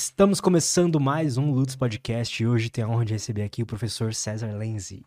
Estamos 0.00 0.40
começando 0.40 1.00
mais 1.00 1.36
um 1.36 1.50
Lutz 1.50 1.74
Podcast 1.74 2.40
e 2.40 2.46
hoje 2.46 2.70
tenho 2.70 2.86
a 2.86 2.90
honra 2.90 3.04
de 3.04 3.14
receber 3.14 3.42
aqui 3.42 3.64
o 3.64 3.66
professor 3.66 4.14
César 4.14 4.56
Lenzi. 4.56 5.04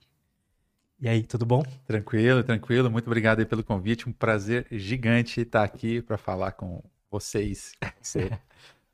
E 1.00 1.08
aí, 1.08 1.24
tudo 1.24 1.46
bom? 1.46 1.64
Tranquilo, 1.88 2.44
tranquilo. 2.44 2.92
Muito 2.92 3.08
obrigado 3.08 3.40
aí 3.40 3.46
pelo 3.46 3.64
convite. 3.64 4.10
Um 4.10 4.12
prazer 4.12 4.68
gigante 4.70 5.40
estar 5.40 5.64
aqui 5.64 6.02
para 6.02 6.18
falar 6.18 6.52
com 6.52 6.84
vocês. 7.10 7.72
Isso 8.04 8.20
é, 8.20 8.38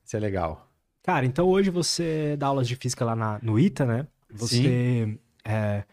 isso 0.06 0.16
é 0.16 0.20
legal. 0.20 0.70
Cara, 1.02 1.26
então 1.26 1.48
hoje 1.48 1.72
você 1.72 2.38
dá 2.38 2.46
aulas 2.46 2.68
de 2.68 2.76
física 2.76 3.04
lá 3.04 3.16
na, 3.16 3.40
no 3.42 3.60
ITA, 3.60 3.86
né? 3.88 4.08
Você 4.30 5.18
é, 5.44 5.84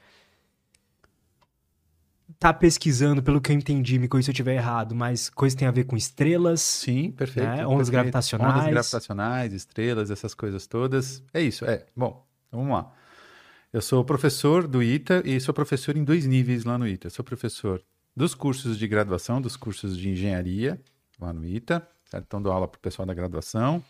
tá 2.45 2.52
pesquisando, 2.52 3.22
pelo 3.22 3.40
que 3.40 3.50
eu 3.50 3.56
entendi, 3.56 3.98
me 3.98 4.06
corrija 4.06 4.26
se 4.26 4.30
eu 4.30 4.34
estiver 4.34 4.56
errado, 4.56 4.94
mas 4.94 5.30
coisa 5.30 5.56
tem 5.56 5.66
a 5.66 5.70
ver 5.70 5.84
com 5.84 5.96
estrelas. 5.96 6.61
Sim, 6.61 7.11
perfeito. 7.11 7.46
Né? 7.46 7.66
Ondas 7.66 7.88
perfeito. 7.88 7.93
gravitacionais. 7.93 8.54
Ondas 8.54 8.70
gravitacionais, 8.70 9.52
estrelas, 9.54 10.11
essas 10.11 10.34
coisas 10.34 10.66
todas. 10.66 11.22
É 11.32 11.40
isso, 11.40 11.64
é. 11.64 11.86
Bom, 11.96 12.22
então 12.46 12.61
vamos 12.61 12.76
lá. 12.76 12.93
Eu 13.72 13.80
sou 13.80 14.04
professor 14.04 14.68
do 14.68 14.82
ITA 14.82 15.22
e 15.25 15.40
sou 15.40 15.54
professor 15.54 15.96
em 15.96 16.04
dois 16.04 16.26
níveis 16.26 16.64
lá 16.64 16.76
no 16.76 16.86
ITA. 16.86 17.08
Sou 17.08 17.25
professor 17.25 17.82
dos 18.14 18.34
cursos 18.34 18.79
de 18.79 18.86
graduação, 18.86 19.40
dos 19.40 19.56
cursos 19.56 19.96
de 19.96 20.11
engenharia 20.11 20.79
lá 21.18 21.32
no 21.32 21.46
ITA. 21.46 21.82
Certo? 22.11 22.25
Então 22.26 22.42
dou 22.42 22.53
aula 22.53 22.68
para 22.68 22.76
o 22.76 22.81
pessoal 22.81 23.06
da 23.06 23.14
graduação. 23.14 23.82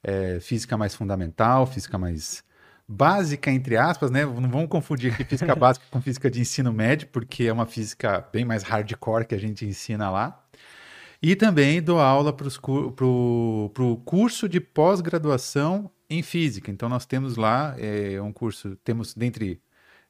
É, 0.00 0.38
física 0.38 0.76
mais 0.76 0.94
fundamental, 0.94 1.66
física 1.66 1.98
mais 1.98 2.44
básica, 2.90 3.52
entre 3.52 3.76
aspas, 3.76 4.10
né? 4.10 4.24
Não 4.24 4.50
vamos 4.50 4.68
confundir 4.68 5.12
aqui 5.12 5.24
física 5.24 5.54
básica 5.54 5.86
com 5.90 6.02
física 6.02 6.28
de 6.28 6.40
ensino 6.40 6.72
médio, 6.72 7.06
porque 7.12 7.44
é 7.44 7.52
uma 7.52 7.64
física 7.64 8.26
bem 8.32 8.44
mais 8.44 8.64
hardcore 8.64 9.26
que 9.26 9.34
a 9.34 9.38
gente 9.38 9.64
ensina 9.64 10.10
lá. 10.10 10.44
E 11.22 11.36
também 11.36 11.80
dou 11.80 12.00
aula 12.00 12.32
para 12.32 12.48
o 13.06 14.02
curso 14.04 14.48
de 14.48 14.58
pós-graduação 14.58 15.88
em 16.08 16.22
física. 16.22 16.70
Então, 16.70 16.88
nós 16.88 17.06
temos 17.06 17.36
lá 17.36 17.76
é, 17.78 18.20
um 18.20 18.32
curso, 18.32 18.74
temos 18.82 19.14
dentre, 19.14 19.60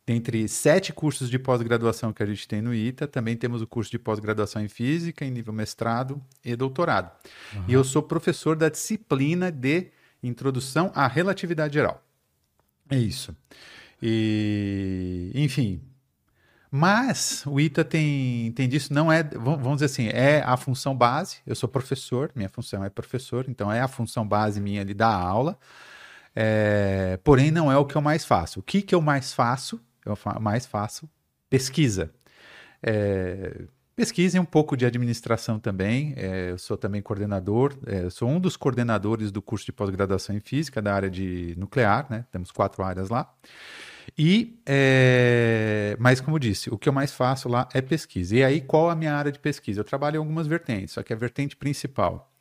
dentre 0.07 0.49
sete 0.49 0.93
cursos 0.93 1.29
de 1.29 1.39
pós-graduação 1.39 2.15
que 2.15 2.23
a 2.23 2.27
gente 2.27 2.49
tem 2.49 2.63
no 2.63 2.73
ITA, 2.73 3.07
também 3.07 3.37
temos 3.37 3.61
o 3.61 3.67
curso 3.67 3.91
de 3.91 3.99
pós-graduação 3.99 4.63
em 4.63 4.69
física, 4.69 5.25
em 5.25 5.31
nível 5.31 5.53
mestrado 5.53 6.23
e 6.43 6.57
doutorado. 6.57 7.11
Uhum. 7.55 7.65
E 7.69 7.75
eu 7.75 7.85
sou 7.85 8.03
professor 8.03 8.57
da 8.57 8.71
disciplina 8.71 9.51
de 9.51 9.89
Introdução 10.23 10.91
à 10.95 11.07
Relatividade 11.07 11.75
Geral. 11.75 12.03
É 12.91 12.97
isso. 12.99 13.37
E, 14.03 15.31
enfim. 15.35 15.81
Mas 16.71 17.45
o 17.47 17.59
ITA 17.59 17.85
tem, 17.85 18.53
tem 18.53 18.69
disso, 18.69 18.93
não 18.95 19.11
é, 19.11 19.25
vamos 19.25 19.75
dizer 19.77 19.87
assim, 19.87 20.09
é 20.09 20.43
a 20.45 20.57
função 20.57 20.95
base. 20.97 21.39
Eu 21.47 21.57
sou 21.57 21.69
professor, 21.69 22.31
minha 22.35 22.49
função 22.49 22.85
é 22.85 22.91
professor, 22.91 23.47
então 23.49 23.73
é 23.73 23.81
a 23.81 23.89
função 23.89 24.27
base 24.27 24.61
minha 24.61 24.81
ali 24.81 24.95
da 24.95 25.13
aula. 25.13 25.59
É, 26.35 27.19
porém, 27.25 27.51
não 27.51 27.73
é 27.73 27.77
o 27.77 27.85
que 27.85 27.97
eu 27.97 28.01
mais 28.01 28.25
faço. 28.25 28.61
O 28.61 28.63
que, 28.63 28.83
que 28.83 28.95
eu 28.95 29.01
mais 29.01 29.33
faço? 29.33 29.81
Eu 30.05 30.17
mais 30.41 30.65
faço 30.65 31.11
pesquisa. 31.49 32.13
É, 32.83 33.65
pesquisa 34.01 34.39
e 34.39 34.41
um 34.41 34.47
pouco 34.47 34.79
de 34.79 34.87
administração 34.87 35.59
também. 35.59 36.15
É, 36.17 36.53
eu 36.53 36.59
sou 36.59 36.75
também 36.75 37.03
coordenador, 37.03 37.75
é, 37.87 38.09
sou 38.09 38.31
um 38.31 38.41
dos 38.41 38.57
coordenadores 38.57 39.31
do 39.31 39.43
curso 39.43 39.67
de 39.67 39.73
pós-graduação 39.73 40.35
em 40.35 40.41
física 40.41 40.81
da 40.81 40.95
área 40.95 41.11
de 41.11 41.55
nuclear, 41.59 42.07
né? 42.09 42.25
Temos 42.33 42.51
quatro 42.51 42.83
áreas 42.83 43.11
lá. 43.11 43.31
E, 44.17 44.59
é, 44.65 45.99
mas 46.01 46.19
como 46.19 46.39
disse, 46.39 46.71
o 46.71 46.79
que 46.79 46.89
eu 46.89 46.95
mais 46.95 47.13
faço 47.13 47.47
lá 47.47 47.69
é 47.75 47.83
pesquisa. 47.83 48.37
E 48.37 48.43
aí, 48.43 48.63
qual 48.63 48.89
a 48.89 48.97
minha 48.97 49.15
área 49.15 49.31
de 49.31 49.39
pesquisa? 49.39 49.81
Eu 49.81 49.85
trabalho 49.85 50.17
em 50.17 50.19
algumas 50.19 50.47
vertentes, 50.47 50.95
só 50.95 51.03
que 51.03 51.13
a 51.13 51.17
vertente 51.17 51.55
principal, 51.55 52.33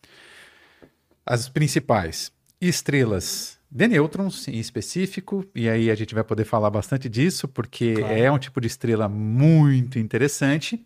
as 1.25 1.49
principais, 1.49 2.31
estrelas 2.61 3.58
de 3.71 3.87
nêutrons 3.87 4.47
em 4.47 4.57
específico, 4.57 5.45
e 5.53 5.69
aí 5.69 5.91
a 5.91 5.95
gente 5.95 6.15
vai 6.15 6.23
poder 6.23 6.43
falar 6.43 6.69
bastante 6.69 7.07
disso, 7.07 7.47
porque 7.47 7.93
claro. 7.93 8.13
é 8.13 8.31
um 8.31 8.39
tipo 8.39 8.59
de 8.59 8.67
estrela 8.67 9.07
muito 9.07 9.99
interessante. 9.99 10.83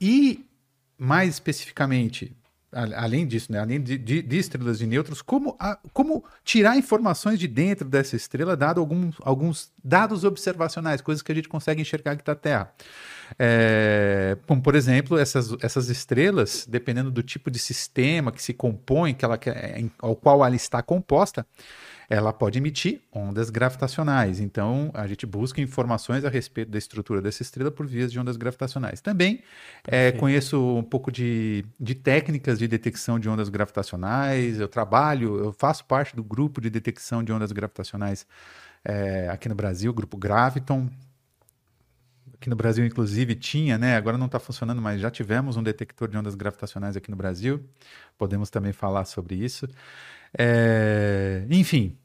E, 0.00 0.46
mais 0.96 1.30
especificamente, 1.30 2.32
além 2.72 3.26
disso, 3.26 3.50
né, 3.50 3.58
além 3.58 3.80
de, 3.80 3.98
de, 3.98 4.22
de, 4.22 4.38
estrelas 4.38 4.78
de 4.78 4.86
nêutrons, 4.86 5.22
como, 5.22 5.56
a, 5.58 5.76
como 5.92 6.24
tirar 6.44 6.76
informações 6.76 7.38
de 7.38 7.48
dentro 7.48 7.88
dessa 7.88 8.14
estrela, 8.14 8.56
dado 8.56 8.80
alguns, 8.80 9.16
alguns 9.22 9.72
dados 9.82 10.22
observacionais, 10.22 11.00
coisas 11.00 11.22
que 11.22 11.32
a 11.32 11.34
gente 11.34 11.48
consegue 11.48 11.82
enxergar 11.82 12.12
aqui 12.12 12.24
da 12.24 12.34
Terra. 12.36 12.72
É, 13.38 14.36
como, 14.46 14.62
por 14.62 14.74
exemplo, 14.74 15.18
essas, 15.18 15.52
essas 15.62 15.88
estrelas, 15.88 16.66
dependendo 16.68 17.10
do 17.10 17.22
tipo 17.22 17.50
de 17.50 17.58
sistema 17.58 18.30
que 18.30 18.42
se 18.42 18.54
compõe, 18.54 19.14
que 19.14 19.24
ela, 19.24 19.38
ao 19.98 20.14
qual 20.14 20.44
ela 20.44 20.54
está 20.54 20.80
composta, 20.80 21.44
ela 22.10 22.32
pode 22.32 22.58
emitir 22.58 23.00
ondas 23.12 23.50
gravitacionais. 23.50 24.40
Então, 24.40 24.90
a 24.94 25.06
gente 25.06 25.24
busca 25.24 25.60
informações 25.60 26.24
a 26.24 26.28
respeito 26.28 26.68
da 26.68 26.76
estrutura 26.76 27.22
dessa 27.22 27.40
estrela 27.40 27.70
por 27.70 27.86
vias 27.86 28.10
de 28.10 28.18
ondas 28.18 28.36
gravitacionais. 28.36 29.00
Também 29.00 29.44
é, 29.86 30.10
conheço 30.10 30.60
um 30.76 30.82
pouco 30.82 31.12
de, 31.12 31.64
de 31.78 31.94
técnicas 31.94 32.58
de 32.58 32.66
detecção 32.66 33.16
de 33.16 33.28
ondas 33.28 33.48
gravitacionais. 33.48 34.58
Eu 34.58 34.66
trabalho, 34.66 35.38
eu 35.38 35.52
faço 35.52 35.84
parte 35.84 36.16
do 36.16 36.24
grupo 36.24 36.60
de 36.60 36.68
detecção 36.68 37.22
de 37.22 37.32
ondas 37.32 37.52
gravitacionais 37.52 38.26
é, 38.84 39.28
aqui 39.28 39.48
no 39.48 39.54
Brasil, 39.54 39.92
o 39.92 39.94
grupo 39.94 40.16
Graviton. 40.16 40.90
Aqui 42.34 42.50
no 42.50 42.56
Brasil, 42.56 42.84
inclusive, 42.84 43.36
tinha, 43.36 43.78
né? 43.78 43.96
Agora 43.96 44.18
não 44.18 44.26
está 44.26 44.40
funcionando, 44.40 44.82
mas 44.82 45.00
já 45.00 45.10
tivemos 45.10 45.56
um 45.56 45.62
detector 45.62 46.08
de 46.08 46.16
ondas 46.16 46.34
gravitacionais 46.34 46.96
aqui 46.96 47.08
no 47.08 47.16
Brasil. 47.16 47.62
Podemos 48.18 48.50
também 48.50 48.72
falar 48.72 49.04
sobre 49.04 49.36
isso. 49.36 49.68
É, 50.36 51.44
enfim, 51.50 51.96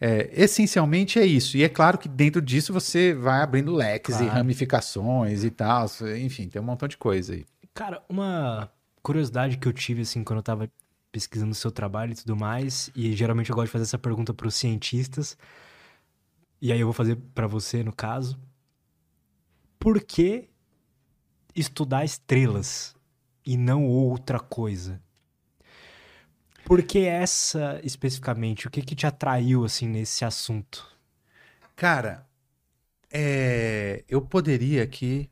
é, 0.00 0.30
essencialmente 0.32 1.18
é 1.18 1.24
isso. 1.24 1.56
E 1.56 1.64
é 1.64 1.68
claro 1.68 1.98
que 1.98 2.08
dentro 2.08 2.40
disso 2.42 2.72
você 2.72 3.14
vai 3.14 3.40
abrindo 3.40 3.74
leques 3.74 4.16
claro. 4.16 4.30
e 4.30 4.34
ramificações 4.34 5.44
e 5.44 5.50
tal. 5.50 5.86
Enfim, 6.20 6.48
tem 6.48 6.60
um 6.60 6.64
montão 6.64 6.86
de 6.86 6.96
coisa 6.96 7.34
aí. 7.34 7.46
Cara, 7.74 8.02
uma 8.08 8.70
curiosidade 9.02 9.56
que 9.56 9.66
eu 9.66 9.72
tive, 9.72 10.02
assim, 10.02 10.22
quando 10.24 10.38
eu 10.38 10.42
tava 10.42 10.70
pesquisando 11.10 11.52
o 11.52 11.54
seu 11.54 11.70
trabalho 11.70 12.12
e 12.12 12.16
tudo 12.16 12.36
mais, 12.36 12.90
e 12.94 13.14
geralmente 13.14 13.48
eu 13.50 13.56
gosto 13.56 13.66
de 13.66 13.72
fazer 13.72 13.84
essa 13.84 13.98
pergunta 13.98 14.34
para 14.34 14.48
os 14.48 14.54
cientistas, 14.54 15.36
e 16.60 16.72
aí 16.72 16.80
eu 16.80 16.86
vou 16.86 16.92
fazer 16.92 17.16
para 17.34 17.46
você, 17.46 17.82
no 17.82 17.94
caso. 17.94 18.38
Por 19.78 20.02
que 20.02 20.48
estudar 21.54 22.04
estrelas 22.04 22.94
e 23.46 23.56
não 23.56 23.86
outra 23.86 24.40
coisa? 24.40 25.00
Por 26.66 26.82
que 26.82 27.06
essa 27.06 27.80
especificamente? 27.84 28.66
O 28.66 28.70
que, 28.70 28.82
que 28.82 28.96
te 28.96 29.06
atraiu 29.06 29.64
assim 29.64 29.86
nesse 29.86 30.24
assunto? 30.24 30.84
Cara, 31.76 32.26
é... 33.08 34.02
eu 34.08 34.20
poderia 34.20 34.82
aqui 34.82 35.30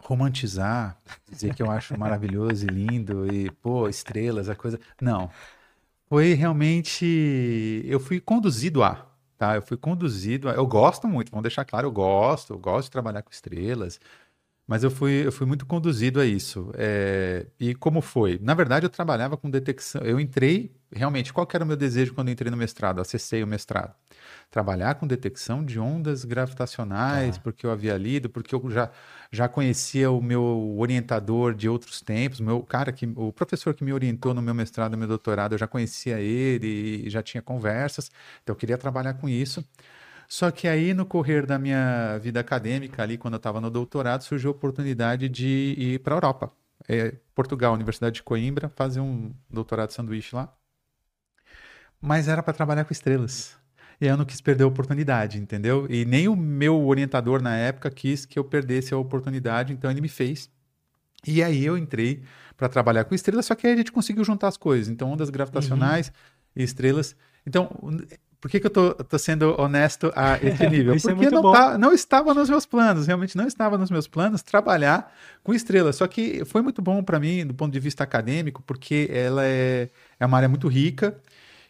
romantizar, 0.00 1.00
dizer 1.30 1.54
que 1.54 1.62
eu 1.62 1.70
acho 1.70 1.94
maravilhoso 1.98 2.66
e 2.66 2.68
lindo 2.68 3.32
e 3.32 3.48
pô, 3.48 3.88
estrelas, 3.88 4.48
a 4.48 4.56
coisa. 4.56 4.80
Não. 5.00 5.30
Foi 6.08 6.34
realmente 6.34 7.82
eu 7.84 8.00
fui 8.00 8.20
conduzido 8.20 8.82
a, 8.82 9.06
tá? 9.38 9.54
Eu 9.54 9.62
fui 9.62 9.76
conduzido 9.76 10.48
a, 10.48 10.54
eu 10.54 10.66
gosto 10.66 11.06
muito, 11.06 11.30
vamos 11.30 11.44
deixar 11.44 11.64
claro, 11.64 11.86
eu 11.86 11.92
gosto, 11.92 12.54
eu 12.54 12.58
gosto 12.58 12.86
de 12.86 12.90
trabalhar 12.90 13.22
com 13.22 13.30
estrelas. 13.30 14.00
Mas 14.66 14.82
eu 14.82 14.90
fui, 14.90 15.24
eu 15.24 15.30
fui 15.30 15.46
muito 15.46 15.64
conduzido 15.64 16.20
a 16.20 16.26
isso. 16.26 16.72
É, 16.74 17.46
e 17.58 17.72
como 17.74 18.00
foi? 18.00 18.38
Na 18.42 18.52
verdade, 18.52 18.84
eu 18.84 18.90
trabalhava 18.90 19.36
com 19.36 19.48
detecção. 19.48 20.02
Eu 20.02 20.18
entrei, 20.18 20.74
realmente, 20.92 21.32
qual 21.32 21.46
era 21.54 21.62
o 21.62 21.66
meu 21.66 21.76
desejo 21.76 22.12
quando 22.12 22.28
eu 22.28 22.32
entrei 22.32 22.50
no 22.50 22.56
mestrado? 22.56 23.00
Acessei 23.00 23.44
o 23.44 23.46
mestrado. 23.46 23.94
Trabalhar 24.50 24.96
com 24.96 25.06
detecção 25.06 25.64
de 25.64 25.78
ondas 25.78 26.24
gravitacionais, 26.24 27.36
ah. 27.36 27.40
porque 27.44 27.64
eu 27.64 27.70
havia 27.70 27.96
lido, 27.96 28.28
porque 28.28 28.56
eu 28.56 28.70
já, 28.70 28.90
já 29.30 29.48
conhecia 29.48 30.10
o 30.10 30.20
meu 30.20 30.74
orientador 30.78 31.54
de 31.54 31.68
outros 31.68 32.00
tempos, 32.00 32.40
meu 32.40 32.60
cara 32.62 32.90
que, 32.90 33.06
o 33.14 33.32
professor 33.32 33.72
que 33.72 33.84
me 33.84 33.92
orientou 33.92 34.34
no 34.34 34.42
meu 34.42 34.54
mestrado, 34.54 34.92
no 34.92 34.98
meu 34.98 35.08
doutorado, 35.08 35.52
eu 35.52 35.58
já 35.58 35.68
conhecia 35.68 36.18
ele 36.18 37.06
e 37.06 37.10
já 37.10 37.22
tinha 37.22 37.40
conversas. 37.40 38.10
Então, 38.42 38.52
eu 38.52 38.56
queria 38.58 38.76
trabalhar 38.76 39.14
com 39.14 39.28
isso. 39.28 39.64
Só 40.28 40.50
que 40.50 40.66
aí, 40.66 40.92
no 40.92 41.06
correr 41.06 41.46
da 41.46 41.58
minha 41.58 42.18
vida 42.18 42.40
acadêmica, 42.40 43.02
ali, 43.02 43.16
quando 43.16 43.34
eu 43.34 43.38
estava 43.38 43.60
no 43.60 43.70
doutorado, 43.70 44.22
surgiu 44.22 44.50
a 44.50 44.52
oportunidade 44.52 45.28
de 45.28 45.74
ir 45.78 46.00
para 46.00 46.14
a 46.14 46.16
Europa. 46.16 46.52
É, 46.88 47.14
Portugal, 47.34 47.74
Universidade 47.74 48.16
de 48.16 48.22
Coimbra, 48.22 48.68
fazer 48.74 49.00
um 49.00 49.32
doutorado 49.50 49.88
de 49.88 49.94
sanduíche 49.94 50.34
lá. 50.34 50.52
Mas 52.00 52.28
era 52.28 52.42
para 52.42 52.52
trabalhar 52.52 52.84
com 52.84 52.92
estrelas. 52.92 53.56
E 54.00 54.06
eu 54.06 54.16
não 54.16 54.24
quis 54.24 54.40
perder 54.40 54.64
a 54.64 54.66
oportunidade, 54.66 55.38
entendeu? 55.38 55.86
E 55.88 56.04
nem 56.04 56.28
o 56.28 56.36
meu 56.36 56.86
orientador 56.86 57.40
na 57.40 57.56
época 57.56 57.90
quis 57.90 58.26
que 58.26 58.38
eu 58.38 58.44
perdesse 58.44 58.92
a 58.92 58.98
oportunidade, 58.98 59.72
então 59.72 59.90
ele 59.90 60.00
me 60.00 60.08
fez. 60.08 60.50
E 61.26 61.42
aí 61.42 61.64
eu 61.64 61.78
entrei 61.78 62.22
para 62.56 62.68
trabalhar 62.68 63.04
com 63.04 63.14
estrelas, 63.14 63.46
só 63.46 63.54
que 63.54 63.66
aí 63.66 63.72
a 63.72 63.76
gente 63.76 63.92
conseguiu 63.92 64.24
juntar 64.24 64.48
as 64.48 64.56
coisas. 64.56 64.88
Então, 64.88 65.10
ondas 65.10 65.30
gravitacionais 65.30 66.08
uhum. 66.08 66.12
e 66.56 66.62
estrelas. 66.62 67.16
Então, 67.46 67.70
por 68.46 68.50
que, 68.50 68.60
que 68.60 68.66
eu 68.66 68.70
tô, 68.70 68.94
tô, 68.94 69.18
sendo 69.18 69.60
honesto 69.60 70.12
a 70.14 70.36
esse 70.40 70.68
nível? 70.68 70.94
É 70.94 71.00
Porque 71.00 71.26
é 71.26 71.30
não, 71.30 71.50
tá, 71.50 71.76
não, 71.76 71.92
estava 71.92 72.32
nos 72.32 72.48
meus 72.48 72.64
planos, 72.64 73.04
realmente 73.04 73.36
não 73.36 73.44
estava 73.44 73.76
nos 73.76 73.90
meus 73.90 74.06
planos 74.06 74.40
trabalhar 74.40 75.12
com 75.42 75.52
estrelas. 75.52 75.96
Só 75.96 76.06
que 76.06 76.44
foi 76.44 76.62
muito 76.62 76.80
bom 76.80 77.02
para 77.02 77.18
mim, 77.18 77.44
do 77.44 77.52
ponto 77.52 77.72
de 77.72 77.80
vista 77.80 78.04
acadêmico, 78.04 78.62
porque 78.62 79.10
ela 79.10 79.44
é, 79.44 79.90
é 80.20 80.24
uma 80.24 80.36
área 80.36 80.48
muito 80.48 80.68
rica 80.68 81.20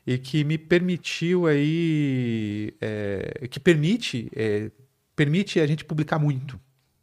e 0.07 0.19
que 0.19 0.45
me 0.45 0.59
permitiu 0.59 1.47
aí, 1.47 2.75
é, 2.79 3.49
que 3.51 3.59
permite, 3.59 4.31
é, 4.37 4.71
permite 5.17 5.59
a 5.59 5.67
gente 5.67 5.83
publicar 5.83 6.19
muito. 6.19 6.61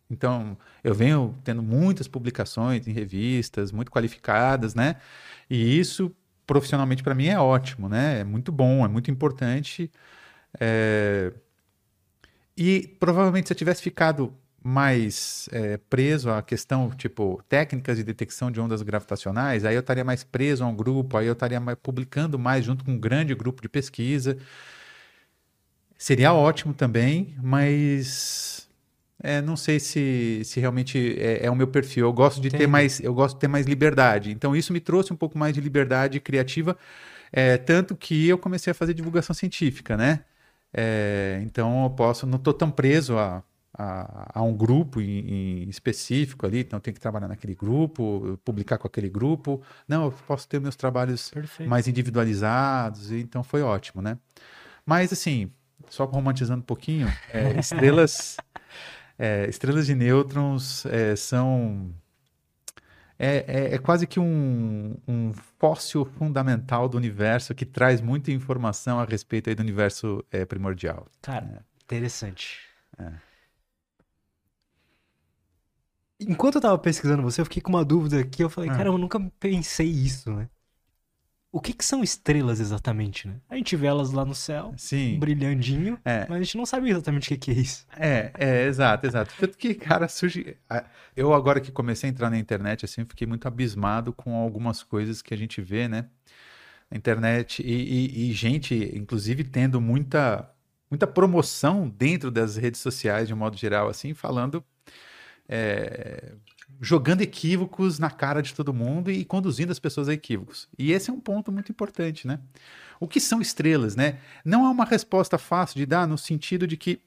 Então, 0.07 0.55
eu 0.83 0.93
venho 0.93 1.35
tendo 1.43 1.63
muitas 1.63 2.07
publicações 2.07 2.87
em 2.87 2.91
revistas, 2.91 3.71
muito 3.71 3.91
qualificadas, 3.91 4.75
né? 4.75 4.97
E 5.49 5.79
isso, 5.79 6.15
profissionalmente, 6.47 7.03
para 7.03 7.15
mim 7.15 7.27
é 7.27 7.39
ótimo, 7.39 7.89
né? 7.89 8.21
É 8.21 8.23
muito 8.23 8.51
bom, 8.51 8.85
é 8.85 8.87
muito 8.87 9.11
importante. 9.11 9.91
É... 10.59 11.33
E 12.57 12.87
provavelmente 12.99 13.47
se 13.47 13.53
eu 13.53 13.57
tivesse 13.57 13.81
ficado 13.81 14.33
mais 14.63 15.49
é, 15.51 15.77
preso 15.77 16.29
à 16.31 16.41
questão, 16.41 16.89
tipo, 16.91 17.43
técnicas 17.49 17.97
de 17.97 18.03
detecção 18.03 18.49
de 18.49 18.61
ondas 18.61 18.81
gravitacionais, 18.81 19.65
aí 19.65 19.75
eu 19.75 19.81
estaria 19.81 20.03
mais 20.05 20.23
preso 20.23 20.63
a 20.63 20.67
um 20.67 20.75
grupo, 20.75 21.17
aí 21.17 21.27
eu 21.27 21.33
estaria 21.33 21.59
publicando 21.75 22.39
mais 22.39 22.63
junto 22.63 22.85
com 22.85 22.91
um 22.93 22.99
grande 22.99 23.35
grupo 23.35 23.61
de 23.61 23.67
pesquisa. 23.67 24.37
Seria 25.97 26.33
ótimo 26.33 26.73
também, 26.73 27.35
mas 27.41 28.62
é, 29.23 29.41
não 29.41 29.55
sei 29.55 29.79
se, 29.79 30.41
se 30.43 30.59
realmente 30.59 31.15
é, 31.17 31.45
é, 31.45 31.49
o 31.49 31.55
meu 31.55 31.67
perfil. 31.67 32.05
Eu 32.05 32.13
gosto 32.13 32.41
de 32.41 32.49
Entendi. 32.49 32.63
ter 32.63 32.67
mais, 32.67 32.99
eu 32.99 33.13
gosto 33.13 33.35
de 33.35 33.41
ter 33.41 33.47
mais 33.47 33.65
liberdade. 33.65 34.31
Então 34.31 34.55
isso 34.55 34.73
me 34.73 34.79
trouxe 34.79 35.13
um 35.13 35.15
pouco 35.15 35.37
mais 35.37 35.53
de 35.53 35.61
liberdade 35.61 36.19
criativa, 36.19 36.77
é, 37.31 37.57
tanto 37.57 37.95
que 37.95 38.27
eu 38.27 38.37
comecei 38.37 38.71
a 38.71 38.73
fazer 38.73 38.93
divulgação 38.93 39.33
científica, 39.33 39.97
né? 39.97 40.25
É, 40.73 41.39
então 41.43 41.83
eu 41.85 41.89
posso, 41.89 42.27
não 42.27 42.37
estou 42.37 42.53
tão 42.53 42.69
preso 42.69 43.17
a 43.17 43.43
a, 43.75 44.39
a 44.39 44.41
um 44.43 44.55
grupo 44.55 45.01
em, 45.01 45.63
em, 45.63 45.69
específico 45.69 46.45
ali, 46.45 46.59
então 46.59 46.79
tem 46.79 46.93
que 46.93 46.99
trabalhar 46.99 47.27
naquele 47.27 47.55
grupo, 47.55 48.39
publicar 48.45 48.77
com 48.77 48.87
aquele 48.87 49.09
grupo. 49.09 49.61
Não, 49.87 50.05
eu 50.05 50.11
posso 50.27 50.47
ter 50.47 50.61
meus 50.61 50.75
trabalhos 50.75 51.29
Perfeito. 51.31 51.67
mais 51.67 51.87
individualizados, 51.87 53.11
então 53.11 53.43
foi 53.43 53.61
ótimo, 53.61 54.01
né? 54.01 54.17
Mas 54.85 55.11
assim, 55.11 55.51
só 55.89 56.05
romantizando 56.05 56.61
um 56.61 56.65
pouquinho, 56.65 57.11
é, 57.31 57.59
estrelas, 57.59 58.37
é, 59.23 59.47
estrelas 59.47 59.85
de 59.85 59.95
nêutrons 59.95 60.85
é, 60.85 61.15
são 61.15 61.95
é, 63.17 63.37
é, 63.47 63.75
é, 63.75 63.77
quase 63.77 64.05
que 64.05 64.19
um, 64.19 64.97
um, 65.07 65.31
fóssil 65.57 66.03
fundamental 66.03 66.89
do 66.89 66.97
universo 66.97 67.55
que 67.55 67.65
traz 67.65 68.01
muita 68.01 68.33
informação 68.33 68.99
a 68.99 69.05
respeito 69.05 69.55
do 69.55 69.61
universo 69.61 70.25
é, 70.29 70.43
primordial. 70.43 71.07
Cara, 71.21 71.45
é. 71.45 71.85
interessante. 71.85 72.59
Enquanto 76.19 76.55
eu 76.55 76.61
tava 76.61 76.77
pesquisando 76.77 77.23
você, 77.23 77.39
eu 77.39 77.45
fiquei 77.45 77.61
com 77.61 77.69
uma 77.69 77.85
dúvida 77.85 78.19
aqui. 78.19 78.43
Eu 78.43 78.49
falei, 78.49 78.69
ah. 78.71 78.75
cara, 78.75 78.89
eu 78.89 78.97
nunca 78.97 79.17
pensei 79.39 79.87
isso, 79.87 80.33
né? 80.33 80.49
O 81.53 81.61
que, 81.61 81.71
que, 81.71 81.85
são 81.85 82.03
estrelas 82.03 82.59
exatamente, 82.59 83.27
né? 83.27 83.35
A 83.47 83.55
gente 83.55 83.75
vê 83.75 83.85
elas 83.85 84.11
lá 84.11 84.25
no 84.25 84.33
céu, 84.33 84.73
Sim. 84.75 85.19
brilhandinho, 85.19 85.99
é. 86.03 86.25
mas 86.27 86.41
a 86.41 86.43
gente 86.43 86.57
não 86.57 86.65
sabe 86.65 86.89
exatamente 86.89 87.27
o 87.27 87.27
que, 87.29 87.37
que 87.37 87.51
é 87.51 87.53
isso. 87.53 87.85
É, 87.95 88.31
é, 88.39 88.65
exato, 88.65 89.05
exato. 89.05 89.35
Tanto 89.39 89.55
que, 89.55 89.75
cara, 89.75 90.07
surge. 90.07 90.57
Eu 91.15 91.31
agora 91.31 91.61
que 91.61 91.71
comecei 91.71 92.09
a 92.09 92.11
entrar 92.11 92.31
na 92.31 92.39
internet, 92.39 92.85
assim, 92.85 93.05
fiquei 93.05 93.27
muito 93.27 93.47
abismado 93.47 94.11
com 94.11 94.35
algumas 94.35 94.81
coisas 94.81 95.21
que 95.21 95.31
a 95.31 95.37
gente 95.37 95.61
vê, 95.61 95.87
né? 95.87 96.07
Na 96.89 96.97
internet 96.97 97.61
e, 97.61 97.71
e, 97.71 98.31
e 98.31 98.33
gente, 98.33 98.73
inclusive, 98.97 99.43
tendo 99.43 99.79
muita, 99.79 100.49
muita 100.89 101.05
promoção 101.05 101.87
dentro 101.87 102.31
das 102.31 102.57
redes 102.57 102.81
sociais, 102.81 103.27
de 103.27 103.33
um 103.35 103.37
modo 103.37 103.55
geral, 103.55 103.89
assim, 103.89 104.15
falando 104.15 104.65
é, 105.47 106.33
jogando 106.81 107.21
equívocos 107.21 107.99
na 107.99 108.09
cara 108.09 108.41
de 108.41 108.53
todo 108.53 108.73
mundo 108.73 109.09
e 109.11 109.23
conduzindo 109.23 109.71
as 109.71 109.79
pessoas 109.79 110.09
a 110.09 110.13
equívocos. 110.13 110.67
E 110.77 110.91
esse 110.91 111.09
é 111.09 111.13
um 111.13 111.19
ponto 111.19 111.51
muito 111.51 111.71
importante, 111.71 112.27
né? 112.27 112.39
O 112.99 113.07
que 113.07 113.19
são 113.19 113.41
estrelas, 113.41 113.95
né? 113.95 114.19
Não 114.43 114.65
é 114.65 114.69
uma 114.69 114.85
resposta 114.85 115.37
fácil 115.37 115.77
de 115.77 115.85
dar 115.85 116.07
no 116.07 116.17
sentido 116.17 116.67
de 116.67 116.77
que 116.77 116.99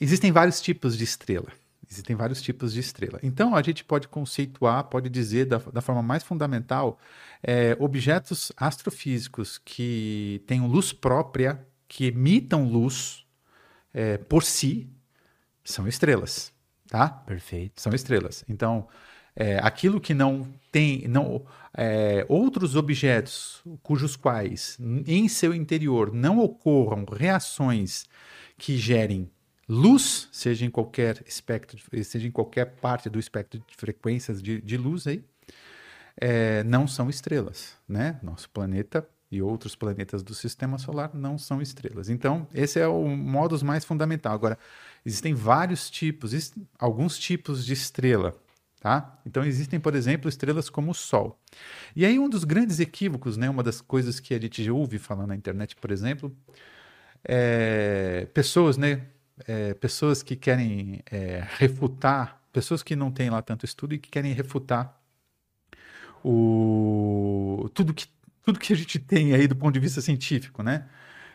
existem 0.00 0.32
vários 0.32 0.60
tipos 0.60 0.96
de 0.96 1.04
estrela. 1.04 1.48
Existem 1.90 2.14
vários 2.14 2.40
tipos 2.40 2.72
de 2.72 2.78
estrela. 2.78 3.18
Então, 3.22 3.56
a 3.56 3.62
gente 3.62 3.84
pode 3.84 4.06
conceituar, 4.06 4.84
pode 4.84 5.08
dizer 5.08 5.46
da, 5.46 5.58
da 5.58 5.80
forma 5.80 6.02
mais 6.02 6.22
fundamental, 6.22 7.00
é, 7.42 7.76
objetos 7.80 8.52
astrofísicos 8.56 9.58
que 9.58 10.42
tenham 10.46 10.68
luz 10.68 10.92
própria, 10.92 11.66
que 11.88 12.06
emitam 12.06 12.68
luz 12.68 13.24
é, 13.92 14.18
por 14.18 14.44
si, 14.44 14.88
são 15.64 15.88
estrelas 15.88 16.52
tá? 16.90 17.08
Perfeito. 17.08 17.80
São 17.80 17.94
estrelas. 17.94 18.44
Então, 18.48 18.86
é, 19.34 19.58
aquilo 19.62 20.00
que 20.00 20.12
não 20.12 20.46
tem, 20.72 21.06
não, 21.08 21.46
é, 21.72 22.26
outros 22.28 22.74
objetos 22.74 23.62
cujos 23.82 24.16
quais 24.16 24.76
em 25.06 25.28
seu 25.28 25.54
interior 25.54 26.12
não 26.12 26.40
ocorram 26.40 27.04
reações 27.04 28.04
que 28.58 28.76
gerem 28.76 29.30
luz, 29.68 30.28
seja 30.32 30.66
em 30.66 30.70
qualquer 30.70 31.22
espectro, 31.26 31.78
seja 32.04 32.26
em 32.26 32.30
qualquer 32.30 32.66
parte 32.66 33.08
do 33.08 33.20
espectro 33.20 33.62
de 33.66 33.76
frequências 33.76 34.42
de, 34.42 34.60
de 34.60 34.76
luz 34.76 35.06
aí, 35.06 35.24
é, 36.20 36.64
não 36.64 36.88
são 36.88 37.08
estrelas, 37.08 37.76
né? 37.88 38.18
Nosso 38.22 38.50
planeta 38.50 39.08
e 39.30 39.40
outros 39.40 39.76
planetas 39.76 40.22
do 40.24 40.34
Sistema 40.34 40.76
Solar 40.76 41.12
não 41.14 41.38
são 41.38 41.62
estrelas. 41.62 42.08
Então, 42.08 42.48
esse 42.52 42.80
é 42.80 42.86
o 42.86 43.06
modus 43.08 43.62
mais 43.62 43.84
fundamental. 43.84 44.34
Agora, 44.34 44.58
Existem 45.04 45.34
vários 45.34 45.90
tipos, 45.90 46.32
existem 46.32 46.66
alguns 46.78 47.18
tipos 47.18 47.64
de 47.64 47.72
estrela. 47.72 48.34
Tá? 48.80 49.20
Então 49.26 49.44
existem, 49.44 49.78
por 49.78 49.94
exemplo, 49.94 50.26
estrelas 50.26 50.70
como 50.70 50.92
o 50.92 50.94
Sol. 50.94 51.38
E 51.94 52.06
aí 52.06 52.18
um 52.18 52.30
dos 52.30 52.44
grandes 52.44 52.80
equívocos, 52.80 53.36
né, 53.36 53.50
uma 53.50 53.62
das 53.62 53.82
coisas 53.82 54.18
que 54.18 54.32
a 54.32 54.40
gente 54.40 54.70
ouve 54.70 54.98
falar 54.98 55.26
na 55.26 55.36
internet, 55.36 55.76
por 55.76 55.90
exemplo, 55.90 56.34
é 57.22 58.26
pessoas, 58.32 58.78
né, 58.78 59.06
é, 59.46 59.74
pessoas 59.74 60.22
que 60.22 60.34
querem 60.34 61.02
é, 61.10 61.46
refutar, 61.58 62.40
pessoas 62.50 62.82
que 62.82 62.96
não 62.96 63.10
têm 63.10 63.28
lá 63.28 63.42
tanto 63.42 63.66
estudo 63.66 63.94
e 63.94 63.98
que 63.98 64.08
querem 64.08 64.32
refutar 64.32 64.98
o 66.24 67.70
tudo 67.74 67.92
que 67.94 68.06
tudo 68.42 68.58
que 68.58 68.72
a 68.72 68.76
gente 68.76 68.98
tem 68.98 69.34
aí 69.34 69.46
do 69.46 69.56
ponto 69.56 69.74
de 69.74 69.80
vista 69.80 70.00
científico, 70.00 70.62
né? 70.62 70.88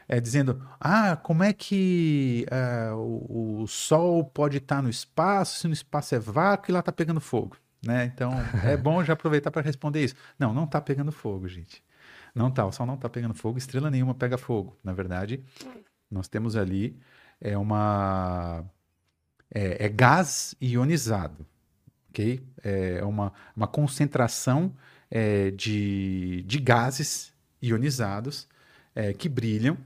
É, 0.07 0.19
dizendo: 0.19 0.62
ah, 0.80 1.16
como 1.16 1.44
é 1.44 1.54
que 1.54 2.46
é, 2.50 2.92
o, 2.94 3.62
o, 3.63 3.68
Sol 3.68 4.24
pode 4.24 4.57
estar 4.57 4.81
no 4.81 4.90
espaço, 4.90 5.60
se 5.60 5.68
no 5.68 5.74
espaço 5.74 6.16
é 6.16 6.19
vácuo 6.19 6.69
e 6.69 6.74
lá 6.74 6.80
está 6.80 6.92
pegando 6.92 7.19
fogo. 7.19 7.57
Né? 7.86 8.06
Então, 8.06 8.31
é 8.63 8.75
bom 8.78 9.04
já 9.04 9.13
aproveitar 9.13 9.52
para 9.52 9.62
responder 9.62 10.04
isso. 10.04 10.16
Não, 10.40 10.54
não 10.54 10.66
está 10.66 10.81
pegando 10.81 11.12
fogo, 11.12 11.48
gente. 11.48 11.84
Não 12.34 12.52
tá, 12.52 12.66
o 12.66 12.72
Sol 12.72 12.86
não 12.86 12.96
está 12.96 13.10
pegando 13.10 13.34
fogo, 13.34 13.57
estrela 13.57 13.90
nenhuma 13.90 14.13
pega 14.13 14.38
fogo. 14.38 14.78
Na 14.84 14.94
verdade, 14.94 15.44
nós 16.12 16.28
temos 16.28 16.56
ali 16.56 17.00
é 17.39 17.58
uma 17.58 18.63
é, 19.53 19.86
é 19.86 19.89
gás 19.89 20.56
ionizado, 20.62 21.46
ok? 22.10 22.44
É 22.63 23.03
uma, 23.03 23.32
uma 23.56 23.68
concentração 23.68 24.75
é, 25.10 25.51
de, 25.51 26.44
de 26.44 26.60
gases 26.60 27.34
ionizados 27.62 28.48
é, 28.94 29.13
que 29.13 29.29
brilham 29.29 29.77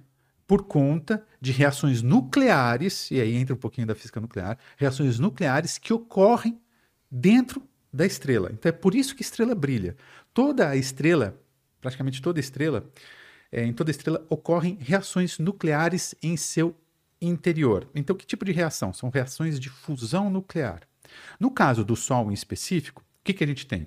por 0.50 0.64
conta 0.64 1.24
de 1.40 1.52
reações 1.52 2.02
nucleares, 2.02 3.12
e 3.12 3.22
aí 3.22 3.36
entra 3.36 3.54
um 3.54 3.58
pouquinho 3.60 3.86
da 3.86 3.94
física 3.94 4.20
nuclear, 4.20 4.58
reações 4.78 5.20
nucleares 5.20 5.78
que 5.78 5.94
ocorrem 5.94 6.60
dentro 7.10 7.62
da 7.94 8.04
estrela. 8.04 8.50
Então 8.52 8.68
é 8.68 8.72
por 8.72 8.96
isso 8.96 9.16
que 9.16 9.22
a 9.22 9.28
estrela 9.28 9.54
brilha. 9.54 9.96
Toda 10.34 10.68
a 10.68 10.76
estrela, 10.76 11.40
praticamente 11.80 12.20
toda 12.20 12.40
estrela, 12.40 12.90
é, 13.52 13.64
em 13.64 13.72
toda 13.72 13.92
estrela 13.92 14.26
ocorrem 14.28 14.76
reações 14.82 15.38
nucleares 15.38 16.16
em 16.24 16.36
seu 16.36 16.76
interior. 17.22 17.88
Então, 17.94 18.16
que 18.16 18.26
tipo 18.26 18.44
de 18.44 18.52
reação? 18.52 18.92
São 18.92 19.12
reações 19.12 19.60
de 19.60 19.70
fusão 19.70 20.32
nuclear. 20.32 20.82
No 21.40 21.52
caso 21.52 21.84
do 21.84 21.96
Sol 21.96 22.32
em 22.32 22.34
específico, 22.34 23.04
o 23.04 23.24
que, 23.24 23.34
que 23.34 23.44
a 23.44 23.48
gente 23.48 23.68
tem? 23.68 23.86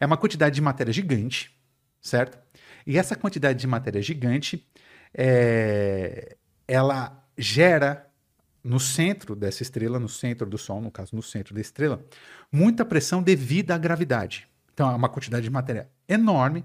É 0.00 0.06
uma 0.06 0.16
quantidade 0.16 0.54
de 0.54 0.62
matéria 0.62 0.90
gigante, 0.90 1.54
certo? 2.00 2.38
E 2.86 2.96
essa 2.96 3.14
quantidade 3.14 3.58
de 3.58 3.66
matéria 3.66 4.00
gigante 4.00 4.66
é, 5.14 6.36
ela 6.66 7.24
gera 7.36 8.06
no 8.62 8.78
centro 8.78 9.34
dessa 9.34 9.62
estrela, 9.62 9.98
no 9.98 10.08
centro 10.08 10.48
do 10.48 10.58
Sol, 10.58 10.80
no 10.80 10.90
caso, 10.90 11.14
no 11.14 11.22
centro 11.22 11.54
da 11.54 11.60
estrela, 11.60 12.04
muita 12.52 12.84
pressão 12.84 13.22
devido 13.22 13.70
à 13.70 13.78
gravidade. 13.78 14.48
Então, 14.74 14.90
é 14.90 14.94
uma 14.94 15.08
quantidade 15.08 15.44
de 15.44 15.50
matéria 15.50 15.88
enorme. 16.08 16.64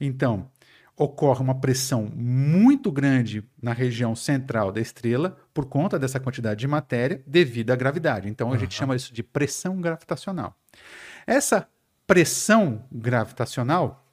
Então, 0.00 0.50
ocorre 0.96 1.40
uma 1.40 1.58
pressão 1.58 2.10
muito 2.14 2.92
grande 2.92 3.42
na 3.60 3.72
região 3.72 4.14
central 4.14 4.70
da 4.70 4.80
estrela 4.80 5.36
por 5.52 5.66
conta 5.66 5.98
dessa 5.98 6.20
quantidade 6.20 6.60
de 6.60 6.68
matéria 6.68 7.22
devido 7.26 7.70
à 7.70 7.76
gravidade. 7.76 8.28
Então, 8.28 8.48
a 8.48 8.52
uhum. 8.52 8.58
gente 8.58 8.74
chama 8.74 8.94
isso 8.94 9.12
de 9.12 9.22
pressão 9.22 9.80
gravitacional. 9.80 10.56
Essa 11.26 11.66
pressão 12.06 12.84
gravitacional, 12.90 14.06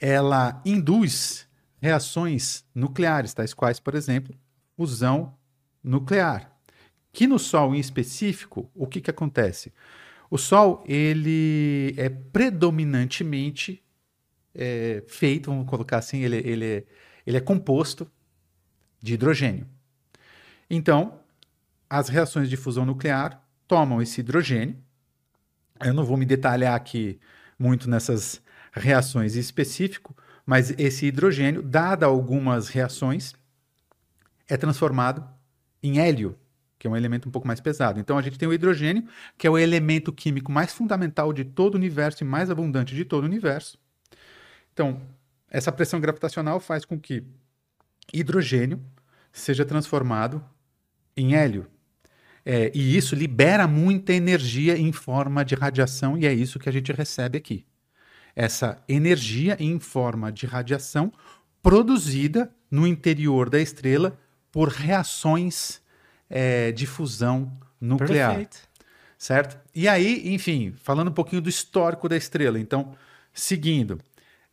ela 0.00 0.60
induz 0.64 1.46
reações 1.84 2.64
nucleares, 2.74 3.34
tais 3.34 3.52
quais, 3.52 3.78
por 3.78 3.94
exemplo, 3.94 4.34
fusão 4.74 5.36
nuclear. 5.82 6.50
Que 7.12 7.26
no 7.26 7.38
Sol 7.38 7.74
em 7.74 7.78
específico, 7.78 8.70
o 8.74 8.86
que, 8.86 9.02
que 9.02 9.10
acontece? 9.10 9.70
O 10.30 10.38
Sol 10.38 10.82
ele 10.86 11.94
é 11.98 12.08
predominantemente 12.08 13.84
é 14.54 15.04
feito, 15.06 15.50
vamos 15.50 15.68
colocar 15.68 15.98
assim, 15.98 16.20
ele, 16.22 16.36
ele, 16.36 16.86
ele 17.26 17.36
é 17.36 17.40
composto 17.40 18.10
de 19.02 19.12
hidrogênio. 19.12 19.68
Então, 20.70 21.20
as 21.90 22.08
reações 22.08 22.48
de 22.48 22.56
fusão 22.56 22.86
nuclear 22.86 23.46
tomam 23.68 24.00
esse 24.00 24.20
hidrogênio. 24.20 24.78
Eu 25.84 25.92
não 25.92 26.04
vou 26.04 26.16
me 26.16 26.24
detalhar 26.24 26.74
aqui 26.74 27.20
muito 27.58 27.90
nessas 27.90 28.40
reações 28.72 29.36
em 29.36 29.40
específico, 29.40 30.16
mas 30.46 30.70
esse 30.78 31.06
hidrogênio, 31.06 31.62
dada 31.62 32.06
algumas 32.06 32.68
reações, 32.68 33.34
é 34.48 34.56
transformado 34.56 35.26
em 35.82 35.98
hélio, 35.98 36.38
que 36.78 36.86
é 36.86 36.90
um 36.90 36.96
elemento 36.96 37.28
um 37.28 37.32
pouco 37.32 37.46
mais 37.46 37.60
pesado. 37.60 37.98
Então 37.98 38.18
a 38.18 38.22
gente 38.22 38.38
tem 38.38 38.48
o 38.48 38.52
hidrogênio, 38.52 39.08
que 39.38 39.46
é 39.46 39.50
o 39.50 39.56
elemento 39.56 40.12
químico 40.12 40.52
mais 40.52 40.72
fundamental 40.72 41.32
de 41.32 41.44
todo 41.44 41.74
o 41.74 41.78
universo 41.78 42.22
e 42.22 42.26
mais 42.26 42.50
abundante 42.50 42.94
de 42.94 43.04
todo 43.04 43.24
o 43.24 43.26
universo. 43.26 43.78
Então, 44.72 45.00
essa 45.48 45.72
pressão 45.72 46.00
gravitacional 46.00 46.60
faz 46.60 46.84
com 46.84 46.98
que 46.98 47.24
hidrogênio 48.12 48.82
seja 49.32 49.64
transformado 49.64 50.44
em 51.16 51.34
hélio. 51.34 51.66
É, 52.44 52.70
e 52.74 52.96
isso 52.96 53.14
libera 53.14 53.66
muita 53.66 54.12
energia 54.12 54.76
em 54.76 54.92
forma 54.92 55.44
de 55.44 55.54
radiação, 55.54 56.18
e 56.18 56.26
é 56.26 56.32
isso 56.32 56.58
que 56.58 56.68
a 56.68 56.72
gente 56.72 56.92
recebe 56.92 57.38
aqui. 57.38 57.64
Essa 58.34 58.82
energia 58.88 59.56
em 59.60 59.78
forma 59.78 60.32
de 60.32 60.46
radiação 60.46 61.12
produzida 61.62 62.50
no 62.70 62.86
interior 62.86 63.48
da 63.48 63.60
estrela 63.60 64.18
por 64.50 64.68
reações 64.68 65.80
é, 66.28 66.72
de 66.72 66.86
fusão 66.86 67.52
nuclear. 67.80 68.30
Perfeito. 68.30 68.58
Certo? 69.16 69.58
E 69.74 69.88
aí, 69.88 70.34
enfim, 70.34 70.74
falando 70.76 71.08
um 71.08 71.14
pouquinho 71.14 71.40
do 71.40 71.48
histórico 71.48 72.08
da 72.08 72.16
estrela. 72.16 72.58
Então, 72.58 72.94
seguindo. 73.32 73.98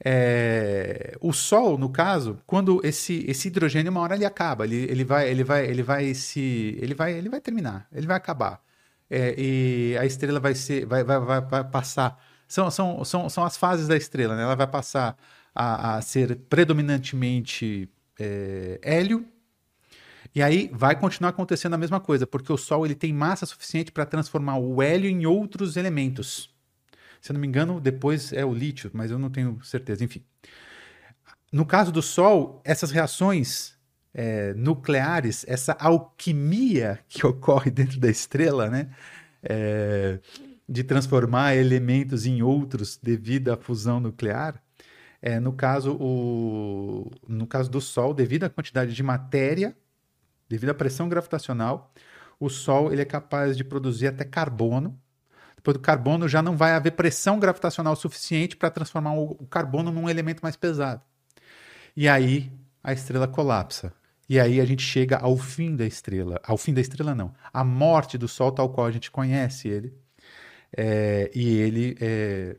É, 0.04 1.16
o 1.22 1.32
Sol, 1.32 1.78
no 1.78 1.90
caso, 1.90 2.40
quando 2.48 2.82
esse, 2.84 3.24
esse 3.28 3.50
hidrogênio, 3.50 3.92
uma 3.92 4.02
hora 4.02 4.16
ele 4.16 4.26
acaba, 4.26 4.66
ele, 4.66 4.78
ele, 4.90 5.04
vai, 5.04 5.30
ele, 5.30 5.44
vai, 5.44 5.66
ele 5.66 5.84
vai 5.84 6.14
se. 6.14 6.78
Ele 6.82 6.96
vai, 6.96 7.14
ele 7.14 7.30
vai 7.30 7.40
terminar, 7.40 7.88
ele 7.94 8.08
vai 8.08 8.18
acabar. 8.18 8.64
É, 9.10 9.36
e 9.38 9.98
a 9.98 10.06
estrela 10.06 10.40
vai 10.40 10.56
ser. 10.56 10.86
Vai, 10.86 11.04
vai, 11.04 11.20
vai, 11.20 11.42
vai, 11.42 11.64
passar. 11.66 12.20
São, 12.52 12.70
são, 12.70 13.06
são, 13.06 13.30
são 13.30 13.46
as 13.46 13.56
fases 13.56 13.88
da 13.88 13.96
estrela, 13.96 14.36
né? 14.36 14.44
Ela 14.44 14.58
vai 14.58 14.68
passar 14.68 15.18
a, 15.56 15.96
a 15.96 16.02
ser 16.02 16.36
predominantemente 16.50 17.90
é, 18.20 18.78
hélio, 18.82 19.26
e 20.36 20.44
aí 20.44 20.70
vai 20.74 21.00
continuar 21.00 21.30
acontecendo 21.30 21.76
a 21.76 21.78
mesma 21.78 22.02
coisa, 22.02 22.28
porque 22.28 22.52
o 22.52 22.58
Sol 22.58 22.86
ele 22.86 22.94
tem 22.94 23.14
massa 23.14 23.46
suficiente 23.46 23.90
para 23.90 24.06
transformar 24.06 24.58
o 24.58 24.82
hélio 24.82 25.10
em 25.10 25.26
outros 25.26 25.78
elementos. 25.78 26.54
Se 27.22 27.32
eu 27.32 27.36
não 27.36 27.40
me 27.40 27.48
engano, 27.48 27.80
depois 27.80 28.34
é 28.34 28.44
o 28.44 28.54
lítio, 28.54 28.92
mas 28.94 29.12
eu 29.12 29.18
não 29.18 29.30
tenho 29.30 29.58
certeza. 29.64 30.04
Enfim. 30.04 30.22
No 31.54 31.66
caso 31.66 31.90
do 31.90 32.02
Sol, 32.02 32.62
essas 32.66 32.92
reações 32.92 33.78
é, 34.14 34.54
nucleares, 34.56 35.46
essa 35.48 35.72
alquimia 35.80 37.00
que 37.08 37.26
ocorre 37.26 37.72
dentro 37.72 37.98
da 37.98 38.10
estrela, 38.10 38.70
né? 38.70 38.90
É, 39.42 40.20
de 40.72 40.84
transformar 40.84 41.56
elementos 41.56 42.26
em 42.26 42.42
outros 42.42 42.98
devido 43.02 43.52
à 43.52 43.58
fusão 43.58 44.00
nuclear, 44.00 44.62
é, 45.22 45.40
no, 45.40 45.54
caso, 45.54 45.98
o, 46.00 47.12
no 47.28 47.46
caso 47.46 47.70
do 47.70 47.82
Sol, 47.82 48.14
devido 48.14 48.46
à 48.46 48.50
quantidade 48.50 48.94
de 48.94 49.04
matéria 49.04 49.76
Devido 50.52 50.72
à 50.72 50.74
pressão 50.74 51.08
gravitacional, 51.08 51.94
o 52.38 52.50
Sol 52.50 52.92
ele 52.92 53.02
é 53.02 53.06
capaz 53.06 53.56
de 53.56 53.64
produzir 53.64 54.08
até 54.08 54.26
carbono. 54.26 55.00
Depois 55.56 55.78
do 55.78 55.80
carbono 55.80 56.28
já 56.28 56.42
não 56.42 56.58
vai 56.58 56.74
haver 56.74 56.92
pressão 56.92 57.40
gravitacional 57.40 57.96
suficiente 57.96 58.58
para 58.58 58.70
transformar 58.70 59.14
o 59.14 59.48
carbono 59.50 59.92
num 59.92 60.10
elemento 60.10 60.42
mais 60.42 60.58
pesado. 60.58 61.02
E 61.96 62.06
aí 62.06 62.52
a 62.84 62.92
estrela 62.92 63.30
colapsa. 63.30 63.94
E 64.28 64.42
aí 64.42 64.60
a 64.60 64.66
gente 64.66 64.84
chega 64.84 65.16
ao 65.20 65.38
fim 65.38 65.74
da 65.74 65.86
estrela. 65.86 66.38
Ao 66.44 66.58
fim 66.58 66.74
da 66.74 66.82
estrela, 66.82 67.16
não. 67.16 67.34
A 67.54 67.64
morte 67.64 68.18
do 68.18 68.28
Sol, 68.28 68.52
tal 68.52 68.68
qual 68.74 68.88
a 68.88 68.92
gente 68.92 69.10
conhece 69.10 69.70
ele. 69.70 69.94
É, 70.76 71.30
e 71.34 71.58
ele 71.58 71.98
é, 72.00 72.56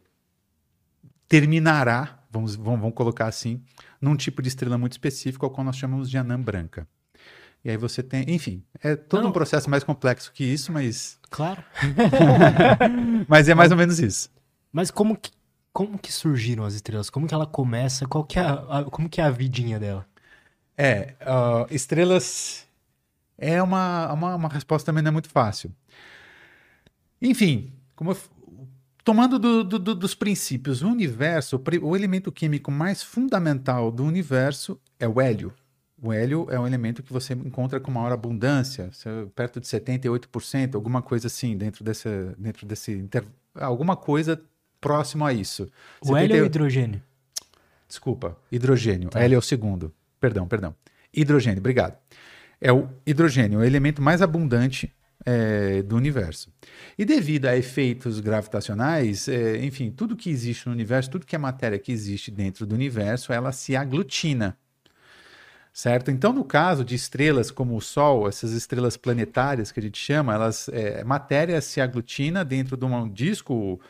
terminará, 1.28 2.23
vamos, 2.31 2.54
vamos, 2.54 2.81
vamos, 2.81 2.95
colocar 2.95 3.26
assim, 3.26 3.62
num 4.00 4.16
tipo 4.16 4.42
de 4.42 4.49
estrela 4.49 4.76
muito 4.76 4.92
específico, 4.92 5.47
ao 5.47 5.50
qual 5.50 5.64
nós 5.64 5.76
chamamos 5.76 6.11
de 6.11 6.19
anã 6.19 6.40
branca. 6.40 6.87
E 7.64 7.71
aí 7.71 7.76
você 7.76 8.02
tem, 8.02 8.25
enfim, 8.28 8.62
é 8.83 8.97
todo 8.97 9.23
Não. 9.23 9.31
um 9.31 9.33
processo 9.33 9.71
mais 9.71 9.85
complexo 9.85 10.33
que 10.33 10.45
isso, 10.45 10.73
mas. 10.73 11.19
Claro. 11.31 11.62
mas 13.28 13.49
é 13.49 13.54
mais 13.54 13.71
ou 13.71 13.76
menos 13.76 14.00
isso. 14.00 14.28
Mas 14.73 14.90
como 14.90 15.16
que, 15.16 15.31
como 15.73 15.97
que 15.97 16.12
surgiram 16.12 16.64
as 16.64 16.75
estrelas? 16.75 17.09
Como 17.09 17.26
que 17.26 17.35
ela 17.35 17.47
começa? 17.47 18.07
Qual 18.07 18.25
que 18.25 18.38
é 18.38 18.42
a, 18.42 18.78
a 18.81 18.85
como 18.85 19.09
que 19.09 19.21
é 19.21 19.25
a 19.25 19.31
vidinha 19.31 19.78
dela? 19.78 20.04
É, 20.76 21.14
uh, 21.23 21.73
estrelas 21.73 22.66
é 23.38 23.62
uma, 23.62 24.12
uma, 24.12 24.35
uma, 24.35 24.49
resposta 24.49 24.87
também 24.87 25.02
não 25.02 25.11
é 25.11 25.12
muito 25.12 25.28
fácil. 25.28 25.73
Enfim, 27.21 27.73
como 28.02 28.11
eu, 28.11 28.18
tomando 29.04 29.38
do, 29.38 29.62
do, 29.62 29.94
dos 29.94 30.14
princípios, 30.14 30.82
o 30.82 30.88
universo, 30.88 31.56
o, 31.56 31.87
o 31.87 31.97
elemento 31.97 32.32
químico 32.32 32.71
mais 32.71 33.00
fundamental 33.00 33.92
do 33.92 34.04
universo 34.04 34.78
é 34.99 35.06
o 35.06 35.21
hélio. 35.21 35.54
O 36.02 36.12
hélio 36.12 36.49
é 36.50 36.59
um 36.59 36.66
elemento 36.66 37.00
que 37.00 37.12
você 37.12 37.32
encontra 37.32 37.78
com 37.78 37.92
maior 37.92 38.11
abundância, 38.11 38.90
perto 39.37 39.61
de 39.61 39.68
78%, 39.68 40.75
alguma 40.75 41.00
coisa 41.00 41.28
assim, 41.28 41.56
dentro 41.56 41.85
desse, 41.85 42.09
dentro 42.37 42.66
desse 42.66 42.90
inter... 42.90 43.25
alguma 43.54 43.94
coisa 43.94 44.42
próximo 44.80 45.25
a 45.25 45.32
isso. 45.32 45.68
O 46.00 46.09
70... 46.09 46.25
hélio 46.25 46.40
ou 46.40 46.47
hidrogênio? 46.47 47.02
Desculpa, 47.87 48.37
hidrogênio. 48.50 49.11
Tá. 49.11 49.21
Hélio 49.21 49.37
é 49.37 49.38
o 49.38 49.42
segundo. 49.42 49.94
Perdão, 50.18 50.49
perdão. 50.49 50.75
Hidrogênio, 51.14 51.61
obrigado. 51.61 51.97
É 52.61 52.73
o 52.73 52.88
hidrogênio, 53.06 53.61
o 53.61 53.64
elemento 53.64 54.02
mais 54.02 54.21
abundante 54.21 54.92
é, 55.24 55.82
do 55.82 55.96
universo. 55.96 56.52
E 56.98 57.04
devido 57.04 57.46
a 57.46 57.56
efeitos 57.56 58.20
gravitacionais, 58.20 59.28
é, 59.28 59.64
enfim, 59.64 59.90
tudo 59.90 60.16
que 60.16 60.30
existe 60.30 60.66
no 60.66 60.72
universo, 60.72 61.10
tudo 61.10 61.26
que 61.26 61.36
é 61.36 61.38
matéria 61.38 61.78
que 61.78 61.92
existe 61.92 62.30
dentro 62.30 62.66
do 62.66 62.74
universo, 62.74 63.32
ela 63.32 63.52
se 63.52 63.76
aglutina 63.76 64.56
certo? 65.72 66.10
Então, 66.10 66.32
no 66.32 66.44
caso 66.44 66.84
de 66.84 66.94
estrelas 66.94 67.50
como 67.50 67.76
o 67.76 67.80
Sol, 67.80 68.28
essas 68.28 68.52
estrelas 68.52 68.96
planetárias 68.96 69.72
que 69.72 69.80
a 69.80 69.82
gente 69.82 69.98
chama, 69.98 70.34
elas 70.34 70.68
é, 70.68 71.02
matéria 71.04 71.60
se 71.60 71.80
aglutina 71.80 72.44
dentro 72.44 72.76
de 72.76 72.84
um 72.84 73.08
disco, 73.08 73.80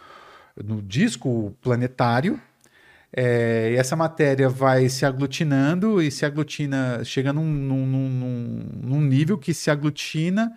no 0.63 0.81
disco 0.81 1.57
planetário. 1.61 2.41
É, 3.15 3.73
e 3.73 3.77
essa 3.77 3.95
matéria 3.95 4.49
vai 4.49 4.89
se 4.89 5.05
aglutinando 5.05 6.01
e 6.01 6.11
se 6.11 6.25
aglutina, 6.25 7.05
chega 7.05 7.31
num, 7.33 7.45
num, 7.45 7.87
num, 7.87 8.69
num 8.83 9.01
nível 9.03 9.37
que 9.37 9.53
se 9.53 9.71
aglutina 9.71 10.51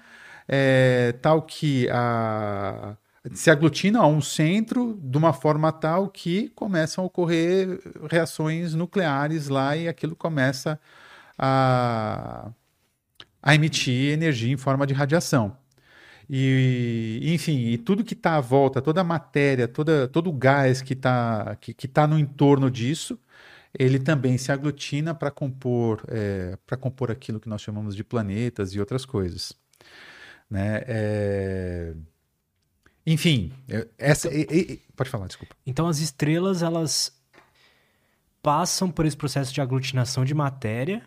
é, 0.48 1.14
tal 1.22 1.42
que 1.42 1.90
a, 1.92 2.98
se 3.34 3.50
aglutina 3.50 4.00
a 4.00 4.08
um 4.08 4.22
centro 4.22 5.00
de 5.02 5.18
uma 5.18 5.34
forma 5.34 5.72
tal 5.72 6.10
que 6.10 6.50
começam 6.50 7.04
a 7.04 7.08
ocorrer 7.08 7.80
reações 8.10 8.74
nucleares 8.76 9.48
lá 9.48 9.76
e 9.76 9.88
aquilo 9.88 10.16
começa 10.16 10.80
a 11.38 12.52
a, 13.46 13.56
emitir 13.56 14.12
energia 14.14 14.52
em 14.52 14.58
forma 14.58 14.88
de 14.88 14.94
radiação. 14.94 15.58
E, 16.30 17.22
enfim, 17.24 17.58
e 17.68 17.78
tudo 17.78 18.04
que 18.04 18.16
está 18.16 18.38
à 18.38 18.42
volta, 18.42 18.82
toda 18.82 19.02
a 19.02 19.04
matéria, 19.04 19.68
toda, 19.68 20.08
todo 20.08 20.30
o 20.30 20.34
gás 20.34 20.82
que 20.82 20.94
está 20.94 21.56
que, 21.62 21.74
que 21.74 21.88
tá 21.88 22.08
no 22.08 22.18
entorno 22.18 22.72
disso, 22.72 23.20
ele 23.78 24.00
também 24.00 24.38
se 24.38 24.52
aglutina 24.52 25.14
para 25.14 25.32
compor, 25.32 26.04
é, 26.08 26.58
para 26.66 26.78
compor 26.78 27.12
aquilo 27.12 27.40
que 27.40 27.50
nós 27.50 27.62
chamamos 27.62 27.96
de 27.96 28.04
planetas 28.04 28.74
e 28.74 28.80
outras 28.80 29.06
coisas. 29.06 29.54
Né? 30.50 30.84
É... 30.88 31.94
Enfim, 33.06 33.52
essa, 33.98 34.30
então, 34.34 34.78
pode 34.96 35.10
falar, 35.10 35.28
desculpa. 35.28 35.56
Então 35.66 35.88
as 35.88 36.00
estrelas 36.00 36.64
elas 36.64 37.16
passam 38.42 38.90
por 38.90 39.06
esse 39.06 39.16
processo 39.16 39.54
de 39.54 39.62
aglutinação 39.62 40.26
de 40.26 40.34
matéria 40.34 41.04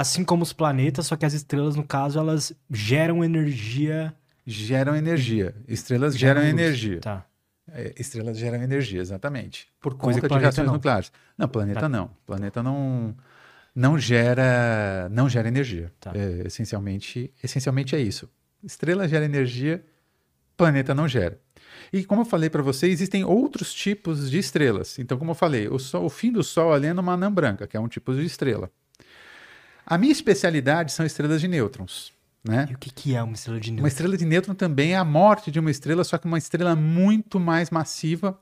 assim 0.00 0.24
como 0.24 0.42
os 0.42 0.52
planetas, 0.52 1.06
só 1.06 1.16
que 1.16 1.26
as 1.26 1.34
estrelas, 1.34 1.76
no 1.76 1.84
caso, 1.84 2.18
elas 2.18 2.52
geram 2.70 3.22
energia. 3.22 4.14
Geram 4.46 4.96
energia. 4.96 5.54
Estrelas 5.68 6.16
geram, 6.16 6.40
geram 6.40 6.58
energia. 6.58 7.00
Tá. 7.00 7.26
É, 7.70 7.94
estrelas 7.98 8.38
geram 8.38 8.62
energia, 8.62 9.00
exatamente. 9.00 9.68
Por 9.80 9.94
Coisa 9.94 10.20
conta 10.20 10.34
de 10.34 10.40
reações 10.40 10.66
não. 10.66 10.74
nucleares. 10.74 11.12
Não, 11.36 11.48
planeta 11.48 11.80
tá. 11.80 11.88
não. 11.88 12.10
Planeta 12.26 12.62
não 12.62 13.14
não 13.74 13.98
gera 13.98 15.08
não 15.10 15.28
gera 15.28 15.48
energia. 15.48 15.92
Tá. 16.00 16.12
É, 16.14 16.46
essencialmente, 16.46 17.32
essencialmente 17.42 17.94
é 17.94 18.00
isso. 18.00 18.28
Estrela 18.62 19.08
gera 19.08 19.24
energia, 19.24 19.84
planeta 20.56 20.94
não 20.94 21.08
gera. 21.08 21.40
E 21.92 22.04
como 22.04 22.22
eu 22.22 22.26
falei 22.26 22.50
para 22.50 22.62
você, 22.62 22.86
existem 22.88 23.24
outros 23.24 23.72
tipos 23.72 24.30
de 24.30 24.38
estrelas. 24.38 24.98
Então, 24.98 25.18
como 25.18 25.32
eu 25.32 25.34
falei, 25.34 25.68
o, 25.68 25.78
sol, 25.78 26.04
o 26.04 26.10
fim 26.10 26.30
do 26.30 26.42
Sol 26.42 26.72
ali 26.72 26.88
é 26.88 26.92
numa 26.92 27.14
anã 27.14 27.32
branca, 27.32 27.66
que 27.66 27.76
é 27.76 27.80
um 27.80 27.88
tipo 27.88 28.12
de 28.14 28.24
estrela. 28.24 28.70
A 29.84 29.98
minha 29.98 30.12
especialidade 30.12 30.92
são 30.92 31.04
estrelas 31.04 31.40
de 31.40 31.48
nêutrons. 31.48 32.12
Né? 32.44 32.68
E 32.70 32.74
o 32.74 32.78
que, 32.78 32.90
que 32.90 33.14
é 33.14 33.22
uma 33.22 33.34
estrela 33.34 33.60
de 33.60 33.70
nêutron? 33.70 33.82
Uma 33.82 33.88
estrela 33.88 34.16
de 34.16 34.24
nêutron 34.24 34.54
também 34.54 34.92
é 34.92 34.96
a 34.96 35.04
morte 35.04 35.50
de 35.50 35.58
uma 35.58 35.70
estrela, 35.70 36.04
só 36.04 36.16
que 36.16 36.26
uma 36.26 36.38
estrela 36.38 36.74
muito 36.76 37.40
mais 37.40 37.70
massiva, 37.70 38.38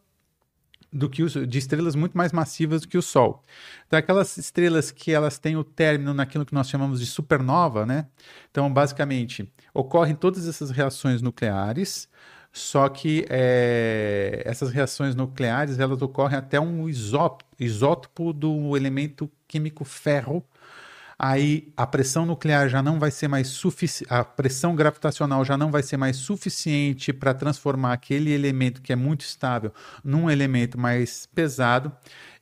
do 0.92 1.08
que 1.08 1.22
o, 1.22 1.46
de 1.46 1.58
estrelas 1.58 1.94
muito 1.94 2.16
mais 2.16 2.32
massivas 2.32 2.82
do 2.82 2.88
que 2.88 2.96
o 2.96 3.02
Sol. 3.02 3.44
Então, 3.86 3.98
aquelas 3.98 4.36
estrelas 4.36 4.90
que 4.90 5.12
elas 5.12 5.38
têm 5.38 5.56
o 5.56 5.64
término 5.64 6.14
naquilo 6.14 6.46
que 6.46 6.54
nós 6.54 6.68
chamamos 6.68 7.00
de 7.00 7.06
supernova, 7.06 7.84
né? 7.84 8.06
Então, 8.50 8.72
basicamente, 8.72 9.50
ocorrem 9.74 10.14
todas 10.14 10.48
essas 10.48 10.70
reações 10.70 11.20
nucleares, 11.20 12.08
só 12.52 12.88
que 12.88 13.26
é, 13.28 14.42
essas 14.44 14.70
reações 14.70 15.14
nucleares 15.14 15.78
elas 15.78 16.00
ocorrem 16.00 16.38
até 16.38 16.58
um 16.58 16.88
isótopo, 16.88 17.44
isótopo 17.58 18.32
do 18.32 18.76
elemento 18.76 19.30
químico 19.46 19.84
ferro, 19.84 20.44
aí 21.18 21.72
a 21.76 21.86
pressão 21.86 22.24
nuclear 22.24 22.68
já 22.68 22.82
não 22.82 22.98
vai 22.98 23.10
ser 23.10 23.26
mais 23.28 23.48
suficiente, 23.48 24.12
a 24.12 24.22
pressão 24.24 24.76
gravitacional 24.76 25.44
já 25.44 25.56
não 25.56 25.70
vai 25.70 25.82
ser 25.82 25.96
mais 25.96 26.16
suficiente 26.16 27.12
para 27.12 27.34
transformar 27.34 27.92
aquele 27.92 28.30
elemento 28.32 28.80
que 28.80 28.92
é 28.92 28.96
muito 28.96 29.22
estável 29.22 29.72
num 30.04 30.30
elemento 30.30 30.78
mais 30.78 31.26
pesado, 31.34 31.90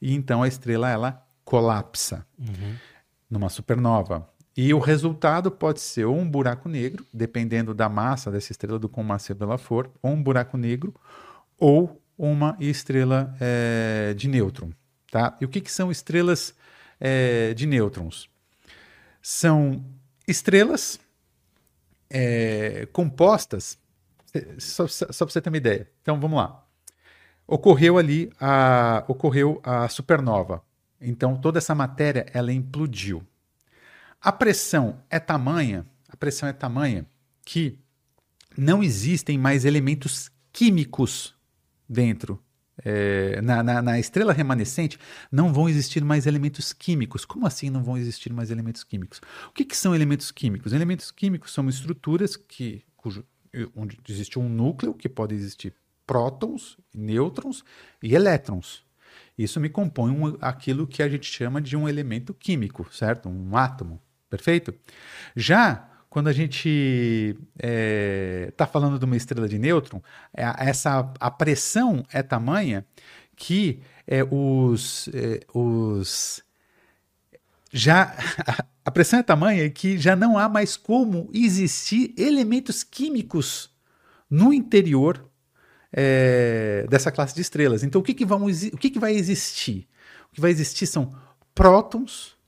e 0.02 0.14
então 0.14 0.42
a 0.42 0.48
estrela 0.48 0.90
ela 0.90 1.22
colapsa 1.44 2.26
Uhum. 2.38 2.74
numa 3.30 3.48
supernova. 3.48 4.28
E 4.56 4.72
o 4.72 4.78
resultado 4.78 5.50
pode 5.50 5.80
ser 5.80 6.06
ou 6.06 6.16
um 6.16 6.28
buraco 6.28 6.68
negro, 6.68 7.04
dependendo 7.12 7.74
da 7.74 7.88
massa 7.88 8.30
dessa 8.30 8.52
estrela, 8.52 8.78
do 8.78 8.88
quão 8.88 9.04
massiva 9.04 9.44
ela 9.44 9.58
for, 9.58 9.90
ou 10.02 10.12
um 10.12 10.22
buraco 10.22 10.56
negro, 10.56 10.94
ou 11.58 12.00
uma 12.16 12.56
estrela 12.58 13.34
eh, 13.38 14.14
de 14.16 14.28
nêutron. 14.28 14.70
Tá? 15.10 15.36
E 15.40 15.44
o 15.44 15.48
que, 15.48 15.60
que 15.60 15.70
são 15.70 15.90
estrelas 15.90 16.54
eh, 16.98 17.52
de 17.54 17.66
nêutrons? 17.66 18.28
São 19.28 19.84
estrelas 20.24 21.00
eh, 22.08 22.86
compostas, 22.92 23.76
só, 24.56 24.86
só 24.86 25.04
para 25.04 25.32
você 25.32 25.40
ter 25.40 25.50
uma 25.50 25.56
ideia. 25.56 25.90
Então 26.00 26.20
vamos 26.20 26.38
lá. 26.38 26.64
Ocorreu 27.44 27.98
ali 27.98 28.30
a, 28.40 29.02
ocorreu 29.08 29.60
a 29.64 29.88
supernova. 29.88 30.62
Então 31.00 31.36
toda 31.36 31.58
essa 31.58 31.74
matéria 31.74 32.24
ela 32.32 32.52
implodiu. 32.52 33.20
A 34.20 34.30
pressão 34.30 35.02
é 35.10 35.18
tamanha, 35.18 35.84
a 36.08 36.16
pressão 36.16 36.48
é 36.48 36.52
tamanha 36.52 37.04
que 37.44 37.80
não 38.56 38.80
existem 38.80 39.36
mais 39.36 39.64
elementos 39.64 40.30
químicos 40.52 41.34
dentro. 41.88 42.40
É, 42.84 43.40
na, 43.40 43.62
na, 43.62 43.80
na, 43.80 43.98
estrela 43.98 44.32
remanescente 44.32 44.98
não 45.32 45.52
vão 45.52 45.68
existir 45.68 46.04
mais 46.04 46.26
elementos 46.26 46.72
químicos. 46.72 47.24
Como 47.24 47.46
assim 47.46 47.70
não 47.70 47.82
vão 47.82 47.96
existir 47.96 48.32
mais 48.32 48.50
elementos 48.50 48.84
químicos? 48.84 49.20
O 49.48 49.52
que, 49.52 49.64
que 49.64 49.76
são 49.76 49.94
elementos 49.94 50.30
químicos? 50.30 50.72
Elementos 50.72 51.10
químicos 51.10 51.52
são 51.52 51.68
estruturas 51.68 52.36
que, 52.36 52.84
cujo, 52.96 53.24
onde 53.74 53.98
existe 54.08 54.38
um 54.38 54.48
núcleo 54.48 54.92
que 54.92 55.08
pode 55.08 55.34
existir 55.34 55.74
prótons, 56.06 56.78
nêutrons 56.94 57.64
e 58.02 58.14
elétrons. 58.14 58.84
Isso 59.36 59.60
me 59.60 59.68
compõe 59.68 60.10
um, 60.10 60.36
aquilo 60.40 60.86
que 60.86 61.02
a 61.02 61.08
gente 61.08 61.26
chama 61.30 61.60
de 61.60 61.76
um 61.76 61.88
elemento 61.88 62.32
químico, 62.32 62.86
certo? 62.92 63.28
Um 63.28 63.56
átomo. 63.56 64.00
Perfeito? 64.28 64.74
Já 65.34 65.95
quando 66.16 66.28
a 66.28 66.32
gente 66.32 67.36
está 67.54 67.68
é, 67.68 68.50
tá 68.56 68.66
falando 68.66 68.98
de 68.98 69.04
uma 69.04 69.18
estrela 69.18 69.46
de 69.46 69.58
nêutron, 69.58 70.00
essa, 70.32 71.12
a 71.20 71.30
pressão 71.30 72.06
é 72.10 72.22
tamanha 72.22 72.86
que 73.36 73.82
é, 74.06 74.24
os, 74.24 75.10
é, 75.12 75.40
os 75.52 76.42
já 77.70 78.16
a 78.82 78.90
pressão 78.90 79.18
é 79.18 79.22
tamanha 79.22 79.68
que 79.68 79.98
já 79.98 80.16
não 80.16 80.38
há 80.38 80.48
mais 80.48 80.74
como 80.74 81.28
existir 81.34 82.14
elementos 82.16 82.82
químicos 82.82 83.70
no 84.30 84.54
interior 84.54 85.22
é, 85.92 86.86
dessa 86.88 87.12
classe 87.12 87.34
de 87.34 87.42
estrelas. 87.42 87.82
Então, 87.82 88.00
o 88.00 88.02
que, 88.02 88.14
que, 88.14 88.24
vamos, 88.24 88.62
o 88.62 88.78
que, 88.78 88.88
que 88.88 88.98
vai 88.98 89.12
existir? 89.12 89.86
O 90.30 90.34
que 90.34 90.40
vai 90.40 90.50
existir 90.50 90.86
são 90.86 91.14
prótons, 91.54 92.38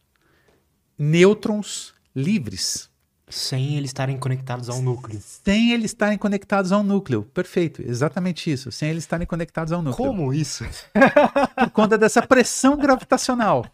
nêutrons 0.99 1.93
livres. 2.17 2.88
Sem 3.31 3.77
eles 3.77 3.91
estarem 3.91 4.19
conectados 4.19 4.69
ao 4.69 4.81
núcleo. 4.81 5.21
Sem 5.23 5.73
eles 5.73 5.87
estarem 5.87 6.17
conectados 6.17 6.73
ao 6.73 6.83
núcleo. 6.83 7.23
Perfeito, 7.23 7.83
exatamente 7.83 8.51
isso. 8.51 8.73
Sem 8.73 8.91
eles 8.91 9.05
estarem 9.05 9.27
conectados 9.27 9.73
ao 9.73 9.83
núcleo. 9.83 10.09
Como 10.09 10.33
isso? 10.33 10.65
Por 11.57 11.71
conta 11.71 11.99
dessa 11.99 12.27
pressão 12.27 12.77
gravitacional. 12.77 13.67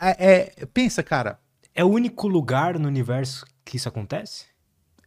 É, 0.00 0.34
é, 0.60 0.66
pensa, 0.66 1.02
cara. 1.02 1.38
É 1.74 1.84
o 1.84 1.88
único 1.88 2.28
lugar 2.28 2.78
no 2.78 2.88
universo 2.88 3.44
que 3.64 3.76
isso 3.76 3.88
acontece? 3.88 4.46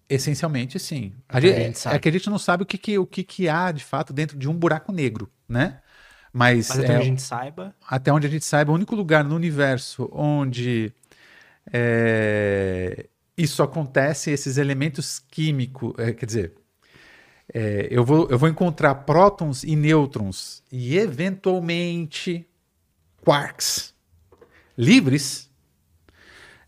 Essencialmente, 0.08 0.78
sim. 0.78 1.14
A 1.28 1.40
gente, 1.40 1.56
a 1.56 1.60
gente 1.60 1.88
é 1.88 2.00
que 2.00 2.10
a 2.10 2.12
gente 2.12 2.30
não 2.30 2.38
sabe 2.38 2.64
o 2.64 2.66
que, 2.66 2.78
que, 2.78 3.00
o 3.00 3.06
que, 3.06 3.24
que 3.24 3.48
há, 3.48 3.72
de 3.72 3.84
fato, 3.84 4.12
dentro 4.12 4.38
de 4.38 4.50
um 4.50 4.54
buraco 4.54 4.92
negro, 4.92 5.32
né? 5.48 5.80
Mas, 6.34 6.70
Mas 6.70 6.80
até 6.80 6.88
é, 6.88 6.96
onde 6.96 7.02
a 7.02 7.06
gente 7.06 7.22
saiba. 7.22 7.76
Até 7.88 8.12
onde 8.12 8.28
a 8.28 8.30
gente 8.30 8.46
saiba, 8.46 8.72
o 8.72 8.76
único 8.76 8.96
lugar 8.96 9.24
no 9.24 9.36
universo 9.36 10.10
onde 10.14 10.94
é, 11.72 13.08
isso 13.42 13.64
acontece, 13.64 14.32
esses 14.32 14.58
elementos 14.58 15.20
químicos, 15.20 15.94
é, 15.98 16.14
quer 16.14 16.26
dizer, 16.26 16.54
é, 17.54 17.88
eu, 17.90 18.06
vou, 18.06 18.30
eu 18.30 18.38
vou 18.38 18.48
encontrar 18.48 18.96
prótons 18.96 19.64
e 19.64 19.76
nêutrons 19.76 20.64
e, 20.72 20.98
eventualmente, 20.98 22.48
quarks 23.24 23.94
livres 24.78 25.50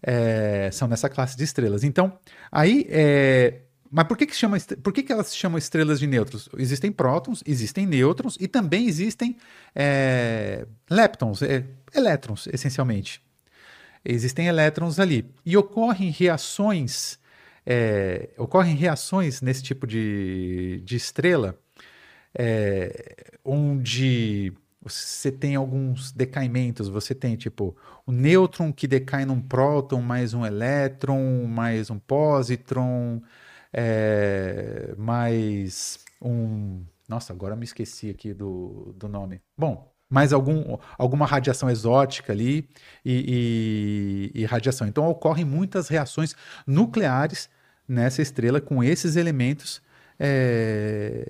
é, 0.02 0.70
são 0.72 0.88
nessa 0.88 1.10
classe 1.10 1.38
de 1.38 1.44
estrelas. 1.44 1.84
Então, 1.84 2.18
aí. 2.52 2.86
É, 2.90 3.62
mas 3.96 4.08
por 4.08 4.18
que, 4.18 4.26
que, 4.26 4.36
chama, 4.36 4.58
por 4.82 4.92
que, 4.92 5.04
que 5.04 5.14
elas 5.14 5.28
se 5.28 5.38
chamam 5.38 5.56
estrelas 5.56 6.00
de 6.00 6.08
nêutrons? 6.08 6.50
Existem 6.58 6.92
prótons, 6.92 7.44
existem 7.46 7.86
nêutrons 7.86 8.36
e 8.40 8.48
também 8.48 8.88
existem 8.88 9.38
é, 9.76 10.66
leptons, 10.90 11.44
é, 11.44 11.64
elétrons, 11.94 12.48
essencialmente. 12.52 13.23
Existem 14.06 14.48
elétrons 14.48 15.00
ali. 15.00 15.26
E 15.46 15.56
ocorrem 15.58 16.10
reações. 16.10 17.20
É, 17.66 18.30
ocorrem 18.38 18.76
reações 18.76 19.42
nesse 19.42 19.64
tipo 19.64 19.88
de, 19.88 20.82
de 20.84 20.96
estrela 20.98 21.58
é, 22.38 23.16
onde 23.44 24.54
você 24.82 25.32
tem 25.32 25.56
alguns 25.56 26.12
decaimentos, 26.12 26.90
você 26.90 27.16
tem 27.16 27.36
tipo 27.38 27.76
o 28.06 28.12
nêutron 28.12 28.74
que 28.74 28.88
decai 28.88 29.26
num 29.26 29.42
próton, 29.42 30.02
mais 30.02 30.34
um 30.34 30.46
elétron, 30.46 31.46
mais 31.46 31.90
um 31.90 32.00
positron, 32.00 33.22
é, 33.72 34.94
mais 34.98 36.00
um. 36.22 36.84
Nossa, 37.08 37.32
agora 37.34 37.56
me 37.56 37.64
esqueci 37.64 38.10
aqui 38.10 38.34
do, 38.34 38.94
do 38.98 39.08
nome. 39.08 39.42
Bom, 39.58 39.93
mais 40.14 40.32
algum, 40.32 40.78
alguma 40.96 41.26
radiação 41.26 41.68
exótica 41.72 42.32
ali 42.32 42.70
e, 43.04 44.32
e, 44.36 44.42
e 44.42 44.46
radiação. 44.46 44.88
Então 44.88 45.08
ocorrem 45.10 45.44
muitas 45.44 45.88
reações 45.88 46.36
nucleares 46.68 47.50
nessa 47.88 48.22
estrela 48.22 48.62
com 48.62 48.84
esses 48.84 49.16
elementos 49.16 49.82
é, 50.20 51.26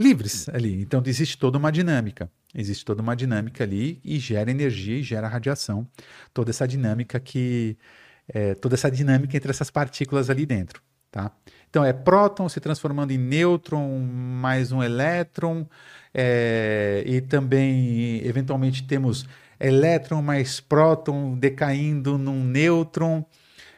livres 0.00 0.48
ali. 0.48 0.80
Então 0.80 1.02
existe 1.04 1.36
toda 1.36 1.58
uma 1.58 1.70
dinâmica. 1.70 2.30
Existe 2.54 2.86
toda 2.86 3.02
uma 3.02 3.14
dinâmica 3.14 3.64
ali 3.64 4.00
e 4.02 4.18
gera 4.18 4.50
energia 4.50 4.96
e 4.96 5.02
gera 5.02 5.28
radiação. 5.28 5.86
Toda 6.32 6.50
essa 6.50 6.66
dinâmica 6.66 7.20
que. 7.20 7.76
É, 8.26 8.54
toda 8.54 8.74
essa 8.76 8.90
dinâmica 8.90 9.36
entre 9.36 9.50
essas 9.50 9.68
partículas 9.70 10.30
ali 10.30 10.46
dentro. 10.46 10.80
Tá? 11.10 11.30
Então 11.68 11.84
é 11.84 11.92
próton 11.92 12.48
se 12.48 12.58
transformando 12.60 13.10
em 13.10 13.18
nêutron 13.18 14.00
mais 14.00 14.72
um 14.72 14.82
elétron, 14.82 15.66
é, 16.14 17.02
e 17.04 17.20
também 17.20 18.24
eventualmente 18.24 18.86
temos 18.86 19.26
elétron 19.58 20.22
mais 20.22 20.60
próton 20.60 21.36
decaindo 21.36 22.16
num 22.16 22.44
nêutron, 22.44 23.24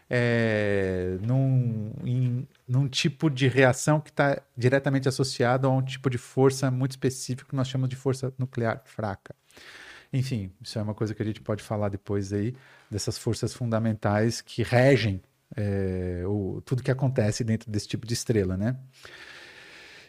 é, 0.08 1.16
num, 1.22 1.92
em, 2.04 2.46
num 2.68 2.88
tipo 2.88 3.30
de 3.30 3.48
reação 3.48 4.00
que 4.00 4.10
está 4.10 4.40
diretamente 4.56 5.08
associado 5.08 5.66
a 5.66 5.70
um 5.70 5.82
tipo 5.82 6.10
de 6.10 6.18
força 6.18 6.70
muito 6.70 6.92
específico 6.92 7.50
que 7.50 7.56
nós 7.56 7.68
chamamos 7.68 7.90
de 7.90 7.96
força 7.96 8.32
nuclear 8.38 8.82
fraca. 8.84 9.34
Enfim, 10.12 10.52
isso 10.62 10.78
é 10.78 10.82
uma 10.82 10.94
coisa 10.94 11.14
que 11.14 11.22
a 11.22 11.26
gente 11.26 11.40
pode 11.40 11.62
falar 11.62 11.88
depois 11.88 12.32
aí, 12.32 12.54
dessas 12.90 13.18
forças 13.18 13.52
fundamentais 13.52 14.40
que 14.40 14.62
regem 14.62 15.20
é, 15.56 16.22
o, 16.26 16.60
tudo 16.64 16.82
que 16.82 16.90
acontece 16.90 17.42
dentro 17.42 17.70
desse 17.70 17.88
tipo 17.88 18.06
de 18.06 18.14
estrela, 18.14 18.56
né? 18.56 18.76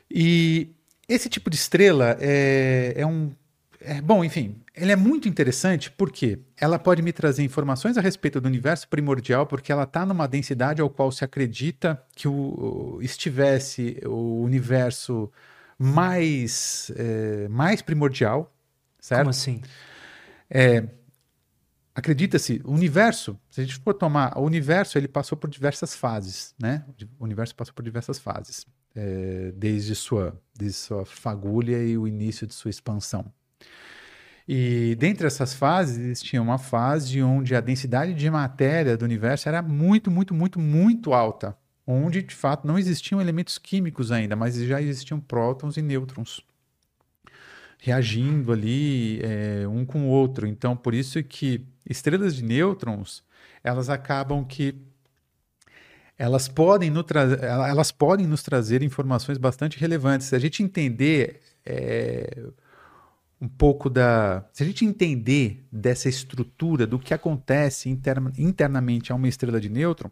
E 0.10 0.77
esse 1.08 1.30
tipo 1.30 1.50
de 1.50 1.56
estrela 1.56 2.18
é, 2.20 2.94
é 2.96 3.06
um. 3.06 3.32
É, 3.80 4.02
bom, 4.02 4.24
enfim, 4.24 4.62
ele 4.76 4.92
é 4.92 4.96
muito 4.96 5.30
interessante 5.30 5.90
porque 5.92 6.40
ela 6.58 6.80
pode 6.80 7.02
me 7.02 7.14
trazer 7.14 7.44
informações 7.44 7.98
a 7.98 8.02
respeito 8.02 8.42
do 8.42 8.48
universo 8.48 8.88
primordial, 8.88 9.46
porque 9.46 9.72
ela 9.72 9.84
está 9.84 10.06
numa 10.06 10.28
densidade 10.28 10.82
ao 10.82 10.90
qual 10.90 11.12
se 11.12 11.24
acredita 11.24 12.04
que 12.16 12.28
o, 12.28 13.00
estivesse 13.02 14.02
o 14.06 14.42
universo 14.42 15.32
mais, 15.78 16.92
é, 16.96 17.48
mais 17.48 17.82
primordial, 17.82 18.52
certo? 19.00 19.22
Como 19.22 19.30
assim? 19.30 19.62
É, 20.50 20.84
acredita-se, 21.94 22.62
o 22.64 22.72
universo, 22.72 23.40
se 23.50 23.62
a 23.62 23.64
gente 23.64 23.78
for 23.78 23.94
tomar, 23.94 24.38
o 24.38 24.42
universo 24.42 24.98
ele 24.98 25.08
passou 25.08 25.38
por 25.38 25.50
diversas 25.50 25.96
fases, 25.96 26.54
né? 26.60 26.84
O 27.20 27.24
universo 27.24 27.56
passou 27.56 27.74
por 27.74 27.84
diversas 27.84 28.20
fases, 28.20 28.66
é, 28.98 29.54
desde 29.56 29.94
sua, 29.96 30.42
desde 30.58 30.80
sua 30.80 31.06
fagulha 31.06 31.84
e 31.84 31.98
o 31.98 32.08
início 32.08 32.48
de 32.48 32.54
sua 32.56 32.72
expansão, 32.72 33.32
E 34.48 34.96
dentre 34.98 35.28
essas 35.28 35.54
fases, 35.54 35.98
existia 35.98 36.42
uma 36.42 36.58
fase 36.58 37.22
onde 37.22 37.54
a 37.56 37.62
densidade 37.62 38.14
de 38.14 38.30
matéria 38.30 38.98
do 38.98 39.06
universo 39.06 39.48
era 39.50 39.62
muito, 39.62 40.10
muito, 40.10 40.34
muito, 40.34 40.60
muito 40.60 41.14
alta. 41.14 41.56
Onde, 41.86 42.22
de 42.24 42.36
fato, 42.36 42.68
não 42.68 42.78
existiam 42.80 43.22
elementos 43.22 43.58
químicos 43.58 44.12
ainda, 44.12 44.36
mas 44.36 44.56
já 44.56 44.82
existiam 44.82 45.20
prótons 45.20 45.78
e 45.78 45.82
nêutrons 45.82 46.42
reagindo 47.80 48.52
ali 48.52 49.22
é, 49.22 49.68
um 49.68 49.86
com 49.86 50.08
o 50.08 50.10
outro. 50.10 50.48
Então, 50.48 50.76
por 50.76 50.94
isso 50.94 51.24
que 51.24 51.66
estrelas 51.90 52.36
de 52.36 52.44
nêutrons, 52.44 53.24
elas 53.64 53.90
acabam 53.90 54.44
que 54.44 54.76
elas 56.18 56.48
podem, 56.48 56.90
no 56.90 57.06
elas 57.42 57.92
podem 57.92 58.26
nos 58.26 58.42
trazer 58.42 58.82
informações 58.82 59.38
bastante 59.38 59.80
relevantes. 59.80 60.28
Se 60.28 60.36
a 60.36 60.40
gente 60.40 60.64
entender 60.64 61.42
é, 61.66 62.44
um 63.40 63.48
pouco 63.48 63.90
da. 63.90 64.46
Se 64.52 64.64
a 64.64 64.66
gente 64.66 64.84
entender 64.84 65.64
dessa 65.72 66.10
estrutura, 66.10 66.88
do 66.88 66.98
que 66.98 67.14
acontece 67.14 67.90
interna, 67.90 68.32
internamente 68.38 69.12
a 69.12 69.16
uma 69.16 69.28
estrela 69.28 69.62
de 69.62 69.70
nêutron, 69.70 70.10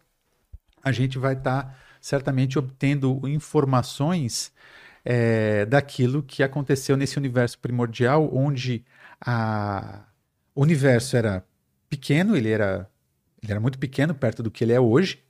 a 0.84 0.92
gente 0.92 1.18
vai 1.18 1.34
estar 1.34 1.64
tá, 1.64 1.76
certamente 2.00 2.60
obtendo 2.60 3.28
informações 3.28 4.54
é, 5.04 5.66
daquilo 5.66 6.22
que 6.22 6.44
aconteceu 6.44 6.96
nesse 6.96 7.18
universo 7.18 7.58
primordial, 7.58 8.30
onde 8.32 8.86
a... 9.20 10.04
o 10.54 10.62
universo 10.62 11.18
era 11.18 11.44
pequeno, 11.90 12.36
ele 12.38 12.50
era, 12.50 12.88
ele 13.42 13.52
era 13.52 13.60
muito 13.60 13.80
pequeno 13.80 14.14
perto 14.14 14.44
do 14.44 14.52
que 14.52 14.64
ele 14.64 14.74
é 14.74 14.80
hoje. 14.80 15.25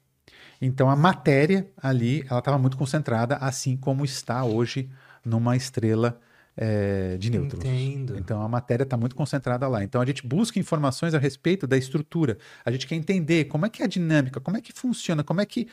Então 0.66 0.90
a 0.90 0.96
matéria 0.96 1.68
ali 1.78 2.26
ela 2.30 2.40
estava 2.40 2.58
muito 2.58 2.76
concentrada, 2.76 3.36
assim 3.38 3.78
como 3.78 4.04
está 4.04 4.44
hoje 4.44 4.90
numa 5.24 5.56
estrela 5.56 6.20
é, 6.58 7.18
de 7.18 7.30
nêutrons. 7.30 7.64
Entendo. 7.64 8.18
Então 8.18 8.42
a 8.42 8.50
matéria 8.50 8.84
está 8.84 8.98
muito 8.98 9.16
concentrada 9.16 9.68
lá. 9.68 9.84
Então 9.84 10.02
a 10.02 10.06
gente 10.06 10.26
busca 10.26 10.58
informações 10.58 11.14
a 11.14 11.20
respeito 11.20 11.68
da 11.68 11.78
estrutura. 11.78 12.38
A 12.64 12.72
gente 12.72 12.88
quer 12.88 12.96
entender 12.96 13.46
como 13.46 13.66
é 13.66 13.70
que 13.70 13.84
é 13.84 13.86
a 13.86 13.88
dinâmica, 13.88 14.40
como 14.40 14.58
é 14.58 14.62
que 14.62 14.74
funciona, 14.74 15.24
como 15.24 15.40
é 15.40 15.46
que 15.46 15.68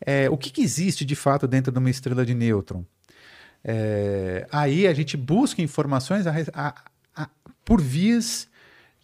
é, 0.00 0.30
o 0.30 0.36
que, 0.38 0.50
que, 0.50 0.62
existe 0.62 1.04
de 1.04 1.14
fato 1.14 1.46
dentro 1.46 1.70
de 1.70 1.78
uma 1.78 1.90
estrela 1.90 2.24
de 2.24 2.34
nêutron. 2.34 2.84
É, 3.62 4.46
aí 4.50 4.86
a 4.86 4.94
gente 4.94 5.16
busca 5.16 5.60
informações 5.60 6.26
a, 6.26 6.32
a, 6.54 6.74
a, 7.14 7.28
por 7.64 7.82
vias 7.82 8.48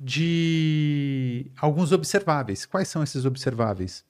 de 0.01 1.51
alguns 1.61 1.93
observáveis. 1.93 2.65
Quais 2.65 2.89
são 2.89 3.03
esses 3.03 3.25
observáveis? 3.27 4.05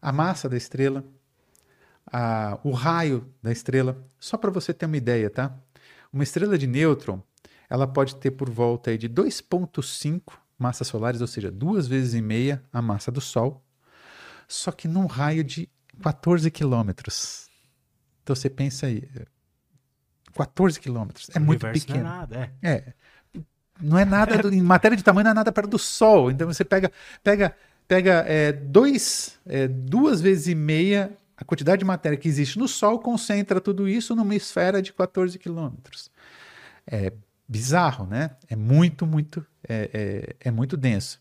A 0.00 0.12
massa 0.12 0.48
da 0.48 0.56
estrela, 0.56 1.04
o 2.62 2.72
raio 2.72 3.32
da 3.42 3.52
estrela. 3.52 4.02
Só 4.18 4.36
para 4.36 4.50
você 4.50 4.72
ter 4.72 4.86
uma 4.86 4.96
ideia, 4.96 5.30
tá? 5.30 5.54
Uma 6.12 6.22
estrela 6.22 6.58
de 6.58 6.66
nêutron, 6.66 7.22
ela 7.68 7.86
pode 7.86 8.16
ter 8.16 8.32
por 8.32 8.50
volta 8.50 8.96
de 8.98 9.08
2,5 9.08 10.22
massas 10.58 10.88
solares, 10.88 11.20
ou 11.20 11.26
seja, 11.26 11.50
duas 11.50 11.86
vezes 11.86 12.14
e 12.14 12.20
meia 12.20 12.62
a 12.72 12.82
massa 12.82 13.10
do 13.10 13.20
Sol, 13.20 13.64
só 14.48 14.72
que 14.72 14.88
num 14.88 15.06
raio 15.06 15.44
de 15.44 15.68
14 16.02 16.50
quilômetros. 16.50 17.48
Então 18.22 18.34
você 18.34 18.50
pensa 18.50 18.86
aí, 18.86 19.08
14 20.34 20.80
quilômetros, 20.80 21.30
é 21.34 21.38
o 21.38 21.42
muito 21.42 21.66
pequeno. 21.70 22.00
Não 22.00 22.10
é 22.10 22.16
nada, 22.16 22.52
é. 22.62 22.70
é. 22.70 22.94
Não 23.80 23.98
é 23.98 24.04
nada, 24.04 24.36
do, 24.36 24.52
em 24.52 24.60
matéria 24.60 24.96
de 24.96 25.02
tamanho, 25.02 25.24
não 25.24 25.30
é 25.30 25.34
nada 25.34 25.50
perto 25.50 25.70
do 25.70 25.78
Sol. 25.78 26.30
Então 26.30 26.46
você 26.46 26.64
pega, 26.64 26.92
pega, 27.24 27.56
pega 27.90 28.24
é, 28.28 28.52
dois, 28.52 29.36
é, 29.44 29.66
duas 29.66 30.20
vezes 30.20 30.46
e 30.46 30.54
meia 30.54 31.10
a 31.36 31.44
quantidade 31.44 31.80
de 31.80 31.84
matéria 31.84 32.16
que 32.16 32.28
existe 32.28 32.56
no 32.56 32.68
Sol 32.68 33.00
concentra 33.00 33.60
tudo 33.60 33.88
isso 33.88 34.14
numa 34.14 34.36
esfera 34.36 34.80
de 34.80 34.92
14 34.92 35.36
quilômetros. 35.40 36.08
É 36.86 37.12
bizarro, 37.48 38.06
né? 38.06 38.36
É 38.48 38.54
muito, 38.54 39.04
muito, 39.04 39.44
é, 39.68 39.90
é, 40.40 40.48
é 40.48 40.50
muito 40.52 40.76
denso. 40.76 41.20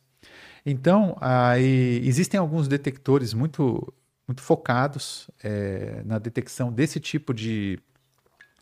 Então, 0.63 1.17
aí, 1.19 2.03
existem 2.05 2.39
alguns 2.39 2.67
detectores 2.67 3.34
muito, 3.34 3.91
muito 4.27 4.41
focados 4.43 5.27
é, 5.43 6.03
na 6.05 6.19
detecção 6.19 6.71
desse 6.71 6.99
tipo 6.99 7.34
de, 7.34 7.79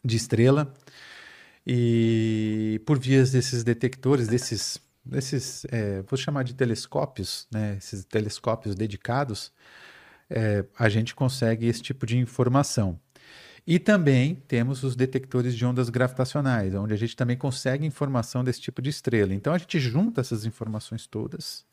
de 0.02 0.15
estrela. 0.15 0.74
E 1.65 2.82
por 2.86 2.98
vias 2.98 3.32
desses 3.34 3.65
detectores, 3.65 4.30
desses, 4.30 4.80
desses 5.08 5.65
é, 5.72 6.02
vou 6.04 6.17
chamar 6.17 6.43
de 6.43 6.54
telescópios, 6.54 7.48
né? 7.52 7.76
esses 7.78 8.04
telescópios 8.06 8.76
dedicados, 8.76 9.52
é, 10.30 10.65
a 10.78 10.89
gente 10.89 11.15
consegue 11.15 11.67
esse 11.67 11.82
tipo 11.82 12.06
de 12.06 12.17
informação. 12.17 13.00
E 13.65 13.80
também 13.80 14.36
temos 14.48 14.84
os 14.84 14.96
detectores 14.96 15.54
de 15.54 15.65
ondas 15.65 15.89
gravitacionais, 15.89 16.74
onde 16.74 16.93
a 16.93 16.98
gente 16.98 17.15
também 17.15 17.36
consegue 17.36 17.86
informação 17.86 18.43
desse 18.43 18.62
tipo 18.62 18.82
de 18.82 18.89
estrela. 18.89 19.34
Então 19.34 19.54
a 19.54 19.58
gente 19.58 19.78
junta 19.80 20.22
essas 20.22 20.46
informações 20.46 21.06
todas 21.06 21.65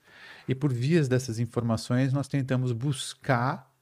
e 0.49 0.55
por 0.55 0.73
vias 0.73 1.09
dessas 1.09 1.39
informações 1.39 2.13
nós 2.13 2.29
tentamos 2.29 2.73
buscar 2.73 3.73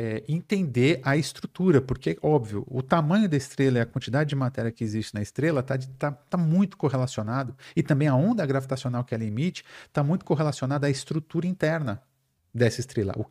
é, 0.00 0.22
entender 0.28 1.00
a 1.02 1.16
estrutura, 1.16 1.82
porque, 1.82 2.16
óbvio, 2.22 2.64
o 2.68 2.80
tamanho 2.80 3.28
da 3.28 3.36
estrela 3.36 3.78
e 3.78 3.80
a 3.80 3.86
quantidade 3.86 4.28
de 4.28 4.36
matéria 4.36 4.70
que 4.70 4.84
existe 4.84 5.12
na 5.12 5.20
estrela 5.20 5.58
está 5.58 5.76
tá, 5.98 6.12
tá 6.12 6.36
muito 6.38 6.76
correlacionado, 6.76 7.56
e 7.74 7.82
também 7.82 8.06
a 8.06 8.14
onda 8.14 8.46
gravitacional 8.46 9.02
que 9.02 9.12
ela 9.12 9.24
emite 9.24 9.64
está 9.86 10.04
muito 10.04 10.24
correlacionada 10.24 10.86
à 10.86 10.90
estrutura 10.90 11.48
interna 11.48 12.00
dessa 12.54 12.78
estrela. 12.78 13.12
O 13.16 13.26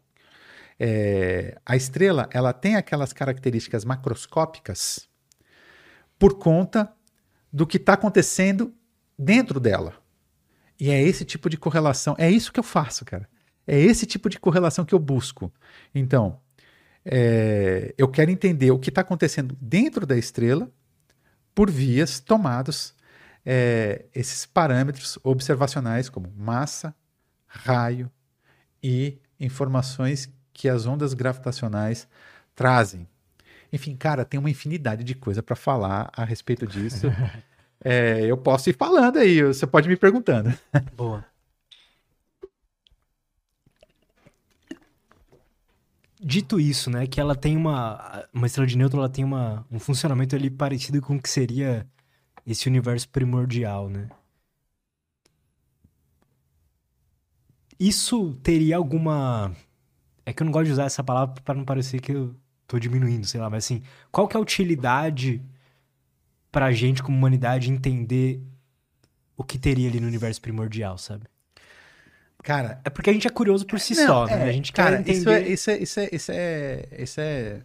é, 0.79 1.57
a 1.65 1.75
estrela 1.75 2.29
ela 2.31 2.53
tem 2.53 2.75
aquelas 2.75 3.11
características 3.11 3.83
macroscópicas 3.83 5.09
por 6.19 6.37
conta 6.37 6.93
do 7.51 7.65
que 7.65 7.77
está 7.77 7.93
acontecendo 7.93 8.73
dentro 9.17 9.59
dela. 9.59 9.95
E 10.79 10.91
é 10.91 11.01
esse 11.01 11.25
tipo 11.25 11.49
de 11.49 11.57
correlação, 11.57 12.13
é 12.19 12.29
isso 12.29 12.51
que 12.51 12.59
eu 12.59 12.63
faço, 12.63 13.05
cara. 13.05 13.27
É 13.65 13.79
esse 13.79 14.05
tipo 14.05 14.29
de 14.29 14.37
correlação 14.37 14.85
que 14.85 14.93
eu 14.93 14.99
busco. 14.99 15.51
Então, 15.95 16.39
é, 17.09 17.93
eu 17.97 18.07
quero 18.09 18.29
entender 18.29 18.69
o 18.71 18.77
que 18.77 18.89
está 18.89 18.99
acontecendo 18.99 19.57
dentro 19.61 20.05
da 20.05 20.17
estrela 20.17 20.69
por 21.55 21.71
vias 21.71 22.19
tomados 22.19 22.93
é, 23.45 24.05
esses 24.13 24.45
parâmetros 24.45 25.17
observacionais 25.23 26.09
como 26.09 26.29
massa, 26.35 26.93
raio 27.47 28.11
e 28.83 29.17
informações 29.39 30.29
que 30.51 30.67
as 30.67 30.85
ondas 30.85 31.13
gravitacionais 31.13 32.09
trazem. 32.53 33.07
Enfim, 33.71 33.95
cara, 33.95 34.25
tem 34.25 34.37
uma 34.37 34.49
infinidade 34.49 35.03
de 35.03 35.15
coisa 35.15 35.41
para 35.41 35.55
falar 35.55 36.11
a 36.13 36.25
respeito 36.25 36.67
disso. 36.67 37.07
é, 37.83 38.25
eu 38.25 38.35
posso 38.35 38.69
ir 38.69 38.73
falando 38.73 39.17
aí, 39.17 39.41
você 39.41 39.65
pode 39.65 39.87
me 39.87 39.95
perguntando. 39.95 40.53
Boa. 40.93 41.23
Dito 46.19 46.59
isso, 46.59 46.89
né, 46.89 47.05
que 47.07 47.19
ela 47.21 47.35
tem 47.35 47.55
uma 47.55 48.27
uma 48.33 48.47
estrela 48.47 48.67
de 48.67 48.77
nêutron, 48.77 48.99
ela 48.99 49.09
tem 49.09 49.23
uma, 49.23 49.65
um 49.71 49.79
funcionamento 49.79 50.35
ali 50.35 50.49
parecido 50.49 51.01
com 51.01 51.15
o 51.15 51.21
que 51.21 51.29
seria 51.29 51.87
esse 52.45 52.67
universo 52.67 53.09
primordial, 53.09 53.89
né? 53.89 54.09
Isso 57.79 58.33
teria 58.43 58.77
alguma 58.77 59.55
é 60.25 60.33
que 60.33 60.43
eu 60.43 60.45
não 60.45 60.51
gosto 60.51 60.65
de 60.67 60.73
usar 60.73 60.85
essa 60.85 61.03
palavra 61.03 61.41
para 61.41 61.55
não 61.55 61.63
parecer 61.65 62.01
que 62.01 62.11
eu 62.11 62.35
tô 62.67 62.79
diminuindo, 62.79 63.25
sei 63.25 63.39
lá, 63.39 63.49
mas 63.49 63.65
assim, 63.65 63.81
qual 64.11 64.27
que 64.27 64.35
é 64.35 64.39
a 64.39 64.41
utilidade 64.41 65.41
pra 66.51 66.71
gente 66.71 67.03
como 67.03 67.17
humanidade 67.17 67.71
entender 67.71 68.41
o 69.37 69.43
que 69.43 69.57
teria 69.59 69.87
ali 69.89 69.99
no 69.99 70.07
universo 70.07 70.41
primordial, 70.41 70.97
sabe? 70.97 71.27
Cara, 72.47 72.79
é 72.85 72.89
porque 72.89 73.09
a 73.09 73.13
gente 73.13 73.27
é 73.27 73.29
curioso 73.29 73.65
por 73.65 73.77
si 73.77 73.93
não, 73.93 74.07
só, 74.07 74.25
né? 74.25 74.31
é, 74.31 74.37
né? 74.37 74.43
A 74.45 74.51
gente 74.53 74.71
cara, 74.71 75.03
quer 75.03 75.11
entender... 75.11 75.49
Isso 75.49 75.69
é, 75.69 75.77
isso 75.79 75.99
é, 75.99 76.09
isso 76.13 76.31
é, 76.31 76.87
isso 76.97 77.19
é, 77.19 77.25
é 77.25 77.61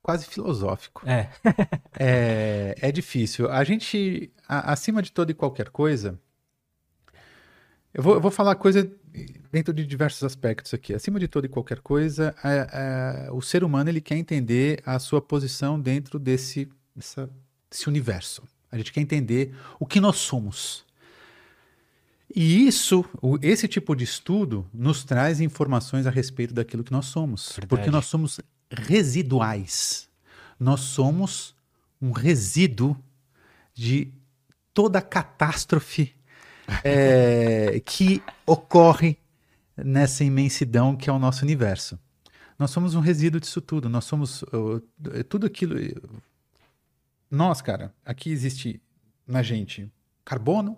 quase 0.00 0.24
filosófico. 0.24 1.02
É. 1.04 1.28
é, 1.98 2.76
é 2.80 2.92
difícil. 2.92 3.50
A 3.50 3.64
gente, 3.64 4.32
a, 4.46 4.70
acima 4.70 5.02
de 5.02 5.10
toda 5.10 5.32
e 5.32 5.34
qualquer 5.34 5.70
coisa, 5.70 6.16
eu 7.92 8.04
vou, 8.04 8.14
eu 8.14 8.20
vou 8.20 8.30
falar 8.30 8.54
coisa 8.54 8.88
dentro 9.50 9.74
de 9.74 9.84
diversos 9.84 10.22
aspectos 10.22 10.72
aqui. 10.72 10.94
Acima 10.94 11.18
de 11.18 11.26
toda 11.26 11.46
e 11.46 11.50
qualquer 11.50 11.80
coisa, 11.80 12.32
é, 12.44 13.26
é, 13.26 13.32
o 13.32 13.42
ser 13.42 13.64
humano 13.64 13.90
ele 13.90 14.00
quer 14.00 14.14
entender 14.14 14.80
a 14.86 15.00
sua 15.00 15.20
posição 15.20 15.80
dentro 15.80 16.20
desse, 16.20 16.68
dessa, 16.94 17.28
desse 17.68 17.88
universo. 17.88 18.44
A 18.70 18.78
gente 18.78 18.92
quer 18.92 19.00
entender 19.00 19.52
o 19.80 19.86
que 19.86 19.98
nós 19.98 20.18
somos. 20.18 20.88
E 22.34 22.66
isso, 22.66 23.04
esse 23.42 23.66
tipo 23.66 23.94
de 23.96 24.04
estudo, 24.04 24.68
nos 24.72 25.02
traz 25.02 25.40
informações 25.40 26.06
a 26.06 26.10
respeito 26.10 26.54
daquilo 26.54 26.84
que 26.84 26.92
nós 26.92 27.06
somos. 27.06 27.48
Verdade. 27.48 27.66
Porque 27.66 27.90
nós 27.90 28.06
somos 28.06 28.40
residuais. 28.70 30.08
Nós 30.58 30.80
somos 30.80 31.56
um 32.00 32.12
resíduo 32.12 32.96
de 33.74 34.12
toda 34.72 35.00
a 35.00 35.02
catástrofe 35.02 36.14
é, 36.84 37.80
que 37.84 38.22
ocorre 38.46 39.16
nessa 39.76 40.22
imensidão 40.22 40.96
que 40.96 41.10
é 41.10 41.12
o 41.12 41.18
nosso 41.18 41.44
universo. 41.44 41.98
Nós 42.58 42.70
somos 42.70 42.94
um 42.94 43.00
resíduo 43.00 43.40
disso 43.40 43.60
tudo. 43.60 43.88
Nós 43.88 44.04
somos 44.04 44.42
uh, 44.42 44.80
tudo 45.28 45.46
aquilo. 45.46 45.76
Nós, 47.30 47.62
cara, 47.62 47.92
aqui 48.04 48.30
existe 48.30 48.80
na 49.26 49.42
gente 49.42 49.90
carbono, 50.24 50.76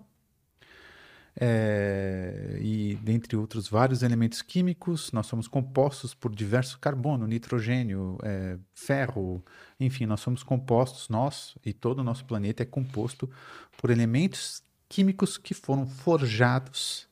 é, 1.35 2.57
e 2.61 2.95
dentre 3.01 3.35
outros 3.35 3.67
vários 3.67 4.03
elementos 4.03 4.41
químicos, 4.41 5.11
nós 5.11 5.25
somos 5.25 5.47
compostos 5.47 6.13
por 6.13 6.33
diversos 6.33 6.75
carbono, 6.75 7.25
nitrogênio, 7.25 8.17
é, 8.23 8.57
ferro, 8.73 9.43
enfim, 9.79 10.05
nós 10.05 10.19
somos 10.19 10.43
compostos, 10.43 11.09
nós 11.09 11.55
e 11.65 11.73
todo 11.73 11.99
o 11.99 12.03
nosso 12.03 12.25
planeta 12.25 12.61
é 12.61 12.65
composto 12.65 13.29
por 13.77 13.89
elementos 13.89 14.61
químicos 14.87 15.37
que 15.37 15.55
foram 15.55 15.87
forjados 15.87 17.07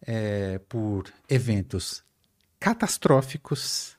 é, 0.00 0.58
por 0.68 1.12
eventos 1.28 2.04
catastróficos 2.60 3.96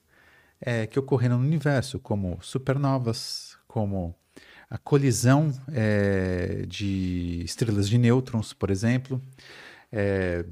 é, 0.62 0.88
que 0.88 0.98
ocorreram 0.98 1.38
no 1.38 1.46
universo, 1.46 2.00
como 2.00 2.40
supernovas, 2.42 3.58
como 3.68 4.16
a 4.76 4.78
colisão 4.78 5.54
é, 5.72 6.66
de 6.68 7.42
estrelas 7.46 7.88
de 7.88 7.98
nêutrons, 7.98 8.52
por 8.52 8.70
exemplo. 8.70 9.22
É, 9.90 10.44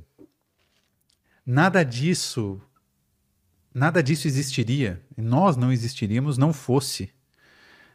nada 1.46 1.84
disso, 1.84 2.62
nada 3.74 4.02
disso 4.02 4.26
existiria. 4.26 5.02
Nós 5.18 5.58
não 5.58 5.74
existiríamos, 5.74 6.38
não 6.38 6.54
fosse, 6.54 7.10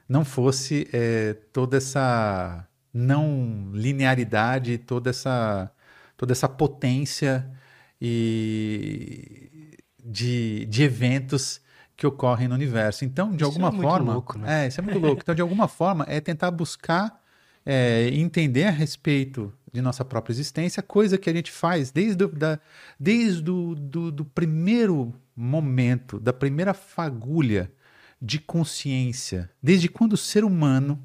não 0.06 0.22
fosse 0.22 0.86
é, 0.92 1.32
toda 1.50 1.78
essa 1.78 2.68
não 2.92 3.70
linearidade, 3.72 4.76
toda 4.76 5.08
essa, 5.08 5.72
toda 6.14 6.32
essa 6.32 6.48
potência 6.48 7.50
e 7.98 9.78
de, 10.04 10.66
de 10.66 10.82
eventos 10.82 11.62
que 11.98 12.06
ocorrem 12.06 12.46
no 12.46 12.54
universo. 12.54 13.04
Então, 13.04 13.30
de 13.30 13.38
Isso 13.38 13.44
alguma 13.46 13.68
é 13.68 13.70
muito 13.72 13.82
forma. 13.82 14.12
louco, 14.12 14.38
né? 14.38 14.64
É, 14.64 14.68
isso 14.68 14.80
é 14.80 14.84
muito 14.84 15.00
louco. 15.00 15.20
Então, 15.20 15.34
de 15.34 15.42
alguma 15.42 15.66
forma, 15.66 16.06
é 16.08 16.20
tentar 16.20 16.52
buscar 16.52 17.20
é, 17.66 18.08
entender 18.14 18.64
a 18.64 18.70
respeito 18.70 19.52
de 19.72 19.82
nossa 19.82 20.04
própria 20.04 20.32
existência, 20.32 20.80
coisa 20.80 21.18
que 21.18 21.28
a 21.28 21.32
gente 21.32 21.50
faz 21.50 21.90
desde, 21.90 22.22
o, 22.22 22.28
da, 22.28 22.60
desde 22.98 23.50
o 23.50 23.74
do, 23.74 24.12
do 24.12 24.24
primeiro 24.24 25.12
momento, 25.34 26.20
da 26.20 26.32
primeira 26.32 26.72
fagulha 26.72 27.70
de 28.22 28.38
consciência, 28.38 29.50
desde 29.60 29.88
quando 29.88 30.12
o 30.12 30.16
ser 30.16 30.44
humano 30.44 31.02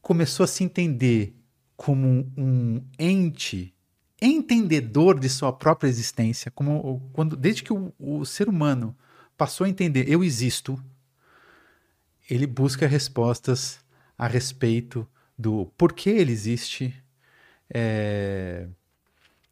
começou 0.00 0.44
a 0.44 0.46
se 0.46 0.62
entender 0.62 1.36
como 1.76 2.30
um 2.36 2.80
ente 2.96 3.74
entendedor 4.20 5.18
de 5.18 5.28
sua 5.28 5.52
própria 5.52 5.88
existência, 5.88 6.48
como 6.48 7.10
quando 7.12 7.36
desde 7.36 7.64
que 7.64 7.72
o, 7.72 7.92
o 7.98 8.24
ser 8.24 8.48
humano 8.48 8.96
passou 9.42 9.64
a 9.64 9.68
entender 9.68 10.08
eu 10.08 10.22
existo, 10.22 10.80
ele 12.30 12.46
busca 12.46 12.86
respostas 12.86 13.80
a 14.16 14.28
respeito 14.28 15.04
do 15.36 15.66
porquê 15.76 16.10
ele 16.10 16.30
existe 16.30 16.94
é, 17.68 18.68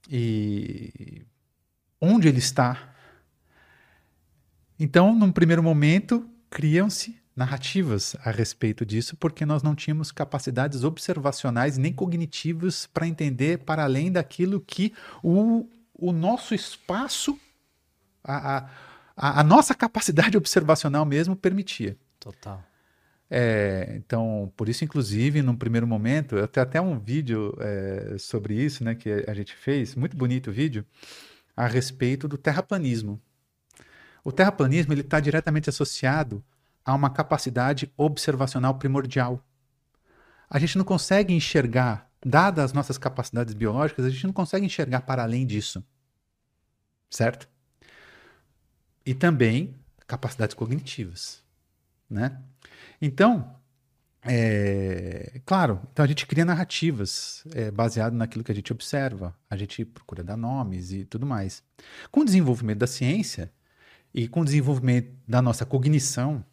e 0.08 1.26
onde 2.00 2.28
ele 2.28 2.38
está. 2.38 2.94
Então, 4.78 5.12
num 5.12 5.32
primeiro 5.32 5.60
momento, 5.60 6.24
criam-se 6.48 7.20
narrativas 7.34 8.14
a 8.24 8.30
respeito 8.30 8.86
disso, 8.86 9.16
porque 9.16 9.44
nós 9.44 9.60
não 9.60 9.74
tínhamos 9.74 10.12
capacidades 10.12 10.84
observacionais 10.84 11.76
nem 11.76 11.92
cognitivas 11.92 12.86
para 12.86 13.08
entender 13.08 13.58
para 13.58 13.82
além 13.82 14.12
daquilo 14.12 14.60
que 14.60 14.94
o, 15.20 15.68
o 15.92 16.12
nosso 16.12 16.54
espaço, 16.54 17.36
a, 18.22 18.58
a, 18.58 18.70
a, 19.20 19.40
a 19.40 19.44
nossa 19.44 19.74
capacidade 19.74 20.36
observacional 20.38 21.04
mesmo 21.04 21.36
permitia. 21.36 21.96
Total. 22.18 22.64
É, 23.30 23.92
então, 23.94 24.52
por 24.56 24.68
isso, 24.68 24.82
inclusive, 24.82 25.42
num 25.42 25.54
primeiro 25.54 25.86
momento, 25.86 26.36
eu 26.36 26.48
tenho 26.48 26.66
até 26.66 26.80
um 26.80 26.98
vídeo 26.98 27.54
é, 27.60 28.16
sobre 28.18 28.54
isso, 28.54 28.82
né, 28.82 28.94
que 28.94 29.08
a 29.28 29.34
gente 29.34 29.54
fez, 29.54 29.94
muito 29.94 30.16
bonito 30.16 30.50
o 30.50 30.52
vídeo, 30.52 30.84
a 31.56 31.66
respeito 31.66 32.26
do 32.26 32.36
terraplanismo. 32.36 33.20
O 34.24 34.32
terraplanismo 34.32 34.92
ele 34.92 35.02
está 35.02 35.20
diretamente 35.20 35.70
associado 35.70 36.42
a 36.84 36.94
uma 36.94 37.10
capacidade 37.10 37.92
observacional 37.96 38.74
primordial. 38.74 39.44
A 40.48 40.58
gente 40.58 40.76
não 40.76 40.84
consegue 40.84 41.32
enxergar, 41.32 42.10
dadas 42.24 42.66
as 42.66 42.72
nossas 42.72 42.98
capacidades 42.98 43.54
biológicas, 43.54 44.04
a 44.04 44.10
gente 44.10 44.26
não 44.26 44.32
consegue 44.32 44.66
enxergar 44.66 45.02
para 45.02 45.22
além 45.22 45.46
disso. 45.46 45.84
Certo? 47.08 47.48
E 49.04 49.14
também 49.14 49.74
capacidades 50.06 50.54
cognitivas, 50.54 51.42
né? 52.08 52.38
Então, 53.00 53.54
é, 54.22 55.40
claro, 55.46 55.80
então 55.92 56.04
a 56.04 56.08
gente 56.08 56.26
cria 56.26 56.44
narrativas 56.44 57.42
é, 57.54 57.70
baseado 57.70 58.12
naquilo 58.12 58.44
que 58.44 58.52
a 58.52 58.54
gente 58.54 58.72
observa, 58.72 59.34
a 59.48 59.56
gente 59.56 59.84
procura 59.84 60.22
dar 60.22 60.36
nomes 60.36 60.92
e 60.92 61.04
tudo 61.04 61.24
mais. 61.26 61.62
Com 62.10 62.20
o 62.20 62.24
desenvolvimento 62.24 62.78
da 62.78 62.86
ciência 62.86 63.50
e 64.12 64.28
com 64.28 64.40
o 64.42 64.44
desenvolvimento 64.44 65.12
da 65.26 65.40
nossa 65.40 65.64
cognição 65.64 66.44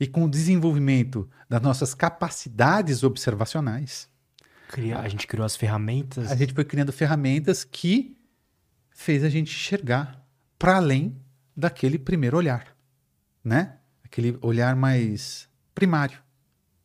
e 0.00 0.06
com 0.06 0.24
o 0.24 0.30
desenvolvimento 0.30 1.28
das 1.48 1.62
nossas 1.62 1.94
capacidades 1.94 3.02
observacionais, 3.04 4.08
Cria- 4.68 4.98
a 4.98 5.08
gente 5.08 5.26
criou 5.26 5.44
as 5.44 5.54
ferramentas. 5.54 6.30
a 6.30 6.34
gente 6.34 6.54
foi 6.54 6.64
criando 6.64 6.92
ferramentas 6.92 7.62
que 7.62 8.16
fez 8.90 9.22
a 9.22 9.28
gente 9.28 9.52
enxergar 9.52 10.24
para 10.58 10.76
além 10.76 11.16
daquele 11.56 11.98
primeiro 11.98 12.36
olhar, 12.36 12.76
né? 13.44 13.78
Aquele 14.04 14.38
olhar 14.42 14.74
mais 14.76 15.48
primário, 15.74 16.18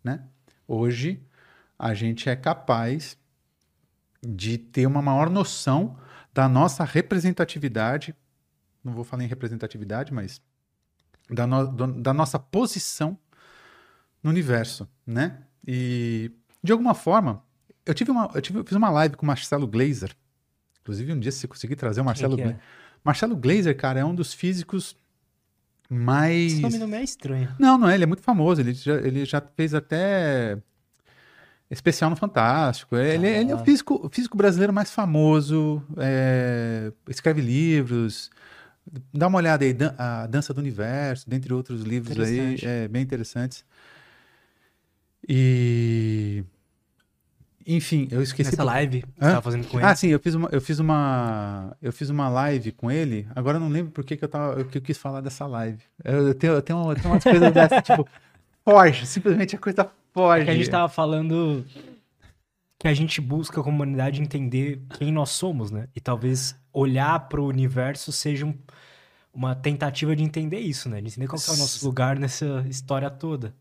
né? 0.04 0.24
Hoje 0.68 1.22
a 1.78 1.94
gente 1.94 2.30
é 2.30 2.36
capaz 2.36 3.18
de 4.22 4.58
ter 4.58 4.86
uma 4.88 5.02
maior 5.02 5.30
noção 5.30 5.98
da 6.34 6.48
nossa 6.50 6.84
representatividade, 6.84 8.16
não 8.84 8.94
vou 8.94 9.04
falar 9.04 9.24
em 9.24 9.28
representatividade, 9.28 10.14
mas 10.14 10.42
da, 11.30 11.46
no- 11.48 12.02
da 12.02 12.14
nossa 12.14 12.40
posição 12.40 13.18
no 14.24 14.30
universo, 14.30 14.88
né? 15.06 15.44
E 15.66 16.32
de 16.64 16.72
alguma 16.72 16.94
forma, 16.94 17.44
eu 17.86 17.94
tive 17.94 18.12
uma, 18.12 18.30
eu 18.34 18.42
tive, 18.42 18.60
eu 18.60 18.66
fiz 18.66 18.76
uma 18.76 18.90
live 18.90 19.16
com 19.16 19.24
o 19.24 19.28
Marcelo 19.28 19.68
Glazer. 19.68 20.16
Inclusive, 20.82 21.12
um 21.14 21.20
dia, 21.20 21.32
se 21.32 21.48
conseguir 21.48 21.76
trazer 21.76 22.02
o 22.02 22.06
Marcelo 22.06 22.36
que 22.36 22.42
é? 22.56 22.60
Marcelo 23.08 23.36
Glazer, 23.38 23.76
cara, 23.78 24.02
é 24.02 24.06
um 24.06 24.14
dos 24.14 24.34
físicos 24.34 24.96
mais. 25.90 26.52
Esse 26.54 26.62
nome 26.62 26.78
não 26.78 26.94
é 26.96 27.02
estranho. 27.04 27.56
Não, 27.58 27.78
não 27.78 27.88
é, 27.90 27.96
ele 27.96 28.04
é 28.04 28.08
muito 28.08 28.22
famoso. 28.22 28.60
Ele 28.62 28.74
já, 28.74 28.96
ele 28.96 29.24
já 29.26 29.42
fez 29.56 29.74
até 29.74 30.58
especial 31.72 32.10
no 32.10 32.16
Fantástico. 32.18 32.98
Ele, 32.98 33.26
ele 33.26 33.52
é 33.52 33.56
o 33.56 33.60
Ah. 33.60 33.64
físico, 33.64 34.00
o 34.06 34.10
físico 34.10 34.36
brasileiro 34.36 34.74
mais 34.74 34.92
famoso, 34.92 35.82
é, 35.98 36.92
escreve 37.10 37.42
livros. 37.42 38.30
Dá 39.14 39.28
uma 39.28 39.38
olhada 39.38 39.64
aí, 39.64 39.74
Dan- 39.74 39.96
A 39.98 40.28
Dança 40.28 40.54
do 40.54 40.60
Universo, 40.60 41.30
dentre 41.30 41.54
outros 41.54 41.82
livros 41.84 42.20
aí, 42.20 42.58
é, 42.62 42.88
bem 42.90 43.02
interessantes. 43.04 43.64
E. 45.28 46.44
Enfim, 47.70 48.08
eu 48.10 48.22
esqueci. 48.22 48.50
Nessa 48.52 48.64
live 48.64 49.02
que 49.02 49.08
você 49.20 49.20
tava 49.30 49.42
fazendo 49.42 49.68
com 49.68 49.78
ele. 49.78 49.86
Ah, 49.86 49.94
sim, 49.94 50.08
eu 50.08 50.20
fiz 50.20 50.34
uma, 50.36 50.48
eu 50.54 50.62
fiz 50.62 50.80
uma, 50.80 51.78
eu 51.82 51.92
fiz 51.92 52.10
uma 52.10 52.30
live 52.30 52.72
com 52.72 52.90
ele. 52.90 53.28
Agora 53.36 53.58
eu 53.58 53.62
não 53.62 53.68
lembro 53.68 53.92
por 53.92 54.06
que, 54.06 54.16
que 54.16 54.24
eu 54.24 54.30
tava, 54.30 54.64
que 54.64 54.78
eu 54.78 54.82
quis 54.82 54.98
falar 54.98 55.20
dessa 55.20 55.46
live. 55.46 55.84
Eu, 56.04 56.28
eu 56.30 56.34
tenho, 56.34 56.54
eu 56.54 56.62
tenho, 56.62 56.90
eu 56.92 56.96
tenho 56.96 57.14
umas 57.14 57.24
coisas 57.24 57.54
dessas, 57.54 57.84
tipo, 57.84 58.08
foge, 58.64 59.06
simplesmente 59.06 59.56
a 59.56 59.60
coisa 59.60 59.90
foge. 60.14 60.44
É 60.44 60.46
que 60.46 60.52
a 60.52 60.56
gente 60.56 60.70
tava 60.70 60.88
falando 60.88 61.66
que 62.80 62.88
a 62.88 62.94
gente 62.94 63.20
busca 63.20 63.62
como 63.62 63.76
humanidade 63.76 64.22
entender 64.22 64.82
quem 64.98 65.12
nós 65.12 65.32
somos, 65.32 65.70
né? 65.70 65.88
E 65.96 66.00
talvez 66.00 66.56
olhar 66.72 67.28
pro 67.28 67.46
universo 67.46 68.12
seja 68.12 68.46
um- 68.46 68.58
uma 69.34 69.54
tentativa 69.56 70.16
de 70.16 70.24
entender 70.24 70.60
isso, 70.60 70.88
né? 70.88 71.02
De 71.02 71.08
entender 71.10 71.28
qual 71.28 71.42
é 71.48 71.52
o 71.52 71.58
nosso 71.58 71.86
lugar 71.86 72.18
nessa 72.18 72.64
história 72.70 73.10
toda. 73.10 73.54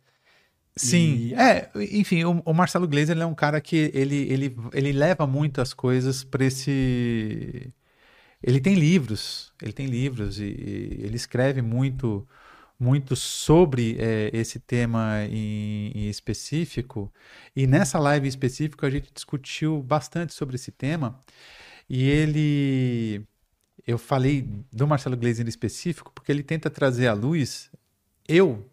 Sim, 0.79 1.31
E- 1.31 1.35
é, 1.35 1.71
enfim, 1.91 2.25
o, 2.25 2.43
o 2.45 2.53
Marcelo 2.55 2.87
Gleiser 2.87 3.17
é 3.19 3.25
um 3.27 3.35
cara 3.35 3.61
que 3.61 3.91
ele, 3.95 4.17
ele, 4.31 4.57
ele 4.75 4.93
leva 4.93 5.27
muito 5.27 5.61
as 5.61 5.73
coisas 5.73 6.23
para 6.23 6.45
esse. 6.45 7.73
Ele 8.43 8.61
tem 8.61 8.75
livros, 8.75 9.53
ele 9.63 9.73
tem 9.73 9.87
livros 9.87 10.41
e, 10.41 10.45
e 10.47 11.03
ele 11.05 11.17
escreve 11.17 11.63
muito, 11.63 12.27
muito 12.79 13.17
sobre 13.17 13.97
é, 14.01 14.31
esse 14.35 14.61
tema 14.61 15.25
em, 15.31 15.93
em 15.95 16.09
específico. 16.11 17.13
E 17.57 17.67
nessa 17.67 17.99
live 17.99 18.27
em 18.27 18.31
específico 18.31 18.87
a 18.87 18.91
gente 18.91 19.13
discutiu 19.15 19.83
bastante 19.83 20.35
sobre 20.35 20.57
esse 20.57 20.73
tema. 20.73 21.21
E 21.89 22.05
ele, 22.09 23.27
eu 23.87 23.99
falei 23.99 24.43
do 24.73 24.87
Marcelo 24.87 25.17
Gleiser 25.17 25.47
em 25.47 25.49
específico 25.49 26.13
porque 26.15 26.33
ele 26.33 26.43
tenta 26.43 26.71
trazer 26.71 27.09
à 27.09 27.15
luz. 27.15 27.71
Eu, 28.29 28.65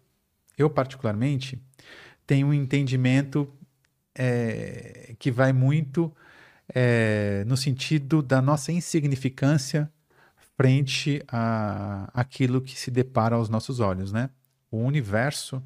eu 0.56 0.70
particularmente 0.70 1.60
tem 2.26 2.44
um 2.44 2.52
entendimento 2.54 3.52
é, 4.14 5.14
que 5.18 5.30
vai 5.30 5.52
muito 5.52 6.14
é, 6.74 7.44
no 7.46 7.56
sentido 7.56 8.22
da 8.22 8.40
nossa 8.42 8.72
insignificância 8.72 9.90
frente 10.56 11.22
a 11.28 12.10
aquilo 12.14 12.60
que 12.62 12.78
se 12.78 12.90
depara 12.90 13.36
aos 13.36 13.48
nossos 13.48 13.80
olhos, 13.80 14.12
né? 14.12 14.30
O 14.70 14.78
universo, 14.78 15.62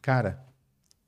cara, 0.00 0.38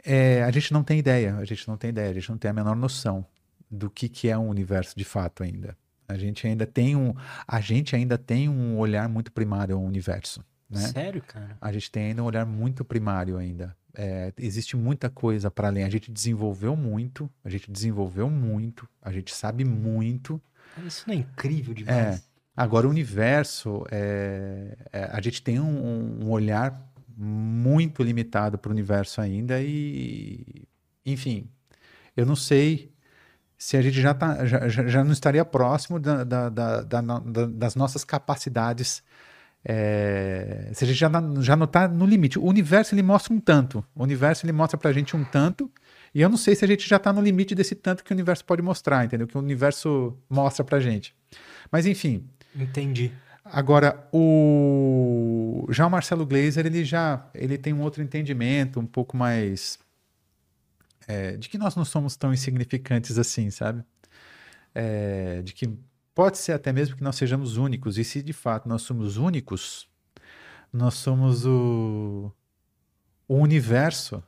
É, 0.05 0.43
a 0.45 0.51
gente 0.51 0.73
não 0.73 0.83
tem 0.85 0.99
ideia, 0.99 1.37
a 1.37 1.45
gente 1.45 1.69
não 1.69 1.77
tem 1.77 1.91
ideia, 1.91 2.11
a 2.11 2.15
gente 2.15 2.29
não 2.31 2.39
tem 2.39 2.51
a 2.51 2.55
menor 2.55 2.75
noção 2.77 3.25
do 3.71 3.89
que, 3.91 4.09
que 4.09 4.29
é 4.29 4.37
um 4.37 4.49
universo 4.49 4.97
de 4.97 5.05
fato 5.05 5.43
ainda. 5.45 5.77
A 6.09 6.17
gente 6.19 6.47
ainda 6.47 6.67
tem 6.67 6.97
um, 6.97 7.15
a 7.47 7.61
gente 7.61 7.95
ainda 7.97 8.19
tem 8.19 8.49
um 8.49 8.79
olhar 8.79 9.09
muito 9.09 9.31
primário 9.33 9.77
ao 9.77 9.83
universo. 9.83 10.45
Né? 10.73 10.81
Sério, 10.81 11.23
cara? 11.23 11.57
A 11.61 11.71
gente 11.73 11.91
tem 11.91 12.07
ainda 12.07 12.23
um 12.23 12.27
olhar 12.27 12.47
muito 12.47 12.85
primário 12.85 13.37
ainda. 13.37 13.77
É, 13.95 14.33
existe 14.39 14.77
muita 14.77 15.11
coisa 15.11 15.51
para 15.51 15.69
além. 15.69 15.85
A 15.85 15.91
gente 15.91 16.11
desenvolveu 16.11 16.75
muito, 16.75 17.31
a 17.45 17.51
gente 17.51 17.71
desenvolveu 17.71 18.31
muito, 18.31 18.89
a 19.01 19.13
gente 19.13 19.35
sabe 19.35 19.65
muito. 19.65 20.41
Isso 20.87 21.05
não 21.07 21.15
é 21.15 21.19
incrível 21.19 21.75
demais. 21.75 22.17
É. 22.17 22.21
Agora, 22.57 22.87
o 22.87 22.91
universo, 22.91 23.85
é, 23.91 24.77
é, 24.93 25.05
a 25.13 25.21
gente 25.21 25.43
tem 25.43 25.61
um, 25.61 26.25
um 26.25 26.31
olhar 26.31 26.91
muito 27.17 28.03
limitado 28.03 28.59
para 28.59 28.71
o 28.71 28.73
universo 28.73 29.21
ainda 29.21 29.61
e, 29.61 30.67
enfim, 31.05 31.49
eu 32.17 32.27
não 32.27 32.37
sei 32.37 32.93
se 33.57 33.77
a 33.77 33.83
gente 33.83 34.01
já, 34.01 34.13
tá, 34.13 34.45
já, 34.45 34.69
já 34.69 35.05
não 35.05 35.13
estaria 35.13 35.45
próximo 35.45 36.01
da, 36.01 36.25
da, 36.25 36.49
da, 36.49 36.83
das 36.83 37.75
nossas 37.77 38.05
capacidades 38.05 39.03
é, 39.65 40.71
se 40.73 40.85
a 40.85 40.87
gente 40.87 40.99
já, 40.99 41.11
já 41.41 41.57
não 41.57 41.65
está 41.65 41.87
no 41.87 42.05
limite. 42.05 42.39
O 42.39 42.45
universo 42.45 42.95
ele 42.95 43.03
mostra 43.03 43.33
um 43.33 43.41
tanto. 43.41 43.85
O 43.95 44.03
universo 44.03 44.45
ele 44.45 44.53
mostra 44.53 44.77
para 44.77 44.91
a 44.91 44.93
gente 44.93 45.17
um 45.17 45.25
tanto. 45.25 45.71
E 46.15 46.21
eu 46.21 46.29
não 46.29 46.37
sei 46.37 46.55
se 46.55 46.65
a 46.65 46.69
gente 46.69 46.89
já 46.89 46.97
está 46.97 47.13
no 47.13 47.21
limite 47.21 47.55
desse 47.55 47.75
tanto 47.75 48.05
que 48.05 48.13
o 48.13 48.15
universo 48.15 48.45
pode 48.45 48.61
mostrar, 48.61 49.05
entendeu? 49.05 49.27
Que 49.27 49.37
o 49.37 49.41
universo 49.41 50.17
mostra 50.29 50.65
para 50.65 50.79
a 50.79 50.81
gente. 50.81 51.15
Mas 51.71 51.87
enfim. 51.87 52.27
Entendi. 52.55 53.13
Agora, 53.45 54.07
o 54.13 55.67
já 55.71 55.87
o 55.87 55.91
Marcelo 55.91 56.27
Gleiser, 56.27 56.67
ele 56.67 56.85
já 56.85 57.29
ele 57.35 57.57
tem 57.57 57.73
um 57.73 57.81
outro 57.81 58.03
entendimento, 58.03 58.79
um 58.79 58.87
pouco 58.87 59.17
mais 59.17 59.79
é, 61.09 61.37
de 61.37 61.49
que 61.49 61.59
nós 61.59 61.75
não 61.75 61.85
somos 61.85 62.17
tão 62.17 62.33
insignificantes 62.33 63.19
assim, 63.19 63.51
sabe? 63.51 63.83
É, 64.75 65.43
de 65.43 65.53
que 65.53 65.71
Pode 66.15 66.39
ser 66.39 66.53
até 66.53 66.73
mesmo 66.73 66.97
que 66.97 67.03
nós 67.03 67.17
sejamos 67.17 67.57
únicos, 67.57 67.97
e 67.97 68.05
se 68.05 68.23
de 68.23 68.33
fato 68.33 68.69
nós 68.69 68.83
somos 68.83 69.17
únicos, 69.17 69.89
nós 70.73 70.95
somos 70.95 71.47
o, 71.47 72.31
o 73.27 73.37
universo 73.37 74.23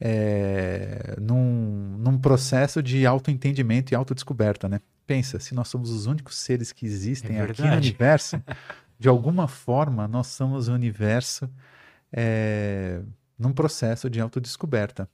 é, 0.00 1.16
num, 1.20 1.96
num 1.98 2.18
processo 2.18 2.82
de 2.82 3.06
autoentendimento 3.06 3.92
e 3.92 3.94
autodescoberta, 3.94 4.68
né? 4.68 4.80
Pensa, 5.06 5.40
se 5.40 5.54
nós 5.54 5.68
somos 5.68 5.90
os 5.90 6.06
únicos 6.06 6.38
seres 6.38 6.72
que 6.72 6.86
existem 6.86 7.36
é 7.36 7.42
aqui 7.42 7.62
no 7.62 7.76
universo, 7.76 8.42
de 8.98 9.08
alguma 9.08 9.48
forma 9.48 10.06
nós 10.06 10.28
somos 10.28 10.68
o 10.68 10.72
universo 10.72 11.50
é, 12.12 13.00
num 13.36 13.52
processo 13.52 14.08
de 14.08 14.20
autodescoberta. 14.20 15.08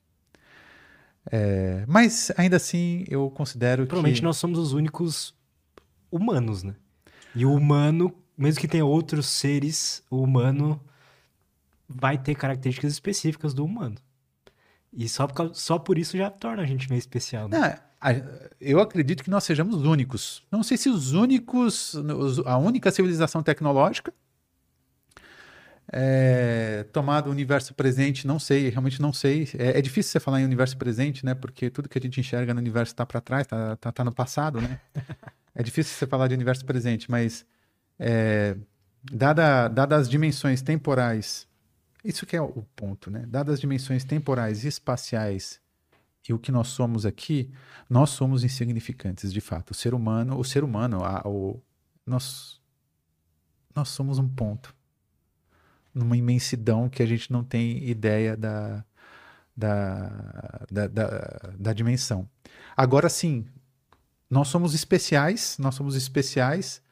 É, 1.31 1.85
mas 1.87 2.33
ainda 2.37 2.57
assim 2.57 3.05
eu 3.09 3.31
considero 3.31 3.87
Provavelmente 3.87 4.21
que... 4.21 4.25
nós 4.25 4.37
somos 4.37 4.59
os 4.59 4.73
únicos 4.73 5.35
humanos, 6.11 6.63
né? 6.63 6.75
E 7.35 7.45
o 7.45 7.53
humano, 7.53 8.15
mesmo 8.37 8.61
que 8.61 8.69
tenha 8.69 8.85
outros 8.85 9.27
seres, 9.27 10.03
o 10.11 10.23
humano 10.23 10.81
vai 11.89 12.19
ter 12.19 12.35
características 12.35 12.93
específicas 12.93 13.55
do 13.55 13.65
humano. 13.65 13.97
E 14.93 15.09
só 15.09 15.27
por, 15.27 15.35
causa, 15.35 15.55
só 15.55 15.79
por 15.79 15.99
isso 15.99 16.17
já 16.17 16.31
torna 16.31 16.63
a 16.63 16.67
gente 16.67 16.89
meio 16.89 16.99
especial, 16.99 17.49
né? 17.49 17.79
eu 18.61 18.81
acredito 18.81 19.25
que 19.25 19.31
nós 19.31 19.45
sejamos 19.45 19.83
únicos. 19.85 20.43
Não 20.51 20.63
sei 20.63 20.77
se 20.77 20.89
os 20.89 21.13
únicos, 21.13 21.95
a 22.47 22.57
única 22.57 22.91
civilização 22.91 23.43
tecnológica, 23.43 24.13
é, 25.91 26.85
tomado 26.93 27.29
o 27.29 27.31
universo 27.31 27.75
presente, 27.75 28.27
não 28.27 28.39
sei, 28.39 28.69
realmente 28.69 29.01
não 29.01 29.13
sei. 29.13 29.49
É, 29.59 29.79
é, 29.79 29.83
difícil 29.83 30.13
você 30.13 30.21
falar 30.21 30.41
em 30.41 30.45
universo 30.45 30.77
presente, 30.77 31.25
né? 31.25 31.35
Porque 31.35 31.71
tudo 31.71 31.89
que 31.89 31.99
a 31.99 32.01
gente 32.01 32.21
enxerga 32.21 32.53
no 32.53 32.61
universo 32.61 32.93
está 32.93 33.07
para 33.07 33.21
trás, 33.21 33.43
está 33.43 33.77
tá, 33.77 33.91
tá 33.91 34.05
no 34.05 34.13
passado, 34.13 34.61
né? 34.61 34.81
É 35.59 35.63
difícil 35.65 35.93
você 35.93 36.07
falar 36.07 36.29
de 36.29 36.35
universo 36.35 36.65
presente, 36.65 37.11
mas 37.11 37.45
é, 37.99 38.57
dada, 39.03 39.67
dadas 39.67 40.03
as 40.03 40.09
dimensões 40.09 40.63
temporais, 40.63 41.49
isso 42.05 42.25
que 42.25 42.37
é 42.37 42.41
o 42.41 42.63
ponto, 42.77 43.11
né? 43.11 43.27
Dadas 43.27 43.55
as 43.55 43.61
dimensões 43.61 44.05
temporais 44.05 44.65
e 44.65 44.69
espaciais 44.69 45.61
e 46.29 46.33
o 46.33 46.39
que 46.39 46.53
nós 46.53 46.69
somos 46.69 47.05
aqui, 47.05 47.51
nós 47.91 48.11
somos 48.11 48.45
insignificantes, 48.45 49.33
de 49.33 49.41
fato. 49.41 49.73
O 49.73 49.75
ser 49.75 49.95
humano, 49.95 50.39
o 50.39 50.45
ser 50.45 50.63
humano, 50.63 51.05
a, 51.05 51.27
o, 51.27 51.61
nós, 52.07 52.61
nós 53.75 53.89
somos 53.89 54.21
um 54.21 54.29
ponto 54.29 54.73
numa 55.93 56.17
imensidão 56.17 56.89
que 56.89 57.03
a 57.03 57.07
gente 57.07 57.33
não 57.33 57.43
tem 57.43 57.83
ideia 57.83 58.37
da, 58.37 58.85
da, 59.57 60.67
da, 60.71 60.87
da, 60.87 61.53
da 61.59 61.73
dimensão. 61.73 62.29
Agora 62.77 63.09
sim, 63.09 63.45
nós 64.31 64.49
somos 64.49 64.75
especiais, 64.75 65.57
nós 65.59 65.75
somos 65.75 65.95
especiais, 65.95 66.83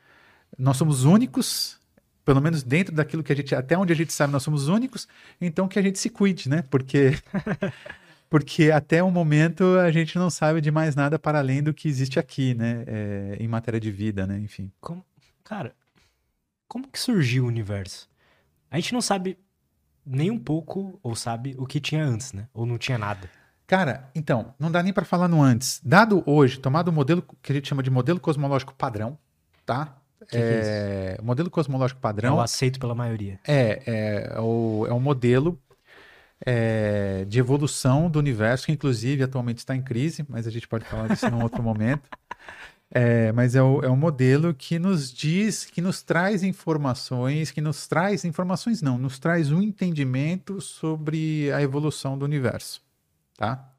nós 0.58 0.76
somos 0.76 1.04
únicos, 1.04 1.78
pelo 2.24 2.40
menos 2.40 2.62
dentro 2.62 2.94
daquilo 2.94 3.22
que 3.22 3.32
a 3.32 3.36
gente, 3.36 3.54
até 3.54 3.76
onde 3.76 3.92
a 3.92 3.96
gente 3.96 4.12
sabe, 4.12 4.32
nós 4.32 4.42
somos 4.42 4.68
únicos, 4.68 5.06
então 5.40 5.68
que 5.68 5.78
a 5.78 5.82
gente 5.82 5.98
se 5.98 6.10
cuide, 6.10 6.48
né? 6.48 6.62
Porque 6.70 7.12
porque 8.28 8.70
até 8.70 9.02
o 9.02 9.10
momento 9.10 9.78
a 9.78 9.90
gente 9.90 10.18
não 10.18 10.30
sabe 10.30 10.60
de 10.60 10.70
mais 10.70 10.96
nada 10.96 11.18
para 11.18 11.38
além 11.38 11.62
do 11.62 11.72
que 11.72 11.88
existe 11.88 12.18
aqui, 12.18 12.54
né? 12.54 12.84
É, 12.86 13.36
em 13.38 13.48
matéria 13.48 13.78
de 13.78 13.90
vida, 13.90 14.26
né? 14.26 14.38
Enfim. 14.38 14.72
Como, 14.80 15.04
cara, 15.44 15.74
como 16.66 16.88
que 16.88 16.98
surgiu 16.98 17.44
o 17.44 17.48
universo? 17.48 18.08
A 18.70 18.76
gente 18.76 18.92
não 18.92 19.00
sabe 19.00 19.38
nem 20.04 20.30
um 20.30 20.38
pouco, 20.38 20.98
ou 21.02 21.14
sabe, 21.14 21.54
o 21.58 21.66
que 21.66 21.80
tinha 21.80 22.04
antes, 22.04 22.32
né? 22.32 22.48
Ou 22.52 22.66
não 22.66 22.78
tinha 22.78 22.98
nada. 22.98 23.28
Cara, 23.66 24.08
então, 24.14 24.54
não 24.60 24.70
dá 24.70 24.80
nem 24.82 24.92
para 24.92 25.04
falar 25.04 25.26
no 25.26 25.42
antes. 25.42 25.80
Dado 25.84 26.22
hoje, 26.24 26.58
tomado 26.58 26.88
o 26.88 26.92
modelo 26.92 27.22
que 27.42 27.50
a 27.50 27.54
gente 27.54 27.68
chama 27.68 27.82
de 27.82 27.90
modelo 27.90 28.20
cosmológico 28.20 28.72
padrão, 28.72 29.18
tá? 29.64 29.96
Que 30.28 30.36
é, 30.36 30.40
que 30.40 30.40
é 30.40 31.18
modelo 31.22 31.50
cosmológico 31.50 32.00
padrão. 32.00 32.34
É 32.34 32.36
o 32.36 32.40
aceito 32.40 32.78
pela 32.78 32.94
maioria. 32.94 33.40
É, 33.44 33.82
é, 33.84 34.32
é, 34.36 34.40
o, 34.40 34.86
é 34.88 34.94
um 34.94 35.00
modelo 35.00 35.60
é, 36.44 37.24
de 37.26 37.40
evolução 37.40 38.08
do 38.08 38.20
universo, 38.20 38.66
que 38.66 38.72
inclusive 38.72 39.24
atualmente 39.24 39.58
está 39.58 39.74
em 39.74 39.82
crise, 39.82 40.24
mas 40.28 40.46
a 40.46 40.50
gente 40.50 40.68
pode 40.68 40.84
falar 40.84 41.08
disso 41.08 41.28
num 41.28 41.42
outro 41.42 41.60
momento. 41.60 42.08
É, 42.88 43.32
mas 43.32 43.56
é, 43.56 43.62
o, 43.62 43.82
é 43.82 43.90
um 43.90 43.96
modelo 43.96 44.54
que 44.54 44.78
nos 44.78 45.12
diz, 45.12 45.64
que 45.64 45.80
nos 45.80 46.02
traz 46.02 46.44
informações, 46.44 47.50
que 47.50 47.60
nos 47.60 47.88
traz 47.88 48.24
informações 48.24 48.80
não, 48.80 48.96
nos 48.96 49.18
traz 49.18 49.50
um 49.50 49.60
entendimento 49.60 50.60
sobre 50.60 51.50
a 51.52 51.60
evolução 51.60 52.16
do 52.16 52.24
universo 52.24 52.85
tá? 53.36 53.72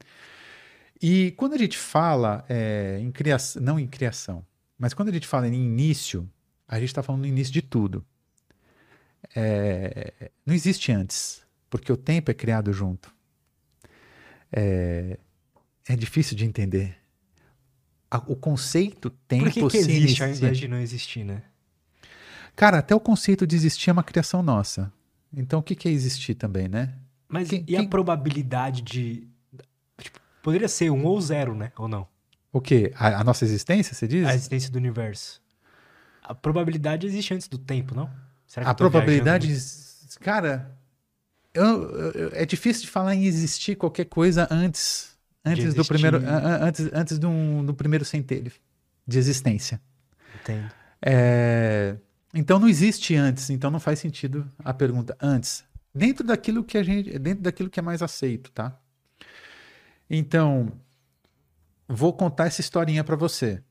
E 1.00 1.32
quando 1.32 1.54
a 1.54 1.58
gente 1.58 1.78
fala 1.78 2.44
é, 2.48 2.98
em 3.00 3.10
criação, 3.10 3.62
não 3.62 3.78
em 3.78 3.86
criação, 3.86 4.44
mas 4.78 4.94
quando 4.94 5.08
a 5.08 5.12
gente 5.12 5.26
fala 5.26 5.46
em 5.48 5.54
início, 5.54 6.28
a 6.66 6.78
gente 6.78 6.88
está 6.88 7.02
falando 7.02 7.22
no 7.22 7.26
início 7.26 7.52
de 7.52 7.62
tudo. 7.62 8.04
É, 9.34 10.30
não 10.44 10.54
existe 10.54 10.92
antes, 10.92 11.42
porque 11.68 11.92
o 11.92 11.96
tempo 11.96 12.30
é 12.30 12.34
criado 12.34 12.72
junto. 12.72 13.12
É, 14.52 15.18
é 15.88 15.96
difícil 15.96 16.36
de 16.36 16.44
entender. 16.44 16.96
o 18.26 18.36
conceito 18.36 19.10
tempo 19.10 19.44
Por 19.44 19.52
que, 19.52 19.68
que 19.68 19.76
existe 19.78 20.22
ao 20.22 20.30
invés 20.30 20.58
de 20.58 20.68
não 20.68 20.78
existir, 20.78 21.24
né? 21.24 21.42
Cara, 22.56 22.78
até 22.78 22.94
o 22.94 23.00
conceito 23.00 23.46
de 23.46 23.54
existir 23.54 23.90
é 23.90 23.92
uma 23.92 24.02
criação 24.02 24.42
nossa. 24.42 24.92
Então 25.32 25.60
o 25.60 25.62
que, 25.62 25.74
que 25.76 25.88
é 25.88 25.92
existir 25.92 26.34
também, 26.34 26.68
né? 26.68 26.94
Mas 27.28 27.48
quem, 27.48 27.64
e 27.68 27.76
a 27.76 27.80
quem... 27.80 27.88
probabilidade 27.88 28.82
de 28.82 29.28
Poderia 30.42 30.68
ser 30.68 30.90
um 30.90 31.04
ou 31.04 31.20
zero, 31.20 31.54
né? 31.54 31.72
Ou 31.76 31.88
não? 31.88 32.06
O 32.52 32.60
quê? 32.60 32.92
A, 32.96 33.20
a, 33.20 33.24
nossa 33.24 33.44
existência, 33.44 33.94
você 33.94 34.06
diz? 34.06 34.26
A 34.26 34.34
existência 34.34 34.70
do 34.70 34.76
universo. 34.76 35.42
A 36.22 36.34
probabilidade 36.34 37.06
existe 37.06 37.34
antes 37.34 37.48
do 37.48 37.58
tempo, 37.58 37.94
não? 37.94 38.10
a 38.56 38.74
probabilidade. 38.74 39.54
Cara, 40.20 40.74
eu, 41.52 41.90
eu, 42.14 42.30
é 42.32 42.46
difícil 42.46 42.82
de 42.82 42.88
falar 42.88 43.14
em 43.14 43.24
existir 43.24 43.76
qualquer 43.76 44.06
coisa 44.06 44.48
antes. 44.50 45.16
Antes 45.44 45.74
do 45.74 45.84
primeiro. 45.84 46.20
Antes, 46.26 46.90
antes 46.92 47.18
do, 47.18 47.30
do 47.64 47.74
primeiro 47.74 48.04
centelho 48.04 48.52
de 49.06 49.18
existência. 49.18 49.80
Entendo. 50.40 50.70
É, 51.00 51.96
então 52.34 52.58
não 52.58 52.68
existe 52.68 53.14
antes, 53.14 53.48
então 53.50 53.70
não 53.70 53.80
faz 53.80 53.98
sentido 53.98 54.46
a 54.64 54.74
pergunta 54.74 55.16
antes. 55.20 55.64
Dentro 55.94 56.26
daquilo 56.26 56.64
que 56.64 56.76
a 56.76 56.82
gente. 56.82 57.18
Dentro 57.18 57.42
daquilo 57.42 57.70
que 57.70 57.80
é 57.80 57.82
mais 57.82 58.02
aceito, 58.02 58.50
tá? 58.52 58.78
Então, 60.10 60.72
vou 61.86 62.12
contar 62.12 62.46
essa 62.46 62.60
historinha 62.60 63.04
para 63.04 63.16
você. 63.16 63.62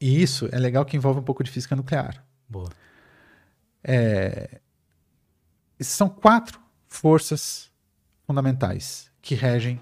E 0.00 0.22
isso 0.22 0.48
é 0.52 0.58
legal 0.58 0.84
que 0.84 0.96
envolve 0.96 1.20
um 1.20 1.24
pouco 1.24 1.42
de 1.42 1.50
física 1.50 1.74
nuclear. 1.74 2.24
Boa. 2.48 2.70
É, 3.82 4.60
são 5.80 6.08
quatro 6.08 6.60
forças 6.86 7.70
fundamentais 8.26 9.10
que 9.20 9.34
regem, 9.34 9.80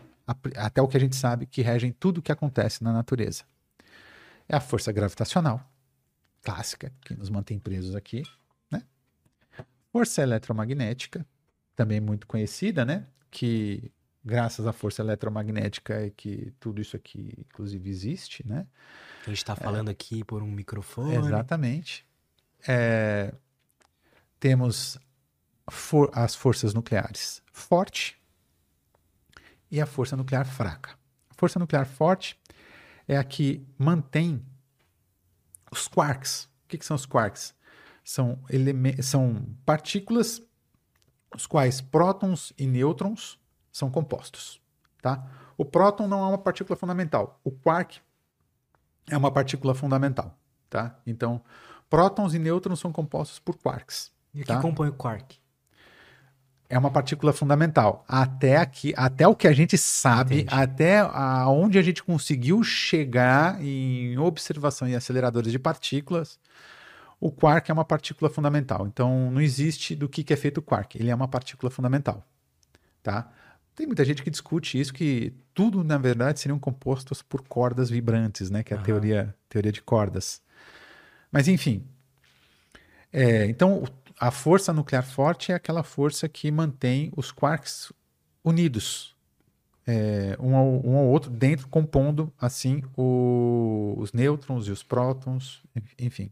até 0.56 0.80
o 0.80 0.88
que 0.88 0.96
a 0.96 1.00
gente 1.00 1.16
sabe, 1.16 1.46
que 1.46 1.62
regem 1.62 1.92
tudo 1.92 2.18
o 2.18 2.22
que 2.22 2.32
acontece 2.32 2.82
na 2.82 2.92
natureza. 2.92 3.44
É 4.48 4.56
a 4.56 4.60
força 4.60 4.92
gravitacional, 4.92 5.60
clássica, 6.42 6.92
que 7.00 7.14
nos 7.14 7.30
mantém 7.30 7.58
presos 7.58 7.94
aqui. 7.94 8.22
Né? 8.70 8.82
Força 9.92 10.22
eletromagnética, 10.22 11.26
também 11.74 12.00
muito 12.00 12.26
conhecida, 12.26 12.84
né? 12.84 13.06
que 13.30 13.90
graças 14.24 14.66
à 14.66 14.72
força 14.72 15.02
eletromagnética 15.02 15.94
é 15.94 16.10
que 16.10 16.52
tudo 16.60 16.80
isso 16.80 16.96
aqui, 16.96 17.34
inclusive, 17.38 17.88
existe, 17.90 18.46
né? 18.46 18.66
A 19.22 19.30
gente 19.30 19.38
está 19.38 19.56
falando 19.56 19.88
é, 19.88 19.92
aqui 19.92 20.24
por 20.24 20.42
um 20.42 20.50
microfone. 20.50 21.16
Exatamente. 21.16 22.06
É, 22.66 23.34
temos 24.38 24.98
for, 25.70 26.10
as 26.12 26.34
forças 26.34 26.74
nucleares 26.74 27.42
forte 27.52 28.16
e 29.70 29.80
a 29.80 29.86
força 29.86 30.16
nuclear 30.16 30.46
fraca. 30.46 30.90
A 31.30 31.34
força 31.34 31.58
nuclear 31.58 31.86
forte 31.86 32.38
é 33.06 33.16
a 33.16 33.24
que 33.24 33.66
mantém 33.78 34.44
os 35.70 35.88
quarks. 35.88 36.44
O 36.64 36.68
que, 36.68 36.78
que 36.78 36.84
são 36.84 36.94
os 36.94 37.06
quarks? 37.06 37.54
São, 38.04 38.38
são 39.02 39.46
partículas 39.64 40.42
os 41.34 41.46
quais 41.46 41.80
prótons 41.80 42.52
e 42.58 42.66
nêutrons 42.66 43.38
são 43.72 43.90
compostos. 43.90 44.60
Tá? 45.00 45.26
O 45.56 45.64
próton 45.64 46.06
não 46.06 46.22
é 46.24 46.28
uma 46.28 46.38
partícula 46.38 46.76
fundamental. 46.76 47.40
O 47.42 47.50
quark 47.50 48.00
é 49.10 49.16
uma 49.16 49.32
partícula 49.32 49.74
fundamental. 49.74 50.36
Tá? 50.70 50.96
Então, 51.06 51.40
prótons 51.90 52.34
e 52.34 52.38
nêutrons 52.38 52.78
são 52.78 52.92
compostos 52.92 53.38
por 53.38 53.56
quarks. 53.56 54.12
E 54.34 54.42
o 54.42 54.44
tá? 54.44 54.56
que 54.56 54.62
compõe 54.62 54.88
o 54.88 54.92
quark? 54.92 55.40
É 56.68 56.78
uma 56.78 56.90
partícula 56.90 57.34
fundamental. 57.34 58.02
Até 58.08 58.56
aqui, 58.56 58.94
até 58.96 59.28
o 59.28 59.36
que 59.36 59.46
a 59.46 59.52
gente 59.52 59.76
sabe, 59.76 60.40
Entendi. 60.40 60.54
até 60.54 61.00
aonde 61.00 61.78
a 61.78 61.82
gente 61.82 62.02
conseguiu 62.02 62.62
chegar 62.62 63.62
em 63.62 64.16
observação 64.16 64.88
em 64.88 64.94
aceleradores 64.94 65.52
de 65.52 65.58
partículas, 65.58 66.40
o 67.20 67.30
quark 67.30 67.70
é 67.70 67.74
uma 67.74 67.84
partícula 67.84 68.30
fundamental. 68.30 68.86
Então, 68.86 69.30
não 69.30 69.40
existe 69.42 69.94
do 69.94 70.08
que, 70.08 70.24
que 70.24 70.32
é 70.32 70.36
feito 70.36 70.58
o 70.58 70.62
quark. 70.62 70.96
Ele 70.98 71.10
é 71.10 71.14
uma 71.14 71.28
partícula 71.28 71.70
fundamental. 71.70 72.26
Tá? 73.02 73.30
Tem 73.74 73.86
muita 73.86 74.04
gente 74.04 74.22
que 74.22 74.30
discute 74.30 74.78
isso, 74.78 74.92
que 74.92 75.32
tudo, 75.54 75.82
na 75.82 75.96
verdade, 75.96 76.40
seriam 76.40 76.58
compostos 76.58 77.22
por 77.22 77.42
cordas 77.42 77.88
vibrantes, 77.88 78.50
né? 78.50 78.62
Que 78.62 78.74
é 78.74 78.76
a 78.76 78.78
uhum. 78.78 78.84
teoria, 78.84 79.34
teoria 79.48 79.72
de 79.72 79.80
cordas. 79.80 80.42
Mas, 81.30 81.48
enfim. 81.48 81.84
É, 83.12 83.46
então, 83.46 83.84
a 84.18 84.30
força 84.30 84.72
nuclear 84.72 85.04
forte 85.04 85.52
é 85.52 85.54
aquela 85.54 85.82
força 85.82 86.28
que 86.28 86.50
mantém 86.50 87.10
os 87.16 87.32
quarks 87.32 87.92
unidos, 88.44 89.16
é, 89.86 90.36
um, 90.38 90.56
ao, 90.56 90.86
um, 90.86 90.96
ao, 90.96 91.06
outro, 91.06 91.30
dentro, 91.30 91.66
compondo, 91.68 92.32
assim, 92.40 92.82
o, 92.96 93.94
os 93.98 94.12
nêutrons 94.12 94.66
e 94.66 94.70
os 94.70 94.82
prótons, 94.82 95.62
enfim. 95.98 96.30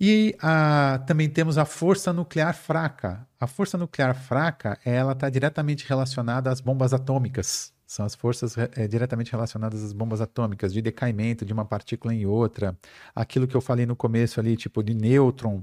E 0.00 0.34
a, 0.40 1.02
também 1.06 1.28
temos 1.28 1.58
a 1.58 1.66
força 1.66 2.10
nuclear 2.10 2.54
fraca. 2.54 3.28
A 3.38 3.46
força 3.46 3.76
nuclear 3.76 4.14
fraca, 4.14 4.78
ela 4.82 5.12
está 5.12 5.28
diretamente 5.28 5.86
relacionada 5.86 6.50
às 6.50 6.58
bombas 6.58 6.94
atômicas. 6.94 7.70
São 7.86 8.06
as 8.06 8.14
forças 8.14 8.56
é, 8.56 8.88
diretamente 8.88 9.30
relacionadas 9.32 9.82
às 9.82 9.92
bombas 9.92 10.22
atômicas, 10.22 10.72
de 10.72 10.80
decaimento 10.80 11.44
de 11.44 11.52
uma 11.52 11.66
partícula 11.66 12.14
em 12.14 12.24
outra. 12.24 12.78
Aquilo 13.14 13.46
que 13.46 13.54
eu 13.54 13.60
falei 13.60 13.84
no 13.84 13.94
começo 13.94 14.40
ali, 14.40 14.56
tipo 14.56 14.82
de 14.82 14.94
nêutron, 14.94 15.62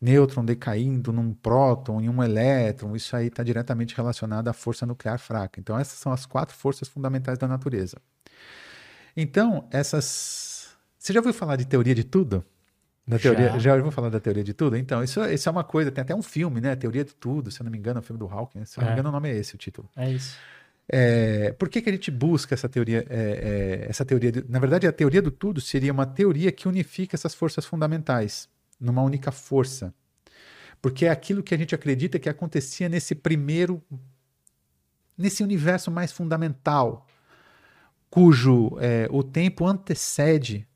nêutron 0.00 0.44
decaindo 0.44 1.12
num 1.12 1.34
próton, 1.34 2.00
em 2.00 2.08
um 2.08 2.22
elétron, 2.22 2.94
isso 2.94 3.16
aí 3.16 3.28
está 3.28 3.42
diretamente 3.42 3.96
relacionado 3.96 4.46
à 4.46 4.52
força 4.52 4.86
nuclear 4.86 5.18
fraca. 5.18 5.58
Então, 5.58 5.76
essas 5.76 5.98
são 5.98 6.12
as 6.12 6.24
quatro 6.24 6.54
forças 6.54 6.88
fundamentais 6.88 7.38
da 7.38 7.48
natureza. 7.48 7.96
Então, 9.16 9.66
essas. 9.72 10.76
Você 10.98 11.12
já 11.12 11.18
ouviu 11.18 11.34
falar 11.34 11.56
de 11.56 11.64
teoria 11.64 11.94
de 11.94 12.04
tudo? 12.04 12.44
Da 13.06 13.18
teoria, 13.18 13.50
já. 13.50 13.58
já 13.58 13.76
vou 13.78 13.90
falar 13.90 14.08
da 14.10 14.20
teoria 14.20 14.44
de 14.44 14.54
tudo? 14.54 14.76
Então, 14.76 15.02
isso, 15.02 15.22
isso 15.24 15.48
é 15.48 15.52
uma 15.52 15.64
coisa, 15.64 15.90
tem 15.90 16.02
até 16.02 16.14
um 16.14 16.22
filme, 16.22 16.60
né? 16.60 16.76
Teoria 16.76 17.04
de 17.04 17.14
tudo, 17.14 17.50
se 17.50 17.60
eu 17.60 17.64
não 17.64 17.70
me 17.70 17.78
engano, 17.78 17.98
é 17.98 18.00
o 18.00 18.02
filme 18.02 18.18
do 18.18 18.26
Hawking. 18.26 18.64
Se 18.64 18.78
eu 18.78 18.82
não 18.82 18.88
me 18.88 18.90
é. 18.90 18.94
engano, 18.94 19.08
o 19.08 19.12
nome 19.12 19.30
é 19.30 19.36
esse 19.36 19.54
o 19.54 19.58
título. 19.58 19.88
É 19.96 20.10
isso. 20.10 20.36
É, 20.88 21.52
por 21.52 21.68
que, 21.68 21.80
que 21.80 21.88
a 21.88 21.92
gente 21.92 22.10
busca 22.10 22.54
essa 22.54 22.68
teoria? 22.68 23.04
É, 23.08 23.84
é, 23.84 23.86
essa 23.88 24.04
teoria 24.04 24.30
de, 24.30 24.44
na 24.48 24.58
verdade, 24.58 24.86
a 24.86 24.92
teoria 24.92 25.22
do 25.22 25.30
tudo 25.30 25.60
seria 25.60 25.92
uma 25.92 26.06
teoria 26.06 26.52
que 26.52 26.68
unifica 26.68 27.16
essas 27.16 27.34
forças 27.34 27.64
fundamentais 27.64 28.48
numa 28.78 29.02
única 29.02 29.32
força. 29.32 29.94
Porque 30.80 31.06
é 31.06 31.10
aquilo 31.10 31.42
que 31.42 31.54
a 31.54 31.58
gente 31.58 31.74
acredita 31.74 32.18
que 32.18 32.28
acontecia 32.28 32.88
nesse 32.88 33.14
primeiro, 33.14 33.82
nesse 35.16 35.42
universo 35.42 35.90
mais 35.90 36.12
fundamental, 36.12 37.06
cujo 38.10 38.76
é, 38.80 39.08
o 39.10 39.22
tempo 39.22 39.66
antecede 39.66 40.66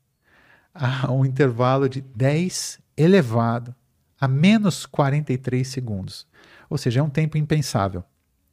a 0.77 1.11
um 1.11 1.25
intervalo 1.25 1.89
de 1.89 2.01
10 2.01 2.79
elevado 2.95 3.75
a 4.19 4.27
menos 4.27 4.85
43 4.85 5.67
segundos. 5.67 6.27
Ou 6.69 6.77
seja, 6.77 6.99
é 6.99 7.03
um 7.03 7.09
tempo 7.09 7.37
impensável. 7.37 8.03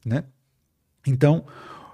Né? 0.05 0.25
Então, 1.07 1.45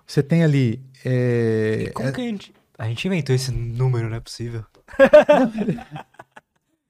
você 0.07 0.22
tem 0.22 0.43
ali. 0.43 0.83
É, 1.05 1.85
e 1.89 1.91
como 1.91 2.09
é... 2.09 2.12
que 2.12 2.20
a 2.20 2.24
gente. 2.24 2.55
A 2.78 2.87
gente 2.87 3.07
inventou 3.07 3.35
esse 3.35 3.53
número, 3.53 4.09
não 4.09 4.16
é 4.16 4.20
possível. 4.20 4.64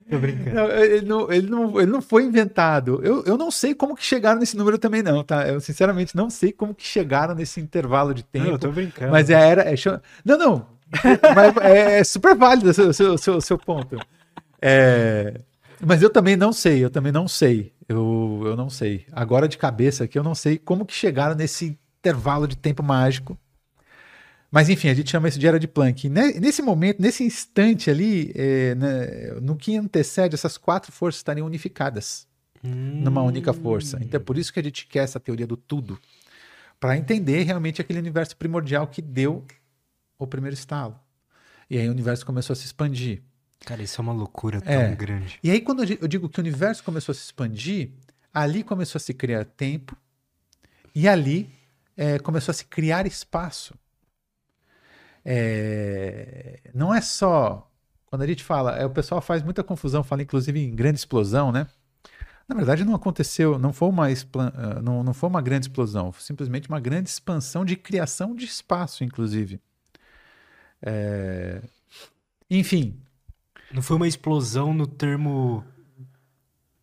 Tô 0.09 0.19
brincando. 0.19 0.55
Não, 0.55 0.69
ele, 0.71 1.05
não, 1.05 1.31
ele, 1.31 1.49
não, 1.49 1.81
ele 1.81 1.91
não 1.91 2.01
foi 2.01 2.23
inventado. 2.23 3.01
Eu, 3.03 3.23
eu 3.25 3.37
não 3.37 3.51
sei 3.51 3.75
como 3.75 3.95
que 3.95 4.03
chegaram 4.03 4.39
nesse 4.39 4.57
número 4.57 4.77
também, 4.77 5.03
não, 5.03 5.23
tá? 5.23 5.47
Eu 5.47 5.59
sinceramente 5.59 6.15
não 6.15 6.29
sei 6.29 6.51
como 6.51 6.73
que 6.73 6.85
chegaram 6.85 7.35
nesse 7.35 7.59
intervalo 7.59 8.13
de 8.13 8.23
tempo. 8.23 8.45
Não, 8.45 8.53
eu 8.53 8.59
tô 8.59 8.71
brincando. 8.71 9.11
Mas 9.11 9.29
é, 9.29 9.33
era. 9.33 9.61
É, 9.63 9.75
não, 10.23 10.37
não. 10.37 10.65
mas 11.35 11.57
é, 11.57 11.99
é, 11.99 12.03
super 12.03 12.35
válido 12.35 12.69
o 12.69 12.73
seu, 12.73 12.93
seu, 12.93 13.17
seu, 13.17 13.41
seu 13.41 13.57
ponto. 13.57 13.97
É, 14.61 15.41
mas 15.83 16.01
eu 16.01 16.09
também 16.09 16.35
não 16.35 16.53
sei, 16.53 16.83
eu 16.83 16.89
também 16.89 17.11
não 17.11 17.27
sei. 17.27 17.73
Eu, 17.87 18.41
eu 18.45 18.55
não 18.55 18.69
sei. 18.69 19.05
Agora 19.11 19.47
de 19.47 19.57
cabeça 19.57 20.03
aqui, 20.03 20.17
eu 20.17 20.23
não 20.23 20.35
sei 20.35 20.57
como 20.57 20.85
que 20.85 20.93
chegaram 20.93 21.35
nesse 21.35 21.77
intervalo 21.99 22.47
de 22.47 22.55
tempo 22.55 22.83
mágico. 22.83 23.37
Mas 24.51 24.69
enfim, 24.69 24.89
a 24.89 24.93
gente 24.93 25.09
chama 25.09 25.29
isso 25.29 25.39
de 25.39 25.47
era 25.47 25.59
de 25.59 25.67
Planck. 25.67 26.09
Nesse 26.09 26.61
momento, 26.61 27.01
nesse 27.01 27.23
instante 27.23 27.89
ali, 27.89 28.31
é, 28.35 28.75
né, 28.75 29.39
no 29.41 29.55
que 29.55 29.77
antecede, 29.77 30.35
essas 30.35 30.57
quatro 30.57 30.91
forças 30.91 31.19
estariam 31.19 31.47
unificadas 31.47 32.27
hum. 32.63 33.01
numa 33.01 33.21
única 33.21 33.53
força. 33.53 33.97
Então 34.01 34.19
é 34.19 34.23
por 34.23 34.37
isso 34.37 34.51
que 34.51 34.59
a 34.59 34.63
gente 34.63 34.85
quer 34.87 35.03
essa 35.05 35.19
teoria 35.19 35.47
do 35.47 35.55
tudo. 35.55 35.97
Para 36.79 36.97
entender 36.97 37.43
realmente 37.43 37.79
aquele 37.79 37.99
universo 37.99 38.35
primordial 38.35 38.87
que 38.87 39.01
deu 39.01 39.45
o 40.23 40.27
primeiro 40.27 40.53
estalo. 40.53 40.99
E 41.69 41.77
aí 41.77 41.87
o 41.87 41.91
universo 41.91 42.25
começou 42.25 42.53
a 42.53 42.55
se 42.55 42.65
expandir. 42.65 43.21
Cara, 43.65 43.81
isso 43.81 43.99
é 43.99 44.03
uma 44.03 44.13
loucura 44.13 44.59
tão 44.59 44.73
é. 44.73 44.95
grande. 44.95 45.39
E 45.43 45.51
aí, 45.51 45.61
quando 45.61 45.83
eu 45.83 46.07
digo 46.07 46.27
que 46.27 46.39
o 46.39 46.41
universo 46.41 46.83
começou 46.83 47.13
a 47.13 47.15
se 47.15 47.21
expandir, 47.21 47.91
ali 48.33 48.63
começou 48.63 48.97
a 48.97 49.01
se 49.01 49.13
criar 49.13 49.45
tempo 49.45 49.95
e 50.95 51.07
ali 51.07 51.49
é, 51.95 52.17
começou 52.19 52.51
a 52.51 52.55
se 52.55 52.65
criar 52.65 53.05
espaço. 53.05 53.75
É, 55.23 56.59
não 56.73 56.93
é 56.93 57.01
só. 57.01 57.69
Quando 58.07 58.23
a 58.23 58.27
gente 58.27 58.43
fala, 58.43 58.75
é, 58.77 58.85
o 58.85 58.89
pessoal 58.89 59.21
faz 59.21 59.43
muita 59.43 59.63
confusão, 59.63 60.03
fala 60.03 60.23
inclusive 60.23 60.59
em 60.59 60.75
grande 60.75 60.99
explosão, 60.99 61.51
né? 61.51 61.67
Na 62.47 62.55
verdade, 62.55 62.83
não 62.83 62.95
aconteceu, 62.95 63.57
não 63.57 63.71
foi 63.71 63.87
uma, 63.87 64.07
ah, 64.07 64.81
não, 64.81 65.03
não 65.03 65.13
foi 65.13 65.29
uma 65.29 65.41
grande 65.41 65.67
explosão, 65.67 66.11
foi 66.11 66.21
simplesmente 66.21 66.67
uma 66.67 66.81
grande 66.81 67.09
expansão 67.09 67.63
de 67.63 67.77
criação 67.77 68.35
de 68.35 68.43
espaço, 68.43 69.05
inclusive. 69.05 69.61
É... 70.81 71.61
Enfim. 72.49 72.99
Não 73.71 73.81
foi 73.81 73.95
uma 73.95 74.07
explosão 74.07 74.73
no 74.73 74.85
termo. 74.85 75.63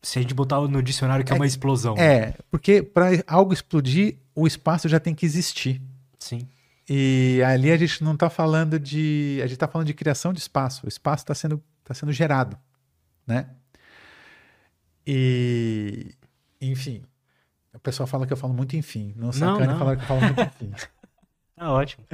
Se 0.03 0.19
a 0.19 0.23
gente 0.23 0.33
botar 0.33 0.61
no 0.61 0.83
dicionário 0.83 1.25
que 1.25 1.33
é, 1.33 1.37
é 1.37 1.39
uma 1.39 1.47
explosão. 1.47 1.97
É, 1.99 2.35
porque 2.51 2.83
para 2.83 3.09
algo 3.27 3.53
explodir, 3.53 4.17
o 4.35 4.47
espaço 4.47 4.89
já 4.89 4.99
tem 4.99 5.15
que 5.15 5.27
existir. 5.27 5.83
Sim. 6.19 6.49
E 6.89 7.43
ali 7.45 7.71
a 7.71 7.77
gente 7.77 8.03
não 8.03 8.15
está 8.15 8.31
falando 8.31 8.79
de. 8.79 9.39
A 9.41 9.47
gente 9.47 9.55
está 9.55 9.69
falando 9.69 9.87
de 9.87 9.95
criação 9.95 10.33
de 10.33 10.39
espaço. 10.39 10.87
O 10.87 10.89
espaço 10.89 11.25
está 11.25 11.35
sendo, 11.35 11.63
tá 11.85 11.93
sendo 11.93 12.13
gerado. 12.13 12.57
Né? 13.27 13.51
E. 15.07 16.15
Enfim. 16.61 17.03
O 17.75 17.79
pessoal 17.79 18.07
fala 18.07 18.27
que 18.27 18.33
eu 18.33 18.37
falo 18.37 18.55
muito 18.55 18.75
enfim. 18.75 19.13
Não 19.17 19.31
sacane 19.31 19.79
falar 19.79 19.97
que 19.97 20.03
eu 20.03 20.07
falo 20.07 20.21
muito 20.21 20.41
enfim. 20.65 20.73
tá 21.55 21.71
ótimo. 21.71 22.05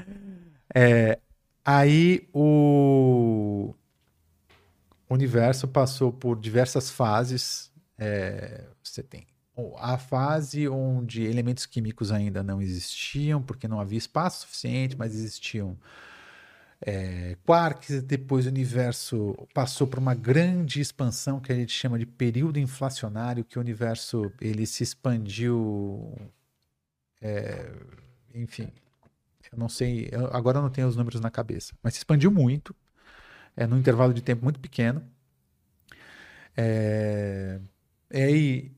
É, 0.74 1.18
Aí 1.64 2.28
o 2.32 3.74
universo 5.08 5.66
passou 5.66 6.12
por 6.12 6.38
diversas 6.38 6.90
fases. 6.90 7.72
É, 7.98 8.66
você 8.82 9.02
tem 9.02 9.26
a 9.78 9.96
fase 9.96 10.68
onde 10.68 11.22
elementos 11.22 11.64
químicos 11.64 12.10
ainda 12.10 12.42
não 12.42 12.60
existiam, 12.60 13.40
porque 13.40 13.68
não 13.68 13.80
havia 13.80 13.98
espaço 13.98 14.40
suficiente, 14.42 14.96
mas 14.96 15.14
existiam 15.14 15.78
é, 16.80 17.36
quarks. 17.46 18.02
Depois 18.02 18.46
o 18.46 18.48
universo 18.48 19.36
passou 19.54 19.86
por 19.86 19.98
uma 19.98 20.14
grande 20.14 20.80
expansão 20.80 21.40
que 21.40 21.52
a 21.52 21.54
gente 21.54 21.72
chama 21.72 21.98
de 21.98 22.06
período 22.06 22.58
inflacionário, 22.58 23.44
que 23.44 23.58
o 23.58 23.60
universo 23.60 24.32
ele 24.40 24.66
se 24.66 24.82
expandiu, 24.82 26.12
é, 27.22 27.70
enfim, 28.34 28.72
eu 29.55 29.59
não 29.59 29.68
sei, 29.68 30.09
eu, 30.12 30.26
agora 30.34 30.59
eu 30.59 30.62
não 30.62 30.70
tenho 30.70 30.88
os 30.88 30.96
números 30.96 31.20
na 31.20 31.30
cabeça, 31.30 31.74
mas 31.82 31.94
se 31.94 32.00
expandiu 32.00 32.30
muito, 32.30 32.74
é, 33.57 33.66
num 33.66 33.78
intervalo 33.78 34.12
de 34.14 34.22
tempo 34.22 34.44
muito 34.44 34.61
pequeno. 34.61 35.02
É, 36.57 37.61
e 38.12 38.22
aí 38.22 38.72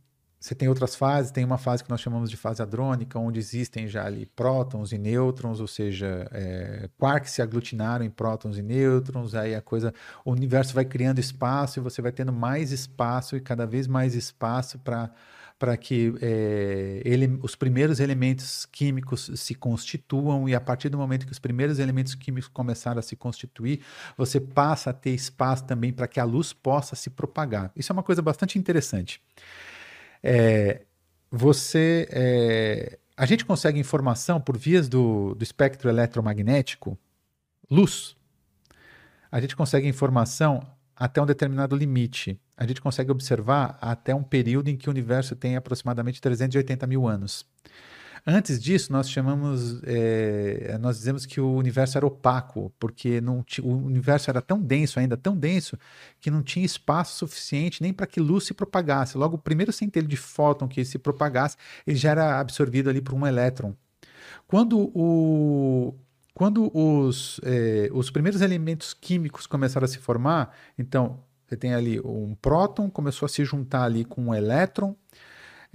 você 0.47 0.55
tem 0.55 0.69
outras 0.69 0.95
fases, 0.95 1.33
tem 1.33 1.45
uma 1.45 1.59
fase 1.59 1.83
que 1.83 1.91
nós 1.91 2.01
chamamos 2.01 2.31
de 2.31 2.37
fase 2.37 2.63
hadrônica, 2.63 3.19
onde 3.19 3.39
existem 3.41 3.89
já 3.89 4.05
ali 4.07 4.27
prótons 4.27 4.93
e 4.93 4.99
nêutrons, 4.99 5.61
ou 5.61 5.67
seja, 5.67 6.29
é, 6.31 6.89
quarks 6.97 7.33
se 7.33 7.43
aglutinaram 7.43 8.05
em 8.05 8.11
prótons 8.11 8.57
e 8.57 8.63
nêutrons, 8.63 9.35
aí 9.35 9.55
a 9.57 9.61
coisa, 9.61 9.93
o 10.25 10.31
universo 10.31 10.73
vai 10.73 10.85
criando 10.85 11.19
espaço 11.19 11.81
e 11.81 11.83
você 11.83 12.01
vai 12.01 12.13
tendo 12.13 12.33
mais 12.33 12.71
espaço 12.71 13.37
e 13.37 13.41
cada 13.41 13.67
vez 13.67 13.89
mais 13.89 14.15
espaço 14.15 14.79
para 14.79 15.11
para 15.59 15.77
que 15.77 16.15
é, 16.21 17.01
ele, 17.05 17.39
os 17.43 17.57
primeiros 17.57 17.99
elementos 17.99 18.67
químicos 18.67 19.31
se 19.37 19.55
constituam 19.55 20.49
e 20.49 20.55
a 20.55 20.61
partir 20.61 20.89
do 20.91 20.99
momento 20.99 21.25
que 21.25 21.33
os 21.33 21.39
primeiros 21.39 21.79
elementos 21.79 22.15
químicos 22.15 22.49
começaram 22.49 22.99
a 22.99 23.03
se 23.03 23.17
constituir, 23.17 23.81
você 24.17 24.39
passa 24.39 24.91
a 24.91 24.93
ter 24.93 25.11
espaço 25.11 25.65
também 25.65 25.93
para 25.93 26.07
que 26.07 26.21
a 26.21 26.25
luz 26.25 26.53
possa 26.53 26.95
se 26.95 27.09
propagar. 27.09 27.73
Isso 27.75 27.91
é 27.91 27.95
uma 27.95 28.03
coisa 28.03 28.21
bastante 28.21 28.59
interessante. 28.59 29.23
É, 30.23 30.83
você, 31.31 32.07
é, 32.11 32.99
a 33.17 33.25
gente 33.25 33.45
consegue 33.45 33.79
informação 33.79 34.41
por 34.41 34.59
vias 34.59 34.89
do, 34.89 35.35
do 35.35 35.43
espectro 35.43 35.89
eletromagnético, 35.89 36.99
luz. 37.71 38.15
A 39.33 39.41
gente 39.41 39.57
consegue 39.57 39.89
informação 39.89 40.63
até 40.95 41.21
um 41.21 41.27
determinado 41.27 41.75
limite. 41.75 42.39
A 42.57 42.67
gente 42.67 42.81
consegue 42.81 43.11
observar 43.11 43.77
até 43.81 44.15
um 44.15 44.23
período 44.23 44.69
em 44.69 44.77
que 44.77 44.89
o 44.89 44.93
universo 44.93 45.37
tem 45.37 45.57
aproximadamente 45.57 46.21
380 46.21 46.87
mil 46.87 47.07
anos. 47.07 47.47
Antes 48.29 48.61
disso, 48.61 48.93
nós 48.93 49.09
chamamos, 49.09 49.81
é, 49.85 50.77
nós 50.81 50.99
dizemos 50.99 51.25
que 51.25 51.41
o 51.41 51.55
universo 51.55 51.97
era 51.97 52.05
opaco, 52.05 52.73
porque 52.77 53.21
não 53.21 53.45
o 53.63 53.73
universo 53.73 54.29
era 54.29 54.43
tão 54.43 54.61
denso, 54.61 54.99
ainda 54.99 55.17
tão 55.17 55.37
denso, 55.37 55.79
que 56.21 56.29
não 56.29 56.43
tinha 56.43 56.67
espaço 56.67 57.19
suficiente 57.19 57.81
nem 57.81 57.93
para 57.93 58.05
que 58.05 58.19
luz 58.19 58.43
se 58.43 58.53
propagasse. 58.53 59.17
Logo, 59.17 59.37
o 59.37 59.39
primeiro 59.39 59.73
centelho 59.73 60.09
de 60.09 60.17
fóton 60.17 60.67
que 60.67 60.85
se 60.85 60.99
propagasse, 60.99 61.57
ele 61.87 61.97
já 61.97 62.11
era 62.11 62.41
absorvido 62.41 62.91
ali 62.91 63.01
por 63.01 63.15
um 63.15 63.25
elétron. 63.25 63.77
Quando 64.49 64.91
o, 64.93 65.95
quando 66.35 66.69
os, 66.77 67.41
eh, 67.45 67.89
os 67.93 68.11
primeiros 68.11 68.41
elementos 68.41 68.93
químicos 68.93 69.47
começaram 69.47 69.85
a 69.85 69.89
se 69.89 69.99
formar, 69.99 70.53
então 70.77 71.21
você 71.47 71.57
tem 71.57 71.75
ali 71.75 72.01
um 72.01 72.35
próton, 72.35 72.91
começou 72.91 73.27
a 73.27 73.29
se 73.29 73.45
juntar 73.45 73.85
ali 73.85 74.05
com 74.05 74.27
um 74.27 74.35
elétron, 74.35 74.97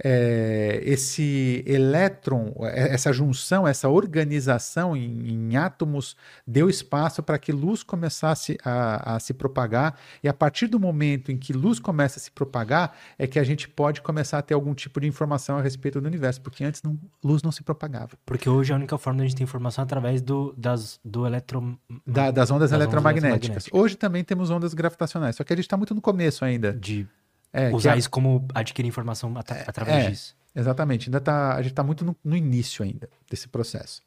é, 0.02 0.80
esse 0.84 1.62
elétron, 1.66 2.52
é, 2.62 2.94
essa 2.94 3.12
junção, 3.12 3.66
essa 3.66 3.88
organização 3.88 4.96
em, 4.96 5.28
em 5.30 5.56
átomos 5.56 6.16
deu 6.46 6.68
espaço 6.68 7.22
para 7.22 7.38
que 7.38 7.52
luz 7.52 7.82
começasse 7.82 8.58
a, 8.64 9.14
a, 9.14 9.20
se 9.20 9.32
propagar, 9.34 9.98
e 10.22 10.28
a 10.28 10.34
partir 10.34 10.66
do 10.66 10.78
momento 10.78 11.30
em 11.32 11.36
que 11.36 11.52
luz 11.52 11.78
começa 11.78 12.18
a 12.18 12.22
se 12.22 12.30
propagar, 12.30 12.96
é 13.18 13.26
que 13.26 13.38
a 13.38 13.44
gente 13.44 13.68
pode 13.68 14.00
começar 14.02 14.38
a 14.38 14.42
ter 14.42 14.54
algum 14.54 14.74
tipo 14.74 15.00
de 15.00 15.06
informação 15.06 15.58
a 15.58 15.62
respeito 15.62 16.00
do 16.00 16.06
universo, 16.06 16.40
porque 16.40 16.64
antes 16.64 16.82
não, 16.82 16.98
luz 17.22 17.42
não 17.42 17.52
se 17.52 17.62
propagava. 17.62 18.10
Porque 18.24 18.48
hoje 18.48 18.72
a 18.72 18.76
única 18.76 18.96
forma 18.98 19.18
de 19.18 19.24
a 19.24 19.28
gente 19.28 19.38
ter 19.38 19.44
informação 19.44 19.82
é 19.82 19.84
através 19.84 20.20
do, 20.20 20.54
das, 20.56 21.00
do 21.04 21.26
eletro... 21.26 21.78
Da, 22.06 22.30
das 22.30 22.50
ondas 22.50 22.70
das 22.70 22.80
eletromagnéticas. 22.80 23.66
Ondas 23.66 23.80
hoje 23.80 23.96
também 23.96 24.24
temos 24.24 24.50
ondas 24.50 24.74
gravitacionais, 24.74 25.36
só 25.36 25.44
que 25.44 25.52
a 25.52 25.56
gente 25.56 25.64
está 25.64 25.76
muito 25.76 25.94
no 25.94 26.00
começo 26.00 26.44
ainda. 26.44 26.72
De 26.72 27.06
é, 27.52 27.70
Usar 27.70 27.98
isso 27.98 28.08
como 28.08 28.46
adquirir 28.54 28.88
informação 28.88 29.36
at 29.36 29.50
é, 29.50 29.64
através 29.66 30.06
é, 30.06 30.10
disso. 30.10 30.36
Exatamente. 30.54 31.08
Ainda 31.08 31.20
tá, 31.20 31.54
a 31.54 31.62
gente 31.62 31.72
está 31.72 31.82
muito 31.82 32.04
no, 32.04 32.16
no, 32.24 32.36
início 32.36 32.82
ainda 32.82 33.08
desse 33.30 33.46
processo. 33.46 34.02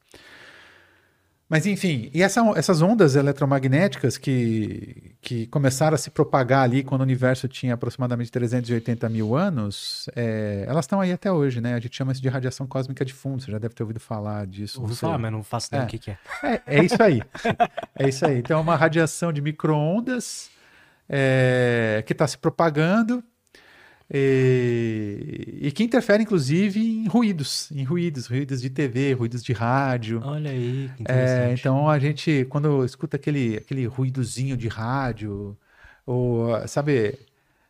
Mas 1.48 1.68
enfim, 1.68 2.10
e 2.12 2.24
essa, 2.24 2.42
essas 2.56 2.82
ondas 2.82 3.16
eletromagnéticas 3.16 4.18
que, 4.18 5.16
que 5.22 5.46
começaram 5.46 5.94
a 5.94 5.98
se 5.98 6.10
propagar 6.10 6.64
ali 6.64 6.84
quando 6.84 7.02
o 7.02 7.04
universo 7.04 7.48
tinha 7.48 7.76
aproximadamente 7.76 8.32
380 8.32 9.08
mil 9.10 9.36
anos, 9.36 10.10
é, 10.16 10.66
elas 10.68 10.86
estão 10.86 11.00
aí 11.00 11.12
até 11.12 11.32
hoje, 11.32 11.62
né? 11.62 11.76
A 11.76 11.80
gente 11.80 11.96
chama 11.96 12.12
isso 12.12 12.22
de 12.22 12.30
radiação 12.30 12.66
cósmica 12.66 13.06
de 13.06 13.14
fundo, 13.14 13.44
você 13.44 13.52
já 13.52 13.60
deve 13.60 13.76
ter 13.76 13.84
ouvido 13.84 14.00
falar 14.00 14.48
disso. 14.48 14.82
Ouvi 14.82 14.96
falar, 14.96 15.20
mas 15.20 15.32
não 15.32 15.44
faço 15.44 15.68
ideia 15.68 15.84
é. 15.84 15.86
o 15.86 15.88
que, 15.88 16.00
que 16.00 16.10
é. 16.10 16.18
é. 16.44 16.62
É 16.66 16.84
isso 16.84 17.02
aí. 17.02 17.22
é 17.96 18.10
isso 18.10 18.26
aí. 18.26 18.40
Então 18.40 18.58
é 18.58 18.62
uma 18.62 18.76
radiação 18.76 19.32
de 19.32 19.40
microondas 19.40 20.50
é, 21.08 22.04
que 22.08 22.14
está 22.14 22.26
se 22.26 22.40
propagando 22.40 23.24
e, 24.12 25.60
e, 25.62 25.72
que 25.72 25.84
interfere, 25.84 26.24
inclusive, 26.24 26.80
em 26.80 27.08
ruídos, 27.08 27.72
em 27.72 27.84
ruídos, 27.84 28.28
ruídos 28.28 28.62
de 28.62 28.70
TV, 28.70 29.14
ruídos 29.14 29.44
de 29.44 29.52
rádio. 29.52 30.22
Olha 30.24 30.52
aí, 30.52 30.92
que 30.96 31.02
interessante. 31.02 31.50
É, 31.50 31.54
então 31.54 31.90
a 31.90 31.98
gente, 31.98 32.46
quando 32.50 32.86
escuta 32.86 33.18
aquele, 33.18 33.58
aquele 33.58 33.86
ruídozinho 33.88 34.56
de 34.56 34.68
rádio, 34.68 35.58
ou 36.06 36.50
sabe, 36.68 37.18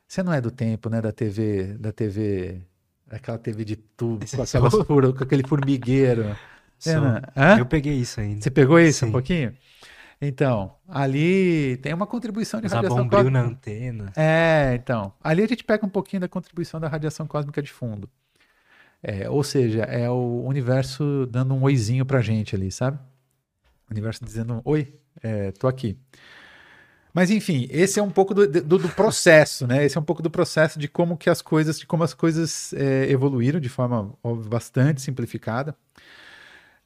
você 0.05 0.21
não 0.21 0.33
é 0.33 0.41
do 0.41 0.51
tempo, 0.51 0.89
né, 0.89 1.01
da 1.01 1.11
TV, 1.11 1.77
da 1.79 1.93
TV, 1.93 2.61
aquela 3.09 3.37
TV 3.37 3.63
de 3.63 3.77
tubo, 3.77 4.25
com, 4.25 4.41
aquelas 4.41 4.73
com 4.73 5.23
aquele 5.23 5.47
formigueiro. 5.47 6.35
É, 6.85 7.59
eu 7.59 7.65
peguei 7.65 7.93
isso 7.93 8.19
ainda. 8.19 8.41
Você 8.41 8.51
pegou 8.51 8.77
isso 8.77 8.99
Sim. 8.99 9.05
um 9.07 9.11
pouquinho? 9.13 9.53
Então, 10.27 10.75
ali 10.87 11.77
tem 11.77 11.93
uma 11.93 12.07
contribuição 12.07 12.59
de 12.59 12.67
Usar 12.67 12.77
radiação 12.77 13.07
cósmica. 13.07 13.31
na 13.31 13.41
antena. 13.41 14.13
É, 14.15 14.73
então. 14.75 15.13
Ali 15.23 15.43
a 15.43 15.47
gente 15.47 15.63
pega 15.63 15.85
um 15.85 15.89
pouquinho 15.89 16.21
da 16.21 16.27
contribuição 16.27 16.79
da 16.79 16.87
radiação 16.87 17.27
cósmica 17.27 17.61
de 17.61 17.71
fundo. 17.71 18.09
É, 19.03 19.29
ou 19.29 19.43
seja, 19.43 19.83
é 19.83 20.09
o 20.09 20.43
universo 20.45 21.27
dando 21.29 21.53
um 21.53 21.61
oizinho 21.63 22.05
pra 22.05 22.21
gente 22.21 22.55
ali, 22.55 22.71
sabe? 22.71 22.97
O 23.87 23.93
universo 23.93 24.25
dizendo, 24.25 24.61
oi, 24.65 24.95
é, 25.21 25.51
tô 25.51 25.67
aqui. 25.67 25.97
Mas 27.13 27.29
enfim, 27.31 27.67
esse 27.69 27.99
é 27.99 28.03
um 28.03 28.09
pouco 28.09 28.33
do, 28.33 28.45
do, 28.45 28.77
do, 28.77 28.89
processo, 28.89 29.65
né? 29.65 29.85
Esse 29.85 29.97
é 29.97 30.01
um 30.01 30.03
pouco 30.03 30.21
do 30.21 30.29
processo 30.29 30.77
de 30.77 30.87
como 30.87 31.15
que 31.15 31.29
as 31.29 31.41
coisas, 31.41 31.79
de 31.79 31.85
como 31.85 32.03
as 32.03 32.13
coisas 32.13 32.73
é, 32.73 33.09
evoluíram 33.09 33.59
de 33.59 33.69
forma 33.69 34.13
bastante 34.49 35.01
simplificada. 35.01 35.75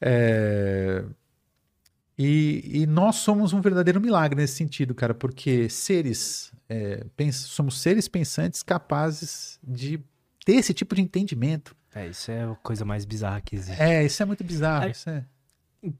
É, 0.00 1.02
e, 2.22 2.82
e, 2.82 2.86
nós 2.86 3.16
somos 3.16 3.54
um 3.54 3.62
verdadeiro 3.62 3.98
milagre 3.98 4.38
nesse 4.38 4.54
sentido, 4.54 4.94
cara, 4.94 5.14
porque 5.14 5.70
seres, 5.70 6.52
é, 6.68 7.06
somos 7.32 7.80
seres 7.80 8.08
pensantes 8.08 8.62
capazes 8.62 9.58
de 9.66 9.98
ter 10.44 10.56
esse 10.56 10.74
tipo 10.74 10.94
de 10.94 11.00
entendimento. 11.00 11.74
É, 11.94 12.08
isso 12.08 12.30
é 12.30 12.44
a 12.44 12.54
coisa 12.56 12.84
mais 12.84 13.06
bizarra 13.06 13.40
que 13.40 13.56
existe. 13.56 13.80
É, 13.80 14.04
isso 14.04 14.22
é 14.22 14.26
muito 14.26 14.44
bizarro. 14.44 14.84
É, 14.84 15.10
é... 15.10 15.92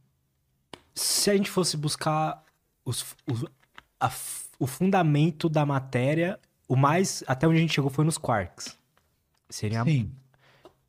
Se 0.94 1.30
a 1.30 1.34
gente 1.34 1.48
fosse 1.50 1.74
buscar 1.74 2.44
os, 2.84 3.16
os, 3.26 3.46
a, 3.98 4.12
o 4.58 4.66
fundamento 4.66 5.48
da 5.48 5.64
matéria, 5.64 6.38
o 6.68 6.76
mais. 6.76 7.24
Até 7.26 7.48
onde 7.48 7.56
a 7.56 7.60
gente 7.62 7.72
chegou 7.72 7.88
foi 7.88 8.04
nos 8.04 8.18
quarks. 8.18 8.76
Seria 9.48 9.82
Sim. 9.84 10.12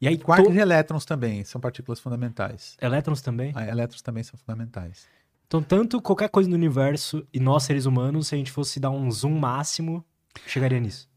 E 0.01 0.09
aí, 0.09 0.17
quarks 0.17 0.49
to... 0.49 0.53
e 0.53 0.59
elétrons 0.59 1.05
também 1.05 1.45
são 1.45 1.61
partículas 1.61 2.01
fundamentais. 2.01 2.75
Elétrons 2.81 3.21
também? 3.21 3.53
Ah, 3.55 3.65
elétrons 3.65 4.01
também 4.01 4.23
são 4.23 4.37
fundamentais. 4.37 5.07
Então, 5.51 5.61
tanto 5.61 6.01
qualquer 6.01 6.29
coisa 6.29 6.49
no 6.49 6.55
universo 6.55 7.27
e 7.33 7.37
nós, 7.37 7.63
seres 7.63 7.85
humanos, 7.85 8.27
se 8.27 8.35
a 8.35 8.37
gente 8.37 8.49
fosse 8.49 8.79
dar 8.79 8.89
um 8.89 9.11
zoom 9.11 9.37
máximo, 9.37 10.01
chegaria 10.47 10.79
nisso. 10.79 11.09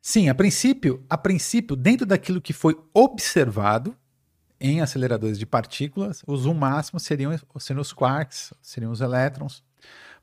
Sim, 0.00 0.30
a 0.30 0.34
princípio, 0.34 1.04
a 1.10 1.18
princípio, 1.18 1.76
dentro 1.76 2.06
daquilo 2.06 2.40
que 2.40 2.54
foi 2.54 2.74
observado 2.94 3.94
em 4.58 4.80
aceleradores 4.80 5.38
de 5.38 5.44
partículas, 5.44 6.22
o 6.26 6.34
zoom 6.38 6.54
máximo 6.54 6.98
seriam, 6.98 7.38
seriam 7.58 7.82
os 7.82 7.92
quarks, 7.92 8.54
seriam 8.62 8.90
os 8.90 9.02
elétrons. 9.02 9.62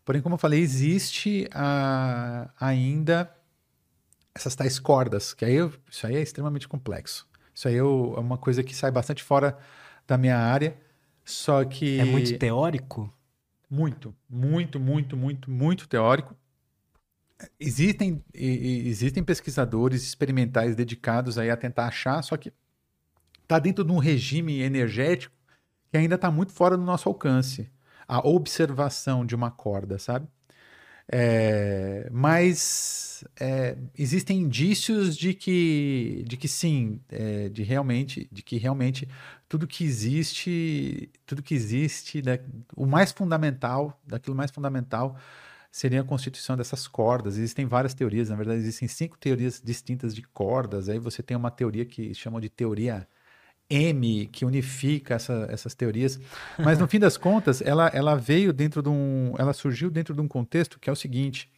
Porém, 0.03 0.19
como 0.19 0.33
eu 0.33 0.39
falei, 0.39 0.59
existe 0.59 1.47
uh, 1.53 2.49
ainda 2.59 3.31
essas 4.33 4.55
tais 4.55 4.79
cordas, 4.79 5.31
que 5.31 5.45
aí 5.45 5.53
eu, 5.53 5.71
isso 5.91 6.07
aí 6.07 6.15
é 6.15 6.21
extremamente 6.23 6.67
complexo. 6.67 7.27
Isso 7.53 7.67
aí 7.67 7.75
eu, 7.75 8.15
é 8.17 8.19
uma 8.19 8.39
coisa 8.39 8.63
que 8.63 8.75
sai 8.75 8.89
bastante 8.89 9.21
fora 9.21 9.55
da 10.07 10.17
minha 10.17 10.39
área. 10.39 10.75
Só 11.25 11.65
que. 11.65 11.99
É 11.99 12.05
muito 12.05 12.37
teórico? 12.37 13.11
Muito, 13.67 14.15
muito, 14.29 14.79
muito, 14.79 15.17
muito, 15.17 15.49
muito 15.49 15.87
teórico. 15.87 16.35
Existem, 17.59 18.23
existem 18.33 19.23
pesquisadores 19.23 20.03
experimentais 20.03 20.75
dedicados 20.75 21.37
aí 21.37 21.49
a 21.49 21.57
tentar 21.57 21.87
achar, 21.87 22.21
só 22.21 22.37
que 22.37 22.53
está 23.41 23.59
dentro 23.59 23.83
de 23.83 23.91
um 23.91 23.97
regime 23.97 24.61
energético 24.61 25.35
que 25.91 25.97
ainda 25.97 26.15
está 26.15 26.31
muito 26.31 26.53
fora 26.53 26.77
do 26.77 26.83
nosso 26.83 27.09
alcance. 27.09 27.69
A 28.07 28.25
observação 28.25 29.25
de 29.25 29.35
uma 29.35 29.51
corda, 29.51 29.97
sabe? 29.97 30.27
É, 31.11 32.09
mas 32.11 33.23
é, 33.39 33.77
existem 33.97 34.39
indícios 34.39 35.15
de 35.15 35.33
que, 35.33 36.23
de 36.27 36.35
que 36.37 36.47
sim, 36.47 36.99
é, 37.09 37.49
de 37.49 37.63
realmente, 37.63 38.27
de 38.31 38.41
que 38.41 38.57
realmente 38.57 39.07
tudo 39.47 39.67
que 39.67 39.83
existe, 39.83 41.11
tudo 41.25 41.43
que 41.43 41.53
existe, 41.53 42.21
né, 42.23 42.39
o 42.75 42.85
mais 42.87 43.11
fundamental, 43.11 43.99
daquilo 44.05 44.35
mais 44.35 44.49
fundamental 44.51 45.15
seria 45.71 46.01
a 46.01 46.03
constituição 46.03 46.57
dessas 46.57 46.87
cordas. 46.87 47.37
Existem 47.37 47.65
várias 47.67 47.93
teorias, 47.93 48.29
na 48.29 48.35
verdade 48.35 48.59
existem 48.59 48.87
cinco 48.87 49.17
teorias 49.17 49.61
distintas 49.63 50.15
de 50.15 50.23
cordas. 50.23 50.89
Aí 50.89 50.99
você 50.99 51.21
tem 51.21 51.37
uma 51.37 51.51
teoria 51.51 51.85
que 51.85 52.13
chamam 52.15 52.39
de 52.39 52.49
teoria 52.49 53.07
M, 53.69 54.27
que 54.27 54.45
unifica 54.45 55.15
essa, 55.15 55.47
essas 55.49 55.73
teorias. 55.73 56.19
Mas 56.57 56.77
no 56.79 56.87
fim 56.87 56.99
das 56.99 57.17
contas, 57.17 57.61
ela, 57.61 57.87
ela 57.93 58.15
veio 58.15 58.53
dentro 58.53 58.81
de 58.81 58.89
um, 58.89 59.33
ela 59.37 59.53
surgiu 59.53 59.89
dentro 59.89 60.13
de 60.13 60.21
um 60.21 60.27
contexto 60.27 60.79
que 60.79 60.89
é 60.89 60.93
o 60.93 60.95
seguinte: 60.95 61.49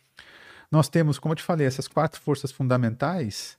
nós 0.72 0.90
temos, 0.90 1.20
como 1.20 1.34
eu 1.34 1.38
te 1.38 1.44
falei, 1.44 1.68
essas 1.68 1.88
quatro 1.88 2.20
forças 2.22 2.52
fundamentais 2.52 3.58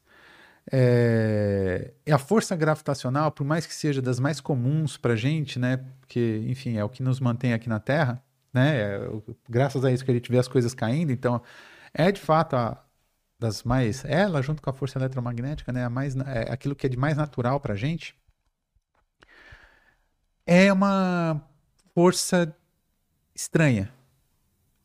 É, 0.70 1.92
a 2.12 2.18
força 2.18 2.54
gravitacional, 2.54 3.30
por 3.32 3.44
mais 3.44 3.66
que 3.66 3.72
seja 3.74 4.02
das 4.02 4.20
mais 4.20 4.40
comuns 4.40 4.98
para 4.98 5.14
a 5.14 5.16
gente, 5.16 5.58
né? 5.58 5.78
Porque, 6.00 6.44
enfim, 6.46 6.76
é 6.76 6.84
o 6.84 6.90
que 6.90 7.02
nos 7.02 7.20
mantém 7.20 7.54
aqui 7.54 7.68
na 7.70 7.80
Terra, 7.80 8.22
né? 8.52 8.76
É, 8.80 9.10
graças 9.48 9.82
a 9.84 9.90
isso 9.90 10.04
que 10.04 10.10
a 10.10 10.14
gente 10.14 10.30
vê 10.30 10.38
as 10.38 10.48
coisas 10.48 10.74
caindo. 10.74 11.10
Então, 11.12 11.40
é 11.94 12.12
de 12.12 12.20
fato 12.20 12.54
a, 12.56 12.84
das 13.38 13.62
mais. 13.64 14.04
Ela, 14.04 14.42
junto 14.42 14.60
com 14.62 14.70
a 14.70 14.72
força 14.74 14.98
eletromagnética, 14.98 15.72
né? 15.72 15.84
A 15.84 15.90
mais, 15.90 16.14
é 16.16 16.52
aquilo 16.52 16.74
que 16.76 16.86
é 16.86 16.90
de 16.90 16.98
mais 16.98 17.16
natural 17.16 17.60
para 17.60 17.74
gente. 17.74 18.14
É 20.50 20.72
uma 20.72 21.42
força 21.94 22.56
estranha. 23.34 23.92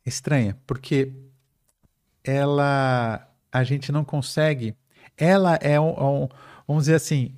Estranha, 0.05 0.57
porque 0.68 1.14
ela. 2.22 3.26
A 3.49 3.64
gente 3.64 3.89
não 3.89 4.03
consegue. 4.03 4.76
Ela 5.18 5.55
é 5.61 5.80
um, 5.80 6.24
um 6.24 6.30
vamos 6.68 6.84
dizer 6.84 6.95
assim, 6.95 7.34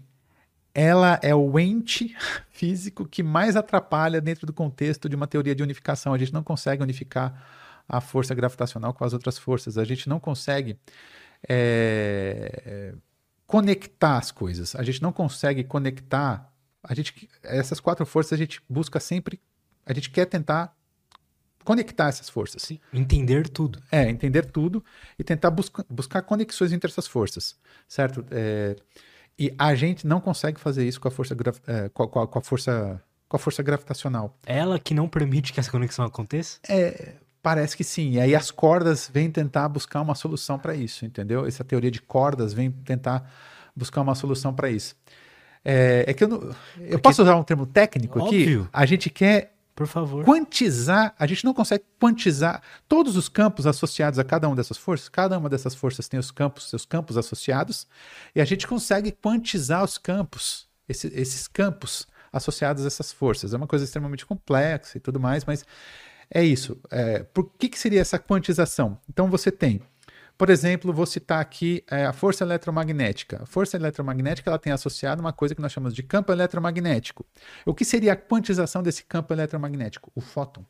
ela 0.74 1.20
é 1.22 1.36
o 1.36 1.60
ente 1.60 2.16
físico 2.50 3.06
que 3.06 3.22
mais 3.22 3.56
atrapalha 3.56 4.20
dentro 4.20 4.48
do 4.48 4.54
contexto 4.54 5.08
de 5.08 5.16
uma 5.16 5.28
teoria 5.28 5.54
de 5.54 5.62
unificação. 5.62 6.12
A 6.12 6.18
gente 6.18 6.34
não 6.34 6.42
consegue 6.42 6.82
unificar 6.82 7.46
a 7.88 8.02
força 8.02 8.34
gravitacional 8.34 8.92
com 8.92 9.06
as 9.06 9.14
outras 9.14 9.38
forças. 9.38 9.78
A 9.78 9.84
gente 9.84 10.10
não 10.10 10.20
consegue 10.20 10.80
é, 11.48 12.96
conectar 13.46 14.18
as 14.18 14.32
coisas. 14.32 14.76
A 14.76 14.82
gente 14.82 15.00
não 15.00 15.14
consegue 15.14 15.64
conectar. 15.64 16.55
A 16.88 16.94
gente, 16.94 17.30
essas 17.44 17.80
quatro 17.80 18.06
forças 18.06 18.34
a 18.34 18.38
gente 18.38 18.62
busca 18.70 19.00
sempre. 19.00 19.40
A 19.86 19.94
gente 19.94 20.10
quer 20.10 20.26
tentar 20.26 20.76
conectar 21.64 22.08
essas 22.08 22.30
forças. 22.30 22.62
Sim, 22.62 22.80
entender 22.94 23.50
tudo. 23.50 23.82
É, 23.92 24.10
entender 24.10 24.46
tudo 24.46 24.84
e 25.18 25.24
tentar 25.24 25.52
busca, 25.52 25.86
buscar 25.90 26.22
conexões 26.22 26.72
entre 26.72 26.90
essas 26.90 27.08
forças, 27.08 27.56
certo? 27.88 28.26
É, 28.32 28.76
e 29.38 29.54
a 29.58 29.76
gente 29.76 30.08
não 30.08 30.22
consegue 30.22 30.60
fazer 30.60 30.88
isso 30.88 31.02
com 31.02 31.08
a 31.08 31.12
força, 31.12 31.36
é, 31.68 31.90
com, 31.90 32.04
a, 32.04 32.28
com, 32.28 32.40
a, 32.40 32.42
força, 32.42 33.02
com 33.28 33.36
a 33.36 33.40
força 33.40 33.62
gravitacional. 33.64 34.38
Ela 34.46 34.80
que 34.80 34.94
não 34.94 35.10
permite 35.10 35.52
que 35.52 35.60
essa 35.60 35.72
conexão 35.72 36.06
aconteça? 36.06 36.60
É, 36.70 37.16
Parece 37.46 37.78
que 37.78 37.84
sim. 37.84 38.14
E 38.14 38.20
aí 38.20 38.34
as 38.34 38.50
cordas 38.50 39.08
vêm 39.14 39.30
tentar 39.30 39.70
buscar 39.70 40.02
uma 40.02 40.16
solução 40.16 40.58
para 40.58 40.74
isso, 40.74 41.06
entendeu? 41.06 41.46
Essa 41.46 41.64
teoria 41.64 41.92
de 41.92 42.02
cordas 42.02 42.54
vem 42.54 42.72
tentar 42.72 43.32
buscar 43.76 44.02
uma 44.02 44.16
solução 44.16 44.52
para 44.52 44.68
isso. 44.68 44.96
É, 45.66 46.06
é, 46.08 46.14
que 46.14 46.24
eu 46.24 46.28
não. 46.28 46.38
Eu 46.38 46.54
Porque... 46.78 46.98
posso 47.00 47.24
usar 47.24 47.36
um 47.36 47.44
termo 47.44 47.66
técnico 47.66 48.20
Óbvio. 48.20 48.62
aqui? 48.62 48.70
A 48.72 48.86
gente 48.86 49.10
quer. 49.10 49.54
Por 49.76 49.88
favor. 49.88 50.24
Quantizar, 50.24 51.14
a 51.20 51.28
gente 51.28 51.44
não 51.44 51.54
consegue 51.54 51.84
quantizar 52.00 52.62
todos 52.88 53.18
os 53.18 53.28
campos 53.28 53.68
associados 53.68 54.18
a 54.18 54.24
cada 54.24 54.48
uma 54.48 54.56
dessas 54.56 54.78
forças. 54.78 55.10
Cada 55.10 55.38
uma 55.38 55.50
dessas 55.50 55.76
forças 55.76 56.08
tem 56.08 56.18
os 56.18 56.32
campos, 56.32 56.70
seus 56.70 56.86
campos 56.86 57.18
associados, 57.18 57.86
e 58.34 58.40
a 58.40 58.46
gente 58.46 58.66
consegue 58.66 59.12
quantizar 59.12 59.84
os 59.84 59.98
campos, 59.98 60.70
esse, 60.88 61.08
esses 61.08 61.46
campos 61.46 62.08
associados 62.32 62.86
a 62.86 62.88
essas 62.88 63.12
forças. 63.12 63.54
É 63.54 63.58
uma 63.58 63.68
coisa 63.68 63.84
extremamente 63.84 64.26
complexa 64.26 64.98
e 64.98 65.02
tudo 65.02 65.20
mais, 65.20 65.44
mas 65.44 65.66
é 66.30 66.44
isso. 66.44 66.78
É, 66.90 67.24
por 67.24 67.52
que, 67.58 67.70
que 67.70 67.78
seria 67.78 68.00
essa 68.00 68.18
quantização? 68.18 68.98
Então 69.10 69.30
você 69.30 69.52
tem, 69.52 69.82
por 70.38 70.50
exemplo, 70.50 70.94
vou 70.94 71.06
citar 71.06 71.40
aqui 71.40 71.84
é, 71.90 72.06
a 72.06 72.14
força 72.14 72.44
eletromagnética. 72.44 73.44
A 73.44 73.46
força 73.46 73.78
eletromagnética 73.78 74.50
ela 74.50 74.60
tem 74.60 74.74
associado 74.74 75.22
uma 75.22 75.32
coisa 75.32 75.56
que 75.56 75.62
nós 75.62 75.72
chamamos 75.72 75.96
de 75.96 76.04
campo 76.04 76.32
eletromagnético. 76.32 77.26
O 77.66 77.74
que 77.74 77.86
seria 77.86 78.14
a 78.14 78.16
quantização 78.16 78.84
desse 78.84 79.04
campo 79.04 79.34
eletromagnético? 79.34 80.12
O 80.14 80.22
fóton. 80.22 80.66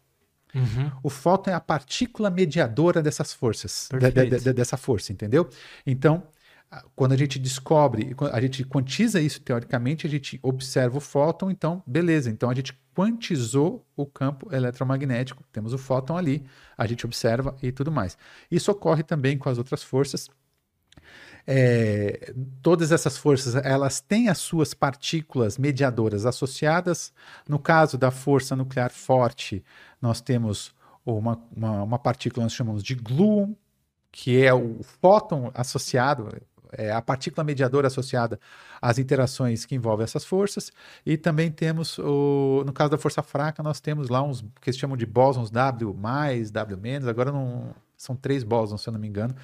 Uhum. 0.53 0.91
O 1.03 1.09
fóton 1.09 1.51
é 1.51 1.53
a 1.53 1.59
partícula 1.59 2.29
mediadora 2.29 3.01
dessas 3.01 3.33
forças, 3.33 3.89
de, 3.91 4.11
de, 4.11 4.39
de, 4.39 4.53
dessa 4.53 4.77
força, 4.77 5.11
entendeu? 5.11 5.49
Então, 5.85 6.23
quando 6.95 7.13
a 7.13 7.17
gente 7.17 7.37
descobre, 7.39 8.15
a 8.31 8.41
gente 8.41 8.63
quantiza 8.63 9.21
isso 9.21 9.41
teoricamente, 9.41 10.07
a 10.07 10.09
gente 10.09 10.39
observa 10.41 10.97
o 10.97 11.01
fóton, 11.01 11.51
então, 11.51 11.83
beleza. 11.85 12.29
Então, 12.29 12.49
a 12.49 12.55
gente 12.55 12.77
quantizou 12.95 13.85
o 13.95 14.05
campo 14.05 14.53
eletromagnético, 14.53 15.43
temos 15.51 15.73
o 15.73 15.77
fóton 15.77 16.17
ali, 16.17 16.45
a 16.77 16.87
gente 16.87 17.05
observa 17.05 17.55
e 17.61 17.71
tudo 17.71 17.91
mais. 17.91 18.17
Isso 18.49 18.71
ocorre 18.71 19.03
também 19.03 19.37
com 19.37 19.49
as 19.49 19.57
outras 19.57 19.83
forças. 19.83 20.29
É, 21.47 22.33
todas 22.61 22.91
essas 22.91 23.17
forças 23.17 23.53
elas 23.55 23.99
têm 23.99 24.29
as 24.29 24.39
suas 24.39 24.73
partículas 24.73 25.57
mediadoras 25.57 26.25
associadas. 26.25 27.13
No 27.47 27.59
caso 27.59 27.97
da 27.97 28.09
força 28.09 28.55
nuclear 28.55 28.91
forte, 28.91 29.63
nós 30.01 30.21
temos 30.21 30.73
uma, 31.05 31.39
uma, 31.55 31.83
uma 31.83 31.99
partícula 31.99 32.41
que 32.41 32.45
nós 32.45 32.53
chamamos 32.53 32.83
de 32.83 32.95
gluon, 32.95 33.53
que 34.11 34.41
é 34.43 34.53
o 34.53 34.81
fóton 34.81 35.51
associado, 35.53 36.29
é 36.71 36.91
a 36.91 37.01
partícula 37.01 37.43
mediadora 37.43 37.87
associada 37.87 38.39
às 38.81 38.97
interações 38.97 39.65
que 39.65 39.75
envolvem 39.75 40.03
essas 40.03 40.25
forças. 40.25 40.71
E 41.05 41.17
também 41.17 41.51
temos, 41.51 41.97
o, 41.99 42.63
no 42.65 42.73
caso 42.73 42.91
da 42.91 42.97
força 42.97 43.21
fraca, 43.21 43.61
nós 43.63 43.79
temos 43.79 44.09
lá 44.09 44.21
uns 44.21 44.43
que 44.61 44.71
se 44.71 44.79
chamam 44.79 44.97
de 44.97 45.05
bósons 45.05 45.49
W+, 45.49 45.93
W-, 46.51 47.09
agora 47.09 47.31
não, 47.31 47.73
são 47.97 48.15
três 48.15 48.43
bósons, 48.43 48.81
se 48.81 48.89
eu 48.89 48.93
não 48.93 48.99
me 48.99 49.07
engano, 49.07 49.35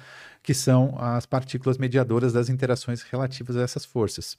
que 0.42 0.54
são 0.54 0.96
as 0.98 1.26
partículas 1.26 1.78
mediadoras 1.78 2.32
das 2.32 2.48
interações 2.48 3.02
relativas 3.02 3.56
a 3.56 3.62
essas 3.62 3.84
forças. 3.84 4.38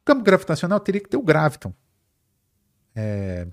O 0.00 0.04
campo 0.04 0.22
gravitacional 0.22 0.80
teria 0.80 1.00
que 1.00 1.08
ter 1.08 1.16
o 1.16 1.22
graviton. 1.22 1.72
É, 2.94 3.46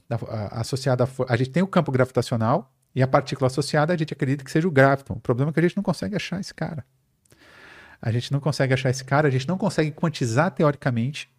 associado 0.52 1.04
a, 1.04 1.08
a 1.30 1.36
gente 1.38 1.52
tem 1.52 1.62
o 1.62 1.68
campo 1.68 1.92
gravitacional 1.92 2.74
e 2.96 3.04
a 3.04 3.08
partícula 3.08 3.48
associada 3.48 3.94
a 3.94 3.98
gente 3.98 4.14
acredita 4.14 4.44
que 4.44 4.50
seja 4.50 4.68
o 4.68 4.72
graviton. 4.72 5.16
O 5.16 5.20
problema 5.20 5.52
é 5.52 5.54
que 5.54 5.60
a 5.60 5.64
gente 5.64 5.76
não 5.76 5.84
consegue 5.84 6.16
achar 6.16 6.40
esse 6.40 6.54
cara. 6.54 6.86
A 8.02 8.12
gente 8.12 8.32
não 8.32 8.40
consegue 8.40 8.74
achar 8.74 8.90
esse 8.90 9.04
cara, 9.04 9.28
a 9.28 9.32
gente 9.32 9.48
não 9.48 9.58
consegue 9.58 9.92
quantizar 9.92 10.52
teoricamente 10.52 11.30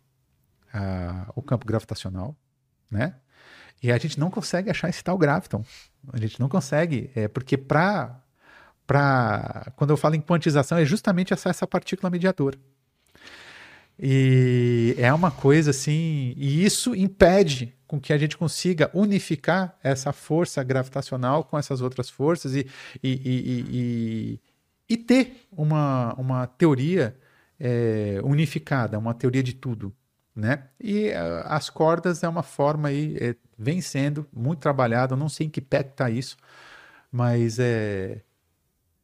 uh, 0.74 1.32
o 1.34 1.42
campo 1.42 1.66
gravitacional, 1.66 2.36
né? 2.90 3.14
E 3.82 3.92
a 3.92 3.98
gente 3.98 4.18
não 4.18 4.30
consegue 4.30 4.70
achar 4.70 4.88
esse 4.88 5.04
tal 5.04 5.18
graviton. 5.18 5.64
A 6.12 6.18
gente 6.18 6.40
não 6.40 6.48
consegue, 6.48 7.10
é, 7.14 7.28
porque 7.28 7.56
para 7.56 8.22
para 8.86 9.72
quando 9.74 9.90
eu 9.90 9.96
falo 9.96 10.14
em 10.14 10.20
quantização 10.20 10.78
é 10.78 10.84
justamente 10.84 11.32
essa, 11.32 11.48
essa 11.48 11.66
partícula 11.66 12.08
mediadora. 12.08 12.56
E 13.98 14.94
é 14.98 15.12
uma 15.12 15.30
coisa 15.30 15.70
assim, 15.70 16.34
e 16.36 16.64
isso 16.64 16.94
impede 16.94 17.74
com 17.86 17.98
que 17.98 18.12
a 18.12 18.18
gente 18.18 18.36
consiga 18.36 18.90
unificar 18.92 19.76
essa 19.82 20.12
força 20.12 20.62
gravitacional 20.62 21.44
com 21.44 21.58
essas 21.58 21.80
outras 21.80 22.10
forças 22.10 22.54
e, 22.54 22.66
e, 23.02 23.10
e, 23.24 24.40
e 24.88 24.96
ter 24.96 25.46
uma, 25.50 26.14
uma 26.14 26.46
teoria 26.46 27.16
é, 27.58 28.20
unificada, 28.22 28.98
uma 28.98 29.14
teoria 29.14 29.42
de 29.42 29.54
tudo. 29.54 29.92
Né? 30.34 30.64
E 30.78 31.08
uh, 31.08 31.46
as 31.46 31.70
cordas 31.70 32.22
é 32.22 32.28
uma 32.28 32.42
forma 32.42 32.88
aí, 32.88 33.16
é, 33.18 33.34
vem 33.58 33.80
sendo 33.80 34.26
muito 34.30 34.58
trabalhada, 34.58 35.16
não 35.16 35.30
sei 35.30 35.46
em 35.46 35.50
que 35.50 35.62
pé 35.62 35.80
está 35.80 36.10
isso, 36.10 36.36
mas 37.10 37.58
é, 37.58 38.20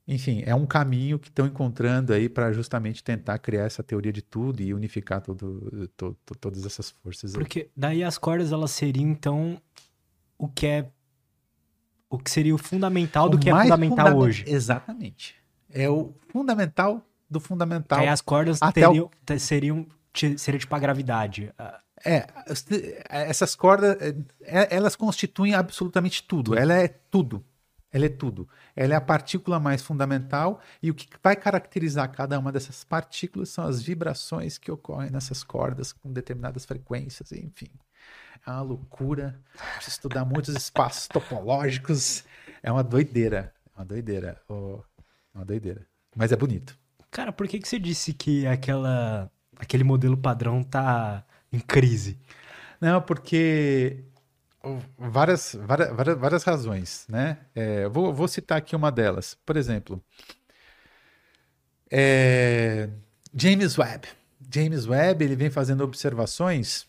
enfim, 0.07 0.43
é 0.45 0.55
um 0.55 0.67
caminho 0.67 1.19
que 1.19 1.29
estão 1.29 1.47
encontrando 1.47 2.13
aí 2.13 2.29
para 2.29 2.53
justamente 2.53 3.03
tentar 3.03 3.39
criar 3.39 3.65
essa 3.65 3.83
teoria 3.83 4.13
de 4.13 4.21
tudo 4.21 4.61
e 4.63 4.75
unificar 4.75 5.23
todo, 5.23 5.89
to, 5.97 6.15
to, 6.27 6.35
todas 6.35 6.67
essas 6.67 6.91
forças. 6.91 7.33
Porque 7.33 7.61
aí. 7.61 7.71
daí 7.75 8.05
as 8.05 8.19
cordas 8.19 8.53
elas 8.53 8.71
seriam 8.73 9.09
então 9.09 9.59
o 10.37 10.47
que 10.49 10.67
é 10.67 10.91
o 12.11 12.19
que 12.19 12.31
seria 12.31 12.55
o 12.55 12.59
fundamental 12.59 13.25
o 13.25 13.31
do 13.31 13.39
que 13.39 13.49
é 13.49 13.55
fundamental 13.55 14.09
fundament... 14.09 14.19
hoje. 14.19 14.45
Exatamente 14.47 15.42
é 15.73 15.89
o 15.89 16.15
fundamental 16.29 17.05
do 17.29 17.41
fundamental. 17.41 17.99
Aí 17.99 18.09
as 18.09 18.21
cordas 18.21 18.61
teriam, 18.73 19.11
o... 19.31 19.39
seriam 19.39 19.87
seria 20.37 20.61
tipo 20.61 20.75
a 20.75 20.79
gravidade. 20.79 21.53
É, 22.05 22.27
essas 23.09 23.55
cordas, 23.55 23.97
é, 24.01 24.15
é, 24.43 24.77
elas 24.77 24.97
constituem 24.97 25.55
absolutamente 25.55 26.23
tudo. 26.23 26.57
Ela 26.57 26.75
é 26.75 26.89
tudo. 26.89 27.45
Ela 27.93 28.07
é 28.07 28.09
tudo. 28.09 28.49
Ela 28.75 28.95
é 28.95 28.97
a 28.97 29.01
partícula 29.01 29.61
mais 29.61 29.83
fundamental 29.83 30.61
e 30.83 30.91
o 30.91 30.95
que 30.95 31.07
vai 31.23 31.37
caracterizar 31.37 32.11
cada 32.11 32.39
uma 32.39 32.51
dessas 32.51 32.85
partículas 32.85 33.51
são 33.51 33.67
as 33.67 33.83
vibrações 33.83 34.57
que 34.57 34.71
ocorrem 34.71 35.11
nessas 35.11 35.45
cordas 35.45 35.93
com 35.93 36.11
determinadas 36.11 36.65
frequências, 36.65 37.33
enfim. 37.33 37.69
É 38.47 38.51
uma 38.51 38.63
loucura. 38.63 39.39
Precisa 39.75 39.97
estudar 39.97 40.25
muitos 40.25 40.55
espaços 40.57 41.07
topológicos. 41.07 42.25
É 42.63 42.73
uma 42.73 42.83
doideira. 42.83 43.53
É 43.77 43.79
uma 43.79 43.85
doideira. 43.85 44.41
Oh, 44.49 44.81
é 45.35 45.39
uma 45.39 45.45
doideira. 45.45 45.87
Mas 46.15 46.33
é 46.33 46.37
bonito. 46.37 46.77
Cara, 47.11 47.33
por 47.33 47.47
que, 47.47 47.59
que 47.59 47.69
você 47.69 47.79
disse 47.79 48.13
que 48.13 48.47
aquela, 48.47 49.31
aquele 49.57 49.85
modelo 49.85 50.17
padrão 50.17 50.63
tá 50.63 51.25
em 51.53 51.61
crise? 51.61 52.19
Não, 52.81 53.01
porque 53.01 54.05
várias, 54.99 55.55
várias, 55.55 55.95
várias, 55.95 56.19
várias 56.19 56.45
razões, 56.45 57.05
né? 57.09 57.39
É, 57.55 57.89
vou, 57.89 58.13
vou 58.13 58.29
citar 58.29 58.59
aqui 58.59 58.75
uma 58.75 58.91
delas. 58.91 59.37
Por 59.45 59.57
exemplo, 59.57 60.03
é, 61.91 62.89
James 63.35 63.77
Webb. 63.79 64.09
James 64.51 64.87
Webb 64.87 65.25
ele 65.25 65.37
vem 65.37 65.51
fazendo 65.51 65.83
observações 65.85 66.87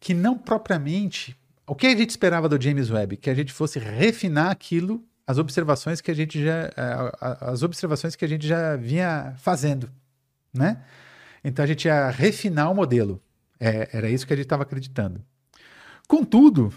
que 0.00 0.14
não 0.14 0.36
propriamente. 0.36 1.36
O 1.66 1.74
que 1.74 1.86
a 1.86 1.96
gente 1.96 2.10
esperava 2.10 2.48
do 2.48 2.60
James 2.60 2.90
Webb? 2.90 3.16
Que 3.16 3.30
a 3.30 3.34
gente 3.34 3.52
fosse 3.52 3.78
refinar 3.78 4.50
aquilo 4.50 5.02
as 5.26 5.38
observações 5.38 6.00
que 6.00 6.10
a 6.10 6.14
gente 6.14 6.42
já 6.42 6.70
é, 6.76 7.12
as 7.40 7.62
observações 7.62 8.14
que 8.14 8.24
a 8.24 8.28
gente 8.28 8.46
já 8.46 8.76
vinha 8.76 9.34
fazendo, 9.38 9.90
né? 10.52 10.82
Então 11.42 11.62
a 11.62 11.68
gente 11.68 11.86
ia 11.86 12.10
refinar 12.10 12.70
o 12.70 12.74
modelo. 12.74 13.20
É, 13.60 13.88
era 13.92 14.08
isso 14.08 14.26
que 14.26 14.32
a 14.32 14.36
gente 14.36 14.46
estava 14.46 14.62
acreditando. 14.62 15.22
Contudo, 16.06 16.72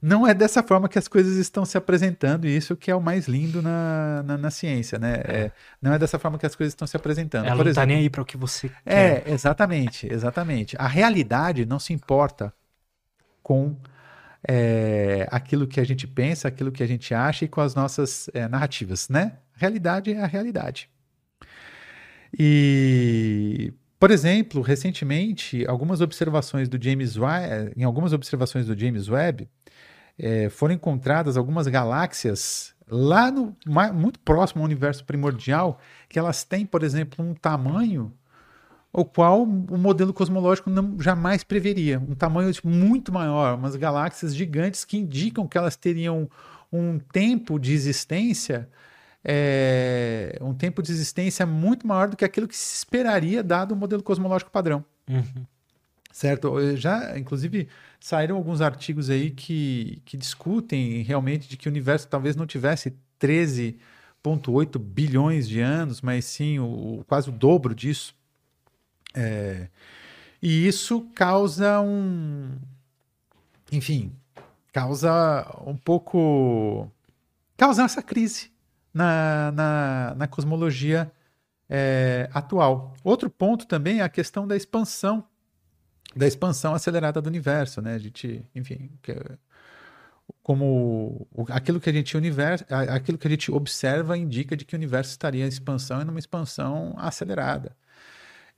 não 0.00 0.26
é 0.26 0.34
dessa 0.34 0.62
forma 0.62 0.88
que 0.88 0.98
as 0.98 1.08
coisas 1.08 1.36
estão 1.36 1.64
se 1.64 1.76
apresentando, 1.76 2.46
e 2.46 2.56
isso 2.56 2.76
que 2.76 2.90
é 2.90 2.94
o 2.94 3.00
mais 3.00 3.28
lindo 3.28 3.62
na, 3.62 4.22
na, 4.24 4.38
na 4.38 4.50
ciência, 4.50 4.98
né? 4.98 5.22
É. 5.24 5.36
É, 5.36 5.52
não 5.80 5.92
é 5.92 5.98
dessa 5.98 6.18
forma 6.18 6.38
que 6.38 6.46
as 6.46 6.54
coisas 6.54 6.72
estão 6.72 6.86
se 6.86 6.96
apresentando. 6.96 7.46
Ela 7.46 7.56
Por 7.56 7.64
não 7.64 7.70
está 7.70 7.86
nem 7.86 7.98
aí 7.98 8.10
para 8.10 8.22
o 8.22 8.24
que 8.24 8.36
você 8.36 8.66
é, 8.84 9.20
quer. 9.20 9.28
É, 9.28 9.32
exatamente, 9.32 10.12
exatamente. 10.12 10.76
A 10.78 10.86
realidade 10.86 11.64
não 11.66 11.78
se 11.78 11.92
importa 11.92 12.52
com 13.42 13.76
é, 14.48 15.26
aquilo 15.30 15.66
que 15.66 15.80
a 15.80 15.84
gente 15.84 16.06
pensa, 16.06 16.48
aquilo 16.48 16.70
que 16.70 16.82
a 16.82 16.86
gente 16.86 17.12
acha 17.12 17.44
e 17.44 17.48
com 17.48 17.60
as 17.60 17.74
nossas 17.74 18.30
é, 18.32 18.46
narrativas, 18.48 19.08
né? 19.08 19.38
Realidade 19.54 20.12
é 20.12 20.20
a 20.20 20.26
realidade. 20.26 20.88
E 22.38 23.72
por 23.98 24.10
exemplo, 24.10 24.60
recentemente, 24.60 25.66
algumas 25.66 26.02
observações 26.02 26.68
do 26.68 26.82
James 26.82 27.16
Webb, 27.16 27.72
em 27.76 27.82
algumas 27.82 28.12
observações 28.12 28.66
do 28.66 28.78
James 28.78 29.08
Webb, 29.08 29.48
é, 30.18 30.50
foram 30.50 30.74
encontradas 30.74 31.36
algumas 31.36 31.66
galáxias 31.66 32.74
lá 32.88 33.30
no 33.30 33.56
muito 33.94 34.20
próximo 34.20 34.60
ao 34.62 34.66
universo 34.66 35.04
primordial, 35.04 35.80
que 36.08 36.18
elas 36.18 36.44
têm, 36.44 36.64
por 36.66 36.82
exemplo, 36.82 37.24
um 37.24 37.34
tamanho 37.34 38.12
o 38.96 39.04
qual 39.04 39.42
o 39.42 39.78
modelo 39.78 40.12
cosmológico 40.12 40.70
não 40.70 40.98
jamais 41.00 41.44
preveria, 41.44 41.98
um 41.98 42.14
tamanho 42.14 42.52
tipo, 42.52 42.68
muito 42.68 43.12
maior, 43.12 43.56
umas 43.56 43.76
galáxias 43.76 44.34
gigantes 44.34 44.84
que 44.84 44.96
indicam 44.96 45.46
que 45.46 45.58
elas 45.58 45.76
teriam 45.76 46.28
um 46.72 46.98
tempo 46.98 47.58
de 47.58 47.72
existência 47.72 48.68
é, 49.28 50.38
um 50.40 50.54
tempo 50.54 50.80
de 50.80 50.92
existência 50.92 51.44
muito 51.44 51.84
maior 51.84 52.08
do 52.08 52.16
que 52.16 52.24
aquilo 52.24 52.46
que 52.46 52.56
se 52.56 52.76
esperaria 52.76 53.42
dado 53.42 53.72
o 53.72 53.76
modelo 53.76 54.02
cosmológico 54.02 54.52
padrão. 54.52 54.84
Uhum. 55.10 55.44
Certo? 56.12 56.76
Já, 56.76 57.18
inclusive, 57.18 57.68
saíram 57.98 58.36
alguns 58.36 58.60
artigos 58.60 59.10
aí 59.10 59.30
que, 59.30 60.00
que 60.04 60.16
discutem 60.16 61.02
realmente 61.02 61.48
de 61.48 61.56
que 61.56 61.68
o 61.68 61.70
universo 61.70 62.06
talvez 62.06 62.36
não 62.36 62.46
tivesse 62.46 62.96
13,8 63.20 64.78
bilhões 64.78 65.48
de 65.48 65.60
anos, 65.60 66.00
mas 66.00 66.24
sim 66.24 66.60
o, 66.60 67.04
quase 67.08 67.28
o 67.28 67.32
dobro 67.32 67.74
disso. 67.74 68.14
É, 69.16 69.68
e 70.42 70.68
isso 70.68 71.08
causa 71.14 71.80
um. 71.80 72.56
Enfim, 73.72 74.12
causa 74.72 75.46
um 75.66 75.76
pouco. 75.76 76.90
causa 77.56 77.84
essa 77.84 78.02
crise 78.02 78.52
na, 78.92 79.50
na, 79.52 80.14
na 80.16 80.26
cosmologia 80.28 81.10
é, 81.68 82.28
atual. 82.32 82.94
Outro 83.02 83.30
ponto 83.30 83.66
também 83.66 84.00
é 84.00 84.02
a 84.02 84.08
questão 84.08 84.46
da 84.46 84.56
expansão, 84.56 85.24
da 86.14 86.26
expansão 86.26 86.74
acelerada 86.74 87.20
do 87.20 87.26
universo, 87.26 87.80
né? 87.80 87.94
A 87.94 87.98
gente, 87.98 88.44
enfim, 88.54 88.90
que, 89.02 89.14
como 90.42 91.26
aquilo 91.48 91.80
que 91.80 91.90
a 91.90 91.92
gente 91.92 92.16
universo, 92.16 92.64
aquilo 92.70 93.18
que 93.18 93.26
a 93.26 93.30
gente 93.30 93.50
observa 93.50 94.16
indica 94.16 94.56
de 94.56 94.64
que 94.64 94.74
o 94.74 94.78
universo 94.78 95.10
estaria 95.10 95.44
em 95.44 95.48
expansão 95.48 96.00
e 96.00 96.04
numa 96.04 96.18
expansão 96.18 96.94
acelerada. 96.98 97.76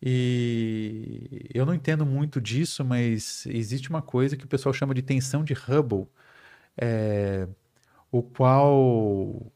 E 0.02 1.48
eu 1.52 1.66
não 1.66 1.74
entendo 1.74 2.06
muito 2.06 2.40
disso, 2.40 2.84
mas 2.84 3.44
existe 3.46 3.90
uma 3.90 4.02
coisa 4.02 4.36
que 4.36 4.44
o 4.44 4.48
pessoal 4.48 4.72
chama 4.72 4.94
de 4.94 5.02
tensão 5.02 5.42
de 5.44 5.54
Hubble, 5.54 6.06
é, 6.76 7.48
o 8.10 8.22
qual 8.22 9.52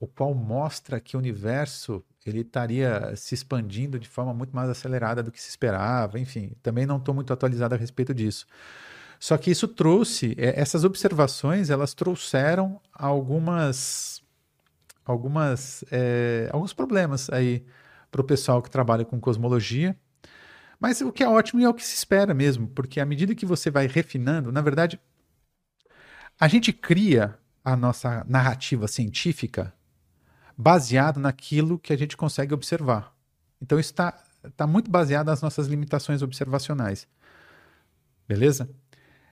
o 0.00 0.06
qual 0.06 0.34
mostra 0.34 0.98
que 0.98 1.14
o 1.14 1.18
universo 1.18 2.02
ele 2.24 2.40
estaria 2.40 3.14
se 3.16 3.34
expandindo 3.34 3.98
de 3.98 4.08
forma 4.08 4.32
muito 4.32 4.54
mais 4.54 4.68
acelerada 4.70 5.22
do 5.22 5.30
que 5.30 5.40
se 5.40 5.50
esperava. 5.50 6.18
Enfim, 6.18 6.52
também 6.62 6.86
não 6.86 6.96
estou 6.96 7.14
muito 7.14 7.32
atualizado 7.32 7.74
a 7.74 7.78
respeito 7.78 8.14
disso. 8.14 8.46
Só 9.18 9.36
que 9.36 9.50
isso 9.50 9.68
trouxe, 9.68 10.34
é, 10.38 10.58
essas 10.58 10.84
observações, 10.84 11.68
elas 11.68 11.92
trouxeram 11.92 12.80
algumas, 12.92 14.22
algumas, 15.04 15.84
é, 15.90 16.48
alguns 16.52 16.72
problemas 16.72 17.28
aí 17.30 17.64
para 18.10 18.20
o 18.20 18.24
pessoal 18.24 18.60
que 18.62 18.70
trabalha 18.70 19.04
com 19.04 19.20
cosmologia. 19.20 19.96
Mas 20.78 21.00
o 21.00 21.12
que 21.12 21.22
é 21.22 21.28
ótimo 21.28 21.60
e 21.60 21.64
é 21.64 21.68
o 21.68 21.74
que 21.74 21.84
se 21.84 21.94
espera 21.94 22.32
mesmo, 22.32 22.66
porque 22.68 23.00
à 23.00 23.04
medida 23.04 23.34
que 23.34 23.44
você 23.44 23.70
vai 23.70 23.86
refinando, 23.86 24.50
na 24.50 24.62
verdade, 24.62 24.98
a 26.38 26.48
gente 26.48 26.72
cria 26.72 27.38
a 27.62 27.76
nossa 27.76 28.24
narrativa 28.26 28.88
científica 28.88 29.74
baseado 30.56 31.20
naquilo 31.20 31.78
que 31.78 31.92
a 31.92 31.96
gente 31.96 32.16
consegue 32.16 32.54
observar. 32.54 33.14
Então 33.60 33.78
isso 33.78 33.90
está 33.90 34.18
tá 34.56 34.66
muito 34.66 34.90
baseado 34.90 35.26
nas 35.26 35.42
nossas 35.42 35.66
limitações 35.66 36.22
observacionais. 36.22 37.06
Beleza? 38.26 38.70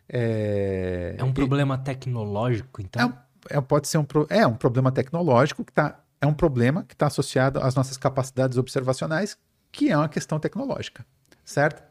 É, 0.09 1.14
é 1.18 1.24
um 1.24 1.33
problema 1.33 1.76
e... 1.76 1.85
tecnológico, 1.85 2.83
então? 2.83 3.16
É, 3.51 3.57
é, 3.57 3.61
pode 3.61 3.89
ser 3.89 3.99
um, 3.99 4.07
é 4.29 4.47
um 4.47 4.55
problema 4.55 4.91
tecnológico 4.91 5.64
que 5.64 5.72
tá, 5.72 6.01
é 6.21 6.27
um 6.27 6.35
problema 6.35 6.85
que 6.85 6.95
está 6.95 7.07
associado 7.07 7.61
às 7.61 7.75
nossas 7.75 7.97
capacidades 7.97 8.59
observacionais, 8.59 9.37
que 9.71 9.91
é 9.91 9.97
uma 9.97 10.09
questão 10.09 10.39
tecnológica, 10.39 11.05
certo? 11.45 11.83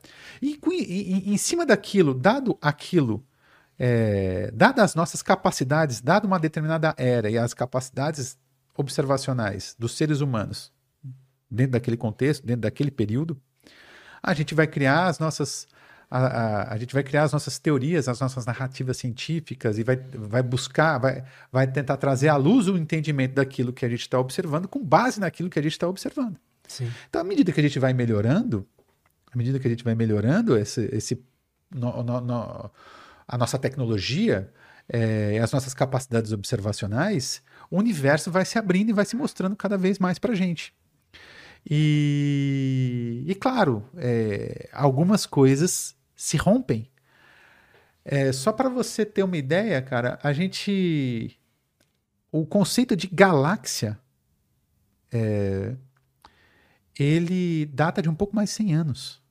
E, 0.41 0.59
e, 0.67 1.33
em 1.33 1.37
cima 1.37 1.65
daquilo, 1.65 2.13
dado 2.13 2.57
aquilo, 2.61 3.25
é, 3.79 4.51
dadas 4.53 4.85
as 4.85 4.95
nossas 4.95 5.21
capacidades, 5.21 6.01
dado 6.01 6.25
uma 6.25 6.39
determinada 6.39 6.93
era 6.97 7.29
e 7.29 7.37
as 7.37 7.53
capacidades 7.53 8.37
observacionais 8.75 9.75
dos 9.77 9.95
seres 9.95 10.21
humanos 10.21 10.71
dentro 11.49 11.73
daquele 11.73 11.97
contexto, 11.97 12.45
dentro 12.45 12.61
daquele 12.61 12.91
período, 12.91 13.39
a 14.21 14.33
gente 14.33 14.53
vai 14.53 14.67
criar 14.67 15.07
as 15.07 15.19
nossas 15.19 15.67
a, 16.09 16.19
a, 16.19 16.73
a, 16.73 16.77
gente 16.77 16.93
vai 16.93 17.03
criar 17.03 17.23
as 17.23 17.33
nossas 17.33 17.59
teorias, 17.59 18.07
as 18.07 18.19
nossas 18.19 18.45
narrativas 18.45 18.97
científicas 18.97 19.77
e 19.77 19.83
vai, 19.83 19.97
vai 19.97 20.41
buscar, 20.41 20.97
vai, 20.97 21.23
vai 21.51 21.67
tentar 21.67 21.97
trazer 21.97 22.29
à 22.29 22.37
luz 22.37 22.67
o 22.67 22.77
entendimento 22.77 23.35
daquilo 23.35 23.73
que 23.73 23.85
a 23.85 23.89
gente 23.89 24.01
está 24.01 24.17
observando 24.19 24.67
com 24.67 24.83
base 24.83 25.19
naquilo 25.19 25.49
que 25.49 25.59
a 25.59 25.61
gente 25.61 25.73
está 25.73 25.87
observando. 25.87 26.37
Sim. 26.67 26.89
Então, 27.09 27.21
à 27.21 27.23
medida 27.23 27.51
que 27.51 27.59
a 27.59 27.63
gente 27.63 27.77
vai 27.77 27.93
melhorando, 27.93 28.65
à 29.31 29.37
medida 29.37 29.59
que 29.59 29.67
a 29.67 29.69
gente 29.69 29.83
vai 29.83 29.95
melhorando 29.95 30.57
esse, 30.57 30.89
esse 30.93 31.21
no, 31.69 32.01
no, 32.01 32.21
no, 32.21 32.71
a 33.27 33.37
nossa 33.37 33.59
tecnologia, 33.59 34.49
é, 34.87 35.39
as 35.39 35.51
nossas 35.51 35.73
capacidades 35.73 36.31
observacionais, 36.31 37.41
o 37.69 37.77
universo 37.77 38.31
vai 38.31 38.45
se 38.45 38.57
abrindo 38.57 38.89
e 38.89 38.93
vai 38.93 39.03
se 39.03 39.15
mostrando 39.17 39.55
cada 39.55 39.77
vez 39.77 39.99
mais 39.99 40.17
para 40.17 40.31
a 40.31 40.35
gente. 40.35 40.73
E, 41.69 43.25
e 43.27 43.35
claro, 43.35 43.83
é, 43.97 44.69
algumas 44.71 45.25
coisas 45.25 45.96
se 46.17 46.35
rompem. 46.35 46.89
É, 48.03 48.33
só 48.33 48.51
para 48.51 48.67
você 48.67 49.05
ter 49.05 49.23
uma 49.23 49.37
ideia, 49.37 49.81
cara, 49.81 50.19
a 50.23 50.33
gente. 50.33 51.39
O 52.31 52.45
conceito 52.45 52.95
de 52.95 53.07
galáxia. 53.07 53.97
É, 55.11 55.75
ele 56.99 57.67
data 57.67 58.01
de 58.01 58.09
um 58.09 58.15
pouco 58.15 58.35
mais 58.35 58.49
de 58.49 58.55
100 58.55 58.75
anos. 58.75 59.21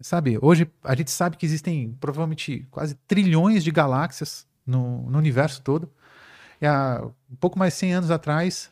Sabe, 0.00 0.38
hoje 0.42 0.70
a 0.84 0.94
gente 0.94 1.10
sabe 1.10 1.38
que 1.38 1.46
existem 1.46 1.96
provavelmente 1.98 2.66
quase 2.70 2.94
trilhões 3.06 3.64
de 3.64 3.70
galáxias 3.70 4.46
no, 4.66 5.08
no 5.08 5.16
universo 5.16 5.62
todo. 5.62 5.90
E 6.60 6.66
há 6.66 7.02
um 7.30 7.36
pouco 7.36 7.58
mais 7.58 7.72
de 7.72 7.78
100 7.80 7.94
anos 7.94 8.10
atrás, 8.10 8.70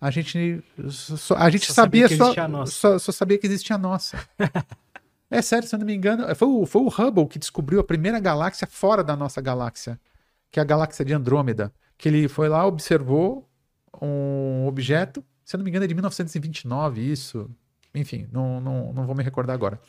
a 0.00 0.10
gente, 0.10 0.64
só, 0.88 1.36
a 1.36 1.48
gente 1.48 1.66
só 1.66 1.74
sabia, 1.74 2.08
sabia 2.08 2.16
só, 2.16 2.66
só, 2.66 2.98
só, 2.98 3.12
sabia 3.12 3.38
que 3.38 3.46
existia 3.46 3.76
a 3.76 3.78
nossa. 3.78 4.18
é 5.30 5.42
sério, 5.42 5.66
se 5.68 5.74
eu 5.74 5.78
não 5.78 5.86
me 5.86 5.94
engano, 5.94 6.32
foi 6.34 6.48
o, 6.48 6.66
foi 6.66 6.82
o 6.82 6.88
Hubble 6.88 7.26
que 7.26 7.38
descobriu 7.38 7.80
a 7.80 7.84
primeira 7.84 8.20
galáxia 8.20 8.66
fora 8.66 9.02
da 9.02 9.16
nossa 9.16 9.40
galáxia, 9.40 9.98
que 10.50 10.60
é 10.60 10.62
a 10.62 10.64
galáxia 10.64 11.04
de 11.04 11.12
Andrômeda. 11.12 11.72
Que 11.96 12.08
ele 12.08 12.28
foi 12.28 12.48
lá, 12.48 12.66
observou 12.66 13.48
um 14.00 14.66
objeto, 14.66 15.24
se 15.44 15.56
eu 15.56 15.58
não 15.58 15.64
me 15.64 15.70
engano 15.70 15.84
é 15.84 15.88
de 15.88 15.94
1929, 15.94 17.00
isso. 17.00 17.50
Enfim, 17.94 18.28
não, 18.32 18.60
não, 18.60 18.92
não 18.92 19.06
vou 19.06 19.14
me 19.14 19.22
recordar 19.22 19.54
agora. 19.54 19.80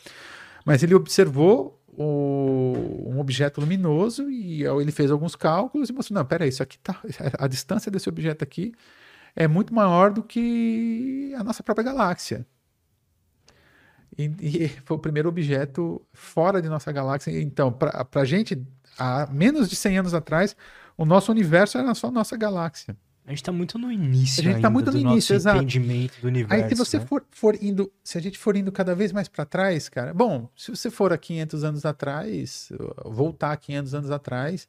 Mas 0.66 0.84
ele 0.84 0.96
observou 0.96 1.82
o, 1.88 2.74
um 3.08 3.20
objeto 3.20 3.62
luminoso 3.62 4.30
e 4.30 4.64
ele 4.64 4.92
fez 4.92 5.12
alguns 5.12 5.36
cálculos 5.36 5.90
e 5.90 5.94
mostrou, 5.94 6.16
não, 6.18 6.26
peraí, 6.26 6.50
isso 6.50 6.64
aqui 6.64 6.78
tá, 6.80 7.00
a 7.38 7.48
distância 7.48 7.92
desse 7.92 8.10
objeto 8.10 8.44
aqui 8.44 8.74
é 9.36 9.48
muito 9.48 9.74
maior 9.74 10.12
do 10.12 10.24
que 10.24 11.34
a 11.38 11.44
nossa 11.44 11.62
própria 11.62 11.86
galáxia. 11.86 12.46
E, 14.18 14.32
e 14.40 14.70
foi 14.84 14.98
o 14.98 15.00
primeiro 15.00 15.30
objeto 15.30 16.02
fora 16.14 16.62
de 16.62 16.70
nossa 16.70 16.92
galáxia. 16.92 17.32
Então, 17.42 17.72
para 17.72 18.08
a 18.14 18.26
gente, 18.26 18.62
há 18.98 19.28
menos 19.32 19.70
de 19.70 19.76
100 19.76 20.00
anos 20.00 20.14
atrás, 20.14 20.56
o 20.98 21.06
nosso 21.06 21.32
universo 21.32 21.78
era 21.78 21.94
só 21.94 22.10
nossa 22.10 22.38
galáxia. 22.38 22.96
A 23.26 23.32
gente 23.32 23.40
está 23.40 23.52
muito 23.52 23.80
no 23.80 23.92
início. 23.92 24.40
A 24.40 24.44
gente 24.44 24.56
está 24.58 24.70
muito 24.70 24.92
no 24.92 25.00
início, 25.00 25.36
exato. 25.36 25.58
entendimento 25.58 26.22
do 26.22 26.28
universo. 26.28 26.64
Aí 26.64 26.70
se 26.70 26.76
você 26.76 27.00
né? 27.00 27.06
for, 27.08 27.26
for 27.32 27.58
indo, 27.60 27.92
se 28.04 28.20
a 28.20 28.22
gente 28.22 28.38
for 28.38 28.56
indo 28.56 28.72
cada 28.72 28.94
vez 28.94 29.12
mais 29.12 29.28
para 29.28 29.44
trás, 29.44 29.90
cara, 29.90 30.14
bom, 30.14 30.48
se 30.56 30.70
você 30.70 30.92
for 30.92 31.12
a 31.12 31.18
500 31.18 31.64
anos 31.64 31.86
atrás, 31.86 32.72
voltar 33.04 33.52
a 33.52 33.58
500 33.58 33.96
anos 33.96 34.12
atrás, 34.12 34.68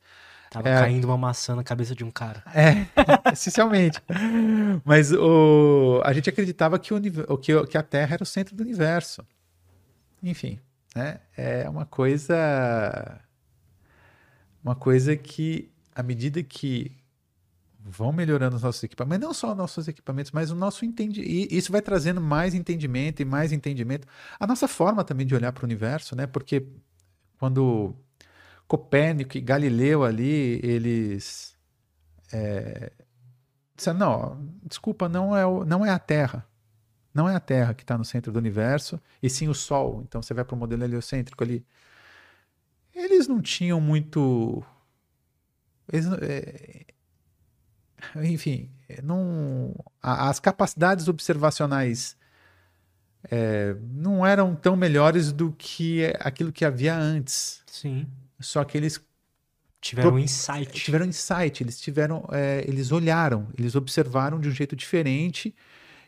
Tava 0.51 0.68
É. 0.68 0.80
caindo 0.80 1.05
uma 1.07 1.18
maçã 1.18 1.55
na 1.55 1.64
cabeça 1.64 1.94
de 1.94 2.05
um 2.05 2.11
cara. 2.11 2.42
É, 2.55 2.86
essencialmente. 3.32 4.01
Mas 4.84 5.12
o, 5.12 6.01
a 6.05 6.12
gente 6.12 6.30
acreditava 6.30 6.78
que, 6.78 6.94
o, 6.94 7.36
que, 7.36 7.66
que 7.66 7.76
a 7.76 7.82
Terra 7.82 8.14
era 8.14 8.22
o 8.22 8.26
centro 8.26 8.55
do 8.55 8.62
universo. 8.62 9.22
Enfim, 10.23 10.59
né? 10.95 11.21
É 11.37 11.69
uma 11.69 11.87
coisa. 11.87 13.21
Uma 14.62 14.75
coisa 14.75 15.17
que, 15.17 15.71
à 15.95 16.03
medida 16.03 16.43
que 16.43 16.93
vão 17.79 18.12
melhorando 18.12 18.57
os 18.57 18.62
nossos 18.62 18.83
equipamentos, 18.83 19.27
não 19.29 19.35
só 19.35 19.53
os 19.53 19.57
nossos 19.57 19.87
equipamentos, 19.89 20.33
mas 20.33 20.51
o 20.51 20.57
nosso 20.57 20.85
entendimento. 20.85 21.31
E 21.31 21.49
isso 21.57 21.71
vai 21.71 21.81
trazendo 21.81 22.21
mais 22.21 22.55
entendimento 22.55 23.23
e 23.23 23.25
mais 23.25 23.53
entendimento. 23.53 24.09
A 24.41 24.47
nossa 24.47 24.67
forma 24.67 25.05
também 25.05 25.27
de 25.27 25.35
olhar 25.35 25.53
para 25.53 25.62
o 25.62 25.67
universo, 25.67 26.17
né? 26.17 26.27
Porque 26.27 26.67
quando 27.39 27.95
Copérnico 28.69 29.37
e 29.39 29.41
Galileu 29.41 30.05
ali, 30.05 30.61
eles 30.64 31.57
é, 32.33 32.93
disseram, 33.77 33.99
não, 33.99 34.49
desculpa, 34.64 35.09
não 35.09 35.37
é, 35.37 35.47
o- 35.47 35.64
não 35.64 35.85
é 35.87 35.91
a 35.91 35.99
Terra. 35.99 36.47
Não 37.17 37.27
é 37.27 37.35
a 37.35 37.41
Terra 37.41 37.73
que 37.73 37.83
está 37.83 37.97
no 37.97 38.05
centro 38.05 38.31
do 38.31 38.39
universo, 38.39 39.01
e 39.23 39.31
sim 39.31 39.49
o 39.49 39.55
Sol. 39.55 40.03
Então 40.07 40.21
você 40.21 40.35
vai 40.35 40.45
para 40.45 40.55
o 40.55 40.59
modelo 40.59 40.85
heliocêntrico 40.85 41.43
ali. 41.43 41.64
Eles 42.95 43.27
não 43.27 43.41
tinham 43.41 43.81
muito. 43.81 44.62
Eles, 45.91 46.07
é, 46.21 46.85
enfim, 48.23 48.69
não, 49.03 49.75
as 50.03 50.39
capacidades 50.39 51.09
observacionais 51.09 52.19
é, 53.31 53.75
não 53.81 54.27
eram 54.27 54.55
tão 54.55 54.77
melhores 54.77 55.33
do 55.33 55.53
que 55.53 56.12
aquilo 56.21 56.53
que 56.53 56.67
havia 56.67 56.95
antes. 56.95 57.62
Sim. 57.67 58.07
Só 58.39 58.62
que 58.62 58.77
eles 58.77 59.01
Tiveram 59.81 60.14
um 60.14 60.19
insight. 60.19 60.71
tiveram 60.85 61.07
insight, 61.07 61.62
eles 61.62 61.81
tiveram, 61.81 62.29
é, 62.31 62.62
eles 62.67 62.93
olharam, 62.93 63.49
eles 63.57 63.75
observaram 63.75 64.39
de 64.39 64.49
um 64.49 64.51
jeito 64.51 64.77
diferente 64.77 65.55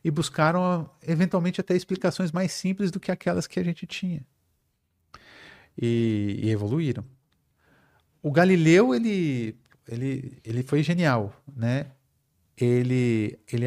e 0.04 0.10
buscaram 0.10 0.88
eventualmente 1.06 1.60
até 1.60 1.74
explicações 1.74 2.32
mais 2.32 2.52
simples 2.52 2.90
do 2.90 3.00
que 3.00 3.10
aquelas 3.10 3.46
que 3.46 3.58
a 3.58 3.64
gente 3.64 3.86
tinha. 3.86 4.24
E, 5.76 6.40
e 6.42 6.50
evoluíram. 6.50 7.04
O 8.22 8.32
Galileu, 8.32 8.94
ele, 8.94 9.56
ele, 9.86 10.38
ele 10.44 10.62
foi 10.62 10.82
genial, 10.82 11.32
né? 11.54 11.86
Ele, 12.56 13.38
ele 13.50 13.66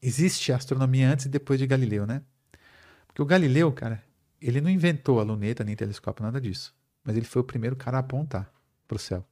existe 0.00 0.52
a 0.52 0.56
astronomia 0.56 1.08
antes 1.08 1.26
e 1.26 1.28
depois 1.28 1.58
de 1.58 1.66
Galileu, 1.66 2.06
né? 2.06 2.22
Porque 3.06 3.22
o 3.22 3.26
Galileu, 3.26 3.70
cara, 3.70 4.02
ele 4.40 4.60
não 4.60 4.70
inventou 4.70 5.20
a 5.20 5.22
luneta 5.22 5.62
nem 5.62 5.76
telescópio, 5.76 6.24
nada 6.24 6.40
disso. 6.40 6.74
Mas 7.04 7.16
ele 7.16 7.26
foi 7.26 7.42
o 7.42 7.44
primeiro 7.44 7.76
cara 7.76 7.98
a 7.98 8.00
apontar 8.00 8.52
para 8.88 8.96
o 8.96 8.98
céu. 8.98 9.24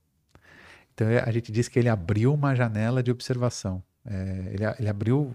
Então 0.94 1.08
é, 1.08 1.20
a 1.20 1.30
gente 1.32 1.50
diz 1.50 1.66
que 1.68 1.78
ele 1.78 1.88
abriu 1.88 2.32
uma 2.32 2.54
janela 2.54 3.02
de 3.02 3.10
observação. 3.10 3.82
É, 4.04 4.50
ele, 4.52 4.64
ele 4.78 4.88
abriu, 4.88 5.34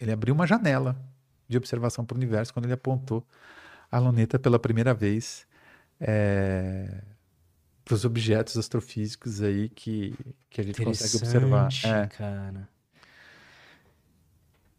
ele 0.00 0.12
abriu 0.12 0.34
uma 0.34 0.46
janela 0.46 0.96
de 1.48 1.56
observação 1.56 2.04
para 2.04 2.14
o 2.14 2.18
universo 2.18 2.52
quando 2.52 2.66
ele 2.66 2.74
apontou 2.74 3.26
a 3.90 3.98
luneta 3.98 4.38
pela 4.38 4.58
primeira 4.58 4.92
vez 4.92 5.46
para 7.84 7.94
os 7.94 8.04
objetos 8.04 8.56
astrofísicos 8.56 9.42
aí 9.42 9.68
que, 9.68 10.14
que 10.50 10.60
a 10.60 10.64
gente 10.64 10.82
consegue 10.82 11.16
observar. 11.16 11.68
É. 11.84 12.06
cara. 12.06 12.68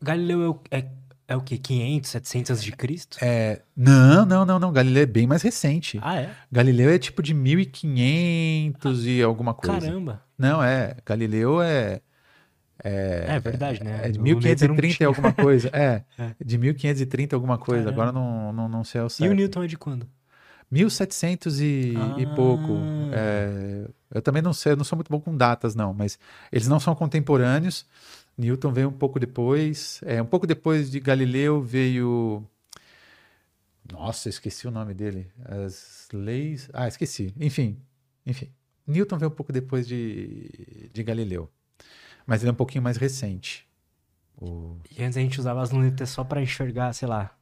Galileu 0.01 0.43
é 0.43 0.49
o, 0.49 0.59
é, 0.71 0.85
é 1.27 1.35
o 1.35 1.41
quê? 1.41 1.57
500, 1.57 2.09
700 2.09 2.51
antes 2.51 2.63
de 2.63 2.71
Cristo? 2.71 3.17
É, 3.21 3.61
não, 3.75 4.25
não, 4.25 4.45
não, 4.45 4.59
não. 4.59 4.71
Galileu 4.71 5.03
é 5.03 5.05
bem 5.05 5.27
mais 5.27 5.41
recente. 5.41 5.99
Ah, 6.01 6.21
é? 6.21 6.33
Galileu 6.51 6.89
é 6.89 6.97
tipo 6.97 7.21
de 7.21 7.33
1500 7.33 9.05
e 9.05 9.21
alguma 9.21 9.53
coisa. 9.53 9.81
Caramba. 9.81 10.23
Não, 10.37 10.63
é. 10.63 10.95
Galileu 11.05 11.61
é. 11.61 12.01
É, 12.83 13.39
verdade, 13.39 13.83
né? 13.83 14.01
É 14.03 14.09
de 14.09 14.19
O 14.19 14.23
Newton 14.23 14.39
não 14.39 14.75
1530 14.75 15.03
e 15.03 15.05
alguma 15.05 15.33
coisa. 15.33 15.69
É, 15.73 16.03
É. 16.17 16.35
de 16.43 16.57
1530 16.57 17.35
alguma 17.35 17.57
coisa. 17.57 17.85
Caramba. 17.91 18.03
Agora 18.03 18.11
não, 18.11 18.53
não, 18.53 18.69
não 18.69 18.83
sei 18.83 19.01
ao 19.01 19.07
E 19.07 19.09
certo. 19.09 19.31
o 19.31 19.35
Newton 19.35 19.63
é 19.63 19.67
de 19.67 19.77
quando? 19.77 20.07
1700 20.71 21.59
e, 21.59 21.93
e 21.93 21.95
Ah. 22.25 22.33
pouco. 22.35 22.71
É, 23.11 23.87
eu 24.13 24.21
também 24.21 24.41
não 24.41 24.53
sei, 24.53 24.73
eu 24.73 24.77
não 24.77 24.83
sou 24.83 24.95
muito 24.95 25.09
bom 25.09 25.19
com 25.19 25.35
datas, 25.35 25.75
não, 25.75 25.93
mas 25.93 26.17
eles 26.51 26.67
não 26.67 26.79
são 26.79 26.93
contemporâneos. 26.95 27.85
Newton 28.37 28.71
veio 28.71 28.87
um 28.87 28.93
pouco 28.93 29.19
depois. 29.19 29.99
É, 30.05 30.21
um 30.21 30.25
pouco 30.25 30.47
depois 30.47 30.89
de 30.89 30.99
Galileu 30.99 31.61
veio. 31.61 32.43
Nossa, 33.91 34.29
esqueci 34.29 34.67
o 34.67 34.71
nome 34.71 34.93
dele. 34.93 35.27
As 35.43 36.07
leis. 36.13 36.69
Ah, 36.73 36.87
esqueci. 36.87 37.33
Enfim, 37.39 37.77
enfim. 38.25 38.49
Newton 38.87 39.17
veio 39.17 39.31
um 39.31 39.35
pouco 39.35 39.51
depois 39.51 39.87
de, 39.87 40.89
de 40.93 41.03
Galileu. 41.03 41.49
Mas 42.29 42.41
ele 42.41 42.49
é 42.49 42.53
um 42.53 42.55
pouquinho 42.55 42.83
mais 42.83 42.95
recente. 42.97 43.67
O... 44.37 44.77
E 44.95 45.03
antes 45.03 45.17
a 45.17 45.21
gente 45.21 45.39
usava 45.39 45.61
as 45.61 45.71
lunetas 45.71 46.09
só 46.09 46.23
pra 46.23 46.41
enxergar, 46.41 46.93
sei 46.93 47.07
lá, 47.07 47.35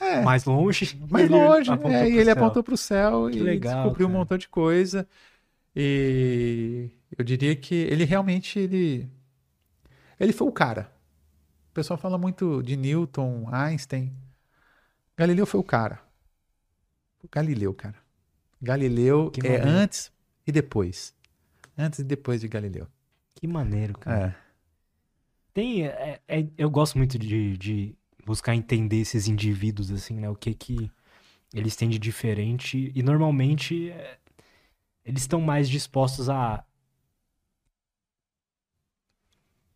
É, 0.00 0.20
mais 0.22 0.44
longe. 0.44 1.00
mais 1.08 1.30
longe. 1.30 1.70
apontou 1.70 1.92
é, 1.92 2.10
e 2.10 2.14
ele 2.16 2.24
céu. 2.24 2.32
apontou 2.34 2.62
para 2.62 2.74
o 2.74 2.76
céu 2.76 3.30
Que 3.30 3.38
e 3.38 3.40
legal, 3.42 3.84
descobriu 3.84 4.06
um 4.06 4.10
cara. 4.10 4.18
montão 4.18 4.36
de 4.38 4.48
coisa. 4.48 5.08
E 5.74 6.90
eu 7.16 7.24
diria 7.24 7.54
que 7.54 7.74
ele 7.74 8.04
realmente 8.04 8.58
ele, 8.58 9.08
ele 10.18 10.32
foi 10.32 10.48
o 10.48 10.52
cara. 10.52 10.90
O 11.70 11.74
pessoal 11.74 11.98
fala 11.98 12.18
muito 12.18 12.62
de 12.62 12.76
Newton, 12.76 13.48
Einstein. 13.52 14.12
Galileu 15.16 15.46
foi 15.46 15.60
o 15.60 15.64
cara. 15.64 16.00
O 17.22 17.28
Galileu, 17.30 17.72
cara. 17.74 17.96
Galileu 18.60 19.30
Que 19.30 19.40
é 19.46 19.58
maneiro. 19.58 19.68
antes 19.68 20.10
e 20.46 20.50
depois. 20.52 21.14
Antes 21.78 21.98
e 22.00 22.04
depois 22.04 22.40
de 22.40 22.48
Galileu. 22.48 22.86
Que 23.36 23.46
maneiro, 23.46 23.96
cara. 23.98 24.36
É. 24.42 24.46
Tem, 25.54 25.86
é- 25.86 26.20
é- 26.28 26.46
eu 26.58 26.68
gosto 26.70 26.98
muito 26.98 27.18
de, 27.18 27.56
de 27.56 27.94
buscar 28.24 28.54
entender 28.54 28.98
esses 28.98 29.26
indivíduos, 29.28 29.90
assim, 29.90 30.14
né? 30.20 30.28
O 30.28 30.34
que 30.36 30.52
que 30.54 30.90
eles 31.54 31.76
têm 31.76 31.88
de 31.90 31.98
diferente. 31.98 32.92
E 32.94 33.02
normalmente 33.02 33.90
é, 33.90 34.18
eles 35.04 35.22
estão 35.22 35.40
mais 35.40 35.68
dispostos 35.68 36.28
a. 36.30 36.64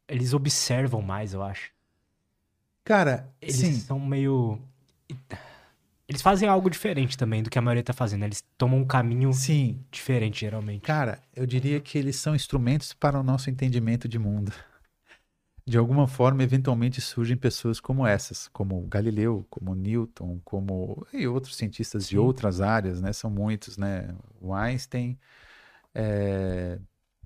Eles 0.08 0.34
observam 0.34 1.00
mais, 1.00 1.32
eu 1.32 1.42
acho. 1.42 1.72
Cara, 2.84 3.32
Eles 3.40 3.56
sim. 3.56 3.72
são 3.72 3.98
meio. 4.00 4.61
Eles 6.11 6.22
fazem 6.22 6.48
algo 6.48 6.68
diferente 6.68 7.16
também 7.16 7.40
do 7.40 7.48
que 7.48 7.56
a 7.56 7.62
maioria 7.62 7.84
tá 7.84 7.92
fazendo. 7.92 8.22
né? 8.22 8.26
Eles 8.26 8.42
tomam 8.58 8.80
um 8.80 8.84
caminho 8.84 9.32
Sim, 9.32 9.78
diferente, 9.92 10.40
geralmente. 10.40 10.82
Cara, 10.82 11.22
eu 11.36 11.46
diria 11.46 11.80
que 11.80 11.96
eles 11.96 12.16
são 12.16 12.34
instrumentos 12.34 12.92
para 12.92 13.20
o 13.20 13.22
nosso 13.22 13.48
entendimento 13.48 14.08
de 14.08 14.18
mundo. 14.18 14.52
De 15.64 15.78
alguma 15.78 16.08
forma, 16.08 16.42
eventualmente 16.42 17.00
surgem 17.00 17.36
pessoas 17.36 17.78
como 17.78 18.04
essas, 18.04 18.48
como 18.48 18.80
Galileu, 18.88 19.46
como 19.48 19.72
Newton, 19.72 20.40
como 20.44 21.06
e 21.12 21.28
outros 21.28 21.54
cientistas 21.54 22.08
de 22.08 22.16
Sim. 22.16 22.18
outras 22.18 22.61
áreas, 22.61 23.00
né? 23.00 23.12
São 23.12 23.30
muitos, 23.30 23.76
né? 23.76 24.12
O 24.40 24.52
Einstein 24.52 25.16
é, 25.94 26.80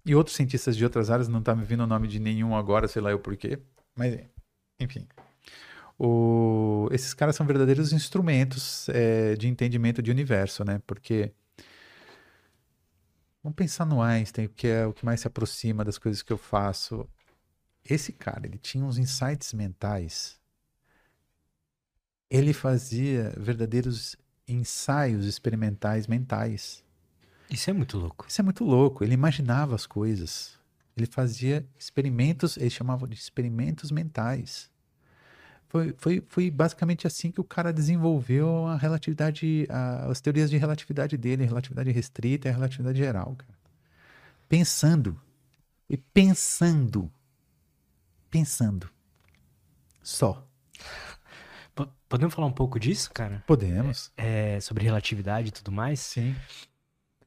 e 0.05 0.15
outros 0.15 0.37
cientistas 0.37 0.77
de 0.77 0.85
outras 0.85 1.09
áreas. 1.09 1.27
Não 1.27 1.39
está 1.39 1.57
me 1.57 1.65
vindo 1.65 1.85
o 1.85 1.87
nome 1.87 2.07
de 2.07 2.21
nenhum 2.21 2.55
agora, 2.55 2.87
sei 2.87 3.01
lá 3.01 3.11
eu 3.11 3.19
porquê. 3.19 3.59
Mas, 3.97 4.15
enfim. 4.79 5.09
O- 6.05 6.89
Esses 6.93 7.15
caras 7.15 7.37
são 7.37 7.47
verdadeiros 7.47 7.93
instrumentos 7.93 8.89
é, 8.91 9.35
de 9.37 9.49
entendimento 9.49 10.03
de 10.03 10.11
universo, 10.11 10.65
né? 10.65 10.81
Porque 10.87 11.33
Vamos 13.43 13.57
pensar 13.57 13.85
no 13.85 14.01
Einstein, 14.01 14.49
que 14.49 14.67
é 14.67 14.87
o 14.87 14.93
que 14.93 15.05
mais 15.05 15.21
se 15.21 15.27
aproxima 15.27 15.85
das 15.85 15.99
coisas 15.99 16.23
que 16.23 16.33
eu 16.33 16.39
faço. 16.39 17.07
Esse 17.85 18.13
cara, 18.13 18.47
ele 18.47 18.59
tinha 18.59 18.85
uns 18.85 18.97
insights 18.97 19.53
mentais. 19.53 20.41
Ele 22.31 22.53
fazia 22.55 23.35
verdadeiros 23.37 24.17
ensaios 24.49 25.27
experimentais 25.27 26.07
mentais. 26.07 26.83
Isso 27.51 27.69
é 27.69 27.73
muito 27.73 27.99
louco. 27.99 28.27
Isso 28.29 28.41
é 28.41 28.45
muito 28.45 28.65
louco. 28.65 29.05
Ele 29.05 29.15
imaginava 29.15 29.75
as 29.75 29.87
coisas. 29.87 30.59
Ele 30.97 31.07
fazia 31.07 31.67
experimentos, 31.79 32.57
eles 32.57 32.73
chamavam 32.73 33.07
de 33.07 33.15
experimentos 33.15 33.91
mentais. 33.91 34.71
Foi, 35.69 35.95
foi, 35.99 36.23
foi 36.29 36.51
basicamente 36.51 37.07
assim 37.07 37.31
que 37.33 37.41
o 37.41 37.45
cara 37.45 37.73
desenvolveu 37.73 38.67
a 38.67 38.77
relatividade, 38.77 39.67
a- 39.69 40.07
as 40.07 40.21
teorias 40.21 40.49
de 40.51 40.57
relatividade 40.57 41.17
dele, 41.17 41.43
a 41.43 41.47
relatividade 41.47 41.91
restrita 41.91 42.47
e 42.49 42.51
a 42.51 42.55
relatividade 42.55 42.97
geral, 42.99 43.35
cara. 43.37 43.55
Pensando. 44.49 45.21
E 45.91 45.97
pensando. 45.97 47.11
Pensando. 48.31 48.89
Só. 50.03 50.47
Po- 51.75 51.89
Podemos 52.09 52.35
falar 52.35 52.47
um 52.47 52.53
pouco 52.53 52.79
disso, 52.79 53.11
cara? 53.13 53.43
Podemos. 53.47 54.13
É, 54.17 54.61
sobre 54.61 54.85
relatividade 54.85 55.49
e 55.49 55.53
tudo 55.53 55.73
mais? 55.73 55.99
Sim. 56.01 56.35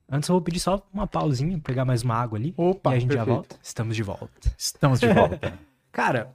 Antes 0.09 0.29
eu 0.29 0.33
vou 0.35 0.41
pedir 0.41 0.59
só 0.61 0.87
uma 0.93 1.05
pausinha, 1.05 1.59
pegar 1.59 1.83
mais 1.83 2.01
uma 2.01 2.15
água 2.15 2.37
ali. 2.37 2.53
Opa, 2.55 2.93
e 2.93 2.97
a 2.97 2.99
gente 2.99 3.13
já 3.13 3.25
perfeito. 3.25 3.35
volta. 3.35 3.59
Estamos 3.61 3.95
de 3.95 4.03
volta. 4.03 4.55
Estamos 4.57 4.99
de 5.01 5.07
volta. 5.13 5.59
Cara, 5.91 6.33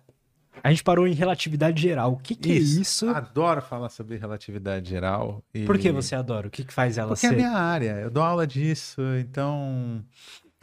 a 0.63 0.71
gente 0.71 0.83
parou 0.85 1.07
em 1.07 1.15
relatividade 1.15 1.81
geral. 1.81 2.13
O 2.13 2.17
que, 2.17 2.35
que 2.35 2.53
é 2.53 2.55
isso? 2.55 3.09
Adoro 3.09 3.63
falar 3.63 3.89
sobre 3.89 4.17
relatividade 4.17 4.89
geral. 4.89 5.43
E... 5.55 5.65
Por 5.65 5.79
que 5.79 5.91
você 5.93 6.15
adora? 6.15 6.49
O 6.49 6.51
que, 6.51 6.65
que 6.65 6.73
faz 6.73 6.99
ela 6.99 7.09
Porque 7.09 7.27
é 7.27 7.29
a 7.29 7.33
ser? 7.33 7.37
minha 7.37 7.53
área, 7.53 8.01
eu 8.01 8.11
dou 8.11 8.23
aula 8.23 8.47
disso, 8.47 9.01
então 9.19 10.05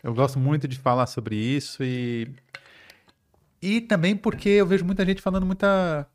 Eu 0.03 0.13
gosto 0.13 0.39
muito 0.39 0.67
de 0.67 0.77
falar 0.77 1.07
sobre 1.07 1.35
isso 1.35 1.83
e 1.83 2.29
e 3.61 3.81
também 3.81 4.15
porque 4.15 4.47
eu 4.49 4.65
vejo 4.65 4.85
muita 4.85 5.05
gente 5.05 5.21
falando 5.21 5.45
muita 5.45 6.07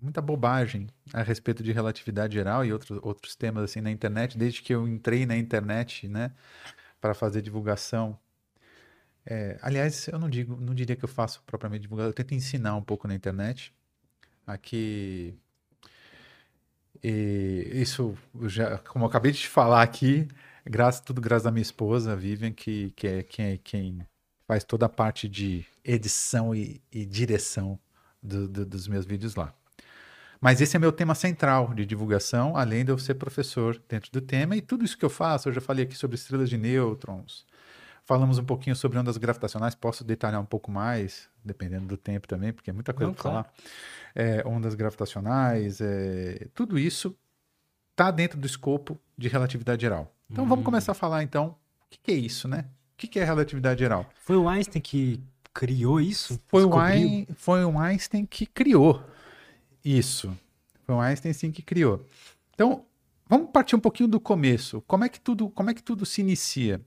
muita 0.00 0.20
bobagem 0.20 0.86
a 1.12 1.22
respeito 1.22 1.62
de 1.62 1.72
relatividade 1.72 2.34
geral 2.34 2.64
e 2.64 2.72
outros 2.72 2.98
outros 3.02 3.34
temas 3.34 3.64
assim 3.64 3.80
na 3.80 3.90
internet, 3.90 4.36
desde 4.36 4.60
que 4.62 4.74
eu 4.74 4.86
entrei 4.86 5.24
na 5.24 5.36
internet, 5.36 6.06
né, 6.08 6.32
para 7.00 7.14
fazer 7.14 7.40
divulgação. 7.42 8.18
É, 9.26 9.58
aliás, 9.60 10.06
eu 10.08 10.18
não 10.18 10.30
digo, 10.30 10.56
não 10.60 10.74
diria 10.74 10.96
que 10.96 11.04
eu 11.04 11.08
faço 11.08 11.42
propriamente 11.44 11.82
divulgação, 11.82 12.10
eu 12.10 12.14
tento 12.14 12.34
ensinar 12.34 12.76
um 12.76 12.82
pouco 12.82 13.08
na 13.08 13.14
internet. 13.14 13.74
Aqui 14.46 15.36
e 17.02 17.70
isso 17.74 18.16
já, 18.44 18.78
como 18.78 19.04
eu 19.04 19.08
acabei 19.08 19.32
de 19.32 19.38
te 19.38 19.48
falar 19.48 19.82
aqui, 19.82 20.26
graças 20.64 21.00
tudo 21.00 21.20
graças 21.20 21.46
à 21.46 21.50
minha 21.50 21.62
esposa, 21.62 22.12
a 22.12 22.16
Vivian, 22.16 22.52
que, 22.52 22.90
que 22.96 23.06
é 23.06 23.22
quem, 23.22 23.58
quem 23.58 24.06
faz 24.46 24.64
toda 24.64 24.86
a 24.86 24.88
parte 24.88 25.28
de 25.28 25.64
edição 25.84 26.54
e, 26.54 26.80
e 26.90 27.04
direção 27.04 27.78
do, 28.22 28.48
do, 28.48 28.66
dos 28.66 28.88
meus 28.88 29.04
vídeos 29.04 29.34
lá. 29.34 29.54
Mas 30.40 30.60
esse 30.60 30.76
é 30.76 30.78
meu 30.78 30.92
tema 30.92 31.14
central 31.14 31.72
de 31.74 31.86
divulgação, 31.86 32.56
além 32.56 32.84
de 32.84 32.92
eu 32.92 32.98
ser 32.98 33.14
professor 33.14 33.80
dentro 33.88 34.10
do 34.12 34.20
tema, 34.20 34.56
e 34.56 34.60
tudo 34.60 34.84
isso 34.84 34.98
que 34.98 35.04
eu 35.04 35.10
faço, 35.10 35.48
eu 35.48 35.52
já 35.52 35.60
falei 35.60 35.84
aqui 35.84 35.94
sobre 35.94 36.16
estrelas 36.16 36.50
de 36.50 36.58
nêutrons, 36.58 37.46
falamos 38.06 38.38
um 38.38 38.44
pouquinho 38.44 38.74
sobre 38.74 38.98
ondas 38.98 39.16
gravitacionais, 39.18 39.74
posso 39.74 40.02
detalhar 40.04 40.40
um 40.40 40.46
pouco 40.46 40.70
mais, 40.70 41.28
dependendo 41.44 41.86
do 41.86 41.96
tempo 41.96 42.26
também, 42.26 42.52
porque 42.52 42.70
é 42.70 42.72
muita 42.72 42.94
coisa 42.94 43.12
para 43.12 43.22
falar. 43.22 43.52
É, 44.14 44.42
ondas 44.46 44.74
gravitacionais, 44.74 45.80
é, 45.80 46.46
tudo 46.54 46.78
isso 46.78 47.14
está 47.90 48.10
dentro 48.10 48.38
do 48.38 48.46
escopo 48.46 48.98
de 49.18 49.28
relatividade 49.28 49.82
geral. 49.82 50.10
Então 50.30 50.46
vamos 50.46 50.62
hum. 50.62 50.64
começar 50.64 50.92
a 50.92 50.94
falar 50.94 51.22
então, 51.22 51.48
o 51.48 51.90
que, 51.90 51.98
que 51.98 52.12
é 52.12 52.14
isso, 52.14 52.48
né? 52.48 52.64
O 52.94 52.96
que, 52.96 53.06
que 53.06 53.18
é 53.18 53.24
relatividade 53.24 53.80
geral? 53.80 54.06
Foi 54.14 54.36
o 54.36 54.48
Einstein 54.48 54.80
que 54.80 55.20
criou 55.52 56.00
isso? 56.00 56.40
Foi 56.46 56.64
o, 56.64 56.78
Ein, 56.78 57.26
foi 57.34 57.64
o 57.64 57.78
Einstein 57.78 58.24
que 58.24 58.46
criou 58.46 59.02
isso. 59.84 60.36
Foi 60.84 60.94
o 60.94 61.00
Einstein 61.00 61.32
sim 61.32 61.50
que 61.50 61.62
criou. 61.62 62.06
Então, 62.54 62.84
vamos 63.28 63.50
partir 63.50 63.74
um 63.76 63.80
pouquinho 63.80 64.08
do 64.08 64.20
começo. 64.20 64.82
Como 64.86 65.04
é 65.04 65.08
que 65.08 65.20
tudo, 65.20 65.48
como 65.50 65.70
é 65.70 65.74
que 65.74 65.82
tudo 65.82 66.06
se 66.06 66.20
inicia? 66.20 66.80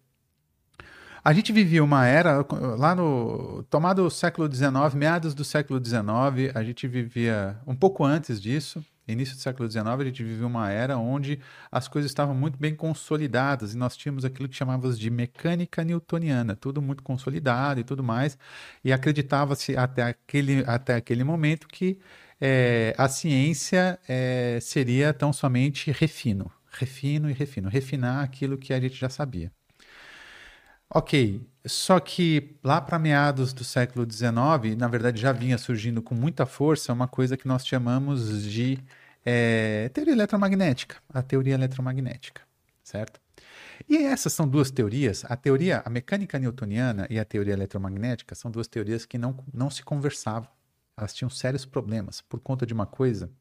A 1.23 1.33
gente 1.33 1.51
vivia 1.51 1.83
uma 1.83 2.05
era, 2.05 2.45
lá 2.77 2.95
no. 2.95 3.63
Tomado 3.69 4.09
século 4.09 4.53
XIX, 4.53 4.93
meados 4.95 5.33
do 5.33 5.43
século 5.43 5.83
XIX, 5.83 6.55
a 6.55 6.63
gente 6.63 6.87
vivia 6.87 7.57
um 7.67 7.75
pouco 7.75 8.03
antes 8.03 8.41
disso, 8.41 8.83
início 9.11 9.35
do 9.35 9.41
século 9.41 9.69
XIX, 9.69 9.87
a 9.87 10.03
gente 10.05 10.23
vivia 10.23 10.47
uma 10.47 10.69
era 10.69 10.97
onde 10.97 11.39
as 11.71 11.87
coisas 11.87 12.11
estavam 12.11 12.35
muito 12.35 12.57
bem 12.57 12.75
consolidadas 12.75 13.73
e 13.73 13.77
nós 13.77 13.97
tínhamos 13.97 14.23
aquilo 14.23 14.47
que 14.47 14.55
chamávamos 14.55 14.97
de 14.97 15.09
mecânica 15.09 15.83
newtoniana, 15.83 16.55
tudo 16.55 16.81
muito 16.81 17.03
consolidado 17.03 17.79
e 17.79 17.83
tudo 17.83 18.03
mais, 18.03 18.37
e 18.83 18.93
acreditava-se 18.93 19.75
até 19.75 20.03
aquele, 20.03 20.63
até 20.65 20.95
aquele 20.95 21.23
momento 21.23 21.67
que 21.67 21.99
é, 22.39 22.93
a 22.97 23.09
ciência 23.09 23.99
é, 24.07 24.59
seria 24.61 25.13
tão 25.13 25.33
somente 25.33 25.91
refino, 25.91 26.51
refino 26.71 27.29
e 27.29 27.33
refino, 27.33 27.69
refinar 27.69 28.23
aquilo 28.23 28.57
que 28.57 28.73
a 28.73 28.79
gente 28.79 28.95
já 28.95 29.09
sabia. 29.09 29.51
Ok, 30.91 31.39
só 31.67 31.99
que 31.99 32.57
lá 32.63 32.81
para 32.81 32.97
meados 32.97 33.53
do 33.53 33.63
século 33.63 34.11
XIX, 34.11 34.75
na 34.75 34.87
verdade 34.87 35.21
já 35.21 35.31
vinha 35.31 35.55
surgindo 35.57 36.01
com 36.01 36.15
muita 36.15 36.47
força 36.47 36.91
uma 36.91 37.07
coisa 37.07 37.37
que 37.37 37.47
nós 37.47 37.65
chamamos 37.65 38.43
de 38.43 38.79
é, 39.23 39.89
teoria 39.89 40.13
eletromagnética, 40.13 40.97
a 41.13 41.21
teoria 41.21 41.53
eletromagnética, 41.53 42.41
certo? 42.83 43.19
E 43.87 43.97
essas 43.97 44.33
são 44.33 44.47
duas 44.47 44.71
teorias, 44.71 45.23
a 45.25 45.35
teoria, 45.35 45.83
a 45.85 45.89
mecânica 45.91 46.39
newtoniana 46.39 47.05
e 47.09 47.19
a 47.19 47.25
teoria 47.25 47.53
eletromagnética 47.53 48.33
são 48.33 48.49
duas 48.49 48.67
teorias 48.67 49.05
que 49.05 49.17
não, 49.17 49.37
não 49.53 49.69
se 49.69 49.83
conversavam. 49.83 50.49
Elas 50.97 51.13
tinham 51.13 51.29
sérios 51.29 51.65
problemas 51.65 52.21
por 52.21 52.39
conta 52.39 52.65
de 52.65 52.73
uma 52.73 52.85
coisa. 52.87 53.31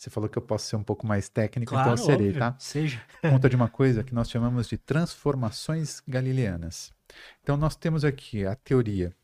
Você 0.00 0.08
falou 0.08 0.30
que 0.30 0.38
eu 0.38 0.42
posso 0.42 0.66
ser 0.66 0.76
um 0.76 0.82
pouco 0.82 1.06
mais 1.06 1.28
técnico, 1.28 1.72
claro, 1.72 1.90
então 1.90 2.02
eu 2.02 2.10
serei, 2.10 2.28
óbvio, 2.28 2.40
tá? 2.40 2.56
Seja. 2.58 3.02
Conta 3.20 3.50
de 3.50 3.54
uma 3.54 3.68
coisa 3.68 4.02
que 4.02 4.14
nós 4.14 4.30
chamamos 4.30 4.66
de 4.66 4.78
transformações 4.78 6.00
galileanas. 6.08 6.90
Então 7.42 7.54
nós 7.54 7.76
temos 7.76 8.02
aqui 8.02 8.46
a 8.46 8.54
teoria, 8.54 9.14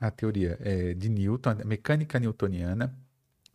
a 0.00 0.08
teoria 0.08 0.56
é, 0.60 0.94
de 0.94 1.08
Newton, 1.08 1.50
a 1.50 1.64
mecânica 1.64 2.20
newtoniana, 2.20 2.96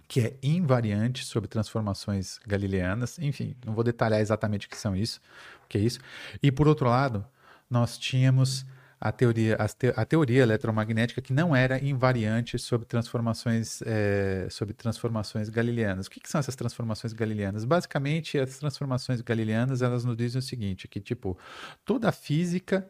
que 0.05 0.19
é 0.19 0.38
invariante 0.43 1.23
sobre 1.23 1.47
transformações 1.47 2.39
galileanas. 2.45 3.17
Enfim, 3.19 3.55
não 3.65 3.73
vou 3.73 3.84
detalhar 3.84 4.19
exatamente 4.19 4.67
o 4.67 4.69
que 4.69 4.78
são 4.78 4.97
isso, 4.97 5.21
o 5.63 5.69
que 5.69 5.78
é 5.78 5.82
isso. 5.82 6.01
E 6.43 6.51
por 6.51 6.67
outro 6.67 6.89
lado, 6.89 7.26
nós 7.69 7.97
tínhamos 7.97 8.65
a 9.06 9.12
teoria, 9.12 9.56
a, 9.58 9.68
te, 9.68 9.93
a 9.95 10.03
teoria 10.03 10.41
eletromagnética 10.41 11.22
que 11.22 11.32
não 11.32 11.56
era 11.56 11.78
invariante 11.78 12.58
sobre 12.58 12.88
transformações, 12.88 13.80
é, 13.84 14.47
sobre 14.49 14.74
transformações 14.74 15.47
galileanas. 15.47 16.08
O 16.08 16.10
que, 16.10 16.20
que, 16.20 16.28
são 16.28 16.39
essas 16.39 16.56
transformações 16.56 17.14
galileanas? 17.14 17.66
Basicamente, 17.66 18.39
as 18.39 18.58
transformações 18.58 19.22
galileanas 19.22 19.84
elas 19.84 20.03
nos 20.03 20.18
dizem 20.18 20.39
o 20.39 20.41
seguinte, 20.41 20.88
que 20.88 20.99
tipo 20.99 21.38
toda 21.86 22.10
a 22.10 22.12
física 22.12 22.89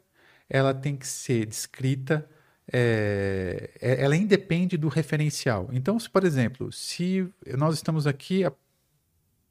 ela 0.49 0.73
tem 0.73 0.95
que 0.95 1.05
ser 1.05 1.45
descrita 1.45 2.25
é, 2.71 3.71
ela 3.81 4.15
independe 4.15 4.77
do 4.77 4.87
referencial. 4.87 5.69
Então, 5.73 5.99
se, 5.99 6.09
por 6.09 6.23
exemplo, 6.23 6.71
se 6.71 7.29
nós 7.57 7.75
estamos 7.75 8.07
aqui 8.07 8.45
a, 8.45 8.53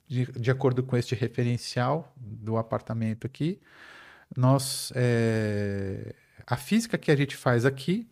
de, 0.09 0.25
de, 0.33 0.51
acordo 0.51 0.83
com 0.83 0.97
este 0.97 1.15
referencial 1.15 2.11
do 2.17 2.57
apartamento 2.57 3.27
aqui, 3.27 3.61
nós 4.35 4.91
é, 4.97 6.15
a 6.47 6.57
física 6.57 6.99
que 6.99 7.11
a 7.11 7.17
gente 7.17 7.37
faz 7.37 7.65
aqui, 7.65 8.09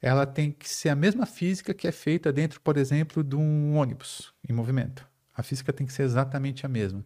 ela 0.00 0.26
tem 0.26 0.50
que 0.50 0.68
ser 0.68 0.88
a 0.88 0.96
mesma 0.96 1.26
física 1.26 1.72
que 1.72 1.86
é 1.86 1.92
feita 1.92 2.32
dentro, 2.32 2.60
por 2.60 2.76
exemplo, 2.76 3.22
de 3.22 3.36
um 3.36 3.76
ônibus 3.76 4.32
em 4.48 4.52
movimento. 4.52 5.06
A 5.34 5.42
física 5.42 5.72
tem 5.72 5.86
que 5.86 5.92
ser 5.92 6.02
exatamente 6.02 6.66
a 6.66 6.68
mesma. 6.68 7.04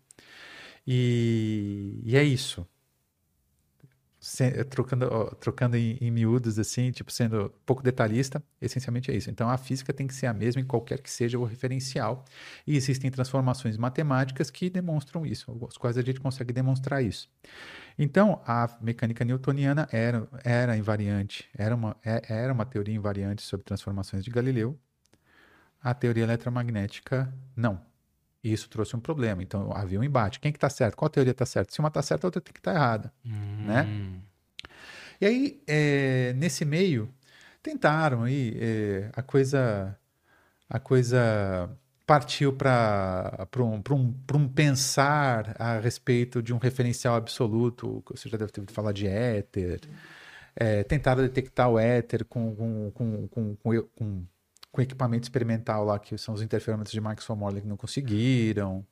E, 0.86 2.00
e 2.04 2.16
é 2.16 2.22
isso 2.22 2.66
se, 4.26 4.64
trocando, 4.64 5.36
trocando 5.40 5.76
em, 5.76 5.96
em, 6.00 6.10
miúdos, 6.10 6.58
assim, 6.58 6.90
tipo, 6.90 7.12
sendo 7.12 7.52
pouco 7.64 7.80
detalhista, 7.80 8.42
essencialmente 8.60 9.10
é 9.10 9.14
isso. 9.14 9.30
Então, 9.30 9.48
a 9.48 9.56
física 9.56 9.92
tem 9.92 10.06
que 10.06 10.14
ser 10.14 10.26
a 10.26 10.34
mesma 10.34 10.60
em 10.60 10.64
qualquer 10.64 11.00
que 11.00 11.08
seja 11.08 11.38
o 11.38 11.44
referencial. 11.44 12.24
E 12.66 12.76
existem 12.76 13.08
transformações 13.08 13.76
matemáticas 13.76 14.50
que 14.50 14.68
demonstram 14.68 15.24
isso, 15.24 15.56
as 15.68 15.76
quais 15.76 15.96
a 15.96 16.02
gente 16.02 16.18
consegue 16.18 16.52
demonstrar 16.52 17.04
isso. 17.04 17.30
Então, 17.96 18.42
a 18.44 18.68
mecânica 18.80 19.24
newtoniana 19.24 19.88
era, 19.92 20.28
era 20.42 20.76
invariante, 20.76 21.48
era 21.56 21.74
uma, 21.74 21.96
é, 22.04 22.20
era 22.28 22.52
uma 22.52 22.66
teoria 22.66 22.94
invariante 22.94 23.42
sobre 23.42 23.64
transformações 23.64 24.24
de 24.24 24.30
Galileu. 24.30 24.76
A 25.80 25.94
teoria 25.94 26.24
eletromagnética, 26.24 27.32
não. 27.54 27.80
E 28.46 28.52
isso 28.52 28.68
trouxe 28.68 28.94
um 28.94 29.00
problema. 29.00 29.42
Então 29.42 29.72
havia 29.74 29.98
um 29.98 30.04
embate. 30.04 30.38
Quem 30.38 30.52
que 30.52 30.56
está 30.56 30.70
certo? 30.70 30.96
Qual 30.96 31.08
teoria 31.08 31.32
está 31.32 31.44
certa? 31.44 31.72
Se 31.72 31.80
uma 31.80 31.88
está 31.88 32.00
certa, 32.00 32.24
a 32.24 32.28
outra 32.28 32.40
tem 32.40 32.52
que 32.52 32.60
estar 32.60 32.72
tá 32.72 32.78
errada. 32.78 33.12
Hum. 33.24 33.64
Né? 33.66 34.20
E 35.20 35.26
aí, 35.26 35.62
é, 35.66 36.32
nesse 36.34 36.64
meio, 36.64 37.12
tentaram 37.60 38.22
aí, 38.22 38.56
é, 38.60 39.10
a 39.14 39.20
coisa 39.20 39.98
a 40.70 40.78
coisa 40.78 41.68
partiu 42.06 42.52
para 42.52 43.48
um, 43.58 43.82
um, 43.90 44.14
um 44.34 44.48
pensar 44.48 45.56
a 45.58 45.80
respeito 45.80 46.40
de 46.40 46.54
um 46.54 46.58
referencial 46.58 47.16
absoluto, 47.16 48.00
você 48.08 48.28
já 48.28 48.36
deve 48.36 48.52
ter 48.52 48.60
ouvido 48.60 48.72
falar 48.72 48.92
de 48.92 49.08
éter. 49.08 49.80
É, 50.54 50.84
tentaram 50.84 51.20
detectar 51.20 51.68
o 51.68 51.78
éter 51.80 52.24
com, 52.24 52.54
com, 52.54 52.90
com, 52.92 53.56
com, 53.56 53.82
com 53.96 54.26
com 54.76 54.82
equipamento 54.82 55.24
experimental 55.24 55.86
lá, 55.86 55.98
que 55.98 56.18
são 56.18 56.34
os 56.34 56.42
interferômetros 56.42 56.92
de 56.92 57.00
Maxwell 57.00 57.34
Morley 57.38 57.62
que 57.62 57.68
não 57.68 57.78
conseguiram. 57.78 58.86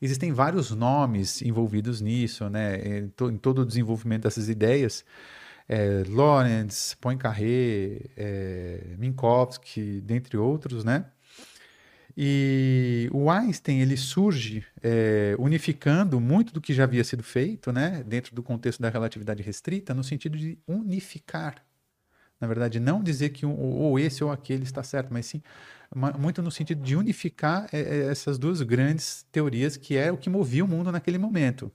Existem 0.00 0.32
vários 0.32 0.70
nomes 0.70 1.42
envolvidos 1.42 2.00
nisso, 2.00 2.48
né? 2.48 2.76
Em, 2.76 3.08
to, 3.08 3.30
em 3.30 3.36
todo 3.36 3.60
o 3.60 3.66
desenvolvimento 3.66 4.22
dessas 4.22 4.48
ideias. 4.48 5.04
É, 5.68 6.04
Lorentz, 6.08 6.96
Poincaré, 6.98 8.00
é, 8.16 8.94
Minkowski, 8.96 10.00
dentre 10.00 10.38
outros, 10.38 10.84
né? 10.84 11.04
E 12.16 13.10
o 13.12 13.30
Einstein 13.30 13.80
ele 13.82 13.96
surge 13.96 14.64
é, 14.82 15.36
unificando 15.38 16.18
muito 16.18 16.50
do 16.50 16.62
que 16.62 16.72
já 16.72 16.84
havia 16.84 17.04
sido 17.04 17.22
feito, 17.22 17.70
né, 17.70 18.02
dentro 18.06 18.34
do 18.34 18.42
contexto 18.42 18.80
da 18.80 18.88
relatividade 18.88 19.42
restrita, 19.42 19.92
no 19.92 20.02
sentido 20.02 20.38
de 20.38 20.58
unificar 20.66 21.62
na 22.40 22.46
verdade, 22.46 22.78
não 22.78 23.02
dizer 23.02 23.30
que 23.30 23.46
um, 23.46 23.54
ou 23.58 23.98
esse 23.98 24.22
ou 24.22 24.30
aquele 24.30 24.64
está 24.64 24.82
certo, 24.82 25.12
mas 25.12 25.26
sim 25.26 25.42
muito 26.18 26.42
no 26.42 26.50
sentido 26.50 26.82
de 26.82 26.96
unificar 26.96 27.68
é, 27.72 27.80
é, 27.80 27.98
essas 28.10 28.38
duas 28.38 28.60
grandes 28.62 29.24
teorias 29.30 29.76
que 29.76 29.96
é 29.96 30.10
o 30.10 30.16
que 30.16 30.28
movia 30.28 30.64
o 30.64 30.68
mundo 30.68 30.90
naquele 30.90 31.18
momento. 31.18 31.72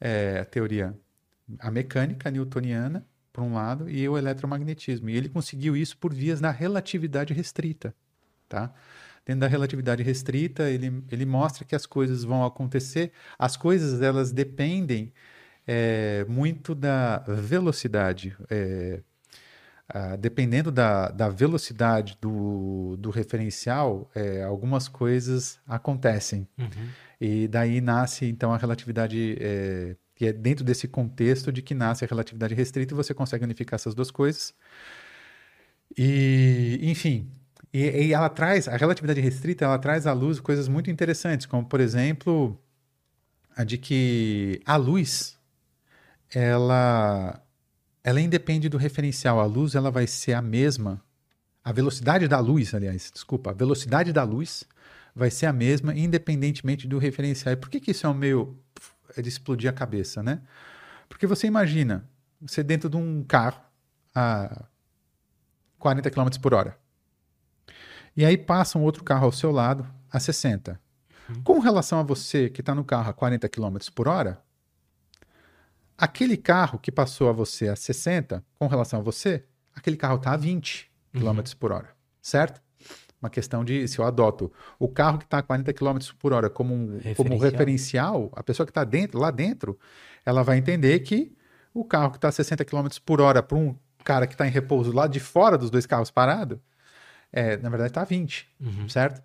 É, 0.00 0.40
a 0.40 0.44
teoria, 0.44 0.96
a 1.58 1.70
mecânica 1.70 2.30
newtoniana, 2.30 3.06
por 3.32 3.42
um 3.42 3.54
lado, 3.54 3.88
e 3.88 4.08
o 4.08 4.18
eletromagnetismo. 4.18 5.08
E 5.10 5.16
ele 5.16 5.28
conseguiu 5.28 5.76
isso 5.76 5.96
por 5.96 6.12
vias 6.12 6.40
da 6.40 6.50
relatividade 6.50 7.32
restrita. 7.32 7.94
Tá? 8.48 8.72
Dentro 9.24 9.40
da 9.40 9.46
relatividade 9.48 10.02
restrita, 10.02 10.68
ele, 10.68 11.02
ele 11.10 11.24
mostra 11.24 11.64
que 11.64 11.74
as 11.74 11.86
coisas 11.86 12.24
vão 12.24 12.44
acontecer, 12.44 13.12
as 13.38 13.56
coisas 13.56 14.02
elas 14.02 14.32
dependem 14.32 15.12
é 15.66 16.24
muito 16.28 16.74
da 16.74 17.18
velocidade. 17.18 18.36
É, 18.50 19.00
ah, 19.94 20.16
dependendo 20.16 20.72
da, 20.72 21.10
da 21.10 21.28
velocidade 21.28 22.16
do, 22.18 22.96
do 22.98 23.10
referencial, 23.10 24.10
é, 24.14 24.42
algumas 24.42 24.88
coisas 24.88 25.60
acontecem. 25.66 26.48
Uhum. 26.58 26.88
E 27.20 27.46
daí 27.46 27.80
nasce, 27.80 28.26
então, 28.26 28.54
a 28.54 28.56
relatividade. 28.56 29.36
É, 29.38 29.94
e 30.18 30.26
é 30.26 30.32
dentro 30.32 30.64
desse 30.64 30.88
contexto 30.88 31.52
de 31.52 31.60
que 31.60 31.74
nasce 31.74 32.04
a 32.04 32.08
relatividade 32.08 32.54
restrita 32.54 32.94
e 32.94 32.96
você 32.96 33.12
consegue 33.12 33.44
unificar 33.44 33.74
essas 33.74 33.94
duas 33.94 34.10
coisas. 34.10 34.54
E, 35.98 36.78
enfim, 36.82 37.28
e, 37.72 38.06
e 38.06 38.12
ela 38.14 38.28
traz, 38.28 38.68
a 38.68 38.76
relatividade 38.76 39.20
restrita, 39.20 39.64
ela 39.64 39.78
traz 39.78 40.06
à 40.06 40.12
luz 40.12 40.40
coisas 40.40 40.68
muito 40.68 40.90
interessantes, 40.90 41.44
como, 41.44 41.66
por 41.66 41.80
exemplo, 41.80 42.58
a 43.56 43.64
de 43.64 43.76
que 43.76 44.60
a 44.64 44.76
luz, 44.76 45.38
ela, 46.32 47.41
ela 48.04 48.20
independe 48.20 48.68
do 48.68 48.76
referencial. 48.76 49.40
A 49.40 49.44
luz, 49.44 49.74
ela 49.74 49.90
vai 49.90 50.06
ser 50.06 50.34
a 50.34 50.42
mesma, 50.42 51.02
a 51.64 51.72
velocidade 51.72 52.26
da 52.26 52.38
luz, 52.40 52.74
aliás, 52.74 53.10
desculpa, 53.12 53.50
a 53.50 53.54
velocidade 53.54 54.12
da 54.12 54.24
luz 54.24 54.64
vai 55.14 55.30
ser 55.30 55.46
a 55.46 55.52
mesma, 55.52 55.94
independentemente 55.94 56.88
do 56.88 56.98
referencial. 56.98 57.52
E 57.52 57.56
por 57.56 57.68
que, 57.68 57.80
que 57.80 57.90
isso 57.90 58.06
é 58.06 58.08
um 58.08 58.14
meio 58.14 58.58
é 59.16 59.22
de 59.22 59.28
explodir 59.28 59.68
a 59.68 59.72
cabeça, 59.72 60.22
né? 60.22 60.40
Porque 61.08 61.26
você 61.26 61.46
imagina, 61.46 62.08
você 62.40 62.62
dentro 62.62 62.88
de 62.88 62.96
um 62.96 63.22
carro 63.22 63.60
a 64.14 64.64
40 65.78 66.10
km 66.10 66.28
por 66.40 66.54
hora. 66.54 66.78
E 68.16 68.24
aí 68.24 68.36
passa 68.36 68.78
um 68.78 68.82
outro 68.82 69.04
carro 69.04 69.26
ao 69.26 69.32
seu 69.32 69.50
lado 69.50 69.86
a 70.10 70.20
60. 70.20 70.80
Uhum. 71.28 71.42
Com 71.42 71.58
relação 71.58 71.98
a 71.98 72.02
você 72.02 72.48
que 72.48 72.60
está 72.60 72.74
no 72.74 72.84
carro 72.84 73.10
a 73.10 73.12
40 73.12 73.48
km 73.48 73.76
por 73.94 74.08
hora, 74.08 74.42
aquele 76.02 76.36
carro 76.36 76.80
que 76.80 76.90
passou 76.90 77.28
a 77.28 77.32
você 77.32 77.68
a 77.68 77.76
60, 77.76 78.44
com 78.58 78.66
relação 78.66 78.98
a 78.98 79.02
você, 79.02 79.44
aquele 79.72 79.96
carro 79.96 80.16
está 80.16 80.32
a 80.32 80.36
20 80.36 80.90
km 81.12 81.26
uhum. 81.26 81.42
por 81.60 81.70
hora, 81.70 81.90
certo? 82.20 82.60
Uma 83.22 83.30
questão 83.30 83.64
de 83.64 83.86
se 83.86 84.00
eu 84.00 84.04
adoto 84.04 84.52
o 84.80 84.88
carro 84.88 85.16
que 85.16 85.24
está 85.24 85.38
a 85.38 85.42
40 85.42 85.72
km 85.72 85.98
por 86.18 86.32
hora 86.32 86.50
como 86.50 86.74
um 86.74 86.96
referencial, 86.96 87.14
como 87.14 87.38
referencial 87.38 88.32
a 88.34 88.42
pessoa 88.42 88.66
que 88.66 88.72
está 88.72 88.82
dentro, 88.82 89.20
lá 89.20 89.30
dentro, 89.30 89.78
ela 90.26 90.42
vai 90.42 90.58
entender 90.58 90.98
que 91.00 91.36
o 91.72 91.84
carro 91.84 92.10
que 92.10 92.16
está 92.16 92.30
a 92.30 92.32
60 92.32 92.64
km 92.64 92.88
por 93.06 93.20
hora 93.20 93.40
para 93.40 93.56
um 93.56 93.72
cara 94.02 94.26
que 94.26 94.34
está 94.34 94.44
em 94.44 94.50
repouso 94.50 94.90
lá 94.90 95.06
de 95.06 95.20
fora 95.20 95.56
dos 95.56 95.70
dois 95.70 95.86
carros 95.86 96.10
parados, 96.10 96.58
é, 97.32 97.56
na 97.58 97.68
verdade 97.68 97.90
está 97.90 98.02
a 98.02 98.04
20, 98.04 98.48
uhum. 98.60 98.88
certo? 98.88 99.22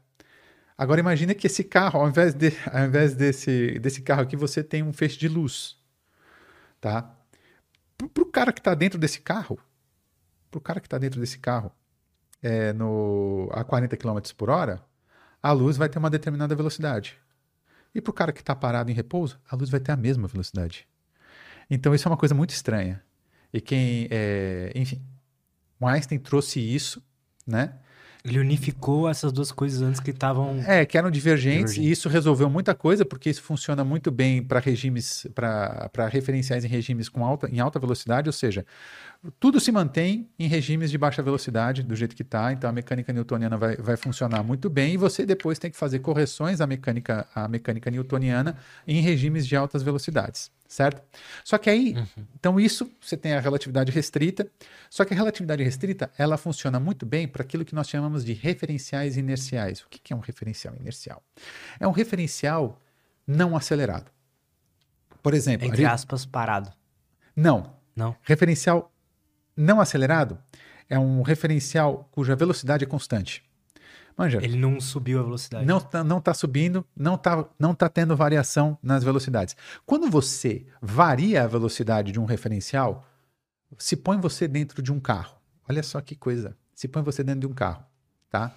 Agora 0.78 1.00
imagine 1.00 1.34
que 1.34 1.48
esse 1.48 1.64
carro, 1.64 2.02
ao 2.02 2.08
invés, 2.08 2.36
de, 2.36 2.54
ao 2.72 2.86
invés 2.86 3.16
desse, 3.16 3.80
desse 3.80 4.04
carro 4.04 4.22
aqui, 4.22 4.36
você 4.36 4.64
tem 4.64 4.84
um 4.84 4.94
feixe 4.94 5.18
de 5.18 5.28
luz, 5.28 5.76
tá? 6.80 7.16
Para 7.98 8.24
o 8.24 8.26
cara 8.26 8.54
que 8.54 8.60
está 8.60 8.74
dentro 8.74 9.00
desse 9.00 9.22
carro, 9.22 9.60
para 10.52 10.58
o 10.58 10.62
cara 10.62 10.80
que 10.80 10.88
está 10.88 10.98
dentro 10.98 11.20
desse 11.20 11.40
carro, 11.40 11.72
é, 12.42 12.72
no, 12.74 13.50
a 13.52 13.64
40 13.64 13.98
km 13.98 14.20
por 14.38 14.50
hora, 14.50 14.84
a 15.42 15.52
luz 15.52 15.78
vai 15.78 15.90
ter 15.90 16.00
uma 16.00 16.10
determinada 16.10 16.56
velocidade. 16.56 17.18
E 17.94 18.02
para 18.02 18.12
o 18.12 18.14
cara 18.14 18.32
que 18.32 18.42
está 18.42 18.56
parado 18.56 18.92
em 18.92 18.94
repouso, 18.94 19.40
a 19.50 19.56
luz 19.56 19.70
vai 19.70 19.80
ter 19.80 19.92
a 19.92 19.98
mesma 19.98 20.28
velocidade. 20.28 20.88
Então 21.70 21.94
isso 21.94 22.08
é 22.08 22.12
uma 22.12 22.18
coisa 22.18 22.36
muito 22.36 22.52
estranha. 22.52 23.04
E 23.52 23.60
quem, 23.60 24.08
é, 24.12 24.72
enfim, 24.76 25.02
Einstein 25.82 26.20
trouxe 26.20 26.60
isso, 26.60 27.04
né? 27.46 27.80
Ele 28.28 28.40
unificou 28.40 29.10
essas 29.10 29.32
duas 29.32 29.52
coisas 29.52 29.82
antes 29.82 30.00
que 30.02 30.12
estavam. 30.12 30.62
É, 30.68 30.86
que 30.86 30.98
eram 30.98 31.10
divergentes, 31.10 31.74
divergentes, 31.74 31.78
e 31.78 31.92
isso 31.92 32.10
resolveu 32.10 32.50
muita 32.50 32.76
coisa, 32.76 33.06
porque 33.06 33.30
isso 33.30 33.42
funciona 33.42 33.84
muito 33.84 34.12
bem 34.12 34.44
para 34.44 34.60
regimes, 34.60 35.26
para 35.34 36.08
referenciais 36.10 36.66
em 36.66 36.68
regimes 36.68 37.08
com 37.08 37.26
alta, 37.26 37.50
em 37.50 37.60
alta 37.60 37.80
velocidade, 37.80 38.28
ou 38.28 38.34
seja, 38.34 38.66
tudo 39.40 39.60
se 39.60 39.72
mantém 39.72 40.30
em 40.38 40.48
regimes 40.48 40.92
de 40.92 40.98
baixa 40.98 41.22
velocidade, 41.22 41.84
do 41.84 41.96
jeito 41.96 42.16
que 42.16 42.22
está, 42.22 42.52
então 42.52 42.70
a 42.70 42.74
mecânica 42.74 43.12
newtoniana 43.12 43.58
vai, 43.58 43.76
vai 43.76 43.98
funcionar 43.98 44.44
muito 44.44 44.70
bem, 44.70 44.94
e 44.94 44.98
você 44.98 45.26
depois 45.26 45.60
tem 45.60 45.72
que 45.72 45.78
fazer 45.78 46.00
correções 46.00 46.62
à 46.62 46.68
mecânica, 46.68 47.28
à 47.34 47.48
mecânica 47.48 47.90
newtoniana 47.92 48.58
em 48.88 49.02
regimes 49.02 49.48
de 49.48 49.56
altas 49.56 49.84
velocidades 49.84 50.52
certo? 50.68 51.02
Só 51.44 51.58
que 51.58 51.70
aí, 51.70 51.94
uhum. 51.96 52.26
então 52.36 52.60
isso 52.60 52.92
você 53.00 53.16
tem 53.16 53.34
a 53.34 53.40
relatividade 53.40 53.92
restrita, 53.92 54.50
só 54.90 55.06
que 55.06 55.14
a 55.14 55.18
relatividade 55.18 55.64
restrita, 55.64 56.12
ela 56.18 56.38
funciona 56.38 56.80
muito 56.80 57.06
bem 57.06 57.28
para 57.28 57.42
aquilo 57.42 57.64
que 57.64 57.74
nós 57.74 57.88
chamamos 57.88 58.24
de 58.24 58.34
referenciais 58.34 59.18
inerciais. 59.18 59.82
O 59.82 59.88
que 59.90 60.14
é 60.14 60.16
um 60.16 60.20
referencial 60.20 60.76
inercial? 60.76 61.24
É 61.80 61.88
um 61.88 61.92
referencial 61.92 62.80
não 63.26 63.56
acelerado. 63.56 64.12
Por 65.24 65.34
exemplo... 65.34 65.68
Entre 65.68 65.86
aspas, 65.86 66.26
parado. 66.26 66.72
Não. 67.36 67.76
Não. 67.96 68.16
Referencial 68.22 68.92
não 69.58 69.82
acelerado 69.82 70.38
é 70.88 70.98
um 70.98 71.22
referencial 71.22 72.08
cuja 72.12 72.36
velocidade 72.36 72.84
é 72.84 72.88
constante. 72.88 73.44
Manja, 74.18 74.40
ele 74.42 74.58
não 74.58 74.80
subiu 74.80 75.20
a 75.20 75.24
velocidade. 75.24 75.66
Não 75.66 75.78
está 75.78 76.04
não 76.04 76.20
tá 76.20 76.34
subindo, 76.34 76.86
não 76.96 77.16
está 77.16 77.48
não 77.60 77.76
tá 77.76 77.88
tendo 77.88 78.16
variação 78.16 78.78
nas 78.82 79.04
velocidades. 79.04 79.56
Quando 79.86 80.10
você 80.10 80.66
varia 80.82 81.44
a 81.44 81.48
velocidade 81.48 82.12
de 82.12 82.20
um 82.20 82.26
referencial, 82.26 83.06
se 83.78 83.96
põe 83.96 84.20
você 84.20 84.48
dentro 84.48 84.82
de 84.82 84.92
um 84.92 85.00
carro. 85.00 85.38
Olha 85.70 85.84
só 85.84 86.02
que 86.02 86.16
coisa. 86.16 86.58
Se 86.74 86.88
põe 86.88 87.04
você 87.04 87.24
dentro 87.24 87.42
de 87.42 87.48
um 87.48 87.54
carro, 87.54 87.86
tá? 88.30 88.56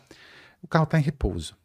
O 0.63 0.69
carro 0.69 0.85
está 0.85 0.99
em 0.99 1.03
repouso. 1.03 1.57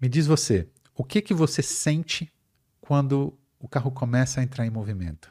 Me 0.00 0.08
diz 0.08 0.26
você, 0.26 0.68
o 0.94 1.04
que 1.04 1.20
que 1.20 1.34
você 1.34 1.62
sente 1.62 2.32
quando 2.80 3.36
o 3.58 3.68
carro 3.68 3.90
começa 3.90 4.40
a 4.40 4.42
entrar 4.42 4.66
em 4.66 4.70
movimento? 4.70 5.30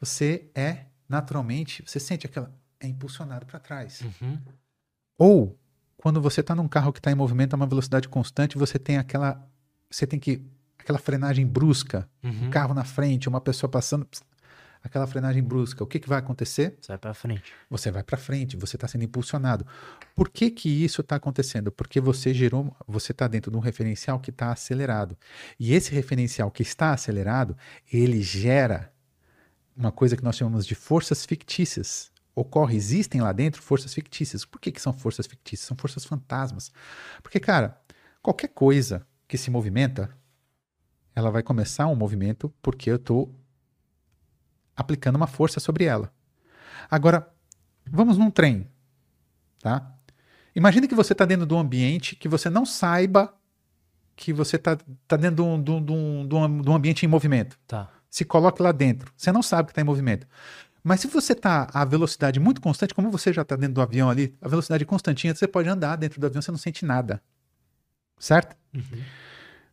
Você 0.00 0.50
é 0.54 0.86
naturalmente, 1.08 1.82
você 1.86 2.00
sente 2.00 2.26
aquela 2.26 2.52
é 2.84 2.88
impulsionado 2.88 3.46
para 3.46 3.58
trás. 3.58 4.02
Uhum. 4.02 4.38
Ou 5.18 5.58
quando 5.96 6.20
você 6.20 6.40
está 6.40 6.54
num 6.54 6.68
carro 6.68 6.92
que 6.92 6.98
está 6.98 7.10
em 7.10 7.14
movimento 7.14 7.54
a 7.54 7.56
uma 7.56 7.66
velocidade 7.66 8.08
constante, 8.08 8.58
você 8.58 8.78
tem 8.78 8.98
aquela. 8.98 9.46
Você 9.90 10.06
tem 10.06 10.18
que. 10.20 10.42
aquela 10.78 10.98
frenagem 10.98 11.46
brusca. 11.46 12.08
Uhum. 12.22 12.46
Um 12.46 12.50
carro 12.50 12.74
na 12.74 12.84
frente, 12.84 13.28
uma 13.28 13.40
pessoa 13.40 13.70
passando. 13.70 14.06
Aquela 14.82 15.06
frenagem 15.06 15.42
brusca. 15.42 15.82
O 15.82 15.86
que, 15.86 15.98
que 15.98 16.06
vai 16.06 16.18
acontecer? 16.18 16.76
Você 16.78 16.88
vai 16.88 16.98
para 16.98 17.14
frente. 17.14 17.52
Você 17.70 17.90
vai 17.90 18.02
para 18.02 18.18
frente, 18.18 18.54
você 18.54 18.76
está 18.76 18.86
sendo 18.86 19.02
impulsionado. 19.02 19.66
Por 20.14 20.28
que, 20.28 20.50
que 20.50 20.68
isso 20.68 21.00
está 21.00 21.16
acontecendo? 21.16 21.72
Porque 21.72 22.02
você 22.02 22.34
gerou. 22.34 22.76
Você 22.86 23.12
está 23.12 23.26
dentro 23.26 23.50
de 23.50 23.56
um 23.56 23.60
referencial 23.60 24.20
que 24.20 24.28
está 24.28 24.52
acelerado. 24.52 25.16
E 25.58 25.72
esse 25.72 25.94
referencial 25.94 26.50
que 26.50 26.60
está 26.60 26.92
acelerado, 26.92 27.56
ele 27.90 28.20
gera 28.20 28.93
uma 29.76 29.92
coisa 29.92 30.16
que 30.16 30.24
nós 30.24 30.36
chamamos 30.36 30.66
de 30.66 30.74
forças 30.74 31.24
fictícias 31.24 32.12
ocorre, 32.34 32.76
existem 32.76 33.20
lá 33.20 33.32
dentro 33.32 33.62
forças 33.62 33.94
fictícias. 33.94 34.44
Por 34.44 34.60
que, 34.60 34.72
que 34.72 34.80
são 34.80 34.92
forças 34.92 35.26
fictícias? 35.26 35.66
São 35.68 35.76
forças 35.76 36.04
fantasmas. 36.04 36.72
Porque, 37.22 37.38
cara, 37.38 37.80
qualquer 38.20 38.48
coisa 38.48 39.06
que 39.28 39.38
se 39.38 39.50
movimenta, 39.50 40.10
ela 41.14 41.30
vai 41.30 41.42
começar 41.42 41.86
um 41.86 41.94
movimento 41.94 42.52
porque 42.60 42.90
eu 42.90 42.96
estou 42.96 43.34
aplicando 44.76 45.16
uma 45.16 45.26
força 45.26 45.60
sobre 45.60 45.84
ela. 45.84 46.12
Agora, 46.90 47.32
vamos 47.86 48.18
num 48.18 48.30
trem, 48.30 48.68
tá? 49.60 49.92
Imagine 50.54 50.88
que 50.88 50.94
você 50.94 51.12
está 51.12 51.24
dentro 51.24 51.46
de 51.46 51.54
um 51.54 51.58
ambiente 51.58 52.16
que 52.16 52.28
você 52.28 52.50
não 52.50 52.66
saiba 52.66 53.34
que 54.16 54.32
você 54.32 54.56
está 54.56 54.76
tá 55.08 55.16
dentro 55.16 55.36
de 55.36 55.42
um, 55.42 55.62
de, 55.62 55.70
um, 55.70 55.84
de, 56.28 56.34
um, 56.34 56.62
de 56.62 56.70
um 56.70 56.74
ambiente 56.74 57.04
em 57.04 57.08
movimento. 57.08 57.58
Tá. 57.66 57.90
Se 58.14 58.24
coloque 58.24 58.62
lá 58.62 58.70
dentro. 58.70 59.12
Você 59.16 59.32
não 59.32 59.42
sabe 59.42 59.66
que 59.66 59.72
está 59.72 59.80
em 59.80 59.84
movimento. 59.84 60.24
Mas 60.84 61.00
se 61.00 61.08
você 61.08 61.32
está 61.32 61.68
a 61.74 61.84
velocidade 61.84 62.38
muito 62.38 62.60
constante, 62.60 62.94
como 62.94 63.10
você 63.10 63.32
já 63.32 63.42
está 63.42 63.56
dentro 63.56 63.74
do 63.74 63.82
avião 63.82 64.08
ali, 64.08 64.32
a 64.40 64.46
velocidade 64.46 64.84
constantinha, 64.84 65.34
você 65.34 65.48
pode 65.48 65.68
andar 65.68 65.96
dentro 65.96 66.20
do 66.20 66.26
avião, 66.28 66.40
você 66.40 66.52
não 66.52 66.58
sente 66.58 66.84
nada. 66.84 67.20
Certo? 68.16 68.56
Uhum. 68.72 69.02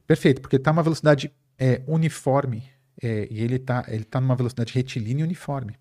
Perfeito, 0.08 0.42
porque 0.42 0.56
está 0.56 0.72
uma 0.72 0.82
velocidade 0.82 1.32
é, 1.56 1.84
uniforme 1.86 2.68
é, 3.00 3.28
e 3.30 3.42
ele 3.42 3.58
está 3.58 3.86
ele 3.88 4.06
tá 4.06 4.20
numa 4.20 4.36
velocidade 4.36 4.74
retilínea 4.74 5.24
uniforme. 5.24 5.76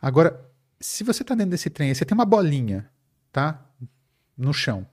Agora, 0.00 0.44
se 0.80 1.04
você 1.04 1.22
está 1.22 1.36
dentro 1.36 1.52
desse 1.52 1.70
trem, 1.70 1.94
você 1.94 2.04
tem 2.04 2.16
uma 2.16 2.26
bolinha, 2.26 2.90
tá? 3.30 3.64
No 4.36 4.52
chão. 4.52 4.84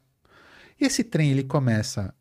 E 0.80 0.86
esse 0.86 1.04
trem, 1.04 1.32
ele 1.32 1.44
começa, 1.44 2.14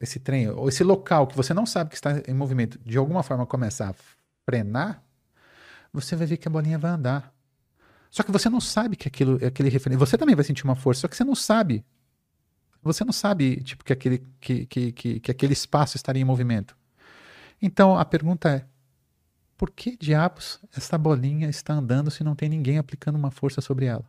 esse 0.00 0.18
trem, 0.18 0.48
ou 0.48 0.68
esse 0.68 0.82
local 0.82 1.28
que 1.28 1.36
você 1.36 1.54
não 1.54 1.64
sabe 1.64 1.90
que 1.90 1.96
está 1.96 2.20
em 2.26 2.34
movimento, 2.34 2.76
de 2.84 2.98
alguma 2.98 3.22
forma 3.22 3.46
começa 3.46 3.88
a 3.88 3.94
frenar, 4.46 5.02
você 5.92 6.14
vai 6.14 6.26
ver 6.26 6.36
que 6.36 6.46
a 6.46 6.50
bolinha 6.50 6.78
vai 6.78 6.92
andar. 6.92 7.34
Só 8.10 8.22
que 8.22 8.30
você 8.30 8.48
não 8.48 8.60
sabe 8.60 8.96
que 8.96 9.08
aquilo 9.08 9.44
aquele 9.44 9.68
referente. 9.68 9.98
Você 9.98 10.16
também 10.16 10.34
vai 10.34 10.44
sentir 10.44 10.64
uma 10.64 10.76
força, 10.76 11.02
só 11.02 11.08
que 11.08 11.16
você 11.16 11.24
não 11.24 11.34
sabe. 11.34 11.84
Você 12.82 13.04
não 13.04 13.12
sabe, 13.12 13.62
tipo, 13.62 13.84
que 13.84 13.92
aquele, 13.92 14.24
que, 14.40 14.64
que, 14.66 14.92
que, 14.92 15.20
que 15.20 15.30
aquele 15.30 15.52
espaço 15.52 15.96
estaria 15.96 16.22
em 16.22 16.24
movimento. 16.24 16.76
Então 17.60 17.98
a 17.98 18.04
pergunta 18.04 18.48
é: 18.48 18.64
por 19.56 19.70
que 19.70 19.96
diabos 19.96 20.60
essa 20.74 20.96
bolinha 20.96 21.48
está 21.48 21.74
andando 21.74 22.10
se 22.10 22.22
não 22.22 22.36
tem 22.36 22.48
ninguém 22.48 22.78
aplicando 22.78 23.16
uma 23.16 23.30
força 23.30 23.60
sobre 23.60 23.86
ela? 23.86 24.08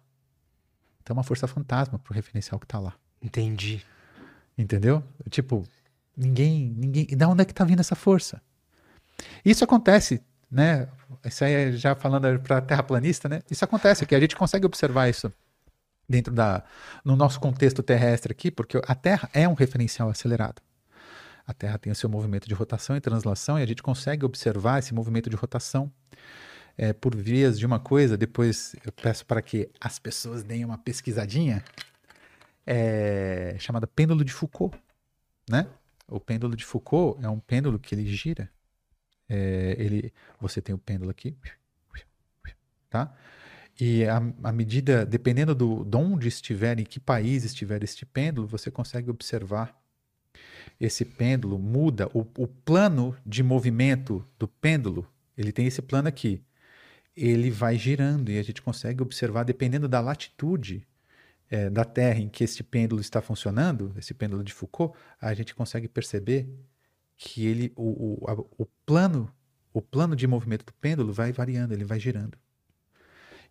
Então 1.01 1.15
é 1.15 1.18
uma 1.18 1.23
força 1.23 1.47
fantasma 1.47 1.97
para 1.97 2.11
o 2.11 2.14
referencial 2.14 2.59
que 2.59 2.65
está 2.65 2.80
lá. 2.80 2.93
Entendi. 3.22 3.84
Entendeu? 4.57 5.03
Tipo, 5.30 5.64
ninguém, 6.15 6.73
ninguém. 6.77 7.07
Da 7.18 7.27
onde 7.27 7.41
é 7.41 7.45
que 7.45 7.51
está 7.51 7.64
vindo 7.64 7.80
essa 7.80 7.95
força? 7.95 8.41
Isso 9.44 9.64
acontece 9.64 10.22
né? 10.52 10.88
Isso 11.26 11.44
aí 11.44 11.53
é 11.53 11.72
já 11.72 11.95
falando 11.95 12.39
para 12.39 12.61
terraplanista, 12.61 13.27
né? 13.30 13.41
Isso 13.52 13.64
acontece 13.64 14.03
aqui, 14.03 14.15
a 14.15 14.19
gente 14.19 14.35
consegue 14.35 14.65
observar 14.65 15.10
isso 15.10 15.31
dentro 16.07 16.34
da 16.34 16.64
no 17.03 17.15
nosso 17.15 17.39
contexto 17.39 17.84
terrestre 17.84 18.31
aqui, 18.31 18.49
porque 18.49 18.81
a 18.85 18.95
Terra 18.95 19.30
é 19.34 19.48
um 19.48 19.53
referencial 19.53 20.10
acelerado. 20.10 20.61
A 21.45 21.53
Terra 21.53 21.77
tem 21.77 21.91
o 21.91 21.95
seu 21.95 22.10
movimento 22.10 22.48
de 22.48 22.53
rotação 22.53 22.95
e 22.95 23.02
translação 23.02 23.60
e 23.60 23.64
a 23.64 23.65
gente 23.65 23.84
consegue 23.84 24.26
observar 24.26 24.80
esse 24.80 24.94
movimento 24.94 25.30
de 25.30 25.35
rotação 25.35 25.91
é, 26.77 26.91
por 26.94 27.15
vias 27.15 27.57
de 27.57 27.65
uma 27.65 27.80
coisa. 27.80 28.18
Depois 28.18 28.76
eu 28.85 28.91
peço 28.91 29.26
para 29.26 29.41
que 29.41 29.69
as 29.80 29.98
pessoas 29.98 30.44
deem 30.44 30.65
uma 30.65 30.77
pesquisadinha 30.77 31.64
é, 32.65 33.56
chamada 33.60 33.88
pêndulo 33.88 34.26
de 34.26 34.34
Foucault, 34.34 34.77
né? 35.49 35.68
O 36.10 36.19
pêndulo 36.19 36.56
de 36.56 36.65
Foucault 36.65 37.23
é 37.23 37.30
um 37.30 37.39
pêndulo 37.39 37.80
que 37.80 37.95
ele 37.95 38.06
gira. 38.06 38.49
É, 39.29 39.75
ele, 39.77 40.13
você 40.39 40.61
tem 40.61 40.73
o 40.73 40.77
pêndulo 40.77 41.11
aqui, 41.11 41.35
tá? 42.89 43.13
E 43.79 44.05
a, 44.05 44.17
a 44.43 44.51
medida, 44.51 45.05
dependendo 45.05 45.53
do, 45.53 45.83
de 45.83 45.97
onde 45.97 46.27
estiver, 46.27 46.79
em 46.79 46.83
que 46.83 46.99
país 46.99 47.43
estiver 47.43 47.83
este 47.83 48.05
pêndulo, 48.05 48.47
você 48.47 48.71
consegue 48.71 49.09
observar 49.09 49.79
esse 50.79 51.05
pêndulo 51.05 51.57
muda 51.59 52.07
o, 52.13 52.21
o 52.37 52.47
plano 52.47 53.15
de 53.25 53.43
movimento 53.43 54.25
do 54.37 54.47
pêndulo. 54.47 55.07
Ele 55.37 55.51
tem 55.51 55.67
esse 55.67 55.81
plano 55.81 56.07
aqui. 56.07 56.41
Ele 57.15 57.49
vai 57.49 57.77
girando 57.77 58.29
e 58.29 58.37
a 58.37 58.43
gente 58.43 58.61
consegue 58.61 59.01
observar, 59.01 59.43
dependendo 59.43 59.87
da 59.87 59.99
latitude 59.99 60.87
é, 61.49 61.69
da 61.69 61.85
Terra 61.85 62.19
em 62.19 62.29
que 62.29 62.43
esse 62.43 62.63
pêndulo 62.63 63.01
está 63.01 63.21
funcionando, 63.21 63.93
esse 63.97 64.13
pêndulo 64.13 64.43
de 64.43 64.53
Foucault, 64.53 64.97
a 65.19 65.33
gente 65.33 65.55
consegue 65.55 65.87
perceber 65.87 66.47
que 67.18 67.45
ele, 67.45 67.73
o, 67.76 68.22
o, 68.23 68.30
a, 68.30 68.34
o 68.34 68.65
plano, 68.85 69.31
o 69.73 69.81
plano 69.81 70.15
de 70.15 70.27
movimento 70.27 70.65
do 70.65 70.73
pêndulo 70.73 71.11
vai 71.11 71.31
variando, 71.31 71.73
ele 71.73 71.84
vai 71.84 71.99
girando. 71.99 72.38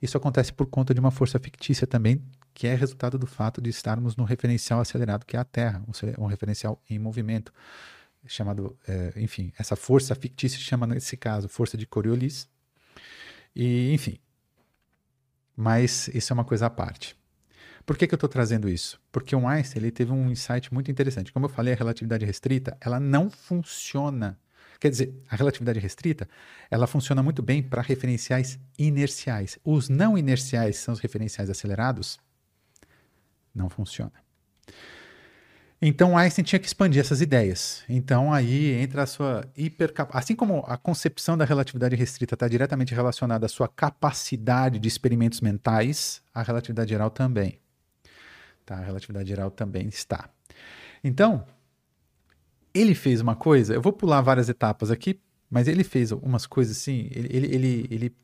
Isso 0.00 0.16
acontece 0.16 0.52
por 0.52 0.66
conta 0.66 0.94
de 0.94 1.00
uma 1.00 1.10
força 1.10 1.38
fictícia 1.38 1.86
também, 1.86 2.22
que 2.54 2.66
é 2.66 2.74
resultado 2.74 3.18
do 3.18 3.26
fato 3.26 3.60
de 3.60 3.70
estarmos 3.70 4.16
no 4.16 4.24
referencial 4.24 4.80
acelerado, 4.80 5.24
que 5.24 5.36
é 5.36 5.40
a 5.40 5.44
Terra, 5.44 5.84
um 6.18 6.26
referencial 6.26 6.80
em 6.88 6.98
movimento, 6.98 7.52
chamado, 8.26 8.78
é, 8.86 9.12
enfim, 9.16 9.52
essa 9.58 9.76
força 9.76 10.14
fictícia 10.14 10.58
chama 10.58 10.86
nesse 10.86 11.16
caso 11.16 11.48
força 11.48 11.76
de 11.76 11.86
Coriolis. 11.86 12.48
E, 13.54 13.92
enfim. 13.92 14.18
Mas 15.56 16.08
isso 16.08 16.32
é 16.32 16.34
uma 16.34 16.44
coisa 16.44 16.66
à 16.66 16.70
parte. 16.70 17.16
Por 17.86 17.96
que, 17.96 18.06
que 18.06 18.14
eu 18.14 18.16
estou 18.16 18.28
trazendo 18.28 18.68
isso? 18.68 19.00
Porque 19.12 19.34
o 19.34 19.46
Einstein 19.46 19.80
ele 19.80 19.90
teve 19.92 20.12
um 20.12 20.28
insight 20.28 20.74
muito 20.74 20.90
interessante. 20.90 21.32
Como 21.32 21.46
eu 21.46 21.50
falei, 21.50 21.72
a 21.72 21.76
relatividade 21.76 22.26
restrita 22.26 22.76
ela 22.80 22.98
não 22.98 23.30
funciona 23.30 24.36
Quer 24.78 24.90
dizer, 24.90 25.14
a 25.30 25.36
relatividade 25.36 25.78
restrita, 25.78 26.28
ela 26.70 26.86
funciona 26.86 27.22
muito 27.22 27.42
bem 27.42 27.62
para 27.62 27.80
referenciais 27.82 28.58
inerciais. 28.78 29.58
Os 29.64 29.88
não 29.88 30.18
inerciais 30.18 30.76
são 30.76 30.92
os 30.92 31.00
referenciais 31.00 31.48
acelerados? 31.48 32.18
Não 33.54 33.70
funciona. 33.70 34.12
Então 35.80 36.16
Einstein 36.16 36.44
tinha 36.44 36.58
que 36.58 36.66
expandir 36.66 37.00
essas 37.00 37.20
ideias. 37.20 37.84
Então 37.88 38.32
aí 38.32 38.72
entra 38.72 39.02
a 39.02 39.06
sua 39.06 39.46
hipercapacidade. 39.56 40.24
Assim 40.24 40.34
como 40.34 40.64
a 40.66 40.76
concepção 40.76 41.36
da 41.36 41.44
relatividade 41.44 41.96
restrita 41.96 42.34
está 42.34 42.48
diretamente 42.48 42.94
relacionada 42.94 43.46
à 43.46 43.48
sua 43.48 43.68
capacidade 43.68 44.78
de 44.78 44.88
experimentos 44.88 45.40
mentais, 45.40 46.22
a 46.34 46.42
relatividade 46.42 46.90
geral 46.90 47.10
também. 47.10 47.58
Tá? 48.66 48.76
A 48.76 48.80
relatividade 48.80 49.28
geral 49.28 49.50
também 49.50 49.86
está. 49.86 50.28
Então, 51.02 51.46
ele 52.74 52.94
fez 52.94 53.20
uma 53.20 53.36
coisa, 53.36 53.72
eu 53.72 53.80
vou 53.80 53.92
pular 53.92 54.20
várias 54.20 54.48
etapas 54.48 54.90
aqui, 54.90 55.20
mas 55.48 55.68
ele 55.68 55.84
fez 55.84 56.10
umas 56.10 56.46
coisas 56.46 56.76
assim, 56.76 57.08
ele, 57.12 57.28
ele, 57.30 57.54
ele, 57.54 57.88
ele... 57.90 58.16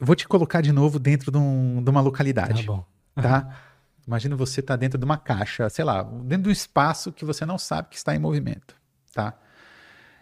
Vou 0.00 0.16
te 0.16 0.26
colocar 0.26 0.62
de 0.62 0.72
novo 0.72 0.98
dentro 0.98 1.30
de, 1.30 1.38
um, 1.38 1.82
de 1.84 1.90
uma 1.90 2.00
localidade. 2.00 2.64
Tá 2.64 2.72
bom. 2.72 2.86
Tá? 3.14 3.60
Imagina 4.06 4.34
você 4.34 4.60
estar 4.60 4.74
tá 4.74 4.76
dentro 4.76 4.98
de 4.98 5.04
uma 5.04 5.16
caixa, 5.16 5.68
sei 5.68 5.84
lá, 5.84 6.02
dentro 6.02 6.44
de 6.44 6.48
um 6.48 6.52
espaço 6.52 7.12
que 7.12 7.24
você 7.24 7.46
não 7.46 7.58
sabe 7.58 7.88
que 7.88 7.96
está 7.96 8.14
em 8.14 8.18
movimento, 8.18 8.76
tá? 9.12 9.38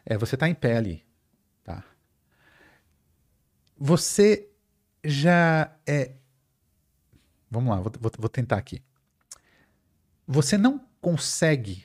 É, 0.04 0.16
você 0.18 0.34
está 0.34 0.48
em 0.48 0.54
pé 0.54 0.76
ali, 0.76 1.04
tá? 1.64 1.82
Você 3.78 4.48
já 5.04 5.72
é... 5.86 6.12
Vamos 7.52 7.68
lá, 7.68 7.82
vou, 7.82 7.92
vou, 8.00 8.10
vou 8.18 8.28
tentar 8.30 8.56
aqui. 8.56 8.82
Você 10.26 10.56
não 10.56 10.80
consegue 11.02 11.84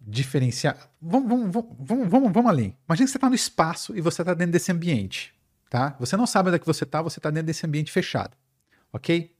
diferenciar. 0.00 0.90
Vamos, 1.00 1.28
vamos, 1.28 1.52
vamos, 1.52 2.08
vamos, 2.08 2.32
vamos 2.32 2.50
além. 2.50 2.74
Imagina 2.88 3.06
que 3.06 3.10
você 3.10 3.18
está 3.18 3.28
no 3.28 3.34
espaço 3.34 3.94
e 3.94 4.00
você 4.00 4.22
está 4.22 4.32
dentro 4.32 4.52
desse 4.52 4.72
ambiente. 4.72 5.34
Tá? 5.68 5.94
Você 6.00 6.16
não 6.16 6.26
sabe 6.26 6.48
onde 6.48 6.56
é 6.56 6.58
que 6.58 6.66
você 6.66 6.84
está, 6.84 7.02
você 7.02 7.18
está 7.18 7.28
dentro 7.28 7.48
desse 7.48 7.66
ambiente 7.66 7.92
fechado. 7.92 8.34
Ok? 8.90 9.34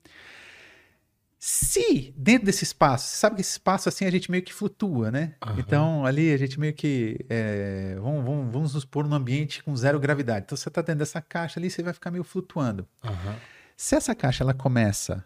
Se 1.38 2.12
dentro 2.16 2.44
desse 2.44 2.64
espaço, 2.64 3.08
você 3.08 3.16
sabe 3.16 3.36
que 3.36 3.40
esse 3.40 3.52
espaço 3.52 3.88
assim 3.88 4.04
a 4.04 4.10
gente 4.10 4.30
meio 4.30 4.42
que 4.42 4.52
flutua, 4.52 5.10
né? 5.10 5.34
Uhum. 5.46 5.58
Então 5.58 6.06
ali 6.06 6.32
a 6.32 6.36
gente 6.36 6.60
meio 6.60 6.74
que. 6.74 7.24
É, 7.28 7.96
vamos, 8.00 8.24
vamos, 8.24 8.52
vamos 8.52 8.74
nos 8.74 8.84
pôr 8.84 9.06
num 9.06 9.14
ambiente 9.14 9.62
com 9.62 9.74
zero 9.76 9.98
gravidade. 10.00 10.44
Então 10.44 10.56
você 10.56 10.68
está 10.68 10.82
dentro 10.82 10.98
dessa 11.00 11.22
caixa 11.22 11.58
ali, 11.58 11.70
você 11.70 11.82
vai 11.82 11.92
ficar 11.92 12.10
meio 12.10 12.24
flutuando. 12.24 12.86
Uhum. 13.02 13.34
Se 13.76 13.94
essa 13.94 14.14
caixa 14.14 14.42
ela 14.42 14.54
começa 14.54 15.24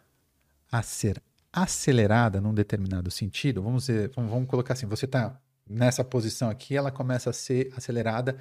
a 0.71 0.83
ser 0.83 1.23
acelerada 1.53 2.41
num 2.41 2.53
determinado 2.53 3.11
sentido, 3.11 3.63
vamos, 3.63 3.87
dizer, 3.87 4.11
vamos, 4.15 4.49
colocar 4.49 4.75
assim, 4.75 4.87
você 4.87 5.07
está 5.07 5.41
nessa 5.69 6.05
posição 6.05 6.49
aqui, 6.51 6.77
ela 6.77 6.91
começa 6.91 7.31
a 7.31 7.33
ser 7.33 7.73
acelerada 7.77 8.37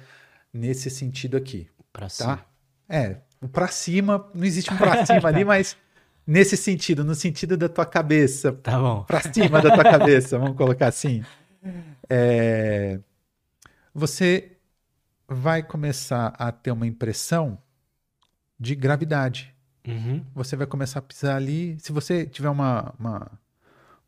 nesse 0.52 0.90
sentido 0.90 1.36
aqui. 1.36 1.68
Para 1.92 2.06
tá? 2.06 2.10
cima. 2.10 2.44
É, 2.88 3.16
para 3.52 3.68
cima, 3.68 4.30
não 4.34 4.44
existe 4.44 4.72
um 4.72 4.76
para 4.76 5.04
cima 5.06 5.28
ali, 5.28 5.44
mas 5.44 5.76
nesse 6.26 6.56
sentido, 6.56 7.04
no 7.04 7.14
sentido 7.14 7.56
da 7.56 7.68
tua 7.68 7.86
cabeça. 7.86 8.52
Tá 8.52 8.78
bom. 8.78 9.04
Para 9.04 9.20
cima 9.32 9.60
da 9.62 9.74
tua 9.74 9.84
cabeça, 9.84 10.38
vamos 10.38 10.56
colocar 10.56 10.88
assim. 10.88 11.22
É, 12.08 13.00
você 13.94 14.56
vai 15.28 15.62
começar 15.62 16.28
a 16.38 16.50
ter 16.50 16.70
uma 16.70 16.86
impressão 16.86 17.58
de 18.58 18.74
gravidade. 18.74 19.54
Uhum. 19.88 20.22
Você 20.34 20.54
vai 20.54 20.66
começar 20.66 20.98
a 20.98 21.02
pisar 21.02 21.36
ali. 21.36 21.78
Se 21.80 21.92
você 21.92 22.26
tiver 22.26 22.50
uma, 22.50 22.94
uma, 22.98 23.30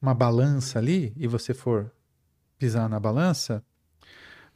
uma 0.01 0.15
balança 0.15 0.79
ali 0.79 1.13
e 1.17 1.27
você 1.27 1.55
for 1.55 1.91
pisar 2.59 2.87
na 2.89 3.01
balança, 3.01 3.65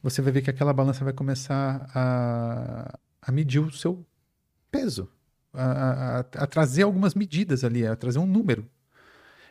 você 0.03 0.21
vai 0.21 0.31
ver 0.31 0.43
que 0.43 0.51
aquela 0.51 0.71
balança 0.71 1.03
vai 1.03 1.13
começar 1.13 1.89
a, 1.95 2.99
a 3.19 3.31
medir 3.31 3.59
o 3.59 3.71
seu 3.71 4.05
peso, 4.69 5.09
a, 5.51 5.63
a, 5.63 6.19
a 6.19 6.47
trazer 6.47 6.83
algumas 6.83 7.15
medidas 7.15 7.63
ali, 7.63 7.87
a 7.87 7.95
trazer 7.95 8.19
um 8.19 8.27
número. 8.27 8.69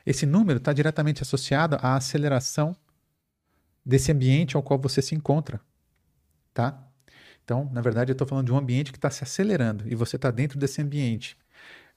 Esse 0.06 0.26
número 0.26 0.59
está 0.59 0.72
diretamente 0.72 1.22
associado 1.22 1.76
à 1.80 1.96
aceleração 1.96 2.76
desse 3.84 4.12
ambiente 4.12 4.56
ao 4.56 4.62
qual 4.62 4.78
você 4.78 5.02
se 5.02 5.14
encontra, 5.14 5.60
tá? 6.52 6.80
Então, 7.42 7.68
na 7.72 7.80
verdade, 7.80 8.10
eu 8.10 8.14
estou 8.14 8.26
falando 8.26 8.46
de 8.46 8.52
um 8.52 8.56
ambiente 8.56 8.92
que 8.92 8.98
está 8.98 9.10
se 9.10 9.24
acelerando 9.24 9.84
e 9.88 9.94
você 9.94 10.16
está 10.16 10.30
dentro 10.30 10.59
desse 10.59 10.80
ambiente 10.80 11.36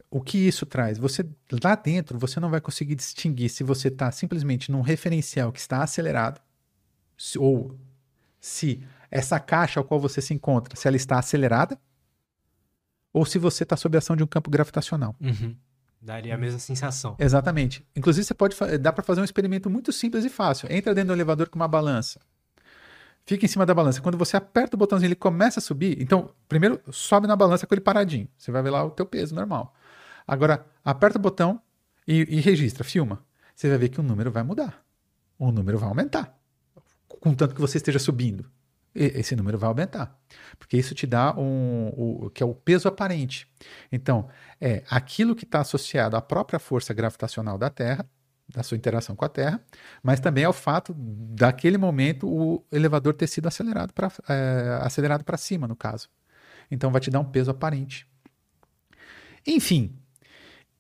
o 0.10 0.22
que 0.22 0.38
isso 0.38 0.66
traz? 0.66 0.98
Você 0.98 1.26
lá 1.64 1.76
dentro 1.76 2.18
você 2.18 2.40
não 2.40 2.50
vai 2.50 2.62
conseguir 2.62 2.96
distinguir 2.96 3.50
se 3.50 3.64
você 3.64 3.90
está 3.90 4.12
simplesmente 4.12 4.72
num 4.72 4.82
referencial 4.82 5.52
que 5.52 5.60
está 5.60 5.84
acelerado 5.84 6.42
se, 7.18 7.38
ou 7.38 7.78
se 8.40 8.82
essa 9.12 9.40
caixa 9.40 9.80
ao 9.80 9.84
qual 9.84 10.00
você 10.00 10.22
se 10.22 10.34
encontra, 10.34 10.76
se 10.76 10.88
ela 10.88 10.98
está 10.98 11.20
acelerada 11.20 11.80
ou 13.12 13.26
se 13.26 13.40
você 13.40 13.64
está 13.64 13.76
sob 13.76 13.98
a 13.98 14.00
ação 14.00 14.16
de 14.16 14.24
um 14.24 14.28
campo 14.28 14.50
gravitacional. 14.50 15.16
Uhum. 15.20 15.56
Daria 16.00 16.36
a 16.36 16.38
mesma 16.38 16.60
sensação. 16.60 17.16
Exatamente. 17.18 17.86
Inclusive 17.96 18.24
você 18.24 18.34
pode 18.34 18.56
dá 18.80 18.94
para 18.94 19.04
fazer 19.04 19.20
um 19.20 19.26
experimento 19.26 19.70
muito 19.70 19.92
simples 19.92 20.24
e 20.24 20.30
fácil. 20.30 20.72
Entra 20.72 20.94
dentro 20.94 21.08
do 21.08 21.14
elevador 21.14 21.50
com 21.50 21.58
uma 21.58 21.68
balança. 21.68 22.22
Fica 23.26 23.44
em 23.44 23.50
cima 23.50 23.66
da 23.66 23.74
balança. 23.74 24.02
Quando 24.02 24.18
você 24.18 24.38
aperta 24.38 24.78
o 24.78 24.80
botãozinho, 24.80 25.10
ele 25.10 25.16
começa 25.16 25.60
a 25.60 25.62
subir. 25.62 26.02
Então, 26.02 26.30
primeiro 26.48 26.80
sobe 26.92 27.28
na 27.28 27.36
balança 27.36 27.68
com 27.68 27.74
ele 27.74 27.82
paradinho. 27.82 28.30
Você 28.38 28.52
vai 28.52 28.64
ver 28.64 28.70
lá 28.70 28.86
o 28.86 28.92
teu 28.92 29.06
peso 29.06 29.36
normal. 29.36 29.76
Agora, 30.28 30.66
aperta 30.84 31.18
o 31.18 31.22
botão 31.22 31.62
e, 32.08 32.38
e 32.38 32.42
registra, 32.42 32.84
filma. 32.84 33.26
Você 33.56 33.70
vai 33.70 33.78
ver 33.78 33.90
que 33.90 34.00
o 34.00 34.04
número 34.04 34.32
vai 34.32 34.44
mudar. 34.44 34.84
O 35.40 35.52
número 35.52 35.78
vai 35.78 35.90
aumentar. 35.90 36.38
Contanto 37.08 37.56
que 37.56 37.62
você 37.62 37.78
esteja 37.78 37.98
subindo. 37.98 38.50
Esse 38.94 39.36
número 39.36 39.58
vai 39.58 39.70
aumentar. 39.70 40.20
Porque 40.58 40.76
isso 40.76 40.96
te 40.96 41.06
dá 41.06 41.34
um, 41.38 41.90
o, 41.96 42.30
que 42.32 42.42
é 42.42 42.46
o 42.46 42.54
peso 42.54 42.88
aparente. 42.88 43.48
Então, 43.92 44.28
é 44.60 44.84
aquilo 44.90 45.36
que 45.36 45.44
está 45.44 45.62
associado 45.62 46.16
à 46.16 46.22
própria 46.22 46.60
força 46.60 46.94
gravitacional 46.94 47.58
da 47.58 47.70
Terra, 47.70 48.08
da 48.50 48.64
sua 48.64 48.78
interação 48.78 49.16
com 49.16 49.26
a 49.26 49.30
Terra, 49.30 49.62
mas 50.02 50.20
também 50.20 50.46
ao 50.46 50.54
fato 50.54 50.96
daquele 50.96 51.78
momento 51.78 52.28
o 52.28 52.66
elevador 52.72 53.14
ter 53.14 53.28
sido 53.28 53.48
acelerado 53.48 53.94
para 53.94 54.12
é, 54.30 54.80
acelerado 54.82 55.24
para 55.24 55.38
cima, 55.38 55.68
no 55.68 55.76
caso. 55.76 56.10
Então 56.72 56.92
vai 56.92 57.02
te 57.02 57.12
dar 57.12 57.20
um 57.20 57.26
peso 57.26 57.52
aparente. 57.52 58.08
Enfim, 59.46 59.96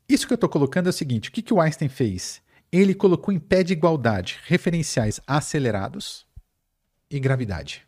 isso 0.10 0.26
que 0.28 0.34
eu 0.34 0.36
estou 0.36 0.50
colocando 0.50 0.88
é 0.88 0.90
o 0.90 0.94
seguinte: 0.94 1.30
o 1.30 1.32
que, 1.32 1.42
que 1.42 1.54
o 1.54 1.62
Einstein 1.62 1.90
fez? 1.90 2.42
Ele 2.72 2.94
colocou 2.94 3.34
em 3.34 3.40
pé 3.40 3.64
de 3.64 3.74
igualdade 3.74 4.40
referenciais 4.46 5.20
acelerados 5.26 6.26
e 7.10 7.20
gravidade. 7.20 7.86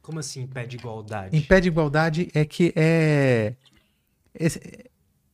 Como 0.00 0.20
assim 0.20 0.42
impede 0.42 0.76
igualdade? 0.76 1.36
Impede 1.36 1.68
igualdade 1.68 2.28
é 2.32 2.44
que 2.44 2.72
é. 2.76 3.54
esse- 4.34 4.60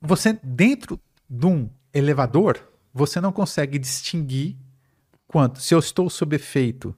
você, 0.00 0.38
dentro 0.42 0.98
de 1.28 1.46
um 1.46 1.68
elevador, 1.92 2.66
você 2.92 3.20
não 3.20 3.30
consegue 3.32 3.78
distinguir 3.78 4.56
quanto. 5.26 5.60
Se 5.60 5.74
eu 5.74 5.78
estou 5.78 6.08
sob 6.08 6.34
efeito. 6.34 6.96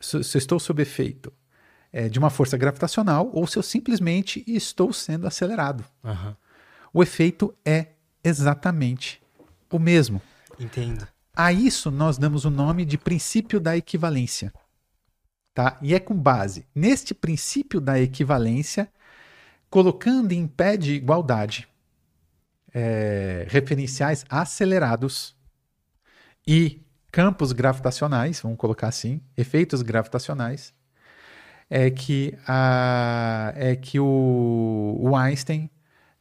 Se, 0.00 0.22
se 0.22 0.36
eu 0.36 0.38
estou 0.38 0.60
sob 0.60 0.82
efeito 0.82 1.32
é, 1.92 2.08
de 2.08 2.18
uma 2.18 2.28
força 2.28 2.56
gravitacional 2.58 3.30
ou 3.32 3.46
se 3.46 3.56
eu 3.56 3.62
simplesmente 3.62 4.44
estou 4.46 4.92
sendo 4.92 5.26
acelerado. 5.26 5.84
Aham. 6.04 6.36
O 6.92 7.02
efeito 7.02 7.54
é 7.64 7.88
exatamente 8.22 9.22
o 9.70 9.78
mesmo. 9.78 10.20
Entendo. 10.58 11.06
A 11.34 11.52
isso 11.52 11.90
nós 11.90 12.18
damos 12.18 12.44
o 12.44 12.50
nome 12.50 12.84
de 12.84 12.98
princípio 12.98 13.58
da 13.58 13.76
equivalência. 13.76 14.52
Tá? 15.54 15.78
E 15.82 15.94
é 15.94 16.00
com 16.00 16.14
base 16.14 16.66
neste 16.74 17.14
princípio 17.14 17.80
da 17.80 17.98
equivalência, 17.98 18.90
colocando 19.70 20.32
em 20.32 20.46
pé 20.46 20.76
de 20.76 20.94
igualdade 20.94 21.68
é, 22.74 23.46
referenciais 23.48 24.24
acelerados 24.28 25.36
e 26.46 26.82
campos 27.10 27.52
gravitacionais, 27.52 28.40
vamos 28.40 28.58
colocar 28.58 28.88
assim, 28.88 29.20
efeitos 29.36 29.82
gravitacionais, 29.82 30.74
é 31.68 31.90
que, 31.90 32.36
a, 32.46 33.52
é 33.56 33.76
que 33.76 34.00
o, 34.00 34.96
o 34.98 35.16
Einstein 35.16 35.70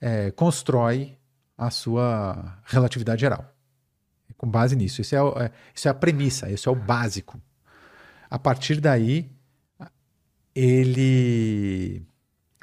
é, 0.02 0.32
constrói 0.32 1.18
a 1.58 1.70
sua 1.70 2.58
relatividade 2.66 3.22
geral 3.22 3.46
com 4.42 4.50
base 4.50 4.76
nisso. 4.76 5.02
Isso 5.02 5.16
é, 5.16 5.20
é- 5.20 5.52
isso 5.76 5.88
é 5.88 5.92
a 5.92 5.94
premissa, 5.94 6.50
isso 6.50 6.68
é 6.68 6.72
o 6.72 6.76
básico. 6.76 7.40
A 8.28 8.40
partir 8.40 8.82
daí, 8.82 9.30
ele. 10.56 12.04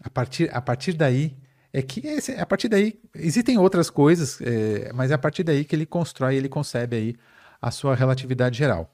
A 0.02 0.10
partir, 0.10 0.50
a 0.52 0.60
partir 0.60 0.92
daí. 0.94 1.36
É 1.72 1.82
que 1.82 2.00
esse- 2.06 2.32
a 2.32 2.46
partir 2.46 2.68
daí 2.68 2.98
existem 3.14 3.58
outras 3.58 3.90
coisas, 3.90 4.40
é, 4.40 4.90
mas 4.94 5.10
é 5.10 5.14
a 5.14 5.18
partir 5.18 5.44
daí 5.44 5.64
que 5.66 5.76
ele 5.76 5.84
constrói, 5.84 6.34
ele 6.34 6.48
concebe 6.48 6.96
aí 6.96 7.16
a 7.60 7.70
sua 7.70 7.94
relatividade 7.94 8.56
geral. 8.56 8.90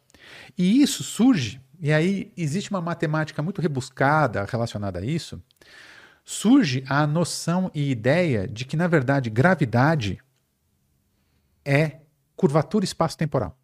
E 0.58 0.82
isso 0.82 1.04
surge, 1.04 1.60
e 1.80 1.92
aí 1.92 2.32
existe 2.36 2.70
uma 2.70 2.80
matemática 2.80 3.40
muito 3.42 3.62
rebuscada 3.62 4.44
relacionada 4.44 4.98
a 4.98 5.04
isso. 5.04 5.40
Surge 6.24 6.82
a 6.88 7.06
noção 7.06 7.70
e 7.74 7.90
ideia 7.90 8.48
de 8.48 8.64
que, 8.64 8.76
na 8.76 8.86
verdade, 8.86 9.28
gravidade 9.28 10.18
é 11.64 12.00
curvatura 12.34 12.84
espaço-temporal. 12.84 13.58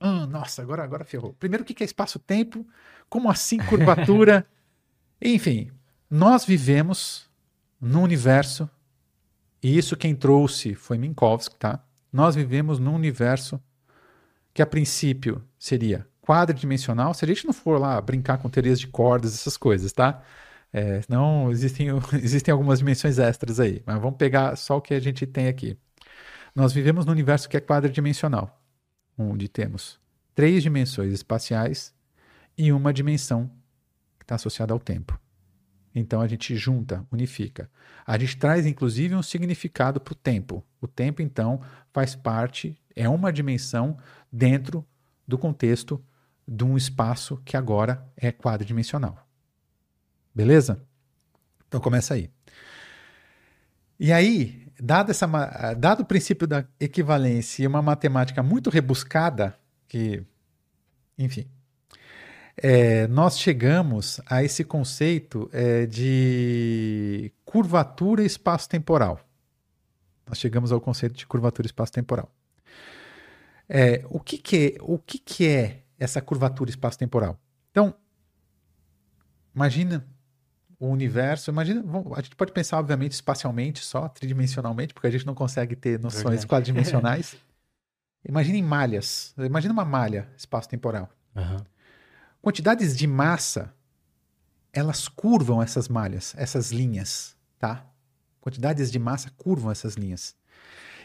Ah, 0.00 0.26
nossa, 0.26 0.62
agora, 0.62 0.82
agora 0.82 1.04
ferrou. 1.04 1.34
Primeiro, 1.34 1.62
o 1.62 1.66
que 1.66 1.82
é 1.82 1.86
espaço-tempo? 1.86 2.66
Como 3.08 3.30
assim 3.30 3.58
curvatura? 3.58 4.46
Enfim, 5.20 5.70
nós 6.08 6.46
vivemos 6.46 7.28
num 7.78 8.02
universo, 8.02 8.68
e 9.62 9.76
isso 9.76 9.96
quem 9.96 10.14
trouxe 10.14 10.74
foi 10.74 10.96
Minkowski, 10.96 11.54
tá? 11.56 11.84
Nós 12.10 12.34
vivemos 12.34 12.78
num 12.78 12.94
universo 12.94 13.60
que 14.54 14.62
a 14.62 14.66
princípio 14.66 15.44
seria 15.58 16.06
quadridimensional, 16.22 17.12
se 17.12 17.24
a 17.24 17.28
gente 17.28 17.46
não 17.46 17.52
for 17.52 17.78
lá 17.78 18.00
brincar 18.00 18.38
com 18.38 18.48
teorias 18.48 18.80
de 18.80 18.86
cordas, 18.86 19.34
essas 19.34 19.56
coisas, 19.56 19.92
tá? 19.92 20.22
É, 20.72 21.00
não 21.08 21.50
existem, 21.50 21.88
existem 22.22 22.52
algumas 22.52 22.78
dimensões 22.78 23.18
extras 23.18 23.58
aí, 23.58 23.82
mas 23.84 24.00
vamos 24.00 24.16
pegar 24.16 24.56
só 24.56 24.76
o 24.76 24.80
que 24.80 24.94
a 24.94 25.00
gente 25.00 25.26
tem 25.26 25.48
aqui. 25.48 25.76
Nós 26.54 26.72
vivemos 26.72 27.06
num 27.06 27.12
universo 27.12 27.48
que 27.48 27.56
é 27.56 27.60
quadridimensional, 27.60 28.60
onde 29.16 29.48
temos 29.48 30.00
três 30.34 30.62
dimensões 30.62 31.12
espaciais 31.12 31.94
e 32.56 32.72
uma 32.72 32.92
dimensão 32.92 33.50
que 34.18 34.24
está 34.24 34.36
associada 34.36 34.72
ao 34.72 34.78
tempo. 34.78 35.18
Então 35.94 36.20
a 36.20 36.26
gente 36.26 36.54
junta, 36.56 37.04
unifica. 37.10 37.70
A 38.06 38.16
gente 38.16 38.36
traz 38.36 38.66
inclusive 38.66 39.14
um 39.14 39.22
significado 39.22 40.00
para 40.00 40.12
o 40.12 40.16
tempo. 40.16 40.64
O 40.80 40.86
tempo, 40.86 41.20
então, 41.20 41.60
faz 41.92 42.14
parte, 42.14 42.80
é 42.94 43.08
uma 43.08 43.32
dimensão 43.32 43.96
dentro 44.30 44.86
do 45.26 45.36
contexto 45.36 46.02
de 46.46 46.64
um 46.64 46.76
espaço 46.76 47.40
que 47.44 47.56
agora 47.56 48.04
é 48.16 48.32
quadridimensional. 48.32 49.29
Beleza? 50.34 50.80
Então 51.66 51.80
começa 51.80 52.14
aí. 52.14 52.30
E 53.98 54.12
aí, 54.12 54.66
dado, 54.80 55.10
essa, 55.10 55.26
dado 55.74 56.00
o 56.00 56.06
princípio 56.06 56.46
da 56.46 56.64
equivalência 56.78 57.62
e 57.62 57.66
uma 57.66 57.82
matemática 57.82 58.42
muito 58.42 58.70
rebuscada, 58.70 59.56
que, 59.86 60.24
enfim, 61.18 61.46
é, 62.56 63.06
nós 63.06 63.38
chegamos 63.38 64.20
a 64.26 64.42
esse 64.42 64.64
conceito 64.64 65.48
é, 65.52 65.86
de 65.86 67.32
curvatura 67.44 68.22
espaço-temporal. 68.22 69.20
Nós 70.26 70.38
chegamos 70.38 70.72
ao 70.72 70.80
conceito 70.80 71.14
de 71.14 71.26
curvatura 71.26 71.66
espaço-temporal. 71.66 72.30
É, 73.68 74.04
o 74.08 74.18
que, 74.18 74.38
que, 74.38 74.76
é, 74.76 74.78
o 74.80 74.98
que, 74.98 75.18
que 75.18 75.46
é 75.46 75.82
essa 75.98 76.20
curvatura 76.20 76.70
espaço-temporal? 76.70 77.38
Então, 77.70 77.94
imagina 79.54 80.06
o 80.80 80.88
universo, 80.88 81.50
imagina, 81.50 81.84
a 82.16 82.22
gente 82.22 82.34
pode 82.34 82.52
pensar, 82.52 82.78
obviamente, 82.78 83.12
espacialmente 83.12 83.84
só, 83.84 84.08
tridimensionalmente, 84.08 84.94
porque 84.94 85.06
a 85.06 85.10
gente 85.10 85.26
não 85.26 85.34
consegue 85.34 85.76
ter 85.76 86.00
noções 86.00 86.46
quadridimensionais. 86.46 87.36
Imagina 88.26 88.58
em 88.58 88.62
malhas, 88.62 89.34
imagina 89.38 89.72
uma 89.72 89.84
malha 89.84 90.28
espaço-temporal 90.36 91.08
Aham. 91.34 91.64
quantidades 92.42 92.94
de 92.94 93.06
massa, 93.06 93.72
elas 94.74 95.08
curvam 95.08 95.62
essas 95.62 95.88
malhas, 95.88 96.34
essas 96.36 96.70
linhas, 96.70 97.34
tá? 97.58 97.86
Quantidades 98.38 98.92
de 98.92 98.98
massa 98.98 99.30
curvam 99.38 99.70
essas 99.70 99.94
linhas. 99.94 100.36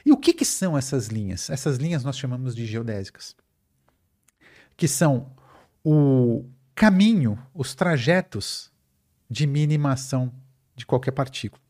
E 0.05 0.11
o 0.11 0.17
que, 0.17 0.33
que 0.33 0.43
são 0.43 0.77
essas 0.77 1.07
linhas? 1.07 1.49
Essas 1.49 1.77
linhas 1.77 2.03
nós 2.03 2.17
chamamos 2.17 2.53
de 2.53 2.65
geodésicas, 2.65 3.33
que 4.75 4.85
são 4.85 5.31
o 5.85 6.43
caminho, 6.75 7.41
os 7.53 7.73
trajetos 7.73 8.74
de 9.29 9.47
minimação 9.47 10.31
de 10.75 10.85
qualquer 10.85 11.11
partícula. 11.11 11.61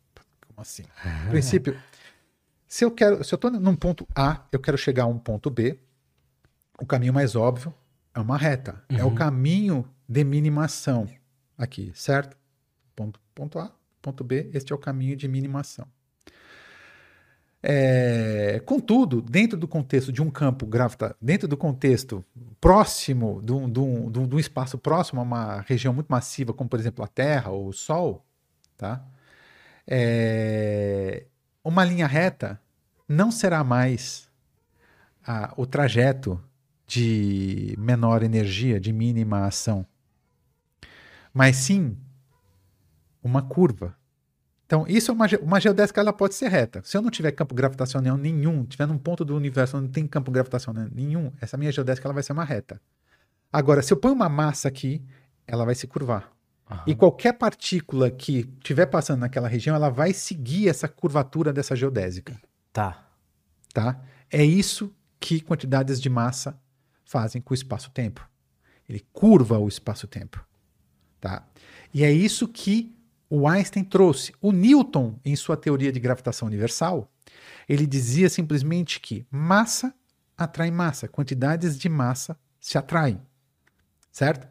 Como 0.47 0.61
assim? 0.61 0.83
No 1.25 1.29
princípio, 1.31 1.77
se 2.67 2.83
eu 2.83 2.91
quero, 2.91 3.23
se 3.23 3.33
eu 3.33 3.37
estou 3.37 3.51
num 3.51 3.75
ponto 3.75 4.07
A, 4.15 4.45
eu 4.51 4.59
quero 4.59 4.77
chegar 4.77 5.03
a 5.03 5.07
um 5.07 5.17
ponto 5.17 5.49
B, 5.49 5.79
o 6.79 6.85
caminho 6.85 7.13
mais 7.13 7.35
óbvio 7.35 7.73
é 8.13 8.19
uma 8.19 8.37
reta. 8.37 8.83
É 8.89 9.03
o 9.03 9.07
Uhum. 9.07 9.15
caminho 9.15 9.87
de 10.07 10.23
minimação 10.23 11.09
aqui, 11.57 11.91
certo? 11.95 12.37
Ponto, 12.95 13.19
ponto 13.33 13.59
A, 13.59 13.71
ponto 14.01 14.23
B, 14.23 14.49
este 14.53 14.71
é 14.71 14.75
o 14.75 14.79
caminho 14.79 15.15
de 15.15 15.27
minimação. 15.27 15.87
É, 17.67 18.61
contudo, 18.63 19.23
dentro 19.23 19.57
do 19.57 19.67
contexto 19.67 20.11
de 20.11 20.21
um 20.21 20.29
campo 20.29 20.67
gravita, 20.67 21.15
dentro 21.19 21.47
do 21.47 21.57
contexto 21.57 22.23
próximo, 22.61 23.41
de 23.43 23.51
um, 23.53 23.67
de 23.67 24.19
um- 24.19 24.39
espaço 24.39 24.77
próximo 24.77 25.19
a 25.19 25.23
uma 25.23 25.61
região 25.61 25.91
muito 25.91 26.05
massiva, 26.07 26.53
como 26.53 26.69
por 26.69 26.79
exemplo 26.79 27.03
a 27.03 27.07
Terra 27.07 27.49
ou 27.49 27.67
o 27.69 27.73
Sol, 27.73 28.23
tá? 28.77 29.03
É, 29.87 31.25
uma 31.63 31.83
linha 31.83 32.05
reta 32.05 32.61
não 33.09 33.31
será 33.31 33.63
mais 33.63 34.29
a- 35.25 35.51
o 35.57 35.65
trajeto 35.65 36.39
de 36.85 37.73
menor 37.79 38.21
energia, 38.21 38.79
de 38.79 38.93
mínima 38.93 39.47
ação, 39.47 39.83
mas 41.33 41.55
sim 41.55 41.97
uma 43.23 43.41
curva. 43.41 43.97
Então, 44.65 44.85
isso 44.87 45.11
é 45.11 45.13
uma, 45.13 45.27
uma 45.41 45.59
geodésica, 45.59 46.01
ela 46.01 46.11
pode 46.11 46.33
ser 46.33 46.49
reta. 46.49 46.81
Se 46.83 46.97
eu 46.97 47.01
não 47.01 47.11
tiver 47.11 47.31
campo 47.31 47.53
gravitacional 47.53 48.17
nenhum, 48.17 48.65
tiver 48.65 48.87
num 48.87 48.97
ponto 48.97 49.23
do 49.23 49.35
universo 49.35 49.77
onde 49.77 49.85
não 49.85 49.91
tem 49.91 50.07
campo 50.07 50.31
gravitacional 50.31 50.87
nenhum, 50.91 51.31
essa 51.39 51.55
minha 51.55 51.71
geodésica 51.71 52.07
ela 52.07 52.13
vai 52.13 52.23
ser 52.23 52.33
uma 52.33 52.43
reta. 52.43 52.81
Agora, 53.53 53.81
se 53.81 53.93
eu 53.93 53.97
ponho 53.97 54.15
uma 54.15 54.27
massa 54.27 54.67
aqui, 54.67 55.03
ela 55.45 55.65
vai 55.65 55.75
se 55.75 55.85
curvar. 55.85 56.31
Aham. 56.69 56.83
E 56.87 56.95
qualquer 56.95 57.33
partícula 57.33 58.09
que 58.09 58.39
estiver 58.57 58.87
passando 58.87 59.19
naquela 59.19 59.47
região, 59.47 59.75
ela 59.75 59.89
vai 59.89 60.13
seguir 60.13 60.67
essa 60.67 60.87
curvatura 60.87 61.53
dessa 61.53 61.75
geodésica 61.75 62.35
Tá. 62.73 63.07
tá? 63.73 64.01
É 64.29 64.43
isso 64.43 64.93
que 65.19 65.39
quantidades 65.39 66.01
de 66.01 66.09
massa 66.09 66.59
fazem 67.05 67.41
com 67.41 67.53
o 67.53 67.55
espaço-tempo. 67.55 68.27
Ele 68.89 69.05
curva 69.13 69.57
o 69.57 69.67
espaço-tempo, 69.67 70.43
tá? 71.21 71.47
E 71.93 72.03
é 72.03 72.11
isso 72.11 72.47
que 72.47 72.94
o 73.35 73.47
Einstein 73.47 73.83
trouxe. 73.83 74.33
O 74.41 74.51
Newton, 74.51 75.19
em 75.23 75.35
sua 75.35 75.57
teoria 75.57 75.91
de 75.91 75.99
gravitação 75.99 76.47
universal, 76.47 77.11
ele 77.67 77.85
dizia 77.85 78.29
simplesmente 78.29 78.99
que 78.99 79.25
massa 79.29 79.93
atrai 80.37 80.71
massa, 80.71 81.07
quantidades 81.07 81.77
de 81.77 81.89
massa 81.89 82.37
se 82.59 82.77
atraem, 82.77 83.21
certo? 84.11 84.47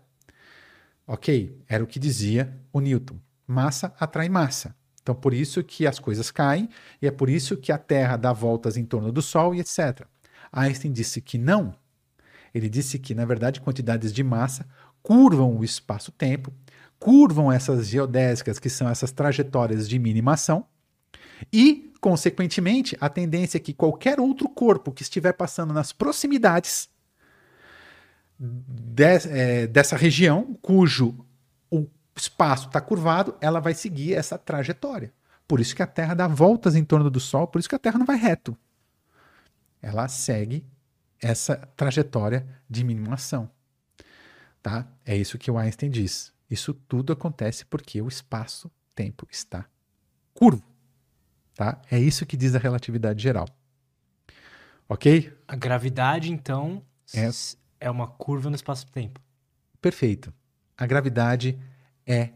Ok, 1.07 1.63
era 1.69 1.85
o 1.85 1.87
que 1.87 1.99
dizia 1.99 2.59
o 2.73 2.81
Newton. 2.81 3.19
Massa 3.47 3.95
atrai 4.01 4.29
massa. 4.29 4.75
Então, 5.03 5.15
por 5.15 5.35
isso 5.35 5.63
que 5.63 5.87
as 5.87 5.99
coisas 5.99 6.31
caem 6.31 6.69
e 7.01 7.07
é 7.07 7.11
por 7.11 7.29
isso 7.29 7.59
que 7.59 7.71
a 7.71 7.77
Terra 7.77 8.17
dá 8.17 8.33
voltas 8.33 8.77
em 8.77 8.85
torno 8.87 9.13
do 9.13 9.21
Sol 9.21 9.55
e 9.55 9.61
etc. 9.61 10.07
Einstein 10.51 10.93
disse 10.93 11.21
que 11.21 11.37
não. 11.37 11.75
Ele 12.55 12.71
disse 12.71 12.99
que, 12.99 13.15
na 13.15 13.27
verdade, 13.27 13.61
quantidades 13.61 14.13
de 14.13 14.23
massa 14.25 14.67
curvam 15.03 15.59
o 15.59 15.63
espaço-tempo, 15.63 16.51
curvam 16.99 17.53
essas 17.53 17.89
geodésicas, 17.89 18.59
que 18.59 18.71
são 18.71 18.89
essas 18.89 19.13
trajetórias 19.13 19.89
de 19.89 19.99
minimação, 19.99 20.67
e, 21.53 21.93
consequentemente, 22.01 22.97
a 23.01 23.09
tendência 23.09 23.59
é 23.59 23.61
que 23.61 23.75
qualquer 23.75 24.21
outro 24.21 24.49
corpo 24.49 24.93
que 24.93 25.03
estiver 25.03 25.33
passando 25.33 25.75
nas 25.75 25.93
proximidades 25.93 26.89
de, 28.39 29.05
é, 29.05 29.67
dessa 29.67 29.97
região, 29.97 30.57
cujo 30.61 31.27
o 31.71 31.87
espaço 32.17 32.69
está 32.69 32.81
curvado, 32.81 33.37
ela 33.41 33.61
vai 33.61 33.75
seguir 33.75 34.15
essa 34.15 34.39
trajetória. 34.39 35.13
Por 35.47 35.61
isso 35.61 35.75
que 35.75 35.83
a 35.83 35.87
Terra 35.87 36.15
dá 36.15 36.27
voltas 36.27 36.75
em 36.75 36.85
torno 36.85 37.11
do 37.11 37.21
Sol, 37.21 37.47
por 37.47 37.59
isso 37.59 37.69
que 37.69 37.75
a 37.75 37.79
Terra 37.79 37.99
não 37.99 38.07
vai 38.07 38.17
reto. 38.17 38.57
Ela 39.83 40.09
segue 40.09 40.65
essa 41.21 41.57
trajetória 41.77 42.47
de 42.69 42.83
minimação. 42.83 43.51
Tá? 44.63 44.87
É 45.05 45.15
isso 45.17 45.39
que 45.39 45.51
o 45.51 45.59
Einstein 45.59 45.91
diz. 45.91 46.34
Isso 46.51 46.75
tudo 46.75 47.13
acontece 47.13 47.65
porque 47.65 48.01
o 48.01 48.09
espaço-tempo 48.09 49.27
está 49.31 49.67
curvo. 50.33 50.65
Tá? 51.55 51.81
É 51.91 51.99
isso 51.99 52.27
que 52.27 52.37
diz 52.37 52.55
a 52.55 52.59
relatividade 52.59 53.23
geral. 53.23 53.49
Ok? 54.89 55.33
A 55.49 55.57
gravidade, 55.57 56.31
então, 56.31 56.85
é, 57.15 57.29
é 57.81 57.91
uma 57.91 58.07
curva 58.07 58.51
no 58.51 58.57
espaço-tempo. 58.57 59.21
Perfeito. 59.81 60.33
A 60.77 60.87
gravidade 60.87 61.59
é 62.07 62.31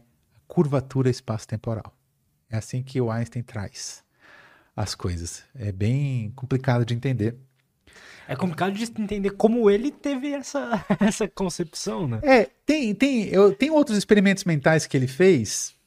curvatura 0.47 1.09
espaço-temporal. 1.09 1.95
É 2.49 2.57
assim 2.57 2.81
que 2.81 2.99
o 2.99 3.11
Einstein 3.11 3.43
traz 3.43 4.03
as 4.75 4.95
coisas. 4.95 5.43
É 5.53 5.71
bem 5.71 6.31
complicado 6.31 6.85
de 6.85 6.93
entender. 6.93 7.37
É 8.27 8.35
complicado 8.35 8.73
de 8.73 8.83
entender 8.83 9.31
como 9.31 9.69
ele 9.69 9.91
teve 9.91 10.31
essa, 10.31 10.85
essa 10.99 11.27
concepção, 11.27 12.07
né? 12.07 12.19
É, 12.23 12.49
tem, 12.65 12.93
tem, 12.93 13.27
eu, 13.29 13.53
tem 13.53 13.69
outros 13.71 13.97
experimentos 13.97 14.43
mentais 14.43 14.85
que 14.85 14.95
ele 14.95 15.07
fez 15.07 15.77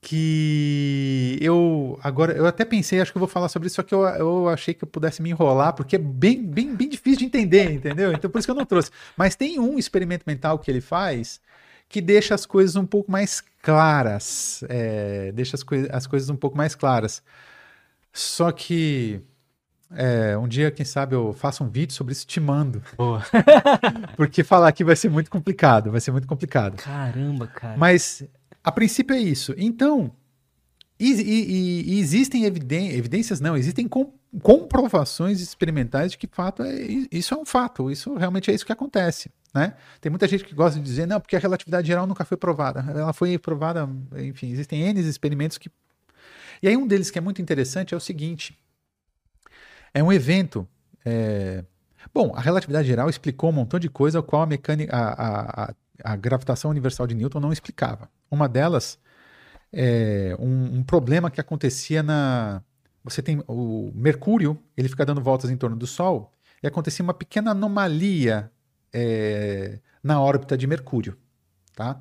que 0.00 1.36
eu 1.40 1.98
agora 2.00 2.32
eu 2.32 2.46
até 2.46 2.64
pensei, 2.64 3.00
acho 3.00 3.10
que 3.10 3.18
eu 3.18 3.20
vou 3.20 3.28
falar 3.28 3.48
sobre 3.48 3.66
isso, 3.66 3.74
só 3.74 3.82
que 3.82 3.92
eu, 3.92 4.02
eu 4.02 4.48
achei 4.48 4.72
que 4.72 4.84
eu 4.84 4.88
pudesse 4.88 5.20
me 5.20 5.30
enrolar, 5.30 5.72
porque 5.72 5.96
é 5.96 5.98
bem, 5.98 6.44
bem, 6.44 6.76
bem 6.76 6.88
difícil 6.88 7.18
de 7.18 7.24
entender, 7.24 7.72
entendeu? 7.72 8.12
Então 8.12 8.30
por 8.30 8.38
isso 8.38 8.46
que 8.46 8.52
eu 8.52 8.56
não 8.56 8.64
trouxe. 8.64 8.90
Mas 9.16 9.34
tem 9.34 9.58
um 9.58 9.76
experimento 9.76 10.22
mental 10.24 10.60
que 10.60 10.70
ele 10.70 10.80
faz 10.80 11.40
que 11.88 12.00
deixa 12.00 12.34
as 12.34 12.46
coisas 12.46 12.76
um 12.76 12.86
pouco 12.86 13.10
mais 13.10 13.42
claras, 13.62 14.62
é, 14.68 15.32
deixa 15.32 15.56
as, 15.56 15.62
coi 15.62 15.88
as 15.90 16.06
coisas 16.06 16.30
um 16.30 16.36
pouco 16.36 16.56
mais 16.56 16.74
claras. 16.74 17.22
Só 18.12 18.52
que 18.52 19.20
é, 19.94 20.36
um 20.36 20.48
dia, 20.48 20.70
quem 20.70 20.84
sabe, 20.84 21.14
eu 21.14 21.32
faço 21.32 21.62
um 21.62 21.68
vídeo 21.68 21.92
sobre 21.92 22.12
isso 22.12 22.26
te 22.26 22.40
mando. 22.40 22.82
Porque 24.16 24.42
falar 24.42 24.68
aqui 24.68 24.82
vai 24.82 24.96
ser 24.96 25.08
muito 25.08 25.30
complicado, 25.30 25.90
vai 25.90 26.00
ser 26.00 26.10
muito 26.10 26.26
complicado. 26.26 26.76
Caramba, 26.76 27.46
cara. 27.46 27.76
Mas 27.76 28.24
a 28.64 28.72
princípio 28.72 29.14
é 29.14 29.20
isso. 29.20 29.54
Então, 29.56 30.12
e, 30.98 31.12
e, 31.12 31.94
e 31.94 32.00
existem 32.00 32.44
evidências, 32.44 33.40
não, 33.40 33.56
existem 33.56 33.86
com, 33.86 34.12
comprovações 34.42 35.40
experimentais 35.40 36.12
de 36.12 36.18
que 36.18 36.26
fato 36.26 36.62
é, 36.62 36.74
isso 37.12 37.34
é 37.34 37.36
um 37.36 37.44
fato, 37.44 37.90
isso 37.90 38.14
realmente 38.14 38.50
é 38.50 38.54
isso 38.54 38.66
que 38.66 38.72
acontece. 38.72 39.30
Né? 39.54 39.74
Tem 40.00 40.10
muita 40.10 40.26
gente 40.26 40.44
que 40.44 40.54
gosta 40.54 40.78
de 40.78 40.84
dizer, 40.84 41.06
não, 41.06 41.20
porque 41.20 41.36
a 41.36 41.38
relatividade 41.38 41.86
geral 41.86 42.06
nunca 42.06 42.24
foi 42.24 42.36
provada. 42.36 42.84
Ela 42.90 43.12
foi 43.12 43.38
provada, 43.38 43.88
enfim, 44.16 44.50
existem 44.50 44.82
N 44.82 45.00
experimentos 45.00 45.56
que. 45.58 45.70
E 46.62 46.68
aí, 46.68 46.76
um 46.76 46.86
deles 46.86 47.10
que 47.10 47.18
é 47.18 47.22
muito 47.22 47.40
interessante 47.40 47.94
é 47.94 47.96
o 47.96 48.00
seguinte: 48.00 48.58
é 49.96 50.02
um 50.02 50.12
evento. 50.12 50.68
É... 51.04 51.64
Bom, 52.12 52.32
a 52.34 52.40
relatividade 52.40 52.86
geral 52.86 53.08
explicou 53.08 53.48
um 53.48 53.54
montão 53.54 53.80
de 53.80 53.88
coisa, 53.88 54.20
o 54.20 54.22
qual 54.22 54.42
a 54.42 54.46
mecânica, 54.46 54.94
a, 54.94 55.64
a, 55.64 55.74
a, 56.04 56.16
gravitação 56.16 56.70
universal 56.70 57.06
de 57.06 57.14
Newton 57.14 57.40
não 57.40 57.52
explicava. 57.52 58.10
Uma 58.30 58.46
delas 58.46 58.98
é 59.72 60.36
um, 60.38 60.78
um 60.78 60.82
problema 60.82 61.30
que 61.30 61.40
acontecia 61.40 62.02
na. 62.02 62.62
Você 63.02 63.22
tem 63.22 63.42
o 63.48 63.90
Mercúrio, 63.94 64.58
ele 64.76 64.88
fica 64.88 65.06
dando 65.06 65.22
voltas 65.22 65.50
em 65.50 65.56
torno 65.56 65.76
do 65.76 65.86
Sol, 65.86 66.32
e 66.62 66.66
acontecia 66.66 67.02
uma 67.02 67.14
pequena 67.14 67.52
anomalia 67.52 68.50
é, 68.92 69.78
na 70.02 70.20
órbita 70.20 70.58
de 70.58 70.66
Mercúrio, 70.66 71.16
tá? 71.74 72.00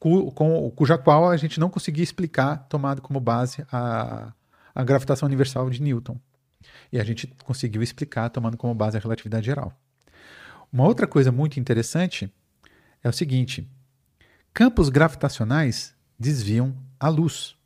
Com, 0.00 0.30
com, 0.32 0.70
cuja 0.72 0.98
qual 0.98 1.30
a 1.30 1.36
gente 1.36 1.60
não 1.60 1.70
conseguia 1.70 2.04
explicar, 2.04 2.66
tomado 2.68 3.00
como 3.02 3.20
base 3.20 3.64
a, 3.70 4.32
a 4.74 4.84
gravitação 4.84 5.26
universal 5.26 5.68
de 5.70 5.82
Newton. 5.82 6.18
E 6.92 6.98
a 6.98 7.04
gente 7.04 7.26
conseguiu 7.44 7.82
explicar 7.82 8.30
tomando 8.30 8.56
como 8.56 8.74
base 8.74 8.96
a 8.96 9.00
relatividade 9.00 9.46
geral. 9.46 9.72
Uma 10.72 10.84
outra 10.84 11.06
coisa 11.06 11.32
muito 11.32 11.58
interessante 11.58 12.32
é 13.02 13.08
o 13.08 13.12
seguinte: 13.12 13.68
campos 14.52 14.88
gravitacionais 14.88 15.94
desviam 16.18 16.76
a 16.98 17.08
luz. 17.08 17.56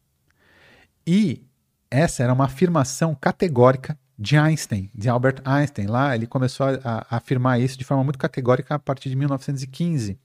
E 1.07 1.45
essa 1.91 2.23
era 2.23 2.33
uma 2.33 2.45
afirmação 2.45 3.15
categórica 3.15 3.99
de 4.19 4.37
Einstein, 4.37 4.91
de 4.95 5.09
Albert 5.09 5.43
Einstein. 5.45 5.87
Lá 5.87 6.15
ele 6.15 6.27
começou 6.27 6.67
a, 6.67 7.07
a, 7.11 7.17
afirmar 7.17 7.61
isso 7.61 7.77
de 7.77 7.85
forma 7.85 8.05
muito 8.05 8.19
categórica 8.19 8.75
a 8.75 8.79
partir 8.79 9.09
de 9.09 9.17
1915. 9.17 10.19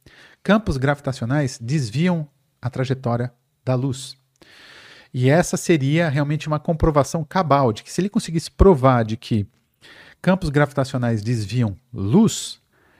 Campos 0.43 0.77
gravitacionais 0.77 1.57
desviam 1.59 2.27
a 2.61 2.69
trajetória 2.69 3.33
da 3.65 3.75
luz. 3.75 4.15
E 5.13 5.29
essa 5.29 5.57
seria 5.57 6.09
realmente 6.09 6.47
uma 6.47 6.59
comprovação 6.59 7.23
cabal 7.23 7.71
de 7.71 7.83
que 7.83 7.91
se 7.91 8.01
ele 8.01 8.09
conseguisse 8.09 8.51
provar 8.51 9.03
de 9.03 9.17
que 9.17 9.47
campos 10.21 10.49
gravitacionais 10.49 11.21
desviam 11.21 11.77
luz, 11.93 12.59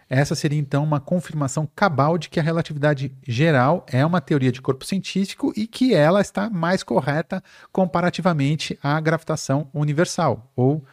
essa 0.10 0.36
seria 0.36 0.58
então 0.58 0.84
uma 0.84 1.02
confirmação 1.02 1.68
cabal 1.76 2.18
de 2.18 2.30
que 2.30 2.40
a 2.40 2.44
relatividade 2.44 3.12
geral 3.28 3.86
é 3.88 4.06
uma 4.06 4.22
teoria 4.22 4.52
de 4.52 4.62
corpo 4.62 4.86
científico 4.86 5.52
e 5.56 5.68
que 5.68 5.94
ela 5.94 6.22
está 6.22 6.50
mais 6.50 6.82
correta 6.82 7.44
comparativamente 7.72 8.80
à 8.82 9.00
gravitação 9.02 9.70
universal. 9.74 10.50
Ou 10.56 10.84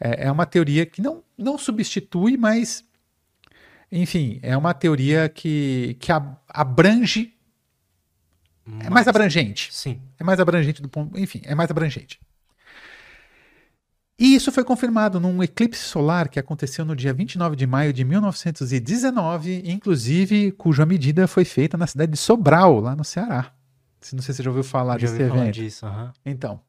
é, 0.00 0.26
é 0.26 0.32
uma 0.32 0.46
teoria 0.46 0.86
que 0.86 1.02
não, 1.02 1.22
não 1.36 1.58
substitui, 1.58 2.38
mas, 2.38 2.82
enfim, 3.92 4.38
é 4.42 4.56
uma 4.56 4.72
teoria 4.72 5.28
que, 5.28 5.98
que 6.00 6.10
abrange 6.48 7.33
é 8.80 8.90
mais 8.90 9.06
abrangente. 9.06 9.68
Sim. 9.72 10.00
É 10.18 10.24
mais 10.24 10.40
abrangente 10.40 10.80
do 10.80 10.88
ponto. 10.88 11.18
Enfim, 11.18 11.42
é 11.44 11.54
mais 11.54 11.70
abrangente. 11.70 12.18
E 14.18 14.34
isso 14.34 14.52
foi 14.52 14.62
confirmado 14.62 15.18
num 15.18 15.42
eclipse 15.42 15.82
solar 15.82 16.28
que 16.28 16.38
aconteceu 16.38 16.84
no 16.84 16.94
dia 16.94 17.12
29 17.12 17.56
de 17.56 17.66
maio 17.66 17.92
de 17.92 18.04
1919, 18.04 19.62
inclusive 19.66 20.52
cuja 20.52 20.86
medida 20.86 21.26
foi 21.26 21.44
feita 21.44 21.76
na 21.76 21.86
cidade 21.86 22.12
de 22.12 22.18
Sobral, 22.18 22.78
lá 22.78 22.94
no 22.94 23.04
Ceará. 23.04 23.52
Não 24.12 24.22
sei 24.22 24.32
se 24.32 24.36
você 24.36 24.42
já 24.42 24.50
ouviu 24.50 24.62
falar 24.62 25.00
já 25.00 25.08
desse 25.08 25.20
evento. 25.20 25.34
Falar 25.34 25.50
disso, 25.50 25.86
uhum. 25.86 26.10
Então, 26.24 26.60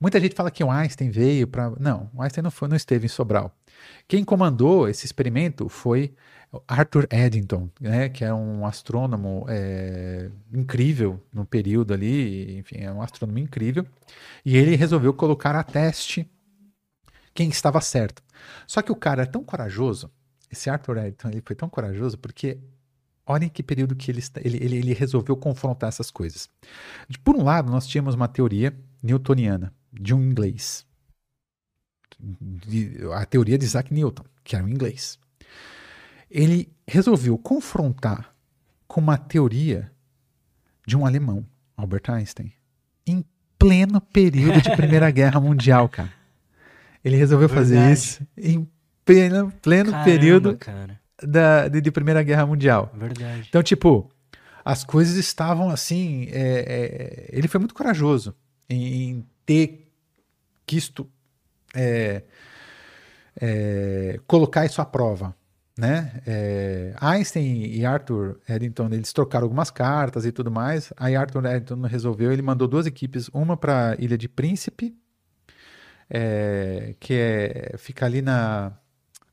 muita 0.00 0.18
gente 0.18 0.34
fala 0.34 0.50
que 0.50 0.64
o 0.64 0.70
Einstein 0.70 1.10
veio 1.10 1.46
para. 1.46 1.70
Não, 1.78 2.10
o 2.14 2.22
Einstein 2.22 2.42
não, 2.42 2.50
foi, 2.50 2.68
não 2.68 2.76
esteve 2.76 3.06
em 3.06 3.08
Sobral. 3.08 3.54
Quem 4.08 4.24
comandou 4.24 4.88
esse 4.88 5.04
experimento 5.04 5.68
foi 5.68 6.14
Arthur 6.66 7.06
Eddington, 7.10 7.70
né, 7.80 8.08
que 8.08 8.24
é 8.24 8.32
um 8.32 8.64
astrônomo 8.66 9.46
é, 9.48 10.30
incrível 10.52 11.20
no 11.32 11.44
período 11.44 11.92
ali, 11.92 12.58
enfim, 12.58 12.78
é 12.78 12.92
um 12.92 13.02
astrônomo 13.02 13.38
incrível, 13.38 13.86
e 14.44 14.56
ele 14.56 14.76
resolveu 14.76 15.12
colocar 15.12 15.54
a 15.54 15.62
teste 15.62 16.30
quem 17.34 17.48
estava 17.48 17.80
certo. 17.80 18.22
Só 18.66 18.80
que 18.80 18.92
o 18.92 18.96
cara 18.96 19.24
é 19.24 19.26
tão 19.26 19.44
corajoso, 19.44 20.10
esse 20.50 20.70
Arthur 20.70 20.98
Eddington, 20.98 21.28
ele 21.28 21.42
foi 21.44 21.56
tão 21.56 21.68
corajoso 21.68 22.16
porque 22.18 22.58
olhem 23.26 23.48
que 23.48 23.62
período 23.62 23.96
que 23.96 24.10
ele, 24.10 24.22
ele, 24.36 24.56
ele, 24.64 24.76
ele 24.76 24.92
resolveu 24.94 25.36
confrontar 25.36 25.88
essas 25.88 26.10
coisas. 26.10 26.48
Por 27.24 27.36
um 27.36 27.42
lado, 27.42 27.70
nós 27.70 27.86
tínhamos 27.86 28.14
uma 28.14 28.28
teoria 28.28 28.74
newtoniana 29.02 29.74
de 29.92 30.14
um 30.14 30.22
inglês, 30.22 30.86
a 33.14 33.26
teoria 33.26 33.58
de 33.58 33.64
Isaac 33.66 33.92
Newton, 33.92 34.24
que 34.42 34.54
era 34.56 34.64
um 34.64 34.68
inglês 34.68 35.18
ele 36.30 36.72
resolveu 36.86 37.36
confrontar 37.38 38.34
com 38.86 39.00
uma 39.00 39.16
teoria 39.16 39.90
de 40.86 40.96
um 40.96 41.04
alemão, 41.04 41.44
Albert 41.76 42.02
Einstein, 42.08 42.52
em 43.06 43.24
pleno 43.58 44.00
período 44.00 44.60
de 44.60 44.74
Primeira 44.76 45.10
Guerra 45.12 45.40
Mundial, 45.40 45.88
cara. 45.88 46.12
Ele 47.04 47.16
resolveu 47.16 47.48
Verdade. 47.48 47.68
fazer 47.68 47.92
isso 47.92 48.26
em 48.36 48.68
pleno, 49.04 49.52
pleno 49.62 49.90
Caramba, 49.90 50.04
período 50.04 50.58
da, 51.22 51.68
de, 51.68 51.80
de, 51.80 51.90
Primeira 51.90 52.22
Guerra 52.22 52.46
Mundial. 52.46 52.90
Verdade. 52.94 53.46
Então, 53.48 53.62
tipo, 53.62 54.10
as 54.64 54.84
coisas 54.84 55.16
estavam 55.16 55.70
assim. 55.70 56.26
É, 56.30 56.40
é, 56.40 57.28
ele 57.32 57.48
foi 57.48 57.60
muito 57.60 57.74
corajoso 57.74 58.34
em, 58.68 59.10
em 59.10 59.26
ter 59.44 59.88
quisto 60.66 61.08
é, 61.74 62.22
é 63.40 64.20
colocar 64.26 64.66
isso 64.66 64.80
à 64.80 64.84
prova 64.84 65.34
né? 65.78 66.22
É, 66.26 66.94
Einstein 67.00 67.66
e 67.66 67.84
Arthur 67.84 68.40
Eddington 68.48 68.86
eles 68.86 69.12
trocaram 69.12 69.44
algumas 69.44 69.70
cartas 69.70 70.24
e 70.24 70.32
tudo 70.32 70.50
mais. 70.50 70.92
Aí 70.96 71.14
Arthur 71.14 71.44
Eddington 71.44 71.82
resolveu, 71.82 72.32
ele 72.32 72.42
mandou 72.42 72.66
duas 72.66 72.86
equipes, 72.86 73.28
uma 73.32 73.56
para 73.56 73.90
a 73.92 73.94
Ilha 73.96 74.16
de 74.16 74.28
Príncipe, 74.28 74.96
é, 76.08 76.94
que 76.98 77.14
é 77.14 77.74
fica 77.76 78.06
ali 78.06 78.22
na, 78.22 78.72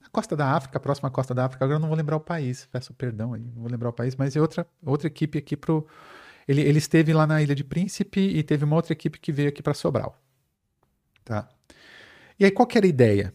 na, 0.01 0.09
costa 0.11 0.35
da 0.35 0.51
África, 0.51 0.79
próxima 0.79 1.07
à 1.07 1.11
costa 1.11 1.33
da 1.33 1.45
África. 1.45 1.63
Agora 1.63 1.77
eu 1.77 1.81
não 1.81 1.87
vou 1.87 1.97
lembrar 1.97 2.17
o 2.17 2.21
país, 2.21 2.67
peço 2.71 2.93
perdão 2.93 3.33
aí, 3.33 3.41
não 3.41 3.61
vou 3.61 3.71
lembrar 3.71 3.89
o 3.89 3.93
país, 3.93 4.15
mas 4.15 4.35
é 4.35 4.41
outra 4.41 4.67
outra 4.85 5.07
equipe 5.07 5.37
aqui 5.37 5.55
pro 5.55 5.87
Ele, 6.47 6.61
ele 6.61 6.77
esteve 6.77 7.13
lá 7.13 7.25
na 7.25 7.41
Ilha 7.41 7.55
de 7.55 7.63
Príncipe 7.63 8.19
e 8.19 8.43
teve 8.43 8.65
uma 8.65 8.75
outra 8.75 8.93
equipe 8.93 9.19
que 9.19 9.31
veio 9.31 9.49
aqui 9.49 9.63
para 9.63 9.73
Sobral. 9.73 10.17
Tá? 11.23 11.47
E 12.37 12.43
aí, 12.43 12.51
qual 12.51 12.67
que 12.67 12.77
era 12.77 12.85
a 12.85 12.89
ideia? 12.89 13.33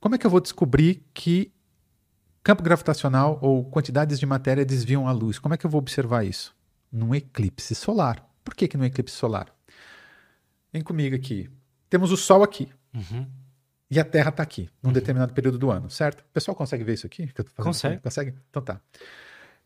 Como 0.00 0.14
é 0.14 0.18
que 0.18 0.26
eu 0.26 0.30
vou 0.30 0.40
descobrir 0.40 1.06
que 1.14 1.52
campo 2.42 2.62
gravitacional 2.62 3.38
ou 3.40 3.64
quantidades 3.64 4.18
de 4.18 4.26
matéria 4.26 4.64
desviam 4.64 5.06
a 5.06 5.12
luz? 5.12 5.38
Como 5.38 5.54
é 5.54 5.56
que 5.56 5.64
eu 5.64 5.70
vou 5.70 5.78
observar 5.78 6.24
isso? 6.24 6.54
Num 6.90 7.14
eclipse 7.14 7.74
solar. 7.74 8.26
Por 8.44 8.54
que, 8.54 8.68
que 8.68 8.76
num 8.76 8.84
eclipse 8.84 9.14
solar? 9.14 9.48
Vem 10.72 10.82
comigo 10.82 11.14
aqui. 11.14 11.48
Temos 11.88 12.10
o 12.10 12.16
Sol 12.16 12.42
aqui. 12.42 12.68
Uhum. 12.94 13.26
E 13.90 14.00
a 14.00 14.04
Terra 14.04 14.30
está 14.30 14.42
aqui, 14.42 14.70
num 14.82 14.90
determinado 14.90 15.34
período 15.34 15.58
do 15.58 15.70
ano, 15.70 15.90
certo? 15.90 16.20
O 16.20 16.32
pessoal 16.32 16.54
consegue 16.54 16.82
ver 16.82 16.94
isso 16.94 17.06
aqui? 17.06 17.30
Consegue. 17.56 17.96
aqui? 17.96 18.02
Consegue? 18.02 18.34
Então 18.48 18.62
tá. 18.62 18.80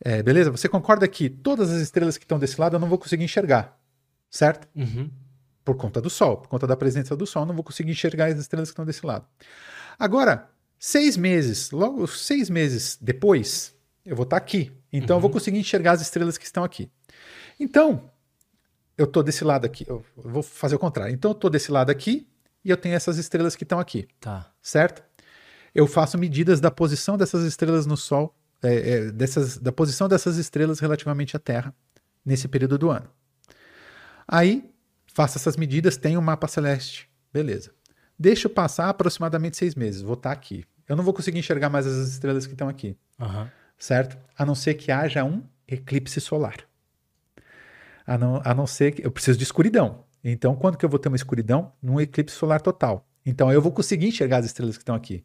É, 0.00 0.20
beleza? 0.22 0.50
Você 0.50 0.68
concorda 0.68 1.06
que 1.06 1.30
todas 1.30 1.70
as 1.70 1.80
estrelas 1.80 2.18
que 2.18 2.24
estão 2.24 2.36
desse 2.38 2.60
lado 2.60 2.74
eu 2.74 2.80
não 2.80 2.88
vou 2.88 2.98
conseguir 2.98 3.22
enxergar, 3.22 3.78
certo? 4.28 4.68
Uhum. 4.74 5.08
Por 5.64 5.76
conta 5.76 6.00
do 6.00 6.10
Sol, 6.10 6.38
por 6.38 6.48
conta 6.48 6.66
da 6.66 6.76
presença 6.76 7.16
do 7.16 7.24
Sol, 7.24 7.42
eu 7.42 7.46
não 7.46 7.54
vou 7.54 7.62
conseguir 7.62 7.92
enxergar 7.92 8.26
as 8.26 8.38
estrelas 8.38 8.68
que 8.68 8.72
estão 8.72 8.84
desse 8.84 9.06
lado. 9.06 9.24
Agora, 9.96 10.50
seis 10.78 11.16
meses, 11.16 11.70
logo 11.70 12.06
seis 12.06 12.50
meses 12.50 12.98
depois, 13.00 13.74
eu 14.04 14.14
vou 14.16 14.24
estar 14.24 14.36
aqui. 14.36 14.72
Então 14.92 15.16
eu 15.16 15.20
vou 15.20 15.30
conseguir 15.30 15.58
enxergar 15.58 15.92
as 15.92 16.00
estrelas 16.00 16.38
que 16.38 16.44
estão 16.44 16.64
aqui. 16.64 16.90
Então, 17.58 18.10
eu 18.96 19.04
estou 19.04 19.22
desse 19.22 19.44
lado 19.44 19.64
aqui. 19.66 19.84
Eu 19.88 20.04
vou 20.16 20.42
fazer 20.42 20.74
o 20.74 20.78
contrário. 20.78 21.12
Então 21.14 21.30
eu 21.30 21.34
estou 21.34 21.50
desse 21.50 21.70
lado 21.70 21.90
aqui 21.90 22.26
e 22.64 22.70
eu 22.70 22.76
tenho 22.76 22.94
essas 22.94 23.18
estrelas 23.18 23.54
que 23.54 23.62
estão 23.62 23.78
aqui 23.78 24.08
Tá. 24.20 24.50
certo? 24.62 25.02
Eu 25.74 25.86
faço 25.86 26.16
medidas 26.16 26.60
da 26.60 26.70
posição 26.70 27.18
dessas 27.18 27.44
estrelas 27.44 27.84
no 27.84 27.96
Sol, 27.96 28.34
é, 28.62 28.90
é, 28.90 29.10
dessas, 29.12 29.58
da 29.58 29.70
posição 29.70 30.08
dessas 30.08 30.38
estrelas 30.38 30.80
relativamente 30.80 31.36
à 31.36 31.38
Terra 31.38 31.74
nesse 32.24 32.48
período 32.48 32.78
do 32.78 32.90
ano. 32.90 33.08
Aí, 34.26 34.70
faço 35.06 35.36
essas 35.36 35.56
medidas, 35.56 35.96
tenho 35.96 36.18
um 36.18 36.22
mapa 36.22 36.48
celeste. 36.48 37.08
Beleza. 37.32 37.75
Deixo 38.18 38.48
passar 38.48 38.88
aproximadamente 38.88 39.56
seis 39.56 39.74
meses. 39.74 40.02
Vou 40.02 40.14
estar 40.14 40.32
aqui. 40.32 40.64
Eu 40.88 40.96
não 40.96 41.04
vou 41.04 41.12
conseguir 41.12 41.38
enxergar 41.38 41.68
mais 41.68 41.86
as 41.86 42.08
estrelas 42.08 42.46
que 42.46 42.52
estão 42.52 42.68
aqui, 42.68 42.96
Aham. 43.20 43.50
certo? 43.76 44.16
A 44.38 44.46
não 44.46 44.54
ser 44.54 44.74
que 44.74 44.92
haja 44.92 45.24
um 45.24 45.42
eclipse 45.66 46.20
solar. 46.20 46.56
A 48.06 48.16
não, 48.16 48.40
a 48.44 48.54
não 48.54 48.66
ser 48.66 48.92
que. 48.92 49.04
Eu 49.04 49.10
preciso 49.10 49.36
de 49.36 49.44
escuridão. 49.44 50.04
Então, 50.22 50.54
quando 50.54 50.76
que 50.76 50.84
eu 50.84 50.88
vou 50.88 50.98
ter 50.98 51.08
uma 51.08 51.16
escuridão? 51.16 51.72
Num 51.82 52.00
eclipse 52.00 52.36
solar 52.36 52.60
total. 52.60 53.06
Então, 53.24 53.52
eu 53.52 53.60
vou 53.60 53.72
conseguir 53.72 54.06
enxergar 54.06 54.38
as 54.38 54.46
estrelas 54.46 54.76
que 54.76 54.82
estão 54.82 54.94
aqui. 54.94 55.24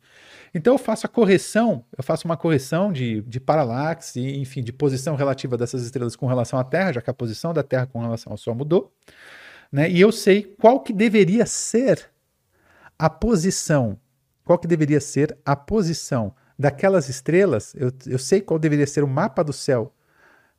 Então, 0.53 0.73
eu 0.73 0.77
faço 0.79 1.05
a 1.05 1.09
correção, 1.09 1.85
eu 1.95 2.03
faço 2.03 2.25
uma 2.25 2.35
correção 2.35 2.91
de, 2.91 3.21
de 3.21 3.39
paralaxe, 3.39 4.19
enfim, 4.19 4.63
de 4.63 4.73
posição 4.73 5.15
relativa 5.15 5.55
dessas 5.55 5.83
estrelas 5.83 6.15
com 6.15 6.25
relação 6.25 6.57
à 6.57 6.63
Terra, 6.63 6.93
já 6.93 7.01
que 7.01 7.11
a 7.11 7.13
posição 7.13 7.53
da 7.53 7.61
Terra 7.61 7.85
com 7.85 8.01
relação 8.01 8.31
ao 8.31 8.37
Sol 8.37 8.55
mudou. 8.55 8.91
Né? 9.71 9.89
E 9.91 10.01
eu 10.01 10.11
sei 10.11 10.41
qual 10.59 10.79
que 10.79 10.91
deveria 10.91 11.45
ser 11.45 12.09
a 13.01 13.09
posição, 13.09 13.97
qual 14.45 14.59
que 14.59 14.67
deveria 14.67 15.01
ser 15.01 15.35
a 15.43 15.55
posição 15.55 16.35
daquelas 16.57 17.09
estrelas, 17.09 17.73
eu, 17.75 17.91
eu 18.05 18.19
sei 18.19 18.41
qual 18.41 18.59
deveria 18.59 18.85
ser 18.85 19.03
o 19.03 19.07
mapa 19.07 19.43
do 19.43 19.51
céu 19.51 19.91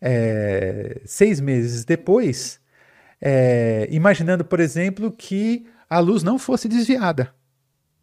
é, 0.01 1.01
seis 1.05 1.39
meses 1.39 1.85
depois, 1.85 2.61
é, 3.21 3.87
imaginando, 3.93 4.45
por 4.45 4.59
exemplo, 4.59 5.13
que 5.13 5.65
a 5.89 6.01
luz 6.01 6.25
não 6.25 6.37
fosse 6.37 6.67
desviada 6.67 7.33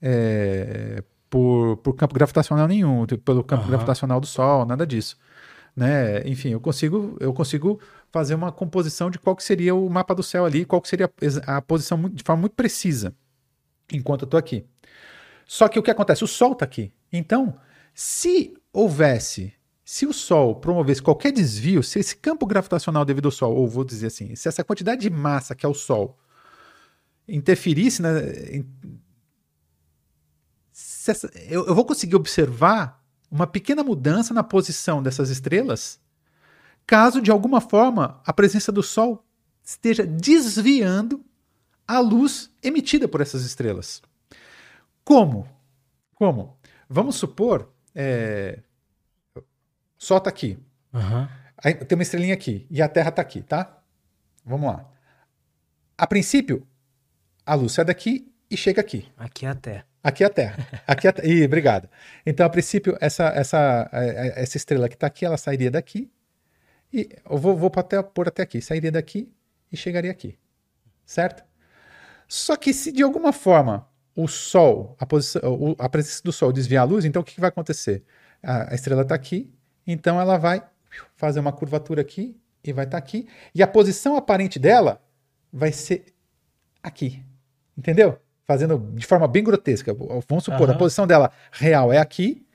é, 0.02 1.04
por, 1.30 1.76
por 1.78 1.94
campo 1.94 2.14
gravitacional 2.14 2.66
nenhum, 2.66 3.06
pelo 3.06 3.44
campo 3.44 3.64
Aham. 3.64 3.72
gravitacional 3.72 4.22
do 4.22 4.28
Sol, 4.28 4.66
nada 4.66 4.88
disso. 4.88 5.18
Né? 5.76 6.26
Enfim, 6.26 6.52
eu 6.52 6.62
consigo, 6.62 7.18
eu 7.20 7.34
consigo 7.34 7.78
fazer 8.10 8.36
uma 8.36 8.54
composição 8.54 9.12
de 9.12 9.20
qual 9.20 9.36
que 9.36 9.44
seria 9.44 9.76
o 9.76 9.90
mapa 9.90 10.16
do 10.16 10.24
céu 10.24 10.46
ali, 10.46 10.64
qual 10.64 10.82
que 10.82 10.88
seria 10.88 11.12
a, 11.46 11.62
posição 11.62 12.10
de 12.10 12.24
forma 12.24 12.40
muito 12.40 12.56
precisa, 12.56 13.14
enquanto 13.94 14.22
eu 14.22 14.26
estou 14.26 14.38
aqui. 14.38 14.66
Só 15.46 15.68
que 15.68 15.80
o 15.80 15.84
que 15.84 15.92
acontece? 15.92 16.24
O 16.24 16.28
Sol 16.28 16.54
está 16.54 16.66
aqui. 16.66 16.92
Então, 17.12 17.56
se 17.94 18.54
houvesse, 18.72 19.54
se 19.84 20.06
o 20.06 20.14
Sol 20.14 20.56
promovesse 20.56 21.02
qualquer 21.02 21.32
desvio, 21.32 21.82
se 21.82 22.00
esse 22.00 22.16
campo 22.16 22.46
gravitacional 22.46 23.04
devido 23.04 23.26
ao 23.26 23.32
Sol, 23.32 23.56
ou 23.56 23.68
vou 23.68 23.84
dizer 23.84 24.08
assim, 24.08 24.36
se 24.36 24.48
essa 24.48 24.64
quantidade 24.64 25.02
de 25.02 25.10
massa 25.10 25.56
que 25.56 25.66
é 25.66 25.70
o 25.70 25.74
Sol 25.74 26.18
interferisse 27.28 28.02
na. 28.02 28.10
essa- 31.08 31.30
eu, 31.50 31.66
eu 31.68 31.76
vou 31.76 31.86
conseguir 31.86 32.16
observar 32.16 33.04
uma 33.32 33.46
pequena 33.48 33.84
mudança 33.84 34.34
na 34.34 34.44
posição 34.44 35.02
dessas 35.04 35.30
estrelas, 35.30 36.00
caso 36.86 37.22
de 37.22 37.32
alguma 37.32 37.62
forma 37.62 38.22
a 38.26 38.34
presença 38.34 38.72
do 38.72 38.82
Sol 38.82 39.24
esteja 39.64 40.06
desviando 40.06 41.24
a 41.90 41.98
luz 41.98 42.52
emitida 42.62 43.08
por 43.08 43.20
essas 43.20 43.44
estrelas. 43.44 44.00
Como? 45.04 45.50
Como? 46.14 46.56
Vamos 46.88 47.16
supor. 47.16 47.74
É... 47.96 48.60
Sol 49.98 50.20
está 50.20 50.30
aqui. 50.30 50.60
Aham. 50.94 51.28
Aí 51.58 51.74
tem 51.74 51.96
uma 51.98 52.04
estrelinha 52.04 52.36
aqui. 52.36 52.68
E 52.70 52.80
a 52.80 52.88
Terra 52.88 53.10
está 53.10 53.24
aqui, 53.24 53.42
tá? 53.42 53.82
Vamos 54.46 54.72
lá. 54.72 54.88
A 55.98 56.06
princípio, 56.06 56.66
a 57.44 57.56
luz 57.56 57.72
sai 57.72 57.86
daqui 57.86 58.32
e 58.52 58.56
chega 58.56 58.82
aqui. 58.82 59.12
Aqui 59.18 59.48
é 59.48 59.50
a 59.50 59.56
Terra. 59.56 59.88
Aqui 60.04 60.24
é 60.24 60.28
a 60.28 60.30
Terra. 60.30 60.68
Aqui 60.86 61.08
é 61.08 61.10
a... 61.10 61.26
Ih, 61.26 61.44
obrigado. 61.46 61.90
Então, 62.24 62.46
a 62.46 62.50
princípio, 62.52 62.96
essa, 63.02 63.30
essa, 63.30 63.90
eh, 63.92 64.34
essa 64.44 64.58
estrela 64.58 64.88
que 64.88 64.96
está 64.96 65.08
aqui, 65.08 65.26
ela 65.26 65.38
sairia 65.38 65.72
daqui. 65.72 66.12
E 66.94 67.10
eu 67.28 67.38
vou, 67.38 67.58
vou 67.58 67.72
até, 67.76 68.00
pôr 68.04 68.28
até 68.28 68.44
aqui. 68.44 68.62
Sairia 68.62 68.92
daqui 68.92 69.34
e 69.72 69.76
chegaria 69.76 70.12
aqui. 70.12 70.38
Certo? 71.04 71.49
Só 72.30 72.56
que 72.56 72.72
se 72.76 72.92
de 72.92 73.02
alguma 73.02 73.34
forma 73.34 73.90
o 74.16 74.28
Sol, 74.28 74.96
a, 75.00 75.06
posição, 75.06 75.76
a 75.80 75.90
presença 75.90 76.22
do 76.24 76.32
Sol 76.32 76.54
desviar 76.54 76.84
a 76.84 76.86
luz, 76.86 77.04
então 77.04 77.24
o 77.24 77.26
que, 77.26 77.42
vai 77.42 77.50
acontecer? 77.50 78.04
A, 78.44 78.76
estrela 78.76 79.02
está 79.02 79.16
aqui, 79.16 79.52
então 79.86 80.22
ela 80.22 80.38
vai 80.38 80.64
fazer 81.16 81.40
uma 81.40 81.52
curvatura 81.52 82.02
aqui 82.02 82.40
e 82.64 82.72
vai 82.72 82.86
estar 82.86 83.00
aqui. 83.00 83.28
E 83.56 83.64
a 83.64 83.68
posição 83.68 84.16
aparente 84.16 84.60
dela 84.60 85.02
vai 85.52 85.72
ser 85.72 86.14
aqui. 86.84 87.26
Entendeu? 87.76 88.20
Fazendo 88.46 88.78
de 88.94 89.08
forma 89.08 89.28
bem 89.28 89.44
grotesca. 89.44 89.92
Vamos 90.28 90.44
supor, 90.44 90.70
Aham. 90.70 90.76
a 90.76 90.78
posição 90.78 91.08
dela 91.08 91.32
real 91.52 91.92
é 91.92 91.98
aqui. 91.98 92.46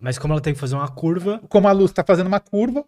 Mas 0.00 0.18
como 0.18 0.34
ela 0.34 0.40
tem 0.40 0.52
que 0.52 0.58
fazer 0.58 0.74
uma 0.74 0.88
curva, 0.88 1.40
Como 1.48 1.68
a 1.68 1.72
luz 1.72 1.92
está 1.92 2.02
fazendo 2.02 2.26
uma 2.26 2.40
curva, 2.40 2.84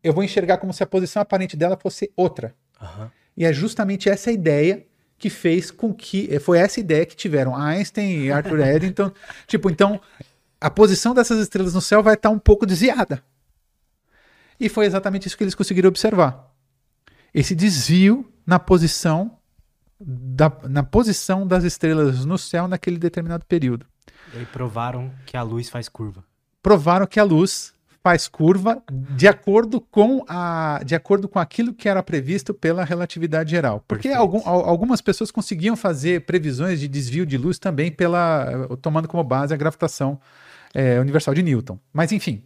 eu 0.00 0.12
vou 0.12 0.22
enxergar 0.22 0.58
como 0.58 0.72
se 0.72 0.82
a 0.82 0.86
posição 0.86 1.20
aparente 1.20 1.56
dela 1.56 1.76
fosse 1.76 2.12
outra. 2.16 2.54
aham, 2.80 3.10
E 3.36 3.44
é 3.44 3.52
justamente 3.52 4.08
essa 4.08 4.30
ideia 4.32 4.84
que 5.18 5.28
fez 5.30 5.70
com 5.70 5.92
que. 5.94 6.28
eh, 6.32 6.38
Foi 6.40 6.58
essa 6.58 6.80
ideia 6.80 7.04
que 7.06 7.16
tiveram 7.16 7.54
Einstein 7.56 8.24
e 8.24 8.32
Arthur 8.32 8.60
Eddington. 8.64 9.10
tipo, 9.46 9.70
então, 9.70 10.00
a 10.60 10.70
posição 10.70 11.14
dessas 11.14 11.38
estrelas 11.40 11.74
no 11.74 11.80
céu 11.80 12.02
vai 12.02 12.14
estar 12.14 12.30
um 12.30 12.38
pouco 12.38 12.64
desviada. 12.66 13.22
E 14.58 14.68
foi 14.68 14.86
exatamente 14.86 15.26
isso 15.26 15.36
que 15.36 15.44
eles 15.44 15.54
conseguiram 15.54 15.88
observar. 15.88 16.50
Esse 17.34 17.54
desvio 17.54 18.30
na 18.46 18.58
posição 18.58 19.36
da, 20.00 20.50
na 20.64 20.82
posição 20.82 21.46
das 21.46 21.64
estrelas 21.64 22.24
no 22.24 22.38
céu 22.38 22.66
naquele 22.66 22.96
determinado 22.98 23.44
período. 23.44 23.86
e 24.34 24.38
aí 24.38 24.46
provaram 24.46 25.12
que 25.26 25.36
a 25.36 25.42
luz 25.42 25.68
faz 25.68 25.88
curva. 25.88 26.24
Provaram 26.62 27.06
que 27.06 27.20
a 27.20 27.24
luz 27.24 27.74
faz 28.06 28.28
curva 28.28 28.80
de 29.16 29.26
acordo 29.26 29.80
com 29.80 30.24
a 30.28 30.80
de 30.84 30.94
acordo 30.94 31.28
com 31.28 31.40
aquilo 31.40 31.74
que 31.74 31.88
era 31.88 32.00
previsto 32.04 32.54
pela 32.54 32.84
relatividade 32.84 33.50
geral. 33.50 33.82
Porque 33.88 34.10
algum- 34.10 34.42
al- 34.44 34.64
algumas 34.68 35.00
pessoas 35.00 35.32
conseguiam 35.32 35.74
fazer 35.74 36.24
previsões 36.24 36.78
de 36.78 36.86
desvio 36.86 37.26
de 37.26 37.36
luz 37.36 37.58
também 37.58 37.90
pela 37.90 38.68
tomando 38.80 39.08
como 39.08 39.24
base 39.24 39.52
a 39.52 39.56
gravitação 39.56 40.20
eh, 40.72 41.00
universal 41.00 41.34
de 41.34 41.42
Newton. 41.42 41.80
Mas 41.92 42.12
enfim, 42.12 42.44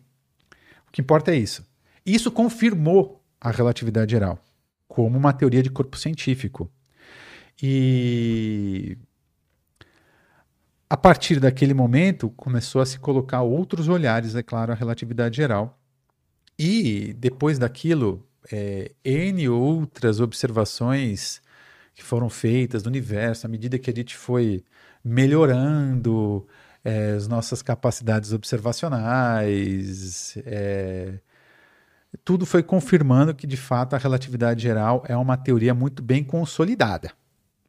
o 0.89 0.93
que 0.93 1.03
importa 1.03 1.31
é 1.31 1.37
isso. 1.37 1.63
Isso 2.07 2.31
confirmou 2.31 3.23
a 3.39 3.51
relatividade 3.51 4.13
geral 4.13 4.39
como 4.89 5.19
uma 5.19 5.33
teoria 5.35 5.63
de 5.63 5.69
corpo 5.69 5.99
científico. 5.99 6.71
E 7.63 8.97
a 10.91 10.97
partir 10.97 11.39
daquele 11.39 11.73
momento, 11.73 12.29
começou 12.31 12.83
a 12.83 12.87
se 12.87 12.99
colocar 12.99 13.43
outros 13.43 13.89
olhares, 13.89 14.35
é 14.35 14.43
claro, 14.43 14.73
à 14.73 14.75
relatividade 14.75 15.37
geral. 15.37 15.79
E 16.59 17.15
depois 17.17 17.61
daquilo, 17.61 18.27
é, 18.53 18.91
N 19.05 19.49
outras 19.49 20.19
observações 20.19 21.41
que 21.95 22.03
foram 22.03 22.29
feitas 22.29 22.83
do 22.83 22.89
universo, 22.89 23.47
à 23.47 23.49
medida 23.49 23.79
que 23.79 23.89
a 23.89 23.95
gente 23.95 24.17
foi 24.17 24.65
melhorando 25.05 26.45
é, 26.85 27.13
as 27.13 27.29
nossas 27.29 27.63
capacidades 27.63 28.33
observacionais, 28.33 30.37
é, 30.45 31.21
tudo 32.25 32.45
foi 32.45 32.65
confirmando 32.65 33.33
que, 33.33 33.47
de 33.47 33.57
fato, 33.57 33.95
a 33.95 33.99
relatividade 33.99 34.61
geral 34.61 35.05
é 35.07 35.17
uma 35.17 35.37
teoria 35.37 35.73
muito 35.73 36.03
bem 36.03 36.25
consolidada. 36.25 37.13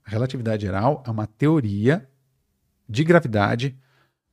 A 0.04 0.10
relatividade 0.10 0.66
geral 0.66 1.04
é 1.06 1.12
uma 1.12 1.28
teoria 1.28 2.10
de 2.92 3.04
gravidade 3.04 3.78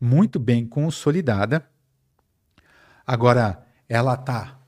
muito 0.01 0.39
bem 0.39 0.67
consolidada. 0.67 1.65
Agora, 3.07 3.65
ela 3.89 4.15
está 4.15 4.59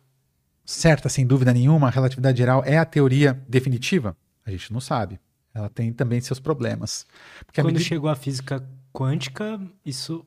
certa 0.64 1.08
sem 1.08 1.26
dúvida 1.26 1.52
nenhuma, 1.52 1.88
a 1.88 1.90
relatividade 1.90 2.38
geral 2.38 2.62
é 2.64 2.78
a 2.78 2.84
teoria 2.84 3.42
definitiva? 3.48 4.16
A 4.46 4.50
gente 4.50 4.72
não 4.72 4.80
sabe. 4.80 5.18
Ela 5.52 5.68
tem 5.68 5.92
também 5.92 6.20
seus 6.20 6.38
problemas. 6.38 7.04
Porque 7.44 7.60
Quando 7.60 7.72
medida... 7.74 7.88
chegou 7.88 8.08
a 8.08 8.14
física 8.14 8.64
quântica, 8.92 9.60
isso 9.84 10.24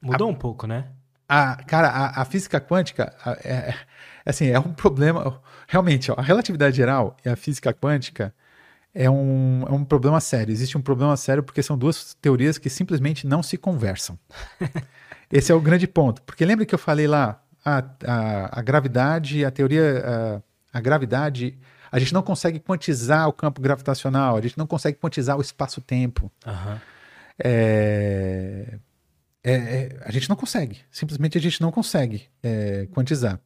mudou 0.00 0.28
a... 0.28 0.30
um 0.30 0.34
pouco, 0.34 0.66
né? 0.66 0.88
A, 1.28 1.56
cara, 1.64 1.88
a, 1.88 2.22
a 2.22 2.24
física 2.24 2.60
quântica 2.60 3.14
é, 3.44 3.52
é, 3.52 3.74
assim, 4.24 4.46
é 4.46 4.58
um 4.58 4.72
problema. 4.72 5.40
Realmente, 5.66 6.10
ó, 6.10 6.14
a 6.16 6.22
relatividade 6.22 6.76
geral 6.76 7.16
e 7.24 7.28
a 7.28 7.36
física 7.36 7.72
quântica 7.72 8.32
é 8.94 9.08
um, 9.08 9.64
é 9.68 9.72
um 9.72 9.84
problema 9.84 10.20
sério. 10.20 10.52
Existe 10.52 10.76
um 10.76 10.82
problema 10.82 11.16
sério 11.16 11.42
porque 11.42 11.62
são 11.62 11.76
duas 11.76 12.14
teorias 12.14 12.58
que 12.58 12.68
simplesmente 12.68 13.26
não 13.26 13.42
se 13.42 13.56
conversam. 13.56 14.18
Esse 15.30 15.52
é 15.52 15.54
o 15.54 15.60
grande 15.60 15.86
ponto. 15.86 16.22
Porque 16.22 16.44
lembra 16.44 16.66
que 16.66 16.74
eu 16.74 16.78
falei 16.78 17.06
lá, 17.06 17.42
a, 17.64 17.84
a, 18.04 18.58
a 18.58 18.62
gravidade, 18.62 19.44
a 19.44 19.50
teoria, 19.50 20.42
a, 20.72 20.78
a 20.78 20.80
gravidade, 20.80 21.58
a 21.90 21.98
gente 21.98 22.12
não 22.12 22.22
consegue 22.22 22.58
quantizar 22.58 23.28
o 23.28 23.32
campo 23.32 23.60
gravitacional, 23.60 24.36
a 24.36 24.40
gente 24.40 24.58
não 24.58 24.66
consegue 24.66 24.98
quantizar 24.98 25.36
o 25.36 25.40
espaço-tempo. 25.40 26.30
Uhum. 26.46 26.78
É, 27.42 28.78
é, 29.42 29.52
é, 29.52 29.96
a 30.04 30.12
gente 30.12 30.28
não 30.28 30.36
consegue. 30.36 30.78
Simplesmente 30.90 31.38
a 31.38 31.40
gente 31.40 31.60
não 31.60 31.70
consegue 31.70 32.28
é, 32.42 32.86
quantizar. 32.92 33.40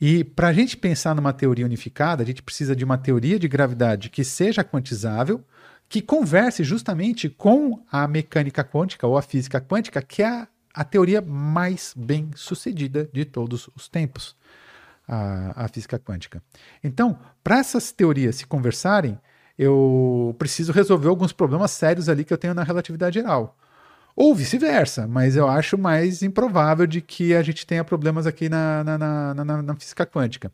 E 0.00 0.24
para 0.24 0.48
a 0.48 0.52
gente 0.52 0.76
pensar 0.76 1.14
numa 1.14 1.32
teoria 1.32 1.66
unificada, 1.66 2.22
a 2.22 2.26
gente 2.26 2.42
precisa 2.42 2.74
de 2.74 2.84
uma 2.84 2.96
teoria 2.96 3.38
de 3.38 3.46
gravidade 3.46 4.08
que 4.08 4.24
seja 4.24 4.64
quantizável, 4.64 5.44
que 5.88 6.00
converse 6.00 6.64
justamente 6.64 7.28
com 7.28 7.84
a 7.90 8.08
mecânica 8.08 8.64
quântica 8.64 9.06
ou 9.06 9.18
a 9.18 9.22
física 9.22 9.60
quântica, 9.60 10.00
que 10.00 10.22
é 10.22 10.28
a, 10.28 10.48
a 10.72 10.84
teoria 10.84 11.20
mais 11.20 11.92
bem 11.94 12.30
sucedida 12.34 13.10
de 13.12 13.26
todos 13.26 13.68
os 13.76 13.88
tempos, 13.88 14.34
a, 15.06 15.64
a 15.64 15.68
física 15.68 15.98
quântica. 15.98 16.42
Então, 16.82 17.18
para 17.44 17.58
essas 17.58 17.92
teorias 17.92 18.36
se 18.36 18.46
conversarem, 18.46 19.18
eu 19.58 20.34
preciso 20.38 20.72
resolver 20.72 21.08
alguns 21.08 21.32
problemas 21.32 21.72
sérios 21.72 22.08
ali 22.08 22.24
que 22.24 22.32
eu 22.32 22.38
tenho 22.38 22.54
na 22.54 22.62
relatividade 22.62 23.18
geral. 23.18 23.58
Ou 24.14 24.34
vice-versa, 24.34 25.06
mas 25.06 25.36
eu 25.36 25.48
acho 25.48 25.78
mais 25.78 26.22
improvável 26.22 26.86
de 26.86 27.00
que 27.00 27.34
a 27.34 27.42
gente 27.42 27.66
tenha 27.66 27.84
problemas 27.84 28.26
aqui 28.26 28.48
na, 28.48 28.84
na, 28.84 28.98
na, 28.98 29.34
na, 29.34 29.62
na 29.62 29.74
física 29.76 30.04
quântica. 30.04 30.52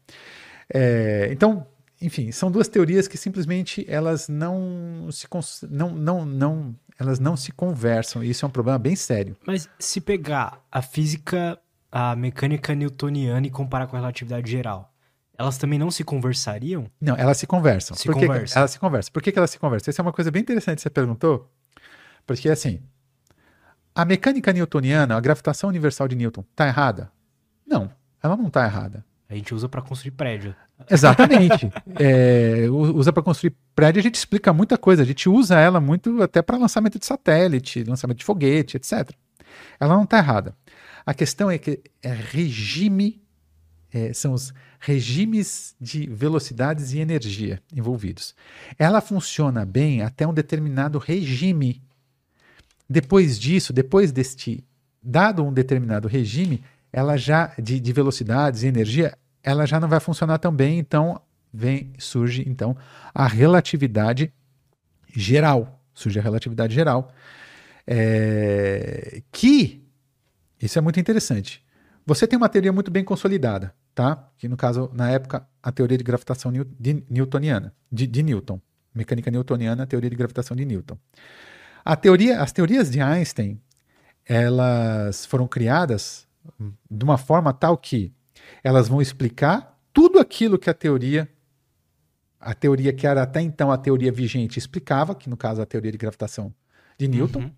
É, 0.72 1.28
então, 1.30 1.66
enfim, 2.00 2.30
são 2.30 2.50
duas 2.50 2.68
teorias 2.68 3.08
que 3.08 3.16
simplesmente 3.16 3.84
elas 3.88 4.28
não 4.28 5.08
se 5.10 5.26
não, 5.68 5.90
não, 5.90 6.24
não, 6.24 6.74
elas 6.98 7.18
não 7.18 7.36
se 7.36 7.52
conversam. 7.52 8.22
E 8.22 8.30
isso 8.30 8.44
é 8.44 8.48
um 8.48 8.50
problema 8.50 8.78
bem 8.78 8.94
sério. 8.94 9.36
Mas 9.46 9.68
se 9.78 10.00
pegar 10.00 10.60
a 10.70 10.82
física, 10.82 11.58
a 11.90 12.14
mecânica 12.14 12.74
newtoniana 12.74 13.46
e 13.46 13.50
comparar 13.50 13.86
com 13.86 13.96
a 13.96 14.00
relatividade 14.00 14.50
geral, 14.50 14.92
elas 15.38 15.58
também 15.58 15.78
não 15.78 15.90
se 15.90 16.04
conversariam? 16.04 16.86
Não, 17.00 17.16
elas 17.16 17.38
se 17.38 17.46
conversam. 17.46 17.96
Se 17.96 18.06
Por 18.06 18.14
conversam. 18.14 18.54
Que 18.54 18.58
elas 18.58 18.70
se 18.70 18.78
conversam. 18.78 19.12
Por 19.12 19.22
que, 19.22 19.32
que 19.32 19.38
elas 19.38 19.50
se 19.50 19.58
conversam? 19.58 19.90
Essa 19.90 20.02
é 20.02 20.04
uma 20.04 20.12
coisa 20.12 20.30
bem 20.30 20.42
interessante 20.42 20.76
que 20.76 20.82
você 20.82 20.90
perguntou. 20.90 21.50
Porque 22.26 22.48
assim, 22.48 22.80
a 23.96 24.04
mecânica 24.04 24.52
newtoniana, 24.52 25.16
a 25.16 25.20
gravitação 25.20 25.70
universal 25.70 26.06
de 26.06 26.14
Newton, 26.14 26.44
está 26.50 26.66
errada? 26.66 27.10
Não, 27.66 27.90
ela 28.22 28.36
não 28.36 28.48
está 28.48 28.64
errada. 28.66 29.02
A 29.26 29.34
gente 29.34 29.54
usa 29.54 29.68
para 29.70 29.80
construir 29.80 30.12
prédio. 30.12 30.54
Exatamente. 30.88 31.72
é, 31.98 32.66
usa 32.70 33.10
para 33.10 33.22
construir 33.22 33.56
prédio, 33.74 34.00
a 34.00 34.02
gente 34.02 34.16
explica 34.16 34.52
muita 34.52 34.76
coisa. 34.76 35.02
A 35.02 35.06
gente 35.06 35.28
usa 35.30 35.58
ela 35.58 35.80
muito 35.80 36.22
até 36.22 36.42
para 36.42 36.58
lançamento 36.58 36.98
de 36.98 37.06
satélite, 37.06 37.84
lançamento 37.84 38.18
de 38.18 38.24
foguete, 38.24 38.76
etc. 38.76 39.10
Ela 39.80 39.94
não 39.94 40.04
está 40.04 40.18
errada. 40.18 40.54
A 41.04 41.14
questão 41.14 41.50
é 41.50 41.56
que 41.56 41.80
é 42.02 42.12
regime, 42.12 43.22
é, 43.92 44.12
são 44.12 44.34
os 44.34 44.52
regimes 44.78 45.74
de 45.80 46.06
velocidades 46.06 46.92
e 46.92 46.98
energia 46.98 47.62
envolvidos. 47.74 48.34
Ela 48.78 49.00
funciona 49.00 49.64
bem 49.64 50.02
até 50.02 50.26
um 50.26 50.34
determinado 50.34 50.98
regime 50.98 51.82
depois 52.88 53.38
disso, 53.38 53.72
depois 53.72 54.12
deste 54.12 54.64
dado 55.02 55.44
um 55.44 55.52
determinado 55.52 56.08
regime, 56.08 56.62
ela 56.92 57.16
já 57.16 57.52
de, 57.58 57.78
de 57.78 57.92
velocidades 57.92 58.62
e 58.62 58.66
energia, 58.66 59.16
ela 59.42 59.66
já 59.66 59.78
não 59.78 59.88
vai 59.88 60.00
funcionar 60.00 60.38
tão 60.38 60.52
bem, 60.52 60.78
então 60.78 61.20
vem 61.52 61.92
surge 61.98 62.44
então 62.46 62.76
a 63.14 63.26
relatividade 63.26 64.32
geral, 65.14 65.80
surge 65.94 66.18
a 66.18 66.22
relatividade 66.22 66.74
geral, 66.74 67.12
é, 67.86 69.22
que 69.30 69.82
isso 70.60 70.78
é 70.78 70.82
muito 70.82 70.98
interessante. 70.98 71.64
Você 72.04 72.26
tem 72.26 72.36
uma 72.36 72.48
teoria 72.48 72.72
muito 72.72 72.90
bem 72.90 73.04
consolidada, 73.04 73.74
tá? 73.94 74.30
Que 74.38 74.48
no 74.48 74.56
caso, 74.56 74.90
na 74.94 75.10
época, 75.10 75.46
a 75.62 75.72
teoria 75.72 75.98
de 75.98 76.04
gravitação 76.04 76.52
de, 76.52 77.04
newtoniana, 77.10 77.74
de, 77.90 78.06
de 78.06 78.22
Newton, 78.22 78.60
mecânica 78.94 79.30
newtoniana, 79.30 79.82
a 79.82 79.86
teoria 79.86 80.08
de 80.08 80.16
gravitação 80.16 80.56
de 80.56 80.64
Newton. 80.64 80.96
A 81.86 81.94
teoria, 81.94 82.42
as 82.42 82.50
teorias 82.50 82.90
de 82.90 83.00
Einstein, 83.00 83.60
elas 84.24 85.24
foram 85.24 85.46
criadas 85.46 86.26
de 86.90 87.04
uma 87.04 87.16
forma 87.16 87.52
tal 87.52 87.78
que 87.78 88.12
elas 88.64 88.88
vão 88.88 89.00
explicar 89.00 89.78
tudo 89.92 90.18
aquilo 90.18 90.58
que 90.58 90.68
a 90.68 90.74
teoria, 90.74 91.28
a 92.40 92.52
teoria 92.54 92.92
que 92.92 93.06
era 93.06 93.22
até 93.22 93.40
então 93.40 93.70
a 93.70 93.78
teoria 93.78 94.10
vigente 94.10 94.58
explicava, 94.58 95.14
que 95.14 95.30
no 95.30 95.36
caso 95.36 95.62
a 95.62 95.66
teoria 95.66 95.92
de 95.92 95.96
gravitação 95.96 96.52
de 96.98 97.06
Newton. 97.06 97.38
Uhum. 97.38 97.52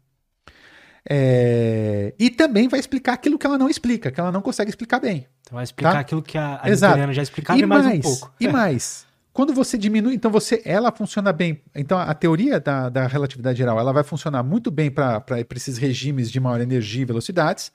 É, 1.09 2.13
e 2.19 2.29
também 2.29 2.69
vai 2.69 2.81
explicar 2.81 3.15
aquilo 3.15 3.39
que 3.39 3.47
ela 3.47 3.57
não 3.57 3.71
explica, 3.71 4.11
que 4.11 4.21
ela 4.21 4.31
não 4.31 4.43
consegue 4.43 4.69
explicar 4.69 5.01
bem. 5.01 5.27
Então 5.41 5.55
vai 5.55 5.65
explicar 5.65 5.95
tá? 5.95 6.01
aquilo 6.01 6.21
que 6.21 6.37
a, 6.37 6.61
a 6.63 7.13
já 7.15 7.23
explicava 7.23 7.59
e, 7.59 7.65
mais, 7.65 7.85
mais 7.87 7.99
um 7.99 8.03
pouco. 8.03 8.35
E 8.39 8.47
mais, 8.47 9.07
quando 9.33 9.55
você 9.55 9.79
diminui, 9.79 10.15
então 10.15 10.31
você, 10.31 10.61
ela 10.65 10.91
funciona 10.91 11.33
bem. 11.33 11.61
Então 11.75 11.99
a 11.99 12.13
teoria 12.15 12.59
da, 12.59 12.89
da 12.89 13.07
relatividade 13.07 13.59
geral, 13.59 13.79
ela 13.79 13.93
vai 13.93 14.03
funcionar 14.03 14.43
muito 14.43 14.71
bem 14.71 14.91
para 14.91 15.23
esses 15.55 15.79
regimes 15.79 16.31
de 16.31 16.41
maior 16.41 16.61
energia 16.61 17.03
e 17.03 17.05
velocidades, 17.05 17.71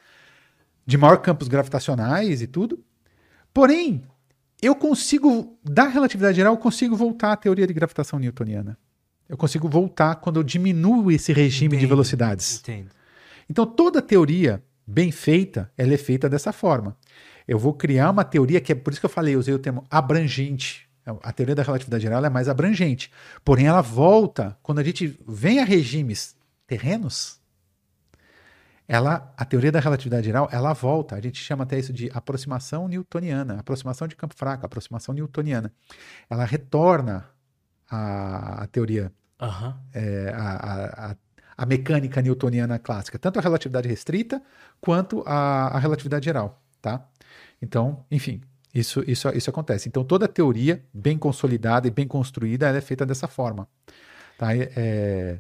de 0.86 0.98
maior 0.98 1.18
campos 1.18 1.48
gravitacionais 1.48 2.42
e 2.42 2.48
tudo. 2.48 2.84
Porém, 3.54 4.04
eu 4.62 4.76
consigo, 4.76 5.58
da 5.64 5.88
relatividade 5.88 6.36
geral, 6.36 6.54
eu 6.54 6.58
consigo 6.58 6.96
voltar 6.96 7.34
à 7.34 7.38
teoria 7.38 7.68
de 7.68 7.74
gravitação 7.74 8.20
newtoniana. 8.20 8.78
Eu 9.28 9.38
consigo 9.38 9.70
voltar 9.70 10.16
quando 10.16 10.38
eu 10.38 10.44
diminuo 10.44 11.12
esse 11.12 11.32
regime 11.32 11.76
entendo, 11.76 11.80
de 11.80 11.86
velocidades. 11.88 12.60
Entendo. 12.60 12.90
Então 13.50 13.66
toda 13.66 14.02
teoria 14.02 14.64
bem 14.86 15.12
feita, 15.12 15.72
ela 15.78 15.94
é 15.94 15.98
feita 15.98 16.30
dessa 16.30 16.52
forma. 16.52 16.96
Eu 17.48 17.58
vou 17.58 17.74
criar 17.74 18.10
uma 18.10 18.24
teoria 18.24 18.60
que 18.62 18.72
é 18.72 18.76
por 18.76 18.92
isso 18.92 19.00
que 19.00 19.06
eu 19.06 19.10
falei, 19.10 19.36
eu 19.36 19.40
usei 19.40 19.54
o 19.54 19.60
termo 19.60 19.86
abrangente. 19.90 20.90
A 21.06 21.34
teoria 21.34 21.56
da 21.56 21.64
relatividade 21.64 22.04
geral 22.04 22.24
é 22.24 22.30
mais 22.30 22.48
abrangente. 22.48 23.12
Porém, 23.44 23.68
ela 23.68 23.82
volta, 23.82 24.58
quando 24.64 24.80
a 24.80 24.84
gente 24.84 25.20
vem 25.28 25.60
a 25.60 25.66
regimes 25.66 26.36
terrenos, 26.66 27.42
ela, 28.88 29.34
a 29.38 29.46
teoria 29.46 29.72
da 29.72 29.80
relatividade 29.80 30.26
geral, 30.26 30.48
ela 30.52 30.74
volta. 30.74 31.16
A 31.16 31.22
gente 31.22 31.42
chama 31.42 31.64
até 31.64 31.80
isso 31.80 31.94
de 31.94 32.10
aproximação 32.14 32.88
newtoniana, 32.88 33.60
aproximação 33.60 34.08
de 34.08 34.16
campo 34.16 34.36
fraco, 34.36 34.66
aproximação 34.66 35.14
newtoniana. 35.14 35.72
Ela 36.30 36.46
retorna 36.46 37.26
a, 37.90 38.64
a 38.64 38.68
teoria, 38.68 39.12
uhum. 39.42 39.74
é, 39.94 40.34
a, 40.36 41.12
a, 41.12 41.16
a, 41.58 41.66
mecânica 41.66 42.22
newtoniana 42.22 42.78
clássica, 42.80 43.18
tanto 43.18 43.40
a 43.40 43.42
relatividade 43.42 43.88
restrita 43.88 44.42
quanto 44.82 45.24
a, 45.26 45.68
a 45.68 45.80
relatividade 45.80 46.26
geral, 46.26 46.62
tá? 46.82 47.06
Então, 47.62 48.06
enfim, 48.12 48.42
isso, 48.74 49.04
isso, 49.08 49.30
isso 49.30 49.50
acontece. 49.50 49.88
Então, 49.88 50.04
toda 50.04 50.28
teoria 50.28 50.84
bem 50.94 51.18
consolidada 51.18 51.88
e 51.88 51.92
bem 51.92 52.08
construída 52.08 52.70
é 52.70 52.82
feita 52.82 53.06
dessa 53.06 53.28
forma. 53.28 53.68
Tá? 54.38 54.56
É... 54.56 55.38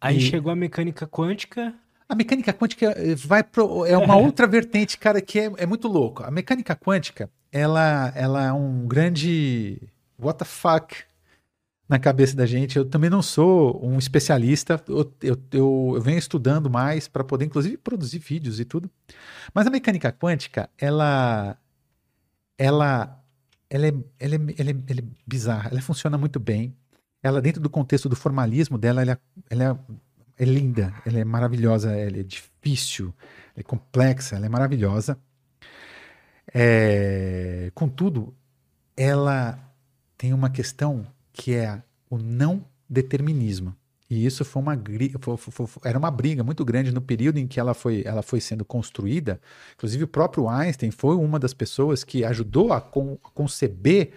Aí 0.00 0.18
e... 0.18 0.20
chegou 0.20 0.50
a 0.50 0.56
mecânica 0.56 1.06
quântica. 1.06 1.72
A 2.08 2.14
mecânica 2.14 2.52
quântica 2.52 2.86
eh, 2.96 3.14
vai 3.14 3.42
pro, 3.42 3.86
é 3.86 3.96
uma 3.96 4.16
outra 4.18 4.46
vertente, 4.46 4.98
cara, 4.98 5.20
que 5.20 5.38
é, 5.38 5.52
é 5.56 5.66
muito 5.66 5.88
louco. 5.88 6.22
A 6.24 6.30
mecânica 6.30 6.74
quântica, 6.74 7.30
ela, 7.52 8.12
ela 8.14 8.44
é 8.44 8.52
um 8.52 8.86
grande 8.86 9.80
what 10.18 10.38
the 10.38 10.44
fuck 10.44 10.96
na 11.88 11.98
cabeça 11.98 12.36
da 12.36 12.44
gente. 12.44 12.76
Eu 12.76 12.84
também 12.84 13.08
não 13.08 13.22
sou 13.22 13.80
um 13.84 13.98
especialista, 13.98 14.82
eu, 14.88 15.12
eu, 15.22 15.38
eu, 15.52 15.92
eu 15.94 16.00
venho 16.02 16.18
estudando 16.18 16.68
mais 16.68 17.06
para 17.06 17.24
poder, 17.24 17.44
inclusive, 17.44 17.76
produzir 17.76 18.18
vídeos 18.18 18.58
e 18.58 18.64
tudo. 18.64 18.90
Mas 19.54 19.66
a 19.66 19.70
mecânica 19.70 20.12
quântica, 20.12 20.68
ela, 20.76 21.56
ela, 22.58 23.22
ela, 23.68 23.86
é, 23.86 23.94
ela, 24.18 24.34
é, 24.34 24.38
ela, 24.58 24.70
é, 24.70 24.76
ela 24.88 25.00
é 25.00 25.04
bizarra, 25.26 25.70
ela 25.70 25.80
funciona 25.80 26.16
muito 26.18 26.38
bem. 26.38 26.76
Ela, 27.22 27.40
dentro 27.40 27.60
do 27.60 27.70
contexto 27.70 28.08
do 28.08 28.16
formalismo 28.16 28.76
dela, 28.76 29.02
ela, 29.02 29.18
ela 29.48 29.86
é 30.36 30.44
linda, 30.44 30.94
ela 31.06 31.18
é 31.18 31.24
maravilhosa, 31.24 31.92
ela 31.96 32.18
é 32.18 32.22
difícil, 32.22 33.14
é 33.56 33.62
complexa, 33.62 34.36
ela 34.36 34.46
é 34.46 34.48
maravilhosa. 34.48 35.18
É, 36.52 37.70
contudo, 37.74 38.34
ela 38.96 39.58
tem 40.16 40.32
uma 40.32 40.50
questão 40.50 41.06
que 41.32 41.54
é 41.54 41.82
o 42.10 42.18
não 42.18 42.64
determinismo. 42.88 43.74
E 44.14 44.24
isso 44.24 44.44
foi 44.44 44.62
uma 44.62 44.80
foi, 45.20 45.36
foi, 45.36 45.66
foi, 45.66 45.82
era 45.84 45.98
uma 45.98 46.10
briga 46.10 46.44
muito 46.44 46.64
grande 46.64 46.92
no 46.92 47.00
período 47.00 47.38
em 47.38 47.48
que 47.48 47.58
ela 47.58 47.74
foi, 47.74 48.02
ela 48.06 48.22
foi 48.22 48.40
sendo 48.40 48.64
construída. 48.64 49.40
Inclusive, 49.74 50.04
o 50.04 50.08
próprio 50.08 50.48
Einstein 50.48 50.92
foi 50.92 51.16
uma 51.16 51.36
das 51.36 51.52
pessoas 51.52 52.04
que 52.04 52.24
ajudou 52.24 52.72
a, 52.72 52.80
con, 52.80 53.18
a 53.24 53.30
conceber 53.30 54.12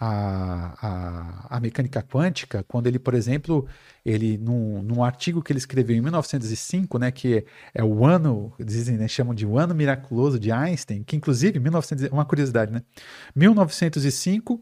a, 0.00 1.46
a, 1.50 1.56
a, 1.56 1.60
mecânica 1.60 2.02
quântica, 2.02 2.64
quando 2.66 2.86
ele, 2.86 2.98
por 2.98 3.12
exemplo, 3.12 3.68
ele 4.04 4.38
num, 4.38 4.82
num, 4.82 5.04
artigo 5.04 5.42
que 5.42 5.52
ele 5.52 5.58
escreveu 5.58 5.94
em 5.94 6.00
1905, 6.00 6.98
né, 6.98 7.10
que 7.10 7.44
é 7.74 7.84
o 7.84 8.04
ano, 8.06 8.52
dizem, 8.58 8.96
né, 8.96 9.06
chamam 9.06 9.34
de 9.34 9.46
o 9.46 9.58
ano 9.58 9.74
miraculoso 9.74 10.40
de 10.40 10.50
Einstein, 10.50 11.04
que 11.04 11.14
inclusive, 11.14 11.60
1900, 11.60 12.10
uma 12.10 12.24
curiosidade, 12.24 12.72
né, 12.72 12.82
1905 13.36 14.60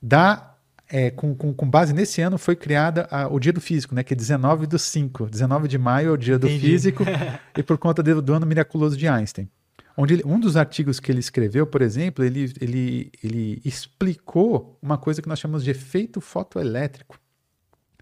dá 0.00 0.51
é, 0.90 1.10
com, 1.10 1.34
com, 1.34 1.54
com, 1.54 1.68
base 1.68 1.92
nesse 1.92 2.20
ano, 2.20 2.36
foi 2.36 2.54
criada 2.54 3.08
a, 3.10 3.26
o 3.28 3.38
Dia 3.40 3.52
do 3.52 3.60
Físico, 3.60 3.94
né? 3.94 4.02
Que 4.02 4.12
é 4.12 4.16
19 4.16 4.66
do 4.66 4.78
5. 4.78 5.26
19 5.26 5.68
de 5.68 5.78
maio 5.78 6.08
é 6.08 6.12
o 6.12 6.16
Dia 6.16 6.38
do 6.38 6.46
Entendi. 6.46 6.66
Físico, 6.66 7.04
e 7.56 7.62
por 7.62 7.78
conta 7.78 8.02
do, 8.02 8.20
do 8.20 8.34
ano 8.34 8.46
miraculoso 8.46 8.96
de 8.96 9.08
Einstein. 9.08 9.48
Onde 9.96 10.14
ele, 10.14 10.22
um 10.24 10.40
dos 10.40 10.56
artigos 10.56 10.98
que 10.98 11.12
ele 11.12 11.20
escreveu, 11.20 11.66
por 11.66 11.82
exemplo, 11.82 12.24
ele, 12.24 12.52
ele, 12.60 13.12
ele 13.22 13.60
explicou 13.64 14.78
uma 14.80 14.96
coisa 14.96 15.20
que 15.20 15.28
nós 15.28 15.38
chamamos 15.38 15.64
de 15.64 15.70
efeito 15.70 16.20
fotoelétrico, 16.20 17.18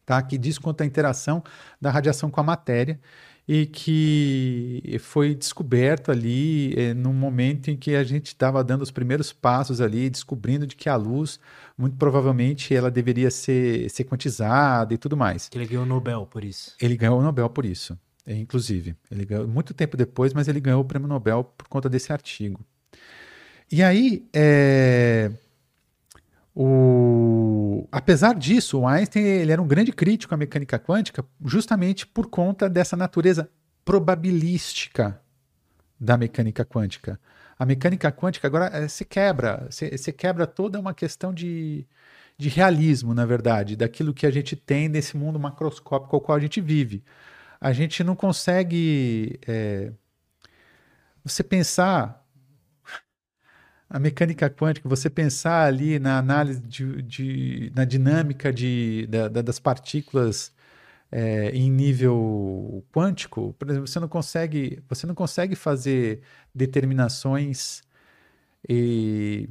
tá? 0.06 0.22
que 0.22 0.38
diz 0.38 0.56
quanto 0.56 0.82
à 0.82 0.86
interação 0.86 1.42
da 1.80 1.90
radiação 1.90 2.30
com 2.30 2.40
a 2.40 2.44
matéria 2.44 3.00
e 3.52 3.66
que 3.66 4.96
foi 5.00 5.34
descoberto 5.34 6.12
ali 6.12 6.72
é, 6.78 6.94
no 6.94 7.12
momento 7.12 7.68
em 7.68 7.76
que 7.76 7.96
a 7.96 8.04
gente 8.04 8.26
estava 8.26 8.62
dando 8.62 8.82
os 8.82 8.92
primeiros 8.92 9.32
passos 9.32 9.80
ali, 9.80 10.08
descobrindo 10.08 10.68
de 10.68 10.76
que 10.76 10.88
a 10.88 10.94
luz, 10.94 11.40
muito 11.76 11.96
provavelmente, 11.96 12.72
ela 12.72 12.92
deveria 12.92 13.28
ser, 13.28 13.90
ser 13.90 14.04
quantizada 14.04 14.94
e 14.94 14.96
tudo 14.96 15.16
mais. 15.16 15.50
Ele 15.52 15.66
ganhou 15.66 15.82
o 15.82 15.86
Nobel 15.86 16.28
por 16.30 16.44
isso. 16.44 16.76
Ele 16.80 16.96
ganhou 16.96 17.18
o 17.18 17.22
Nobel 17.24 17.50
por 17.50 17.64
isso, 17.64 17.98
é, 18.24 18.36
inclusive. 18.36 18.94
Ele 19.10 19.24
ganhou 19.24 19.48
muito 19.48 19.74
tempo 19.74 19.96
depois, 19.96 20.32
mas 20.32 20.46
ele 20.46 20.60
ganhou 20.60 20.82
o 20.82 20.84
prêmio 20.84 21.08
Nobel 21.08 21.42
por 21.42 21.66
conta 21.66 21.88
desse 21.88 22.12
artigo. 22.12 22.64
E 23.72 23.82
aí, 23.82 24.28
é, 24.32 25.28
o... 26.62 27.88
Apesar 27.90 28.34
disso, 28.34 28.80
o 28.80 28.86
Einstein 28.86 29.24
ele 29.24 29.50
era 29.50 29.62
um 29.62 29.66
grande 29.66 29.92
crítico 29.92 30.34
à 30.34 30.36
mecânica 30.36 30.78
quântica 30.78 31.24
justamente 31.42 32.06
por 32.06 32.28
conta 32.28 32.68
dessa 32.68 32.94
natureza 32.94 33.48
probabilística 33.82 35.18
da 35.98 36.18
mecânica 36.18 36.62
quântica. 36.62 37.18
A 37.58 37.64
mecânica 37.64 38.12
quântica 38.12 38.46
agora 38.46 38.66
é, 38.74 38.88
se 38.88 39.06
quebra, 39.06 39.68
se, 39.70 39.96
se 39.96 40.12
quebra 40.12 40.46
toda 40.46 40.78
uma 40.78 40.92
questão 40.92 41.32
de, 41.32 41.86
de 42.36 42.50
realismo, 42.50 43.14
na 43.14 43.24
verdade, 43.24 43.74
daquilo 43.74 44.12
que 44.12 44.26
a 44.26 44.30
gente 44.30 44.54
tem 44.54 44.86
nesse 44.86 45.16
mundo 45.16 45.40
macroscópico 45.40 46.14
ao 46.14 46.20
qual 46.20 46.36
a 46.36 46.40
gente 46.40 46.60
vive. 46.60 47.02
A 47.58 47.72
gente 47.72 48.04
não 48.04 48.14
consegue. 48.14 49.40
É, 49.48 49.92
você 51.24 51.42
pensar 51.42 52.19
a 53.90 53.98
mecânica 53.98 54.48
quântica, 54.48 54.88
você 54.88 55.10
pensar 55.10 55.66
ali 55.66 55.98
na 55.98 56.16
análise 56.16 56.60
de, 56.60 57.02
de 57.02 57.72
na 57.74 57.84
dinâmica 57.84 58.52
de, 58.52 59.08
da, 59.10 59.26
da, 59.26 59.42
das 59.42 59.58
partículas 59.58 60.52
é, 61.10 61.50
em 61.50 61.68
nível 61.68 62.84
quântico, 62.92 63.52
por 63.58 63.68
exemplo, 63.68 63.88
você 63.88 63.98
não 63.98 64.06
consegue, 64.06 64.80
você 64.88 65.08
não 65.08 65.14
consegue 65.14 65.56
fazer 65.56 66.20
determinações 66.54 67.82
e 68.68 69.48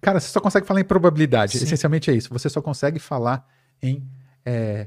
cara, 0.00 0.20
você 0.20 0.28
só 0.28 0.40
consegue 0.40 0.64
falar 0.64 0.80
em 0.80 0.84
probabilidade. 0.84 1.58
Sim. 1.58 1.64
Essencialmente 1.64 2.08
é 2.10 2.14
isso. 2.14 2.32
Você 2.32 2.48
só 2.48 2.62
consegue 2.62 3.00
falar 3.00 3.44
em 3.82 4.08
é, 4.44 4.86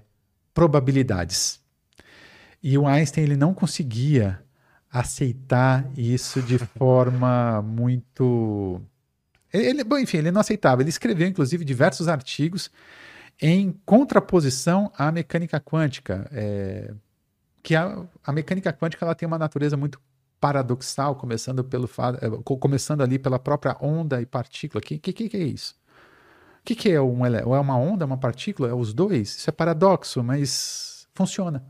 probabilidades. 0.54 1.60
E 2.64 2.78
o 2.78 2.88
Einstein 2.88 3.26
ele 3.26 3.36
não 3.36 3.54
conseguia 3.54 4.42
aceitar 4.92 5.90
isso 5.96 6.42
de 6.42 6.58
forma 6.58 7.62
muito. 7.62 8.82
Ele, 9.54 9.84
bom, 9.84 9.98
enfim, 9.98 10.18
ele 10.18 10.32
não 10.32 10.42
aceitava. 10.42 10.82
Ele 10.82 10.90
escreveu, 10.90 11.28
inclusive, 11.28 11.64
diversos 11.64 12.08
artigos 12.08 12.72
em 13.42 13.72
contraposição 13.86 14.92
à 14.98 15.12
mecânica 15.12 15.60
quântica. 15.60 16.28
É, 16.32 16.94
que 17.64 17.76
a, 17.76 18.04
a, 18.24 18.32
mecânica 18.32 18.74
quântica 18.74 19.06
ela 19.06 19.16
tem 19.16 19.28
uma 19.28 19.38
natureza 19.38 19.78
muito 19.78 20.00
paradoxal, 20.40 21.16
começando, 21.16 21.64
pelo, 21.64 21.90
é, 22.22 22.58
começando 22.60 23.02
ali 23.02 23.20
pela 23.20 23.40
própria 23.40 23.76
onda 23.82 24.22
e 24.22 24.26
partícula. 24.26 24.80
O 24.80 24.84
que, 24.84 24.98
que, 24.98 25.30
que, 25.30 25.38
é 25.38 25.44
isso? 25.44 25.76
O 26.62 26.64
que, 26.66 26.76
que 26.76 26.90
é 26.90 27.02
um 27.02 27.26
é 27.26 27.60
uma 27.60 27.78
onda, 27.78 28.06
uma 28.06 28.18
partícula? 28.18 28.70
É 28.70 28.74
os 28.74 28.94
dois? 28.94 29.38
Isso 29.38 29.50
é 29.50 29.54
paradoxo, 29.54 30.24
mas 30.24 31.08
funciona. 31.14 31.66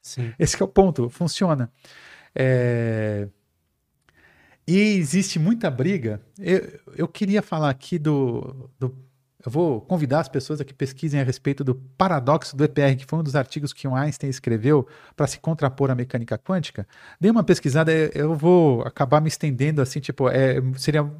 Sim. 0.00 0.32
Esse 0.38 0.60
é 0.60 0.64
o 0.64 0.68
ponto, 0.68 1.08
funciona. 1.08 1.70
É... 2.34 3.28
E 4.66 4.78
existe 4.78 5.38
muita 5.38 5.70
briga. 5.70 6.20
Eu, 6.38 6.80
eu 6.96 7.08
queria 7.08 7.42
falar 7.42 7.70
aqui 7.70 7.98
do, 7.98 8.70
do, 8.78 8.96
Eu 9.44 9.50
vou 9.50 9.80
convidar 9.80 10.20
as 10.20 10.28
pessoas 10.28 10.60
a 10.60 10.64
que 10.64 10.72
pesquisem 10.72 11.20
a 11.20 11.24
respeito 11.24 11.64
do 11.64 11.74
paradoxo 11.74 12.56
do 12.56 12.62
EPR, 12.62 12.96
que 12.96 13.04
foi 13.04 13.18
um 13.18 13.22
dos 13.22 13.34
artigos 13.34 13.72
que 13.72 13.88
o 13.88 13.96
Einstein 13.96 14.30
escreveu 14.30 14.86
para 15.16 15.26
se 15.26 15.40
contrapor 15.40 15.90
à 15.90 15.94
mecânica 15.94 16.38
quântica. 16.38 16.86
Dê 17.20 17.30
uma 17.30 17.42
pesquisada, 17.42 17.92
eu 18.14 18.34
vou 18.36 18.82
acabar 18.82 19.20
me 19.20 19.28
estendendo 19.28 19.82
assim, 19.82 19.98
tipo, 19.98 20.28
é, 20.28 20.56
seria. 20.76 21.10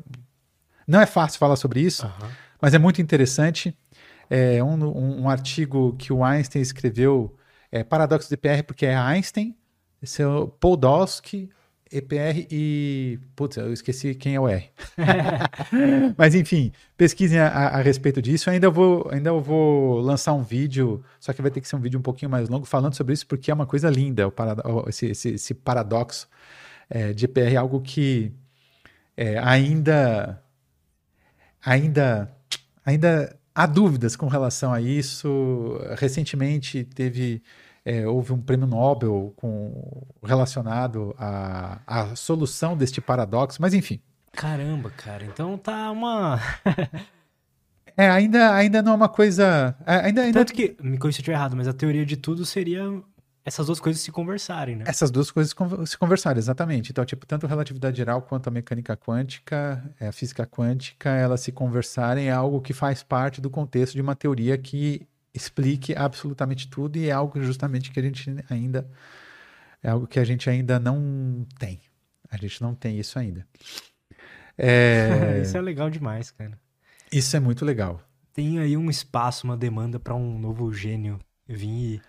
Não 0.86 1.00
é 1.00 1.06
fácil 1.06 1.38
falar 1.38 1.56
sobre 1.56 1.80
isso, 1.80 2.06
uhum. 2.06 2.28
mas 2.60 2.72
é 2.72 2.78
muito 2.78 3.02
interessante. 3.02 3.76
É 4.28 4.62
um, 4.62 4.80
um, 4.84 5.22
um 5.22 5.28
artigo 5.28 5.96
que 5.96 6.12
o 6.12 6.22
Einstein 6.22 6.62
escreveu, 6.62 7.36
é 7.72 7.82
Paradoxo 7.82 8.28
do 8.28 8.34
EPR, 8.34 8.62
porque 8.64 8.86
é 8.86 8.96
Einstein 8.96 9.56
esse 10.02 10.22
é 10.22 10.26
o 10.26 10.48
Podolsky, 10.48 11.50
EPR 11.92 12.46
e. 12.50 13.18
Putz, 13.34 13.56
eu 13.56 13.72
esqueci 13.72 14.14
quem 14.14 14.36
é 14.36 14.40
o 14.40 14.48
R. 14.48 14.70
Mas 16.16 16.34
enfim, 16.36 16.72
pesquisem 16.96 17.38
a, 17.38 17.48
a, 17.48 17.82
respeito 17.82 18.22
disso. 18.22 18.48
Ainda 18.48 18.70
vou, 18.70 19.08
ainda 19.10 19.32
vou 19.32 19.98
lançar 20.00 20.32
um 20.32 20.42
vídeo, 20.42 21.04
só 21.18 21.32
que 21.32 21.42
vai 21.42 21.50
ter 21.50 21.60
que 21.60 21.66
ser 21.66 21.74
um 21.76 21.80
vídeo 21.80 21.98
um 21.98 22.02
pouquinho 22.02 22.30
mais 22.30 22.48
longo, 22.48 22.64
falando 22.64 22.94
sobre 22.94 23.12
isso, 23.12 23.26
porque 23.26 23.50
é 23.50 23.54
uma 23.54 23.66
coisa 23.66 23.90
linda, 23.90 24.28
o 24.28 24.30
parado, 24.30 24.62
esse, 24.88 25.06
esse, 25.06 25.30
esse, 25.30 25.52
paradoxo 25.52 26.28
é, 26.88 27.12
de 27.12 27.24
EPR, 27.24 27.56
algo 27.58 27.80
que 27.80 28.32
é, 29.16 29.38
ainda. 29.38 30.40
Ainda. 31.64 32.30
Ainda 32.86 33.36
há 33.54 33.66
dúvidas 33.66 34.16
com 34.16 34.28
relação 34.28 34.72
a 34.72 34.80
isso. 34.80 35.78
Recentemente 35.98 36.84
teve 36.84 37.42
é, 37.84 38.06
houve 38.06 38.32
um 38.32 38.40
prêmio 38.40 38.66
Nobel 38.66 39.32
com, 39.36 40.06
relacionado 40.22 41.14
à, 41.18 41.80
à 41.86 42.16
solução 42.16 42.76
deste 42.76 43.00
paradoxo, 43.00 43.60
mas 43.60 43.74
enfim. 43.74 44.00
Caramba, 44.32 44.90
cara, 44.90 45.24
então 45.24 45.58
tá 45.58 45.90
uma. 45.90 46.38
é, 47.96 48.08
ainda, 48.08 48.54
ainda 48.54 48.82
não 48.82 48.92
é 48.92 48.96
uma 48.96 49.08
coisa. 49.08 49.74
É, 49.86 49.96
ainda, 49.96 50.22
ainda... 50.22 50.40
Tanto 50.40 50.52
que, 50.52 50.76
me 50.80 50.98
corrija 50.98 51.16
se 51.16 51.20
eu 51.20 51.22
estiver 51.22 51.32
errado, 51.32 51.56
mas 51.56 51.66
a 51.66 51.72
teoria 51.72 52.06
de 52.06 52.16
tudo 52.16 52.44
seria 52.46 53.02
essas 53.44 53.66
duas 53.66 53.80
coisas 53.80 54.02
se 54.02 54.12
conversarem, 54.12 54.76
né? 54.76 54.84
Essas 54.86 55.10
duas 55.10 55.30
coisas 55.30 55.54
se 55.86 55.98
conversarem, 55.98 56.38
exatamente. 56.38 56.90
Então, 56.90 57.04
tipo, 57.04 57.26
tanto 57.26 57.46
a 57.46 57.48
relatividade 57.48 57.96
geral 57.96 58.22
quanto 58.22 58.48
a 58.48 58.50
mecânica 58.50 58.96
quântica, 58.96 59.82
é, 59.98 60.08
a 60.08 60.12
física 60.12 60.46
quântica, 60.46 61.10
elas 61.10 61.40
se 61.40 61.50
conversarem 61.50 62.28
é 62.28 62.32
algo 62.32 62.60
que 62.60 62.72
faz 62.72 63.02
parte 63.02 63.40
do 63.40 63.48
contexto 63.48 63.94
de 63.94 64.02
uma 64.02 64.14
teoria 64.14 64.56
que 64.58 65.06
explique 65.34 65.94
absolutamente 65.94 66.68
tudo 66.68 66.96
e 66.96 67.08
é 67.08 67.12
algo 67.12 67.42
justamente 67.42 67.90
que 67.90 68.00
a 68.00 68.02
gente 68.02 68.34
ainda 68.48 68.88
é 69.82 69.90
algo 69.90 70.06
que 70.06 70.18
a 70.18 70.24
gente 70.24 70.48
ainda 70.48 70.78
não 70.78 71.46
tem. 71.58 71.80
A 72.30 72.36
gente 72.36 72.60
não 72.62 72.74
tem 72.74 72.98
isso 72.98 73.18
ainda. 73.18 73.46
É... 74.56 75.40
isso 75.42 75.56
é 75.56 75.60
legal 75.60 75.90
demais, 75.90 76.30
cara. 76.30 76.58
Isso 77.10 77.36
é 77.36 77.40
muito 77.40 77.64
legal. 77.64 78.00
Tem 78.32 78.58
aí 78.58 78.76
um 78.76 78.90
espaço, 78.90 79.46
uma 79.46 79.56
demanda 79.56 79.98
para 79.98 80.14
um 80.14 80.38
novo 80.38 80.72
gênio 80.72 81.18
vir 81.48 81.68
e 81.68 82.02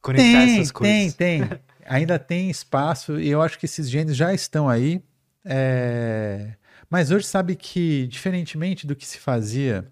conectar 0.00 0.46
tem, 0.46 0.54
essas 0.54 0.70
coisas. 0.70 1.14
Tem, 1.14 1.40
tem. 1.40 1.58
ainda 1.84 2.18
tem 2.18 2.50
espaço 2.50 3.18
e 3.18 3.28
eu 3.28 3.42
acho 3.42 3.58
que 3.58 3.66
esses 3.66 3.88
gênios 3.88 4.16
já 4.16 4.32
estão 4.32 4.68
aí. 4.68 5.02
É... 5.44 6.54
Mas 6.88 7.10
hoje 7.10 7.26
sabe 7.26 7.56
que, 7.56 8.06
diferentemente 8.06 8.86
do 8.86 8.94
que 8.94 9.06
se 9.06 9.18
fazia 9.18 9.90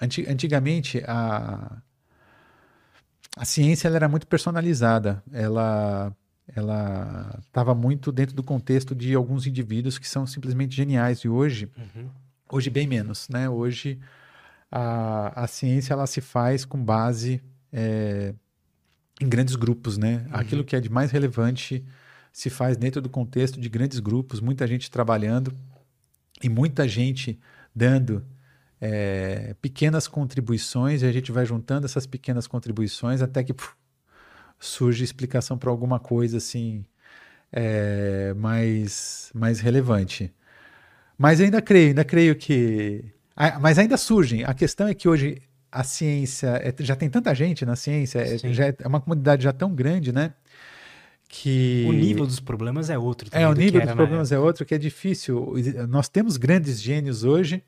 Antigamente, 0.00 1.02
a, 1.06 1.78
a 3.36 3.44
ciência 3.44 3.88
era 3.88 4.08
muito 4.08 4.26
personalizada. 4.26 5.22
Ela 5.32 6.12
ela 6.56 7.38
estava 7.46 7.74
muito 7.74 8.10
dentro 8.10 8.34
do 8.34 8.42
contexto 8.42 8.94
de 8.94 9.14
alguns 9.14 9.46
indivíduos 9.46 9.98
que 9.98 10.08
são 10.08 10.26
simplesmente 10.26 10.74
geniais 10.74 11.18
e 11.18 11.28
hoje 11.28 11.68
uhum. 11.76 12.08
hoje 12.50 12.70
bem 12.70 12.86
menos 12.86 13.28
né 13.28 13.50
hoje 13.50 13.98
a, 14.70 15.44
a 15.44 15.46
ciência 15.46 15.92
ela 15.92 16.06
se 16.06 16.22
faz 16.22 16.64
com 16.64 16.82
base 16.82 17.42
é, 17.70 18.34
em 19.20 19.28
grandes 19.28 19.56
grupos 19.56 19.98
né 19.98 20.24
uhum. 20.26 20.36
aquilo 20.36 20.64
que 20.64 20.74
é 20.74 20.80
de 20.80 20.88
mais 20.88 21.10
relevante 21.10 21.84
se 22.32 22.48
faz 22.48 22.78
dentro 22.78 23.02
do 23.02 23.10
contexto 23.10 23.60
de 23.60 23.68
grandes 23.68 23.98
grupos 23.98 24.40
muita 24.40 24.66
gente 24.66 24.90
trabalhando 24.90 25.52
e 26.42 26.48
muita 26.48 26.88
gente 26.88 27.38
dando 27.74 28.24
é, 28.80 29.54
pequenas 29.60 30.06
contribuições 30.06 31.02
e 31.02 31.06
a 31.06 31.12
gente 31.12 31.32
vai 31.32 31.44
juntando 31.44 31.86
essas 31.86 32.06
pequenas 32.06 32.46
contribuições 32.46 33.20
até 33.20 33.42
que 33.42 33.52
puf, 33.52 33.72
surge 34.58 35.04
explicação 35.04 35.58
para 35.58 35.70
alguma 35.70 35.98
coisa 35.98 36.38
assim 36.38 36.84
é, 37.52 38.34
mais, 38.34 39.30
mais 39.34 39.60
relevante. 39.60 40.32
Mas 41.16 41.40
ainda 41.40 41.60
creio, 41.60 41.88
ainda 41.88 42.04
creio 42.04 42.36
que. 42.36 43.04
Mas 43.60 43.78
ainda 43.78 43.96
surgem. 43.96 44.44
A 44.44 44.54
questão 44.54 44.86
é 44.86 44.94
que 44.94 45.08
hoje 45.08 45.42
a 45.70 45.82
ciência 45.82 46.60
é, 46.62 46.74
já 46.80 46.96
tem 46.96 47.10
tanta 47.10 47.34
gente 47.34 47.64
na 47.64 47.76
ciência, 47.76 48.20
é, 48.20 48.38
já 48.52 48.66
é 48.66 48.74
uma 48.86 49.00
comunidade 49.00 49.44
já 49.44 49.52
tão 49.52 49.74
grande, 49.74 50.12
né? 50.12 50.32
Que 51.28 51.84
o 51.86 51.92
nível 51.92 52.26
dos 52.26 52.40
problemas 52.40 52.88
é 52.88 52.96
outro. 52.96 53.28
É, 53.32 53.46
o 53.46 53.52
nível 53.52 53.80
dos 53.80 53.92
problemas 53.92 54.32
é 54.32 54.38
outro, 54.38 54.64
que 54.64 54.74
é 54.74 54.78
difícil. 54.78 55.54
Nós 55.88 56.08
temos 56.08 56.36
grandes 56.36 56.80
gênios 56.80 57.22
hoje 57.22 57.62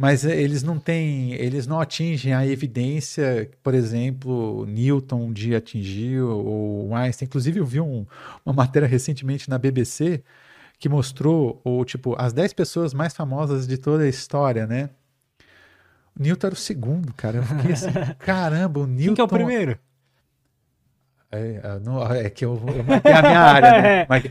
mas 0.00 0.24
eh, 0.24 0.34
eles 0.34 0.62
não 0.62 0.78
têm, 0.78 1.34
eles 1.34 1.66
não 1.66 1.78
atingem 1.78 2.32
a 2.32 2.46
evidência, 2.46 3.50
por 3.62 3.74
exemplo, 3.74 4.64
Newton 4.64 5.24
um 5.26 5.30
dia 5.30 5.58
atingiu, 5.58 6.26
ou 6.26 6.94
Einstein. 6.94 7.26
Inclusive, 7.26 7.60
eu 7.60 7.66
vi 7.66 7.82
um, 7.82 8.06
uma 8.42 8.54
matéria 8.54 8.88
recentemente 8.88 9.50
na 9.50 9.58
BBC 9.58 10.22
que 10.78 10.88
mostrou, 10.88 11.60
ou, 11.62 11.84
tipo, 11.84 12.16
as 12.18 12.32
10 12.32 12.54
pessoas 12.54 12.94
mais 12.94 13.14
famosas 13.14 13.66
de 13.66 13.76
toda 13.76 14.04
a 14.04 14.08
história, 14.08 14.66
né? 14.66 14.88
O 16.18 16.22
Newton 16.22 16.46
era 16.46 16.54
o 16.54 16.58
segundo, 16.58 17.12
cara. 17.12 17.36
Eu 17.36 17.42
fiquei 17.42 17.72
assim, 17.72 17.90
caramba, 18.20 18.80
o 18.80 18.86
Newton. 18.86 19.04
Quem 19.04 19.14
que 19.16 19.20
é 19.20 19.24
o 19.24 19.28
primeiro? 19.28 19.78
É, 21.30 21.60
é 21.62 21.78
não, 21.78 22.10
é 22.10 22.30
que 22.30 22.42
eu, 22.42 22.58
eu 22.74 22.84
marquei 22.84 23.12
a 23.12 23.20
minha 23.20 23.38
área, 23.38 23.82
né? 23.82 24.06
Mas 24.08 24.24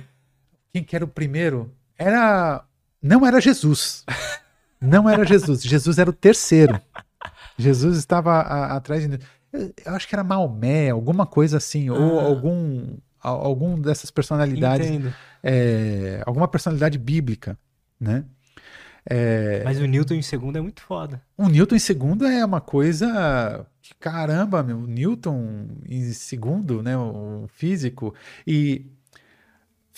quem 0.74 0.84
que 0.84 0.96
era 0.96 1.06
o 1.06 1.08
primeiro? 1.08 1.72
Era. 1.96 2.66
Não 3.00 3.24
era 3.24 3.40
Jesus. 3.40 4.04
Não 4.82 5.10
era 5.10 5.26
Jesus. 5.26 5.62
Jesus 5.62 5.98
era 5.98 6.10
o 6.10 6.14
terceiro. 6.14 6.80
Jesus 7.58 7.98
estava 7.98 8.34
a, 8.34 8.76
atrás 8.78 9.08
de. 9.08 9.20
Eu 9.86 9.96
acho 9.96 10.08
que 10.08 10.16
era 10.16 10.24
Maomé, 10.24 10.90
alguma 10.90 11.26
coisa 11.26 11.58
assim, 11.58 11.90
ah. 11.90 11.94
ou 11.94 12.20
algum 12.20 12.98
algum 13.22 13.80
dessas 13.80 14.10
personalidades, 14.10 14.88
é, 15.44 16.24
alguma 16.26 16.48
personalidade 16.48 16.98
bíblica, 16.98 17.58
né? 18.00 18.24
É, 19.06 19.62
Mas 19.64 19.80
o 19.80 19.86
Newton 19.86 20.14
em 20.14 20.22
segundo 20.22 20.58
é 20.58 20.62
muito 20.62 20.82
foda. 20.82 21.22
O 21.38 21.48
Newton 21.48 21.76
em 21.76 21.80
segundo 21.80 22.26
é 22.26 22.46
uma 22.46 22.62
coisa 22.62 23.66
que 23.82 23.94
caramba, 23.96 24.62
meu, 24.62 24.78
o 24.78 24.88
Newton 24.88 25.68
em 25.88 26.12
segundo, 26.14 26.84
né, 26.84 26.98
o 26.98 27.46
físico 27.48 28.14
e 28.46 28.86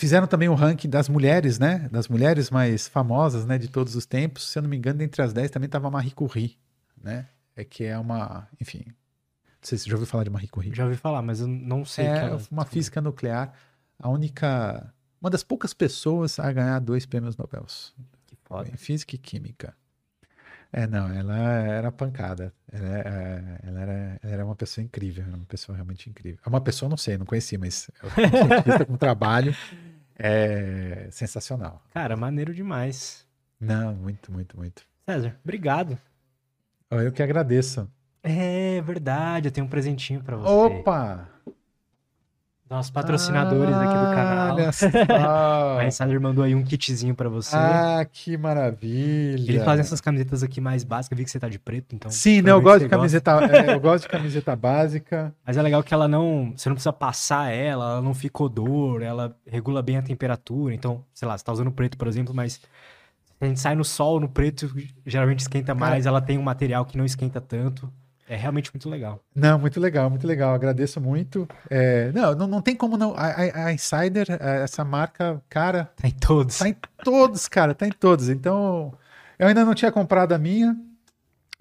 Fizeram 0.02 0.26
também 0.26 0.48
o 0.48 0.54
ranking 0.54 0.88
das 0.88 1.08
mulheres, 1.08 1.60
né? 1.60 1.88
Das 1.88 2.08
mulheres 2.08 2.50
mais 2.50 2.88
famosas, 2.88 3.46
né? 3.46 3.56
De 3.56 3.68
todos 3.68 3.94
os 3.94 4.04
tempos. 4.04 4.50
Se 4.50 4.58
eu 4.58 4.62
não 4.64 4.68
me 4.68 4.76
engano, 4.76 5.00
entre 5.00 5.22
as 5.22 5.32
10 5.32 5.48
também 5.48 5.66
estava 5.66 5.88
Marie 5.92 6.10
Curie, 6.10 6.58
né? 7.00 7.28
É 7.54 7.62
que 7.62 7.84
é 7.84 7.96
uma, 7.96 8.48
enfim. 8.60 8.82
Não 8.84 8.94
sei 9.62 9.78
se 9.78 9.84
você 9.84 9.90
já 9.90 9.94
ouviu 9.94 10.08
falar 10.08 10.24
de 10.24 10.30
Marie 10.30 10.48
Curie. 10.48 10.74
Já 10.74 10.86
ouvi 10.86 10.96
falar, 10.96 11.22
mas 11.22 11.38
eu 11.38 11.46
não 11.46 11.84
sei. 11.84 12.06
É 12.06 12.16
ela... 12.18 12.42
uma 12.50 12.64
física 12.64 13.00
nuclear. 13.00 13.54
A 13.96 14.08
única, 14.08 14.92
uma 15.20 15.30
das 15.30 15.44
poucas 15.44 15.72
pessoas 15.72 16.36
a 16.40 16.50
ganhar 16.50 16.80
dois 16.80 17.06
prêmios 17.06 17.36
Nobel. 17.36 17.64
Que 18.26 18.34
foda. 18.42 18.68
Em 18.68 18.76
física 18.76 19.14
e 19.14 19.18
química. 19.18 19.72
É, 20.72 20.86
não, 20.86 21.12
ela 21.12 21.36
era 21.36 21.92
pancada. 21.92 22.52
Ela, 22.72 22.88
é, 22.98 23.58
ela, 23.62 23.80
era, 23.80 24.20
ela 24.22 24.32
era 24.32 24.44
uma 24.44 24.56
pessoa 24.56 24.82
incrível, 24.82 25.24
era 25.26 25.36
uma 25.36 25.44
pessoa 25.44 25.76
realmente 25.76 26.08
incrível. 26.08 26.40
É 26.44 26.48
uma 26.48 26.60
pessoa, 26.60 26.88
não 26.88 26.96
sei, 26.96 27.18
não 27.18 27.26
conheci, 27.26 27.58
mas 27.58 27.90
é 28.02 28.06
um 28.06 28.10
cientista 28.48 28.84
com 28.86 28.96
trabalho 28.96 29.54
é 30.18 31.08
sensacional. 31.10 31.82
Cara, 31.92 32.16
maneiro 32.16 32.54
demais. 32.54 33.26
Não, 33.60 33.94
muito, 33.94 34.32
muito, 34.32 34.56
muito. 34.56 34.82
César, 35.04 35.36
obrigado. 35.42 35.98
Eu 36.90 37.10
que 37.10 37.22
agradeço. 37.22 37.90
É 38.22 38.80
verdade, 38.82 39.48
eu 39.48 39.52
tenho 39.52 39.66
um 39.66 39.70
presentinho 39.70 40.22
para 40.22 40.36
você. 40.36 40.48
Opa! 40.48 41.28
Nossos 42.72 42.90
patrocinadores 42.90 43.74
ah, 43.74 43.82
aqui 43.82 43.92
do 43.92 44.14
canal. 44.14 44.54
Olha 44.54 44.72
só. 44.72 44.86
a 45.78 45.86
Insider 45.86 46.20
mandou 46.20 46.42
aí 46.42 46.54
um 46.54 46.64
kitzinho 46.64 47.14
para 47.14 47.28
você. 47.28 47.54
Ah, 47.54 48.04
que 48.10 48.36
maravilha. 48.36 49.52
Eles 49.52 49.62
fazem 49.62 49.82
essas 49.82 50.00
camisetas 50.00 50.42
aqui 50.42 50.60
mais 50.60 50.82
básicas. 50.82 51.16
Vi 51.16 51.24
que 51.24 51.30
você 51.30 51.38
tá 51.38 51.48
de 51.48 51.58
preto, 51.58 51.94
então. 51.94 52.10
Sim, 52.10 52.42
né? 52.42 52.50
Eu 52.50 52.60
gosto 52.60 52.84
de 52.84 52.88
camiseta. 52.88 53.32
É, 53.44 53.74
eu 53.74 53.80
gosto 53.80 54.04
de 54.04 54.08
camiseta 54.08 54.56
básica. 54.56 55.34
Mas 55.46 55.56
é 55.56 55.62
legal 55.62 55.82
que 55.82 55.92
ela 55.92 56.08
não. 56.08 56.52
Você 56.56 56.68
não 56.68 56.74
precisa 56.74 56.92
passar 56.92 57.52
ela, 57.52 57.92
ela 57.92 58.02
não 58.02 58.14
fica 58.14 58.42
odor, 58.42 59.02
ela 59.02 59.36
regula 59.46 59.82
bem 59.82 59.98
a 59.98 60.02
temperatura. 60.02 60.74
Então, 60.74 61.04
sei 61.12 61.28
lá, 61.28 61.36
você 61.36 61.44
tá 61.44 61.52
usando 61.52 61.70
preto, 61.70 61.96
por 61.98 62.08
exemplo, 62.08 62.34
mas. 62.34 62.60
A 63.40 63.44
gente 63.44 63.58
sai 63.58 63.74
no 63.74 63.84
sol, 63.84 64.20
no 64.20 64.28
preto, 64.28 64.72
geralmente 65.04 65.40
esquenta 65.40 65.74
mais. 65.74 66.04
Cara, 66.04 66.14
ela 66.14 66.20
tem 66.20 66.38
um 66.38 66.42
material 66.42 66.84
que 66.84 66.96
não 66.96 67.04
esquenta 67.04 67.40
tanto. 67.40 67.92
É 68.32 68.36
realmente 68.36 68.72
muito 68.72 68.88
legal. 68.88 69.22
Não, 69.34 69.58
muito 69.58 69.78
legal, 69.78 70.08
muito 70.08 70.26
legal. 70.26 70.54
Agradeço 70.54 70.98
muito. 70.98 71.46
É, 71.68 72.10
não, 72.12 72.34
não, 72.34 72.46
não 72.46 72.62
tem 72.62 72.74
como 72.74 72.96
não. 72.96 73.12
A, 73.14 73.66
a, 73.66 73.72
Insider, 73.74 74.26
é, 74.40 74.62
essa 74.62 74.82
marca, 74.82 75.42
cara. 75.50 75.92
Tá 75.94 76.08
em 76.08 76.12
todos. 76.12 76.56
Tá 76.56 76.66
em 76.66 76.76
todos, 77.04 77.46
cara, 77.46 77.74
tá 77.74 77.86
em 77.86 77.92
todos. 77.92 78.30
Então, 78.30 78.94
eu 79.38 79.48
ainda 79.48 79.66
não 79.66 79.74
tinha 79.74 79.92
comprado 79.92 80.32
a 80.32 80.38
minha. 80.38 80.74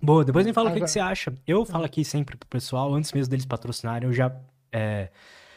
Boa, 0.02 0.24
depois 0.24 0.46
me 0.46 0.54
fala 0.54 0.70
Agora... 0.70 0.78
o 0.78 0.80
que, 0.80 0.86
que, 0.86 0.92
você 0.92 1.02
acha. 1.02 1.34
Eu 1.46 1.66
falo 1.66 1.84
aqui 1.84 2.06
sempre 2.06 2.38
pro 2.38 2.48
pessoal, 2.48 2.94
antes 2.96 3.12
mesmo 3.12 3.30
deles 3.30 3.46
patrocinarem, 3.46 4.08
eu 4.08 4.14
já 4.14 4.34
é, 4.72 5.10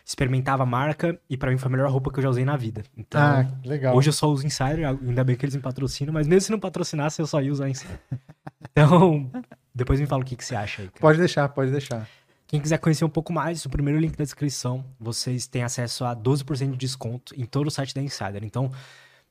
experimentava 0.05 0.65
a 0.65 0.67
marca 0.67 1.17
e 1.31 1.37
para 1.37 1.53
mim 1.53 1.59
foi 1.59 1.69
a 1.69 1.71
melhor 1.71 1.91
roupa 1.93 2.11
que 2.11 2.19
eu 2.19 2.25
já 2.25 2.29
usei 2.29 2.45
na 2.45 2.57
vida. 2.57 2.83
Então, 2.97 3.21
ah, 3.21 3.47
legal. 3.65 3.97
hoje 3.97 4.09
eu 4.09 4.13
só 4.13 4.29
uso 4.29 4.45
Insider, 4.45 4.85
ainda 4.85 5.23
bem 5.23 5.37
que 5.37 5.45
eles 5.45 5.55
me 5.55 5.63
patrocinam, 5.63 6.13
mas 6.13 6.27
mesmo 6.27 6.41
se 6.41 6.51
não 6.51 6.59
patrocinasse, 6.59 7.23
eu 7.23 7.27
só 7.29 7.41
ia 7.41 7.53
usar 7.53 7.69
Insider. 7.69 8.01
Então, 8.77 9.31
depois 9.75 9.99
me 10.01 10.07
fala 10.07 10.23
o 10.23 10.25
que, 10.25 10.37
que 10.37 10.45
você 10.45 10.55
acha 10.55 10.83
aí. 10.83 10.89
Cara. 10.89 11.01
Pode 11.01 11.19
deixar, 11.19 11.49
pode 11.49 11.71
deixar. 11.71 12.09
Quem 12.47 12.61
quiser 12.61 12.79
conhecer 12.79 13.05
um 13.05 13.09
pouco 13.11 13.33
mais, 13.33 13.65
o 13.65 13.71
primeiro 13.71 13.99
link 13.99 14.17
da 14.17 14.23
descrição, 14.23 14.85
vocês 15.01 15.47
têm 15.47 15.65
acesso 15.65 16.05
a 16.05 16.15
12% 16.15 16.73
de 16.73 16.77
desconto 16.77 17.35
em 17.37 17.45
todo 17.45 17.67
o 17.67 17.71
site 17.71 17.95
da 17.95 18.01
Insider. 18.01 18.45
Então, 18.45 18.71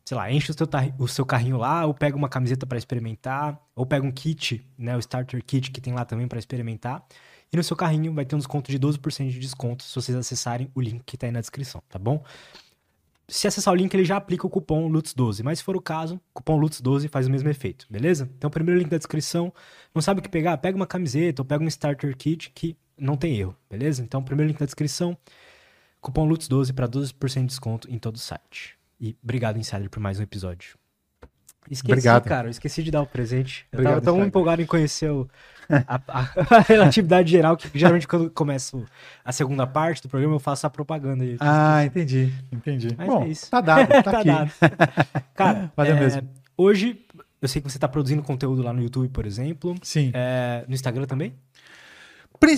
sei 0.04 0.18
lá, 0.18 0.30
enche 0.32 0.52
o 0.52 0.54
seu, 0.54 0.68
o 1.00 1.08
seu 1.08 1.26
carrinho 1.26 1.58
lá, 1.58 1.86
ou 1.86 1.94
pega 1.94 2.18
uma 2.18 2.28
camiseta 2.28 2.66
para 2.66 2.78
experimentar, 2.78 3.58
ou 3.76 3.86
pega 3.86 4.06
um 4.06 4.12
kit, 4.12 4.66
né, 4.78 4.96
o 4.96 5.00
Starter 5.00 5.42
Kit 5.44 5.72
que 5.72 5.80
tem 5.80 5.94
lá 5.94 6.04
também 6.04 6.28
para 6.28 6.40
experimentar. 6.40 7.06
E 7.52 7.56
no 7.56 7.64
seu 7.64 7.78
carrinho 7.78 8.14
vai 8.14 8.26
ter 8.26 8.36
um 8.36 8.40
desconto 8.40 8.72
de 8.72 8.80
12% 8.80 9.30
de 9.30 9.40
desconto 9.40 9.84
se 9.84 9.96
vocês 9.96 10.18
acessarem 10.18 10.70
o 10.74 10.82
link 10.82 11.04
que 11.06 11.16
está 11.16 11.28
aí 11.28 11.32
na 11.32 11.40
descrição, 11.40 11.82
tá 11.88 12.00
bom? 12.00 12.24
Se 13.28 13.48
acessar 13.48 13.74
o 13.74 13.78
link, 13.78 13.94
ele 13.94 14.04
já 14.04 14.18
aplica 14.18 14.46
o 14.46 14.50
cupom 14.50 14.90
LUTS12. 14.92 15.44
Mas 15.44 15.60
se 15.60 15.64
for 15.64 15.76
o 15.76 15.82
caso, 15.82 16.20
cupom 16.34 16.60
LUTS12 16.60 17.08
faz 17.10 17.28
o 17.28 17.32
mesmo 17.32 17.50
efeito, 17.50 17.88
beleza? 17.90 18.30
Então, 18.38 18.50
primeiro 18.50 18.80
link 18.80 18.90
da 18.90 18.98
descrição. 18.98 19.54
Não 19.96 20.02
sabe 20.02 20.20
o 20.20 20.24
que 20.24 20.30
pegar? 20.30 20.58
Pega 20.58 20.76
uma 20.76 20.88
camiseta 20.88 21.42
ou 21.42 21.46
pega 21.46 21.64
um 21.64 21.68
starter 21.68 22.16
kit 22.18 22.52
que 22.54 22.76
não 22.98 23.16
tem 23.16 23.38
erro, 23.38 23.56
beleza? 23.70 24.04
Então, 24.04 24.22
primeiro 24.22 24.50
link 24.50 24.60
da 24.60 24.66
descrição. 24.66 25.18
Cupom 26.02 26.28
LUTS12 26.28 26.74
para 26.74 26.88
12% 26.88 27.42
de 27.42 27.48
desconto 27.48 27.90
em 27.90 27.98
todo 27.98 28.16
o 28.16 28.20
site. 28.20 28.78
E 29.00 29.16
obrigado, 29.24 29.58
Insider, 29.58 29.90
por 29.90 30.00
mais 30.00 30.20
um 30.20 30.24
episódio. 30.24 30.78
Esqueci, 31.70 31.92
Obrigado. 31.94 32.24
cara. 32.26 32.48
Eu 32.48 32.52
esqueci 32.52 32.84
de 32.84 32.92
dar 32.92 33.02
o 33.02 33.08
presente. 33.08 33.66
Eu 33.72 33.80
Obrigado, 33.80 34.04
tava 34.04 34.18
tão 34.18 34.26
empolgado 34.26 34.62
em 34.62 34.66
conhecer 34.66 35.10
o, 35.10 35.30
a, 35.70 36.02
a, 36.08 36.20
a, 36.58 36.60
relatividade 36.68 37.32
geral, 37.32 37.56
que 37.58 37.70
geralmente 37.78 38.08
quando 38.08 38.30
começo 38.30 38.86
a 39.24 39.32
segunda 39.32 39.66
parte 39.66 40.02
do 40.02 40.10
programa 40.10 40.36
eu 40.36 40.40
faço 40.40 40.66
a 40.68 40.70
propaganda. 40.70 41.24
Aí. 41.24 41.38
Ah, 41.40 41.86
entendi, 41.86 42.34
entendi. 42.52 42.90
Mas 42.98 43.08
Bom, 43.08 43.24
é 43.24 43.28
isso. 43.28 43.50
tá 43.50 43.62
dado, 43.62 43.88
tá, 43.88 44.04
tá 44.04 44.20
aqui. 44.20 44.28
dado. 44.28 44.52
Cara, 45.36 45.72
é, 45.78 45.94
mesmo. 45.94 46.30
hoje 46.58 47.00
eu 47.42 47.48
sei 47.48 47.62
que 47.62 47.70
você 47.70 47.78
tá 47.78 47.88
produzindo 47.88 48.24
conteúdo 48.24 48.62
lá 48.62 48.72
no 48.72 48.82
YouTube, 48.82 49.10
por 49.10 49.26
exemplo. 49.26 49.76
Sim. 49.82 50.12
É, 50.14 50.64
no 50.68 50.74
Instagram 50.74 51.06
também? 51.06 51.34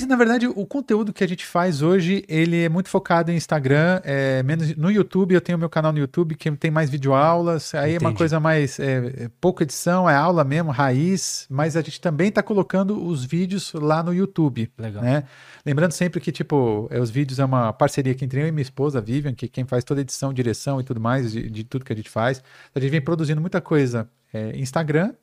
Na 0.07 0.15
verdade, 0.15 0.47
o 0.47 0.65
conteúdo 0.65 1.13
que 1.13 1.23
a 1.23 1.27
gente 1.27 1.45
faz 1.45 1.83
hoje, 1.83 2.25
ele 2.27 2.63
é 2.63 2.69
muito 2.69 2.89
focado 2.89 3.31
em 3.31 3.35
Instagram, 3.35 4.01
é, 4.03 4.41
menos 4.41 4.75
no 4.75 4.89
YouTube. 4.89 5.35
Eu 5.35 5.41
tenho 5.41 5.59
meu 5.59 5.69
canal 5.69 5.93
no 5.93 5.99
YouTube 5.99 6.33
que 6.33 6.49
tem 6.53 6.71
mais 6.71 6.89
videoaulas. 6.89 7.75
Aí 7.75 7.91
Entendi. 7.91 8.05
é 8.05 8.07
uma 8.07 8.15
coisa 8.15 8.39
mais 8.39 8.79
é, 8.79 9.25
é, 9.25 9.29
pouca 9.39 9.63
edição, 9.63 10.09
é 10.09 10.15
aula 10.15 10.43
mesmo, 10.43 10.71
raiz. 10.71 11.45
Mas 11.51 11.77
a 11.77 11.81
gente 11.81 12.01
também 12.01 12.29
está 12.29 12.41
colocando 12.41 13.05
os 13.05 13.23
vídeos 13.23 13.73
lá 13.73 14.01
no 14.01 14.11
YouTube. 14.11 14.71
Legal. 14.75 15.03
Né? 15.03 15.23
Lembrando 15.63 15.91
sempre 15.91 16.19
que 16.19 16.31
tipo, 16.31 16.87
é, 16.89 16.99
os 16.99 17.11
vídeos 17.11 17.37
é 17.37 17.45
uma 17.45 17.71
parceria 17.71 18.11
aqui 18.11 18.25
entre 18.25 18.41
eu 18.41 18.47
e 18.47 18.51
minha 18.51 18.63
esposa, 18.63 18.99
Vivian, 18.99 19.35
que 19.35 19.47
quem 19.47 19.65
faz 19.65 19.83
toda 19.83 20.01
a 20.01 20.03
edição, 20.03 20.33
direção 20.33 20.81
e 20.81 20.83
tudo 20.83 20.99
mais 20.99 21.31
de, 21.31 21.47
de 21.47 21.63
tudo 21.63 21.85
que 21.85 21.93
a 21.93 21.95
gente 21.95 22.09
faz. 22.09 22.41
A 22.73 22.79
gente 22.79 22.89
vem 22.89 23.01
produzindo 23.01 23.39
muita 23.39 23.61
coisa 23.61 24.09
é, 24.33 24.57
Instagram, 24.57 25.13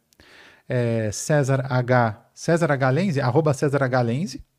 é, 0.69 1.11
César 1.11 1.67
H. 1.69 2.31
César 2.33 2.71
H. 2.71 2.91
Lenze, 2.91 3.21
arroba 3.21 3.53
César 3.53 3.83
H. 3.83 4.01
Lenze. 4.03 4.52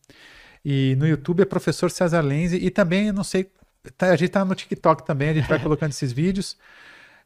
E 0.63 0.95
no 0.97 1.07
YouTube 1.07 1.41
é 1.41 1.45
professor 1.45 1.91
César 1.91 2.21
Lenze. 2.21 2.57
E 2.57 2.69
também, 2.71 3.11
não 3.11 3.23
sei, 3.23 3.49
tá, 3.97 4.11
a 4.11 4.15
gente 4.15 4.29
tá 4.31 4.45
no 4.45 4.55
TikTok 4.55 5.05
também, 5.05 5.29
a 5.29 5.33
gente 5.33 5.47
vai 5.49 5.59
colocando 5.63 5.91
esses 5.91 6.11
vídeos. 6.11 6.57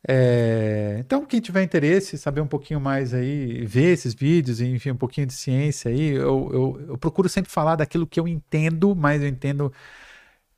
É, 0.07 0.97
então, 0.99 1.26
quem 1.26 1.41
tiver 1.41 1.64
interesse, 1.64 2.18
saber 2.18 2.41
um 2.41 2.47
pouquinho 2.47 2.80
mais 2.80 3.14
aí, 3.14 3.65
ver 3.65 3.93
esses 3.93 4.14
vídeos, 4.14 4.61
enfim, 4.61 4.91
um 4.91 4.97
pouquinho 4.97 5.27
de 5.27 5.34
ciência 5.34 5.91
aí, 5.91 6.11
eu, 6.11 6.49
eu, 6.53 6.85
eu 6.89 6.97
procuro 6.97 7.27
sempre 7.27 7.51
falar 7.51 7.76
daquilo 7.76 8.07
que 8.07 8.19
eu 8.19 8.27
entendo, 8.27 8.95
mas 8.95 9.22
eu 9.22 9.27
entendo, 9.27 9.72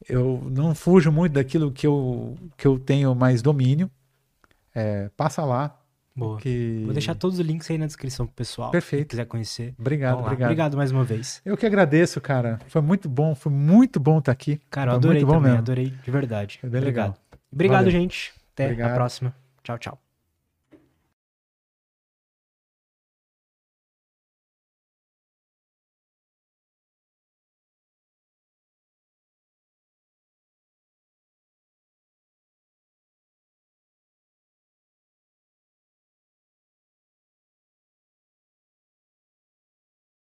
eu 0.08 0.42
não 0.52 0.76
fujo 0.76 1.12
muito 1.12 1.34
daquilo 1.34 1.72
que 1.72 1.88
eu, 1.88 2.38
que 2.58 2.68
eu 2.68 2.80
tenho 2.80 3.14
mais 3.16 3.42
domínio. 3.42 3.90
É, 4.74 5.10
passa 5.18 5.44
lá, 5.44 5.79
Boa. 6.20 6.38
Que... 6.38 6.82
Vou 6.84 6.94
deixar 6.94 7.16
todos 7.16 7.40
os 7.40 7.46
links 7.46 7.70
aí 7.72 7.78
na 7.78 7.86
descrição 7.86 8.26
pro 8.26 8.36
pessoal. 8.36 8.72
Perfeito. 8.72 9.02
Quem 9.02 9.08
quiser 9.10 9.26
conhecer. 9.26 9.74
Obrigado, 9.80 10.20
obrigado. 10.20 10.50
Obrigado 10.50 10.78
mais 10.78 10.92
uma 10.92 11.04
vez. 11.04 11.42
Eu 11.46 11.58
que 11.58 11.66
agradeço, 11.66 12.20
cara. 12.22 12.60
Foi 12.68 12.82
muito 12.82 13.08
bom, 13.10 13.34
foi 13.34 13.52
muito 13.52 14.00
bom 14.00 14.20
estar 14.20 14.32
aqui. 14.32 14.60
Cara, 14.70 14.92
eu 14.92 14.96
adorei 14.96 15.22
muito 15.22 15.28
bom 15.28 15.34
também, 15.38 15.52
mesmo. 15.52 15.64
adorei 15.64 15.94
de 16.04 16.12
verdade. 16.12 16.58
Foi 16.62 16.70
bem 16.70 16.80
Obrigado. 16.80 17.08
legal. 17.08 17.18
Obrigado, 17.52 17.86
Valeu. 17.86 17.92
gente. 17.92 18.34
Até 18.54 18.66
Obrigado. 18.66 18.92
a 18.92 18.96
próxima. 18.96 19.36
Tchau, 19.64 19.78
tchau. 19.78 20.09